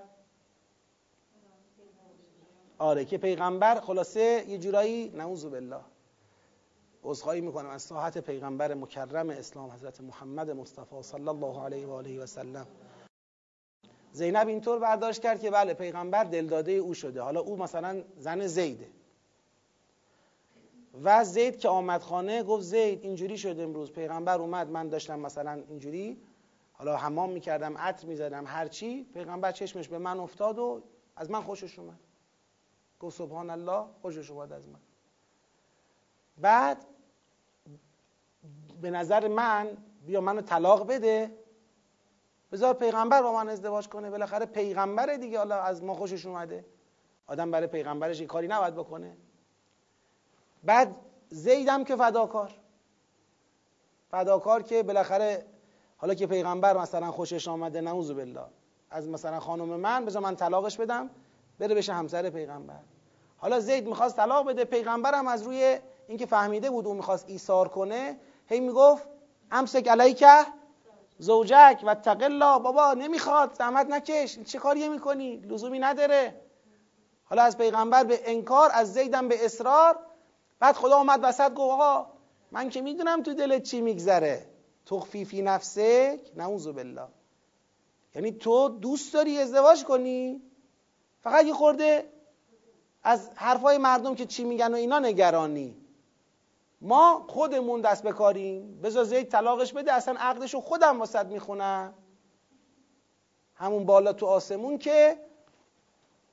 آره 2.78 3.06
که 3.06 3.18
پیغمبر 3.18 3.80
خلاصه 3.80 4.46
یه 4.48 4.58
جورایی 4.58 5.10
نعوذ 5.10 5.46
بالله. 5.46 5.82
عذرخواهی 7.04 7.42
می‌کنم 7.42 7.70
از 7.70 7.82
ساحت 7.82 8.18
پیغمبر 8.18 8.74
مکرم 8.74 9.30
اسلام 9.30 9.72
حضرت 9.72 10.02
محمد 10.02 10.52
مصطفی 10.52 11.02
صلی 11.02 11.28
الله 11.28 11.64
علیه 11.64 11.88
و 11.88 11.92
آله 11.92 12.24
و 12.24 12.26
سلم. 12.26 12.68
زینب 14.12 14.48
اینطور 14.48 14.80
برداشت 14.80 15.22
کرد 15.22 15.42
که 15.42 15.52
بله 15.52 15.74
پیغمبر 15.74 16.24
دلداده 16.24 16.72
او 16.72 16.94
شده. 16.94 17.22
حالا 17.22 17.40
او 17.40 17.58
مثلا 17.58 18.04
زن 18.18 18.48
زیده. 18.48 18.88
و 21.04 21.24
زید 21.24 21.60
که 21.60 21.70
آمد 21.70 22.02
خانه 22.02 22.44
گفت 22.44 22.64
زید 22.64 23.04
اینجوری 23.04 23.38
شد 23.38 23.60
امروز. 23.60 23.92
پیغمبر 23.92 24.38
اومد 24.38 24.70
من 24.70 24.90
داشتم 24.90 25.20
مثلا 25.20 25.64
اینجوری 25.70 26.22
حالا 26.74 26.98
حمام 26.98 27.30
می‌کردم 27.30 27.78
عطر 27.78 28.08
می‌زدم 28.08 28.44
هرچی 28.48 29.04
پیغمبر 29.14 29.52
چشمش 29.52 29.88
به 29.88 29.98
من 29.98 30.20
افتاد 30.20 30.60
و 30.60 30.82
از 31.16 31.32
من 31.32 31.42
خوشش 31.42 31.80
اومد. 31.80 32.00
گفت 33.00 33.18
سبحان 33.18 33.50
الله 33.50 33.86
خوشش 34.02 34.32
اومد 34.32 34.52
از 34.52 34.68
من. 34.68 34.80
بعد 36.42 36.86
به 38.82 38.92
نظر 38.92 39.28
من 39.28 39.78
بیا 40.06 40.22
منو 40.22 40.42
طلاق 40.42 40.88
بده. 40.88 41.32
بذار 42.52 42.74
پیغمبر 42.74 43.22
با 43.22 43.34
من 43.34 43.50
ازدواج 43.50 43.88
کنه. 43.88 44.10
بالاخره 44.10 44.46
پیغمبره 44.46 45.18
دیگه 45.18 45.38
حالا 45.38 45.62
از 45.62 45.84
ما 45.84 45.94
خوشش 45.94 46.26
اومده. 46.26 46.66
آدم 47.28 47.52
برای 47.52 47.68
پیغمبرش 47.68 48.20
این 48.20 48.28
کاری 48.28 48.48
نباید 48.48 48.76
بکنه. 48.76 49.18
بعد 50.64 50.96
زیدم 51.30 51.84
که 51.84 51.96
فداکار. 51.96 52.52
فداکار 54.12 54.62
که 54.62 54.84
بالاخره 54.84 55.46
حالا 55.98 56.14
که 56.14 56.28
پیغمبر 56.28 56.78
مثلا 56.78 57.12
خوشش 57.12 57.48
آمده 57.48 57.82
نعوذ 57.82 58.12
بالله. 58.12 58.46
از 58.90 59.08
مثلا 59.08 59.40
خانم 59.40 59.66
من 59.66 60.06
بذار 60.06 60.22
من 60.22 60.36
طلاقش 60.36 60.78
بدم 60.78 61.10
بره 61.60 61.76
بشه 61.76 61.94
همسر 61.94 62.30
پیغمبر. 62.30 62.80
حالا 63.38 63.60
زید 63.60 63.88
می‌خواست 63.88 64.16
طلاق 64.16 64.48
بده 64.48 64.66
پیغمبرم 64.66 65.28
از 65.28 65.44
روی 65.44 65.80
اینکه 66.08 66.26
فهمیده 66.26 66.70
بود 66.70 66.88
اون 66.88 66.98
می‌خواست 66.98 67.26
ایثار 67.28 67.68
کنه 67.68 68.20
هی 68.48 68.60
می‌گفت 68.60 69.08
امسک 69.52 69.88
علیکه 69.88 70.46
زوجک 71.18 71.84
و 71.86 71.96
تقلا 71.96 72.60
بابا 72.60 72.94
نمی‌خواد 72.94 73.54
زحمت 73.54 73.88
نکش 73.88 74.40
چه 74.40 74.60
کاریه 74.60 74.90
می‌کنی؟ 74.90 75.38
لزومی 75.38 75.80
نداره. 75.80 76.42
حالا 77.24 77.44
از 77.44 77.58
پیغمبر 77.58 78.04
به 78.04 78.20
انکار 78.26 78.70
از 78.74 78.94
زیدم 78.94 79.28
به 79.28 79.46
اصرار 79.46 80.00
بعد 80.60 80.76
خدا 80.76 80.98
اومد 80.98 81.20
وسط 81.24 81.50
گفت 81.54 81.60
آقا 81.60 82.08
من 82.52 82.70
که 82.70 82.82
می‌دونم 82.82 83.24
تو 83.24 83.34
دلت 83.34 83.64
چی 83.64 83.82
میگذره. 83.82 84.46
تخفی 84.86 85.26
فی 85.26 85.42
نفسک 85.42 86.20
نعوذ 86.36 86.68
بالله. 86.68 87.08
یعنی 88.16 88.32
تو 88.32 88.70
دوست 88.70 89.14
داری 89.14 89.38
ازدواج 89.38 89.84
کنی؟ 89.84 90.42
فقط 91.22 91.46
یه 91.46 91.54
خورده 91.54 92.10
از 93.04 93.30
حرفای 93.36 93.78
مردم 93.78 94.16
که 94.16 94.26
چی 94.26 94.44
میگن 94.44 94.72
و 94.72 94.76
اینا 94.76 95.00
نگرانی. 95.00 95.81
ما 96.82 97.26
خودمون 97.30 97.82
دست 97.82 98.04
بکاریم 98.04 98.82
بذار 98.82 99.04
زید 99.04 99.30
طلاقش 99.30 99.74
بده 99.74 99.94
اصلا 99.94 100.16
عقدش 100.20 100.54
رو 100.54 100.62
خودم 100.62 101.00
واسط 101.00 101.26
می‌خونم. 101.26 101.94
همون 103.56 103.86
بالا 103.86 104.14
تو 104.14 104.26
آسمون 104.26 104.78
که 104.78 105.18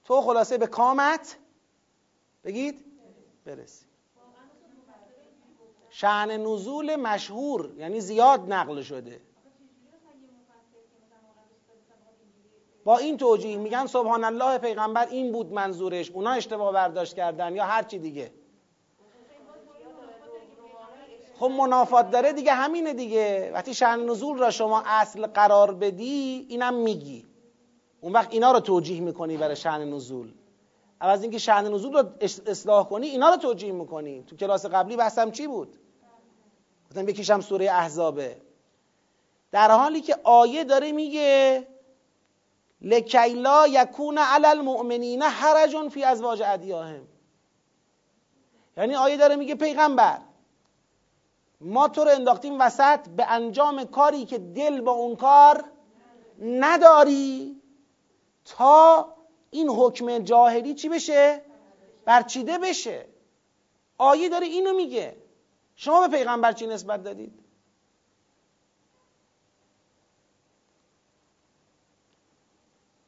تو 0.05 0.21
خلاصه 0.21 0.59
به 0.59 0.67
کامت 0.67 1.39
بگید 2.45 2.85
برسی. 3.45 3.87
شعن 5.91 6.31
نزول 6.31 6.97
مشهور 6.97 7.75
یعنی 7.77 8.01
زیاد 8.01 8.53
نقل 8.53 8.83
شده. 8.83 9.21
با 12.85 12.99
این 12.99 13.17
توجیه 13.17 13.57
میگن 13.57 13.87
سبحان 13.87 14.25
الله 14.25 14.59
پیغمبر 14.59 15.07
این 15.07 15.33
بود 15.33 15.53
منظورش. 15.53 16.11
اونا 16.11 16.31
اشتباه 16.31 16.73
برداشت 16.73 17.17
کردن 17.17 17.55
یا 17.55 17.65
هر 17.65 17.83
چی 17.83 17.99
دیگه. 17.99 18.33
خب 21.39 21.47
منافات 21.47 22.11
داره 22.11 22.33
دیگه 22.33 22.53
همینه 22.53 22.93
دیگه. 22.93 23.51
وقتی 23.55 23.75
شأن 23.75 24.11
نزول 24.11 24.39
را 24.39 24.51
شما 24.51 24.83
اصل 24.87 25.27
قرار 25.27 25.75
بدی 25.75 26.47
اینم 26.49 26.75
میگی. 26.75 27.27
اون 28.01 28.13
وقت 28.13 28.33
اینا 28.33 28.53
رو 28.53 28.61
توجیه 28.61 29.01
می‌کنی 29.01 29.37
برای 29.37 29.57
شأن 29.57 29.93
نزول. 29.95 30.33
از 31.01 31.23
اینکه 31.23 31.39
شأن 31.39 31.75
نزول 31.75 31.93
رو 31.93 32.05
اصلاح 32.47 32.89
کنی 32.89 33.07
اینا 33.07 33.31
رو 33.31 33.37
توجیه 33.37 33.73
می‌کنی. 33.73 34.23
تو 34.23 34.37
کلاس 34.37 34.67
قبلی 34.67 34.97
بحثم 34.97 35.31
چی 35.31 35.47
بود؟ 35.47 35.77
گفتم 36.91 37.09
یکیشم 37.09 37.41
سوره 37.41 37.71
احزابه. 37.71 38.37
در 39.53 39.71
حالی 39.71 40.01
که 40.01 40.17
آیه 40.25 40.65
داره 40.65 40.93
میگه 40.93 41.67
لکیلا 42.81 43.67
یکون 43.67 44.19
علی 44.19 44.47
المؤمنین 44.47 45.23
حرج 45.23 45.89
فی 45.89 46.05
ازواج 46.05 46.43
ادیاهم. 46.47 47.03
یعنی 48.77 48.95
آیه 48.95 49.17
داره 49.17 49.37
میگه 49.37 49.55
پیغمبر 49.55 50.19
ما 51.61 51.89
تو 51.89 52.05
رو 52.05 52.11
انداختیم 52.11 52.61
وسط 52.61 53.09
به 53.09 53.33
انجام 53.33 53.85
کاری 53.85 54.25
که 54.25 54.39
دل 54.39 54.81
با 54.81 54.93
اون 54.93 55.17
کار 55.17 55.65
نداری 56.41 57.63
تا 58.45 59.15
این 59.51 59.69
حکم 59.69 60.19
جاهلی 60.19 60.75
چی 60.75 60.89
بشه؟ 60.89 61.43
برچیده 62.05 62.59
بشه 62.59 63.07
آیه 63.99 64.29
داره 64.29 64.47
اینو 64.47 64.73
میگه 64.73 65.17
شما 65.77 66.09
به 66.09 66.19
پیغمبر 66.19 66.53
چی 66.53 66.67
نسبت 66.67 67.03
دادید؟ 67.03 67.45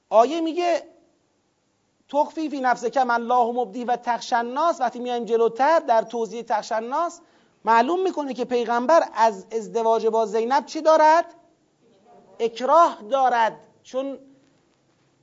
آیه 0.09 0.41
میگه 0.41 0.83
تخفی 2.09 2.49
فی 2.49 2.61
نفس 2.61 2.85
کم 2.85 3.11
الله 3.11 3.53
مبدی 3.53 3.85
و 3.85 3.97
تخشناس 3.97 4.81
وقتی 4.81 4.99
میایم 4.99 5.25
جلوتر 5.25 5.79
در 5.79 6.03
توضیح 6.03 6.43
تخشناس 6.43 7.21
معلوم 7.65 8.03
می‌کنه 8.03 8.35
که 8.35 8.45
پیغمبر 8.45 9.09
از 9.15 9.47
ازدواج 9.51 10.07
با 10.07 10.27
زینب 10.27 10.67
چی 10.67 10.81
دارد؟ 10.81 11.35
اکراه 12.41 13.03
دارد. 13.11 13.67
چون 13.83 14.19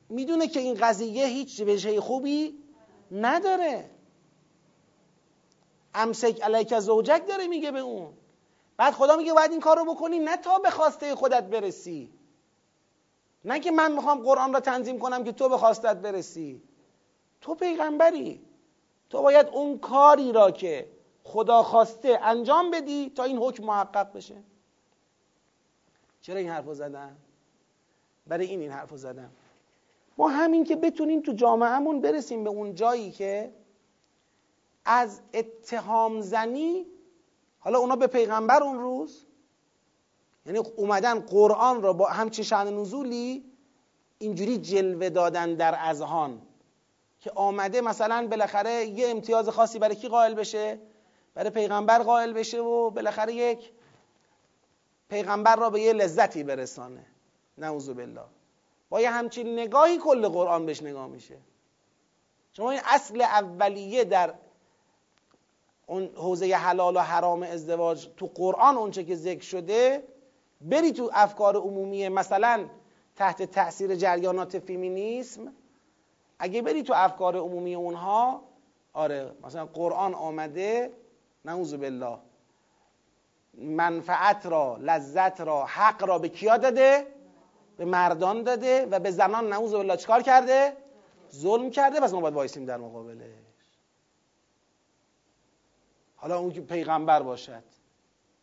می‌دونه 0.10 0.48
که 0.48 0.60
این 0.60 0.74
قضیه 0.74 1.26
هیچ 1.26 1.62
وجه 1.62 2.02
خوبی 2.02 2.64
نداره. 3.12 3.90
امسک 5.94 6.42
علیک 6.42 6.80
زوجک 6.80 7.28
داره 7.28 7.48
میگه 7.48 7.72
به 7.72 7.80
اون. 7.80 8.14
بعد 8.78 8.94
خدا 8.94 9.16
میگه 9.16 9.34
باید 9.34 9.52
این 9.52 9.60
کار 9.60 9.78
رو 9.78 9.94
بکنی 9.94 10.20
نه 10.20 10.38
تا 10.38 10.60
به 10.60 10.70
خواسته 10.70 11.16
خودت 11.16 11.44
برسی. 11.44 12.14
نه 13.46 13.60
که 13.60 13.72
من 13.72 13.92
می‌خوام 13.92 14.20
قرآن 14.20 14.54
را 14.54 14.60
تنظیم 14.60 15.00
کنم 15.00 15.24
که 15.24 15.32
تو 15.32 15.50
به 15.50 15.58
خواستت 15.58 15.96
برسی. 15.96 16.64
تو 17.42 17.56
پیغمبری. 17.56 18.42
تو 19.10 19.22
باید 19.22 19.48
اون 19.48 19.80
کاری 19.80 20.32
را 20.32 20.52
که 20.52 20.97
خدا 21.28 21.64
خواسته 21.64 22.20
انجام 22.22 22.72
بدی 22.72 23.10
تا 23.10 23.24
این 23.24 23.38
حکم 23.38 23.64
محقق 23.64 24.14
بشه. 24.14 24.36
چرا 26.22 26.38
این 26.38 26.50
حرف 26.50 26.74
زدم؟ 26.74 27.16
برای 28.28 28.46
این 28.46 28.60
این 28.62 28.72
حرف 28.72 28.96
زدم. 28.96 29.30
ما 30.18 30.28
همین 30.28 30.64
که 30.64 30.76
بتونیم 30.76 31.22
تو 31.22 31.32
جامعهمون 31.32 32.02
برسیم 32.02 32.44
به 32.44 32.50
اون 32.50 32.76
جایی 32.76 33.12
که 33.12 33.54
از 34.86 35.22
اتهام 35.34 36.22
زنی 36.22 36.86
حالا 37.60 37.80
اونا 37.80 37.96
به 37.96 38.08
پیغمبر 38.08 38.64
اون 38.64 38.80
روز 38.80 39.26
یعنی 40.46 40.60
اومدن 40.60 41.20
قرآن 41.20 41.82
را 41.82 41.94
با 41.94 42.06
همچین 42.06 42.46
شأن 42.46 42.80
نزولی 42.80 43.44
اینجوری 44.20 44.58
جلوه 44.58 45.10
دادن 45.10 45.56
در 45.56 45.76
اذهان 45.80 46.42
که 47.20 47.32
آمده 47.36 47.82
مثلا 47.82 48.28
بالاخره 48.28 48.86
یه 48.86 49.10
امتیاز 49.10 49.50
خاصی 49.50 49.80
برای 49.80 49.96
کی 49.96 50.08
قائل 50.08 50.34
بشه؟ 50.34 50.80
برای 51.38 51.50
پیغمبر 51.50 52.00
قائل 52.00 52.34
بشه 52.34 52.60
و 52.60 52.90
بالاخره 52.90 53.34
یک 53.34 53.72
پیغمبر 55.10 55.56
را 55.56 55.70
به 55.70 55.82
یه 55.82 55.94
لذتی 55.94 56.44
برسانه. 56.44 57.06
نعوذ 57.58 57.90
بالله. 57.90 58.22
با 58.90 59.02
یه 59.02 59.12
همچین 59.12 59.60
نگاهی 59.60 59.98
کل 59.98 60.28
قرآن 60.28 60.66
بهش 60.66 60.84
نگاه 60.84 61.08
میشه. 61.08 61.38
شما 62.54 62.72
این 62.72 62.80
اصل 62.86 63.22
اولیه 63.22 64.04
در 64.04 64.34
اون 65.88 66.10
حوزه 66.16 66.56
حلال 66.56 66.96
و 66.96 67.00
حرام 67.00 67.44
ازدواج 67.44 68.08
تو 68.18 68.32
قرآن 68.36 68.78
اونچه 68.78 69.04
که 69.04 69.16
ذکر 69.16 69.44
شده 69.44 70.04
بری 70.62 70.92
تو 70.92 71.10
افکار 71.14 71.56
عمومی 71.56 72.10
مثلا 72.10 72.66
تحت 73.16 73.44
تاثیر 73.44 73.96
جریانات 73.96 74.60
فیمینیسم. 74.60 75.54
اگه 76.40 76.62
بری 76.62 76.84
تو 76.84 76.94
افکار 76.96 77.38
عمومی 77.38 77.76
اونها 77.76 78.44
آره 78.94 79.32
مثلا 79.44 79.66
قرآن 79.66 80.14
آمده 80.14 80.92
نعوذ 81.48 81.74
بالله. 81.74 82.18
منفعت 83.54 84.46
را 84.46 84.78
لذت 84.80 85.42
را 85.42 85.66
حق 85.66 86.04
را 86.04 86.20
به 86.20 86.30
کیا 86.30 86.58
داده؟ 86.58 87.08
به 87.78 87.86
مردان 87.86 88.44
داده 88.44 88.86
و 88.86 89.00
به 89.00 89.12
زنان. 89.12 89.50
نعوذ 89.50 89.74
بالله. 89.74 89.98
چکار 89.98 90.22
کرده؟ 90.22 90.78
ظلم 91.36 91.70
کرده. 91.70 92.00
پس 92.00 92.14
ما 92.14 92.22
باید 92.22 92.34
وایسیم 92.34 92.66
در 92.66 92.78
مقابله 92.78 93.34
حالا 96.16 96.40
اون 96.40 96.52
که 96.52 96.62
پیغمبر 96.62 97.22
باشد. 97.22 97.64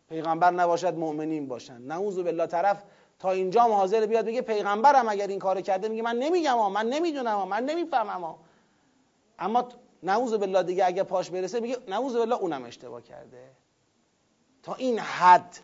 پیغمبر 0.08 0.50
نباشد 0.50 0.94
مؤمنین 0.94 1.48
باشن. 1.48 1.80
نعوذ 1.82 2.18
بالله. 2.18 2.46
طرف 2.46 2.82
تا 3.18 3.30
اینجا 3.30 3.62
حاضر 3.62 4.06
بیاد 4.06 4.24
بگه 4.24 4.42
پیغمبرم 4.42 5.08
اگر 5.08 5.26
این 5.26 5.38
کارو 5.38 5.60
کرده 5.60 5.88
میگه 5.88 6.02
من 6.02 6.16
نمیگم 6.16 6.58
ها 6.58 6.68
من 6.68 6.86
نمی‌دونم 6.86 7.48
من 7.48 7.64
نمی‌فهمم 7.64 8.24
ها. 8.24 8.38
اما 9.38 9.68
نعوذ 10.04 10.34
بالله 10.34 10.62
دیگه 10.62 10.86
اگه 10.86 11.02
پاش 11.02 11.30
برسه 11.30 11.60
میگه 11.60 11.76
نعوذ 11.88 12.16
بالله 12.16 12.34
اونم 12.34 12.64
اشتباه 12.64 13.02
کرده. 13.02 13.50
تا 14.62 14.74
این 14.74 14.98
حد 14.98 15.58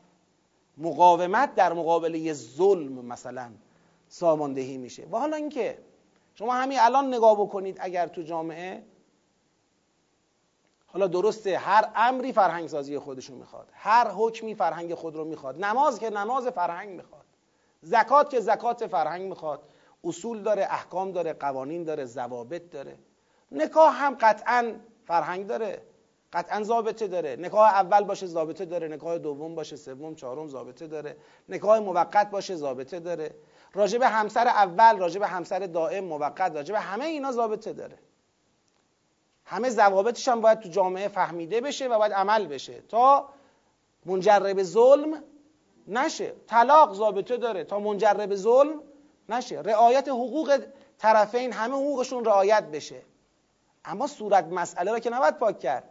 مقاومت 0.78 1.54
در 1.54 1.72
مقابله 1.72 2.32
ظلم 2.32 2.92
مثلا 2.92 3.50
ساماندهی 4.08 4.78
میشه. 4.78 5.06
و 5.12 5.18
حالا 5.18 5.36
اینکه 5.36 5.78
شما 6.34 6.54
همین 6.54 6.78
الان 6.80 7.14
نگاه 7.14 7.40
بکنید 7.40 7.76
اگر 7.80 8.06
تو 8.06 8.22
جامعه 8.22 8.82
حالا 10.86 11.06
درسته 11.06 11.58
هر 11.58 11.90
امری 11.94 12.32
فرهنگ 12.32 12.68
سازی 12.68 12.98
خودشون 12.98 13.36
می‌خواد 13.36 13.68
هر 13.72 14.10
حکمی 14.10 14.54
فرهنگ 14.54 14.94
خود 14.94 15.16
رو 15.16 15.24
می‌خواد 15.24 15.64
نماز 15.64 15.98
که 15.98 16.10
نماز 16.10 16.46
فرهنگ 16.46 16.88
می‌خواد 16.88 17.24
زکات 17.82 18.30
که 18.30 18.40
زکات 18.40 18.86
فرهنگ 18.86 19.22
می‌خواد 19.28 19.62
اصول 20.04 20.42
داره 20.42 20.62
احکام 20.62 21.12
داره 21.12 21.32
قوانین 21.32 21.84
داره 21.84 22.04
ضوابط 22.04 22.70
داره. 22.70 22.98
نکاح 23.52 24.04
هم 24.04 24.16
قطعا 24.20 24.74
فرهنگ 25.06 25.46
داره 25.46 25.82
قطعا 26.32 26.62
ضابطه 26.62 27.06
داره. 27.06 27.36
نکاح 27.36 27.74
اول 27.74 28.04
باشه 28.04 28.26
ضابطه 28.26 28.64
داره 28.64 28.88
نکاح 28.88 29.18
دوم 29.18 29.54
باشه 29.54 29.76
سوم 29.76 30.14
چهارم 30.14 30.48
ضابطه 30.48 30.86
داره. 30.86 31.16
نکاح 31.48 31.78
موقت 31.78 32.30
باشه 32.30 32.56
ضابطه 32.56 33.00
داره. 33.00 33.34
راجب 33.74 34.02
همسر 34.02 34.48
اول 34.48 34.98
راجب 34.98 35.22
همسر 35.22 35.58
دائم 35.58 36.04
موقت 36.04 36.56
راجب 36.56 36.74
همه 36.74 37.04
اینا 37.04 37.32
ضابطه 37.32 37.72
داره. 37.72 37.98
همه 39.44 39.70
ضوابطش 39.70 40.28
هم 40.28 40.40
باید 40.40 40.60
تو 40.60 40.68
جامعه 40.68 41.08
فهمیده 41.08 41.60
بشه 41.60 41.88
و 41.88 41.98
باید 41.98 42.12
عمل 42.12 42.46
بشه 42.46 42.80
تا 42.88 43.28
منجر 44.06 44.52
به 44.54 44.62
ظلم 44.62 45.22
نشه. 45.88 46.32
طلاق 46.46 46.94
ضابطه 46.94 47.36
داره 47.36 47.64
تا 47.64 47.78
منجر 47.78 48.14
به 48.14 48.36
ظلم 48.36 48.80
نشه. 49.28 49.60
رعایت 49.60 50.08
حقوق 50.08 50.60
طرفین 50.98 51.52
همه 51.52 51.74
حقوقشون 51.74 52.24
رعایت 52.24 52.64
بشه. 52.64 53.02
اما 53.84 54.06
صورت 54.06 54.44
مسئله 54.44 54.92
را 54.92 54.98
که 54.98 55.10
نباید 55.10 55.38
پاک 55.38 55.58
کرد. 55.58 55.88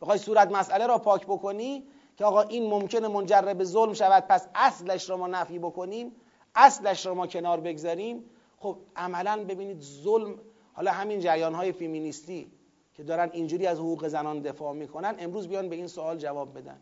بخوای 0.00 0.18
صورت 0.18 0.50
مسئله 0.50 0.86
را 0.86 0.98
پاک 0.98 1.26
بکنی 1.26 1.86
که 2.16 2.24
آقا 2.24 2.42
این 2.42 2.70
ممکنه 2.70 3.08
منجر 3.08 3.54
به 3.54 3.64
ظلم 3.64 3.92
شود 3.92 4.26
پس 4.28 4.48
اصلش 4.54 5.10
را 5.10 5.16
ما 5.16 5.26
نفی 5.26 5.58
بکنیم 5.58 6.12
اصلش 6.54 7.06
را 7.06 7.14
ما 7.14 7.26
کنار 7.26 7.60
بگذاریم. 7.60 8.24
خب 8.58 8.78
عملا 8.96 9.44
ببینید 9.44 9.80
ظلم 9.80 10.38
حالا 10.72 10.92
همین 10.92 11.20
جریان 11.20 11.54
های 11.54 11.72
فیمینیستی 11.72 12.52
که 12.94 13.02
دارن 13.02 13.30
اینجوری 13.32 13.66
از 13.66 13.78
حقوق 13.78 14.08
زنان 14.08 14.40
دفاع 14.40 14.72
می‌کنن 14.74 15.14
امروز 15.18 15.48
بیان 15.48 15.68
به 15.68 15.76
این 15.76 15.86
سوال 15.86 16.18
جواب 16.18 16.58
بدن. 16.58 16.80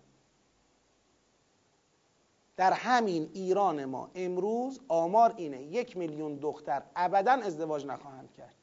در 2.60 2.72
همین 2.72 3.30
ایران 3.34 3.84
ما 3.84 4.10
امروز 4.14 4.80
آمار 4.88 5.34
اینه. 5.36 5.62
یک 5.62 5.96
میلیون 5.96 6.36
دختر 6.36 6.82
ابدا 6.96 7.32
ازدواج 7.32 7.86
نخواهند 7.86 8.32
کرد. 8.32 8.54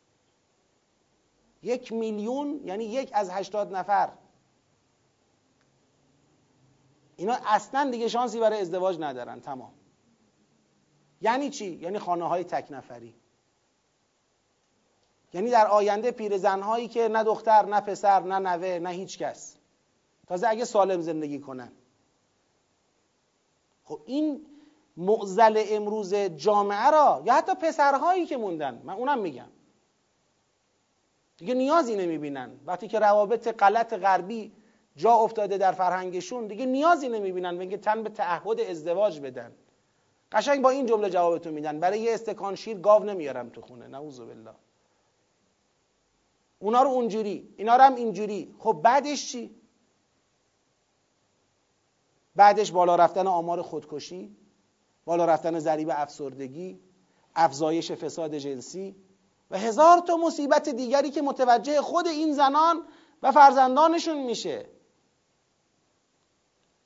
یک 1.64 1.94
میلیون 1.94 2.61
یعنی 2.64 2.86
یک 2.86 3.10
از 3.14 3.30
هشتاد 3.30 3.76
نفر. 3.76 4.10
اینا 7.15 7.38
اصلا 7.45 7.91
دیگه 7.91 8.07
شانسی 8.07 8.40
برای 8.40 8.61
ازدواج 8.61 8.98
ندارن. 8.99 9.40
تمام. 9.40 9.74
یعنی 11.22 11.49
چی؟ 11.49 11.65
یعنی 11.65 11.99
خانه 11.99 12.28
های 12.28 12.44
تک 12.44 12.68
نفری. 12.69 13.15
یعنی 15.34 15.49
در 15.49 15.68
آینده 15.68 16.11
پیرزنهایی 16.11 16.88
که 16.88 17.07
نه 17.07 17.24
دختر 17.24 17.65
نه 17.65 17.82
پسر 17.82 18.19
نه 18.19 18.40
نوه 18.40 18.80
نه 18.80 18.90
هیچ 18.90 19.18
کس. 19.18 19.56
تازه 20.28 20.48
اگه 20.48 20.65
سالم 20.65 21.02
زندگی 21.02 21.40
کنن. 21.40 21.72
خب 23.88 23.99
این 24.05 24.45
معزل 24.97 25.64
امروز 25.69 26.15
جامعه 26.15 26.91
را 26.91 27.22
یا 27.26 27.34
حتی 27.34 27.55
پسرهایی 27.55 28.26
که 28.26 28.38
موندن 28.38 28.81
من 28.84 28.93
اونم 28.93 29.19
میگم. 29.19 29.49
دیگه 31.38 31.53
نیازی 31.53 31.95
نمی‌بینن. 31.95 32.51
وقتی 32.65 32.88
که 32.88 32.99
روابط 32.99 33.47
غلط 33.47 33.93
غربی 33.93 34.51
جا 34.95 35.14
افتاده 35.14 35.57
در 35.57 35.72
فرهنگشون 35.72 36.47
دیگه 36.47 36.65
نیازی 36.65 37.09
نمی‌بینن 37.09 37.59
اینکه 37.59 37.77
تن 37.77 38.03
به 38.03 38.09
تعهد 38.09 38.59
ازدواج 38.59 39.19
بدن. 39.19 39.51
قشنگ 40.31 40.61
با 40.61 40.69
این 40.69 40.85
جمله 40.85 41.09
جوابتون 41.09 41.53
میدن. 41.53 41.80
برای 41.80 41.99
یه 41.99 42.14
استکان 42.14 42.55
شیر 42.55 42.77
گاو 42.77 43.03
نمیارم 43.03 43.49
تو 43.49 43.61
خونه. 43.61 43.88
نعوذ 43.88 44.19
بالله. 44.19 44.51
اونا 46.59 46.81
رو 46.81 46.89
اونجوری 46.89 47.53
اینا 47.57 47.76
رو 47.76 47.84
هم 47.84 47.95
اینجوری. 47.95 48.55
خب 48.59 48.80
بعدش 48.84 49.31
چی؟ 49.31 49.55
بعدش 52.38 52.72
بالا 52.72 52.95
رفتن 52.95 53.27
آمار 53.27 53.61
خودکشی 53.61 54.38
بالا 55.05 55.26
رفتن 55.26 55.59
ضریب 55.59 55.89
افسردگی 55.91 56.80
افزایش 57.35 57.91
فساد 57.91 58.35
جنسی 58.35 58.95
و 59.51 59.57
هزار 59.57 59.99
تا 59.99 60.18
مصیبت 60.18 60.69
دیگری 60.69 61.09
که 61.09 61.22
متوجه 61.22 61.81
خود 61.81 62.07
این 62.07 62.34
زنان 62.34 62.84
و 63.23 63.31
فرزندانشون 63.31 64.23
میشه. 64.23 64.65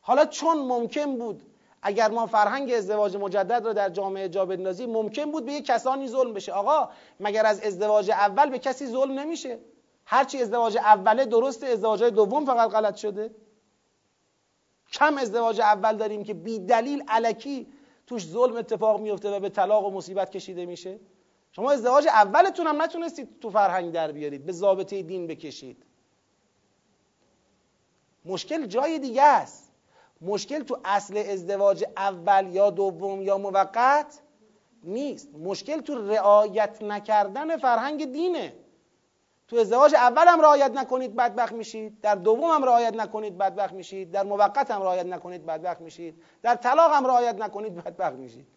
حالا 0.02 0.26
چون 0.26 0.58
ممکن 0.58 1.18
بود 1.18 1.44
اگر 1.82 2.12
ما 2.12 2.26
فرهنگ 2.26 2.72
ازدواج 2.72 3.16
مجدد 3.16 3.68
رو 3.68 3.74
در 3.74 3.90
جامعه 3.90 4.30
جا 4.30 4.46
بندازیم 4.46 4.90
ممکن 4.90 5.32
بود 5.32 5.46
به 5.46 5.54
یه 5.54 5.62
کسانی 5.62 6.08
ظلم 6.08 6.34
بشه. 6.34 6.52
آقا 6.52 6.90
مگر 7.20 7.46
از 7.46 7.62
ازدواج 7.62 8.12
اول 8.12 8.50
به 8.50 8.60
کسی 8.60 8.88
ظلم 8.88 9.20
نمیشه؟ 9.20 9.60
هرچی 10.06 10.42
ازدواج 10.42 10.78
اوله 10.78 11.26
درست 11.26 11.64
ازدواج 11.64 12.04
دوم 12.04 12.46
فقط 12.46 12.70
غلط 12.70 12.96
شده. 12.96 13.36
کم 14.92 15.18
ازدواج 15.18 15.62
اول 15.62 15.98
داریم 15.98 16.24
که 16.24 16.34
بی 16.34 16.60
دلیل 16.60 17.04
علکی 17.08 17.68
توش 18.08 18.28
ظلم 18.28 18.56
اتفاق 18.56 19.02
میفته 19.02 19.30
و 19.30 19.40
به 19.40 19.50
طلاق 19.50 19.86
و 19.86 19.92
مصیبت 19.92 20.32
کشیده 20.32 20.66
میشه؟ 20.66 21.00
شما 21.52 21.72
ازدواج 21.72 22.08
اولتون 22.08 22.68
هم 22.68 22.82
نتونستید 22.82 23.40
تو 23.40 23.50
فرهنگ 23.50 23.92
در 23.92 24.12
بیارید 24.12 24.46
به 24.46 24.52
ضابطه 24.52 25.02
دین 25.02 25.28
بکشید. 25.28 25.84
مشکل 28.26 28.66
جای 28.66 29.00
دیگه 29.00 29.24
است. 29.24 29.72
مشکل 30.22 30.60
تو 30.64 30.78
اصل 30.86 31.18
ازدواج 31.18 31.86
اول 31.98 32.48
یا 32.52 32.70
دوم 32.70 33.22
یا 33.22 33.38
موقت 33.38 34.22
نیست. 34.84 35.36
مشکل 35.36 35.82
تو 35.82 36.08
رعایت 36.08 36.84
نکردن 36.84 37.58
فرهنگ 37.58 38.12
دینه. 38.12 38.54
تو 39.52 39.58
ازدواج 39.58 39.96
اول 39.96 40.28
هم 40.28 40.42
رعایت 40.42 40.72
نکنید 40.72 41.16
بدبخت 41.16 41.54
میشید. 41.54 42.02
در 42.02 42.16
دوم 42.16 42.52
هم 42.52 42.64
رعایت 42.64 42.96
نکنید 42.96 43.38
بدبخت 43.38 43.74
میشید. 43.74 44.12
در 44.12 44.24
موقت 44.24 44.72
هم 44.72 44.82
رعایت 44.82 45.06
نکنید 45.06 45.46
بدبخت 45.46 45.82
میشید. 45.82 46.24
در 46.42 46.56
طلاق 46.56 46.92
هم 46.94 47.08
رعایت 47.08 47.36
نکنید 47.36 47.76
بدبخت 47.76 48.16
میشید. 48.16 48.48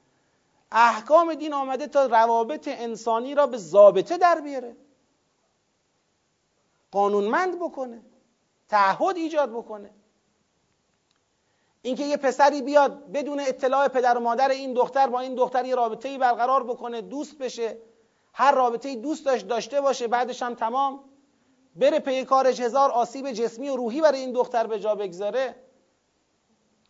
احکام 0.73 1.35
دین 1.35 1.55
آمده 1.55 1.87
تا 1.87 2.07
روابط 2.07 2.69
انسانی 2.69 3.35
را 3.35 3.47
به 3.47 3.57
ضابطه 3.57 4.19
در 4.19 4.41
بیاره. 4.41 4.77
قانونمند 6.91 7.59
بکنه. 7.59 8.03
تعهد 8.69 9.17
ایجاد 9.17 9.51
بکنه. 9.51 9.91
اینکه 11.83 12.05
یه 12.05 12.17
پسری 12.17 12.63
بیاد 12.63 13.13
بدون 13.13 13.41
اطلاع 13.41 13.89
پدر 13.89 14.19
و 14.19 14.21
مادر 14.21 14.49
این 14.49 14.73
دختر 14.73 15.07
با 15.07 15.21
این 15.21 15.35
دختر 15.35 15.65
یه 15.65 15.75
رابطه 15.75 16.19
برقرار 16.19 16.65
بکنه 16.65 17.01
دوست 17.01 17.39
بشه. 17.39 17.79
هر 18.37 18.53
رابطه 18.53 18.97
دوست 18.97 19.25
داشت 19.25 19.49
داشته 19.49 19.81
باشه 19.81 20.09
بعدش 20.09 20.43
هم 20.43 20.55
تمام. 20.55 21.05
بره 21.77 21.99
پی 21.99 22.25
کارش 22.25 22.61
هزار 22.61 22.91
آسیب 22.91 23.33
جسمی 23.33 23.69
و 23.69 23.77
روحی 23.77 24.01
برای 24.01 24.21
این 24.21 24.33
دختر 24.33 24.67
به 24.67 24.81
جا 24.81 24.95
بگذاره. 24.95 25.57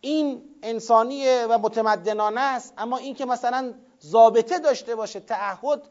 این 0.01 0.55
انسانیه 0.63 1.47
و 1.49 1.57
متمدنانه 1.57 2.41
است. 2.41 2.73
اما 2.77 2.97
این 2.97 3.15
که 3.15 3.25
مثلا 3.25 3.73
ضابطه 4.01 4.59
داشته 4.59 4.95
باشه 4.95 5.19
تعهد 5.19 5.89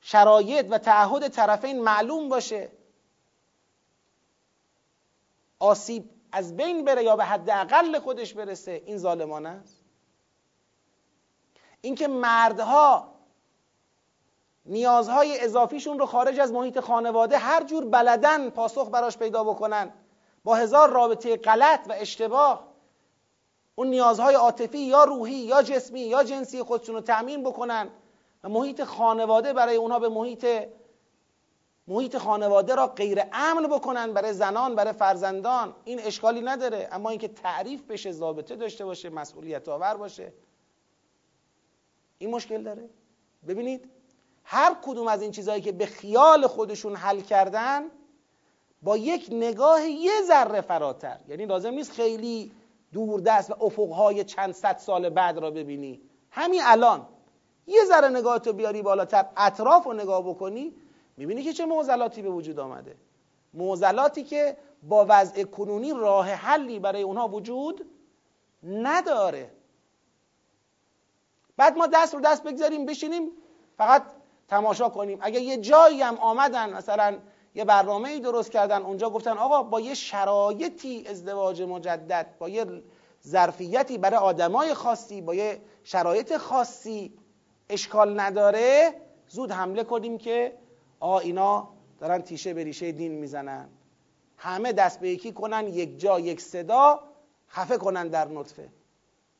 شرایط 0.00 0.66
و 0.70 0.78
تعهد 0.78 1.28
طرفین 1.28 1.80
معلوم 1.82 2.28
باشه. 2.28 2.72
آسیب 5.58 6.10
از 6.32 6.56
بین 6.56 6.84
بره 6.84 7.04
یا 7.04 7.16
به 7.16 7.24
حد 7.24 7.50
اقل 7.50 7.98
خودش 7.98 8.34
برسه 8.34 8.82
این 8.86 8.98
ظالمانه 8.98 9.48
است. 9.48 9.84
اینکه 11.80 12.08
مردها 12.08 13.19
نیازهای 14.66 15.40
اضافیشون 15.40 15.98
رو 15.98 16.06
خارج 16.06 16.40
از 16.40 16.52
محیط 16.52 16.80
خانواده 16.80 17.38
هر 17.38 17.64
جور 17.64 17.84
بلدن 17.84 18.50
پاسخ 18.50 18.90
براش 18.90 19.18
پیدا 19.18 19.44
بکنن. 19.44 19.92
با 20.44 20.54
هزار 20.54 20.90
رابطه 20.90 21.36
غلط 21.36 21.86
و 21.88 21.94
اشتباه 21.96 22.68
اون 23.74 23.86
نیازهای 23.86 24.34
عاطفی 24.34 24.78
یا 24.78 25.04
روحی 25.04 25.34
یا 25.34 25.62
جسمی 25.62 26.00
یا 26.00 26.24
جنسی 26.24 26.62
خودشون 26.62 26.94
رو 26.94 27.00
تأمین 27.00 27.42
بکنن 27.42 27.88
و 28.44 28.48
محیط 28.48 28.84
خانواده 28.84 29.52
برای 29.52 29.76
اونها 29.76 29.98
به 29.98 30.08
محیط 30.08 30.46
محیط 31.88 32.16
خانواده 32.16 32.74
را 32.74 32.86
غیر 32.86 33.22
امن 33.32 33.66
بکنن 33.66 34.12
برای 34.12 34.32
زنان 34.32 34.74
برای 34.74 34.92
فرزندان. 34.92 35.76
این 35.84 36.00
اشکالی 36.00 36.40
نداره. 36.40 36.88
اما 36.92 37.10
اینکه 37.10 37.28
تعریف 37.28 37.82
بشه 37.82 38.12
ضابطه 38.12 38.56
داشته 38.56 38.84
باشه 38.84 39.10
مسئولیت 39.10 39.68
آور 39.68 39.96
باشه. 39.96 40.32
این 42.18 42.30
مشکل 42.30 42.62
داره. 42.62 42.88
ببینید 43.48 43.90
هر 44.52 44.76
کدوم 44.82 45.08
از 45.08 45.22
این 45.22 45.30
چیزهایی 45.30 45.62
که 45.62 45.72
به 45.72 45.86
خیال 45.86 46.46
خودشون 46.46 46.96
حل 46.96 47.20
کردن 47.20 47.82
با 48.82 48.96
یک 48.96 49.28
نگاه 49.32 49.88
یه 49.88 50.12
ذره 50.26 50.60
فراتر. 50.60 51.20
یعنی 51.28 51.46
لازم 51.46 51.70
نیست 51.70 51.92
خیلی 51.92 52.52
دوردست 52.92 53.50
و 53.50 53.54
افقهای 53.60 54.24
چند 54.24 54.52
صد 54.52 54.76
سال 54.78 55.08
بعد 55.08 55.38
را 55.38 55.50
ببینی. 55.50 56.00
همین 56.30 56.60
الان. 56.64 57.06
یه 57.66 57.84
ذره 57.84 58.08
نگاهتو 58.08 58.52
بیاری 58.52 58.82
بالاتر 58.82 59.26
اطراف 59.36 59.84
رو 59.84 59.92
نگاه 59.92 60.28
بکنی 60.28 60.74
می‌بینی 61.16 61.42
که 61.42 61.52
چه 61.52 61.66
معضلاتی 61.66 62.22
به 62.22 62.30
وجود 62.30 62.58
آمده. 62.58 62.96
معضلاتی 63.54 64.24
که 64.24 64.56
با 64.82 65.06
وضع 65.08 65.44
کنونی 65.44 65.92
راه 65.92 66.30
حلی 66.30 66.78
برای 66.78 67.02
اونها 67.02 67.28
وجود 67.28 67.86
نداره. 68.62 69.50
بعد 71.56 71.76
ما 71.76 71.86
دست 71.86 72.14
رو 72.14 72.20
دست 72.20 72.42
بگذاریم 72.42 72.86
بشینیم 72.86 73.30
فقط 73.76 74.02
تماشا 74.50 74.88
کنیم. 74.88 75.18
اگه 75.20 75.40
یه 75.40 75.56
جایی 75.56 76.02
هم 76.02 76.16
آمدن 76.16 76.72
مثلا 76.72 77.16
یه 77.54 77.64
برنامه 77.64 78.08
ای 78.08 78.20
درست 78.20 78.50
کردن 78.50 78.82
اونجا 78.82 79.10
گفتن 79.10 79.38
آقا 79.38 79.62
با 79.62 79.80
یه 79.80 79.94
شرایطی 79.94 81.04
ازدواج 81.06 81.62
مجدد 81.62 82.34
با 82.38 82.48
یه 82.48 82.66
ظرفیتی 83.26 83.98
برای 83.98 84.16
آدمای 84.16 84.74
خاصی 84.74 85.20
با 85.20 85.34
یه 85.34 85.60
شرایط 85.84 86.36
خاصی 86.36 87.14
اشکال 87.68 88.20
نداره 88.20 88.94
زود 89.28 89.52
حمله 89.52 89.84
کنیم 89.84 90.18
که 90.18 90.58
آ 91.00 91.18
اینا 91.18 91.68
دارن 91.98 92.22
تیشه 92.22 92.54
به 92.54 92.64
ریشه 92.64 92.92
دین 92.92 93.12
می‌زنن. 93.12 93.68
همه 94.36 94.72
دست 94.72 95.00
به 95.00 95.10
یکی 95.10 95.32
کنن 95.32 95.68
یک 95.68 96.00
جا 96.00 96.20
یک 96.20 96.40
صدا 96.40 97.00
خفه 97.48 97.76
کنن 97.76 98.08
در 98.08 98.28
نطفه. 98.28 98.68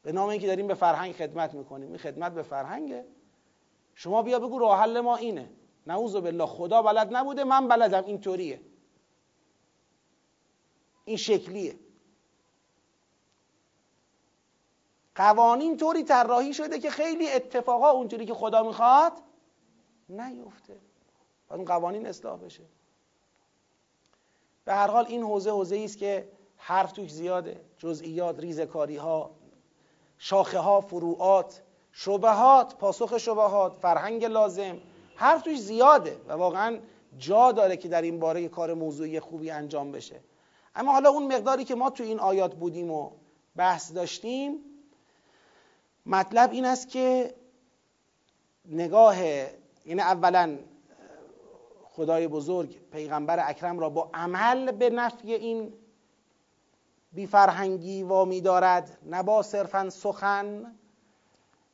به 0.03 0.12
نام 0.12 0.28
اینکه 0.28 0.47
داریم 0.47 0.66
به 0.66 0.74
فرهنگ 0.74 1.15
خدمت 1.15 1.55
می‌کنیم. 1.55 1.89
این 1.89 1.99
خدمت 1.99 2.32
به 2.32 2.43
فرهنگه. 2.43 3.05
شما 3.95 4.23
بیا 4.23 4.39
بگو 4.39 4.59
راه 4.59 4.81
حل 4.81 5.01
ما 5.01 5.17
اینه. 5.17 5.51
نعوذ 5.87 6.17
بالله 6.17 6.47
خدا 6.47 6.83
بلد 6.83 7.17
نبوده 7.17 7.45
من 7.45 7.69
بلدم 7.69 8.05
اینطوریه 8.05 8.61
این 11.05 11.17
شکلیه. 11.17 11.79
قوانین 15.15 15.77
طوری 15.77 16.05
طراحی 16.05 16.55
شده 16.55 16.79
که 16.79 16.91
خیلی 16.91 17.31
اتفاقا 17.31 17.91
اونجوری 17.91 18.27
که 18.27 18.35
خدا 18.35 18.62
می‌خواد 18.62 19.12
نیفته. 20.09 20.81
اون 21.51 21.65
قوانین 21.65 22.07
اصلاح 22.07 22.39
بشه. 22.39 22.65
به 24.65 24.75
هر 24.75 24.87
حال 24.87 25.07
این 25.07 25.23
حوزه 25.23 25.51
حوزه 25.51 25.81
است 25.85 25.99
که 25.99 26.33
حرف 26.57 26.93
توش 26.93 27.12
زیاده. 27.12 27.65
جزئیات 27.79 28.41
ریزکاری 28.41 28.97
ها 28.97 29.31
شاخه 30.19 30.59
ها 30.59 30.81
فروعات. 30.81 31.62
شبهات 31.93 32.75
پاسخ 32.77 33.19
شبهات 33.19 33.77
فرهنگ 33.77 34.25
لازم 34.25 34.79
حرف 35.17 35.43
توش 35.43 35.59
زیاده 35.61 36.21
و 36.29 36.33
واقعا 36.33 36.79
جا 37.19 37.53
داره 37.53 37.77
که 37.77 37.89
در 37.89 38.03
این 38.03 38.21
باره 38.21 38.49
کار 38.49 38.75
موضوعی 38.75 39.21
خوبی 39.21 39.51
انجام 39.51 39.93
بشه. 39.93 40.21
اما 40.75 40.93
حالا 40.93 41.11
اون 41.11 41.35
مقداری 41.35 41.65
که 41.65 41.75
ما 41.75 41.91
تو 41.91 42.03
این 42.03 42.21
آیات 42.21 42.55
بودیم 42.55 42.91
و 42.91 43.11
بحث 43.57 43.93
داشتیم 43.93 44.59
مطلب 46.07 46.53
این 46.53 46.65
است 46.65 46.89
که 46.89 47.35
نگاه 48.65 49.17
یعنی 49.87 50.01
اولا 50.01 50.59
خدای 51.85 52.29
بزرگ 52.29 52.91
پیغمبر 52.93 53.49
اکرم 53.49 53.79
را 53.79 53.89
با 53.89 54.11
عمل 54.15 54.73
به 54.73 54.91
نفی 54.91 55.35
این 55.35 55.73
بیفرهنگی 57.12 58.03
وامی 58.03 58.41
دارد 58.41 58.99
نه 59.03 59.23
با 59.23 59.43
صرفا 59.43 59.91
سخن 59.91 60.77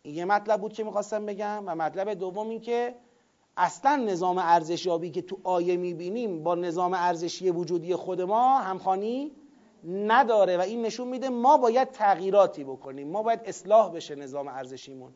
یه 0.06 0.24
مطلب 0.24 0.60
بود 0.60 0.72
که 0.72 0.84
می‌خواستم 0.84 1.26
بگم 1.26 1.62
و 1.66 1.74
مطلب 1.74 2.14
دوم 2.14 2.48
این 2.48 2.60
که 2.60 2.94
اصلا 3.56 3.96
نظام 3.96 4.38
ارزشیابی 4.38 5.10
که 5.10 5.22
تو 5.22 5.38
آیه 5.44 5.76
می‌بینیم 5.76 6.42
با 6.42 6.54
نظام 6.54 6.94
ارزشی 6.94 7.50
وجودی 7.50 7.94
خود 7.94 8.20
ما 8.20 8.58
همخانی 8.58 9.32
نداره 9.84 10.56
و 10.56 10.60
این 10.60 10.82
نشون 10.82 11.08
میده 11.08 11.28
ما 11.28 11.56
باید 11.56 11.90
تغییراتی 11.90 12.64
بکنیم 12.64 13.08
ما 13.08 13.22
باید 13.22 13.40
اصلاح 13.44 13.92
بشه 13.92 14.14
نظام 14.14 14.48
ارزشیمون. 14.48 15.12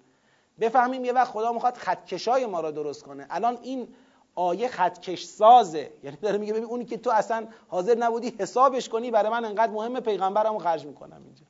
بفهمیم 0.60 1.04
یه 1.04 1.12
وقت 1.12 1.30
خدا 1.30 1.52
می‌خواد 1.52 1.76
خطکشای 1.76 2.46
ما 2.46 2.60
را 2.60 2.70
درست 2.70 3.02
کنه. 3.02 3.26
الان 3.30 3.58
این 3.62 3.88
آیه 4.34 4.68
خطکش 4.68 5.24
سازه. 5.24 5.90
یعنی 6.04 6.16
داره 6.16 6.38
میگه 6.38 6.52
ببین 6.52 6.64
اونی 6.64 6.84
که 6.84 6.96
تو 6.96 7.10
اصلا 7.10 7.46
حاضر 7.68 7.94
نبودی 7.94 8.34
حسابش 8.38 8.88
کنی 8.88 9.10
برای 9.10 9.30
من 9.30 9.44
انقدر 9.44 9.72
مهمه 9.72 10.00
پیغمبرمو 10.00 10.58
خرج 10.58 10.86
می‌کنم 10.86 11.22
اینجا. 11.24 11.44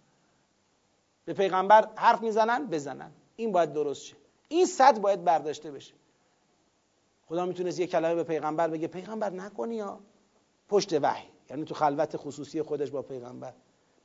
به 1.24 1.32
پیغمبر 1.34 1.88
حرف 1.94 2.22
می‌زنن 2.22 2.66
بزنن. 2.66 3.12
این 3.40 3.52
باید 3.52 3.72
درست 3.72 4.02
شه. 4.02 4.16
این 4.48 4.66
صد 4.66 5.00
باید 5.00 5.24
برداشته 5.24 5.70
بشه. 5.70 5.94
خدا 7.28 7.46
می‌تونست 7.46 7.80
یه 7.80 7.86
کلمه 7.86 8.14
به 8.14 8.24
پیغمبر 8.24 8.68
بگه 8.68 8.86
پیغمبر 8.86 9.30
نکنی 9.30 9.74
یا 9.74 10.00
پشت 10.68 10.92
وحی. 10.92 11.28
یعنی 11.50 11.64
تو 11.64 11.74
خلوت 11.74 12.16
خصوصی 12.16 12.62
خودش 12.62 12.90
با 12.90 13.02
پیغمبر. 13.02 13.54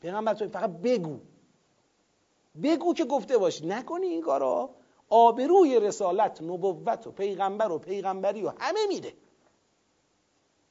پیغمبر 0.01 0.33
تو 0.33 0.49
فقط 0.49 0.69
بگو. 0.69 1.19
بگو 2.63 2.93
که 2.93 3.05
گفته 3.05 3.37
باشی. 3.37 3.65
نکنی 3.65 4.07
این 4.07 4.21
کارو. 4.21 4.69
آبروی 5.09 5.79
رسالت 5.79 6.41
نبوت 6.41 7.07
و 7.07 7.11
پیغمبر 7.11 7.71
و 7.71 7.79
پیغمبری 7.79 8.43
و 8.43 8.51
همه 8.59 8.87
میره 8.87 9.13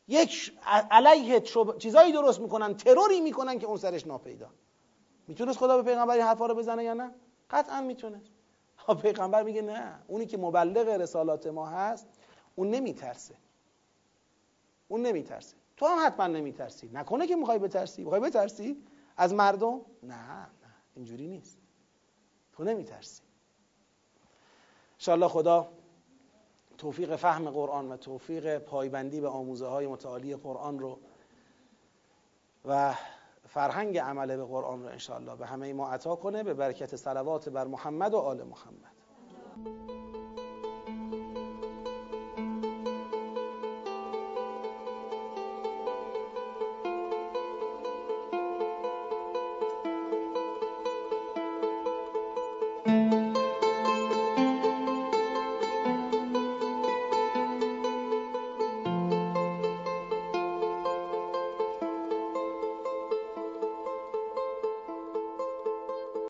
یک 0.08 0.52
علیه 0.90 1.40
چیزایی 1.78 2.12
درست 2.12 2.40
می‌کنن 2.40 2.74
تروری 2.74 3.20
می‌کنن 3.20 3.58
که 3.58 3.66
اون 3.66 3.76
سرش 3.76 4.06
ناپیدا. 4.06 4.50
می‌تونست 5.28 5.58
خدا 5.58 5.76
به 5.76 5.82
پیغمبری 5.82 6.20
حرفا 6.20 6.46
رو 6.46 6.54
بزنه 6.54 6.84
یا 6.84 6.94
نه؟ 6.94 7.14
قطعا 7.50 7.80
می‌تونست. 7.80 8.33
پیغمبر 9.02 9.42
میگه 9.42 9.62
نه. 9.62 9.98
اونی 10.06 10.26
که 10.26 10.36
مبلغ 10.36 10.88
رسالات 10.88 11.46
ما 11.46 11.66
هست 11.66 12.06
اون 12.54 12.70
نمیترسه. 12.70 13.34
اون 14.88 15.02
نمیترسه. 15.02 15.56
تو 15.76 15.86
هم 15.86 16.06
حتما 16.06 16.26
نمیترسی. 16.26 16.90
نکنه 16.92 17.26
که 17.26 17.36
می‌خوای 17.36 17.58
بترسی. 17.58 18.02
می‌خوای 18.02 18.20
بترسی؟ 18.20 18.84
از 19.16 19.34
مردم؟ 19.34 19.80
نه 20.02 20.16
نه. 20.16 20.48
اینجوری 20.94 21.28
نیست. 21.28 21.58
تو 22.52 22.64
نمیترسی. 22.64 23.22
انشاءالله 24.94 25.28
خدا 25.28 25.72
توفیق 26.78 27.16
فهم 27.16 27.50
قرآن 27.50 27.92
و 27.92 27.96
توفیق 27.96 28.58
پایبندی 28.58 29.20
به 29.20 29.28
آموزه 29.28 29.66
های 29.66 29.86
متعالی 29.86 30.36
قرآن 30.36 30.78
رو 30.78 30.98
و 32.64 32.94
فرهنگ 33.48 33.98
عمل 33.98 34.36
به 34.36 34.44
قرآن 34.44 34.82
رو 34.82 34.88
انشاءالله 34.88 35.36
به 35.36 35.46
همه 35.46 35.72
ما 35.72 35.90
عطا 35.90 36.16
کنه 36.16 36.42
به 36.42 36.54
برکت 36.54 36.96
صلوات 36.96 37.48
بر 37.48 37.66
محمد 37.66 38.14
و 38.14 38.18
آل 38.18 38.42
محمد. 38.42 38.94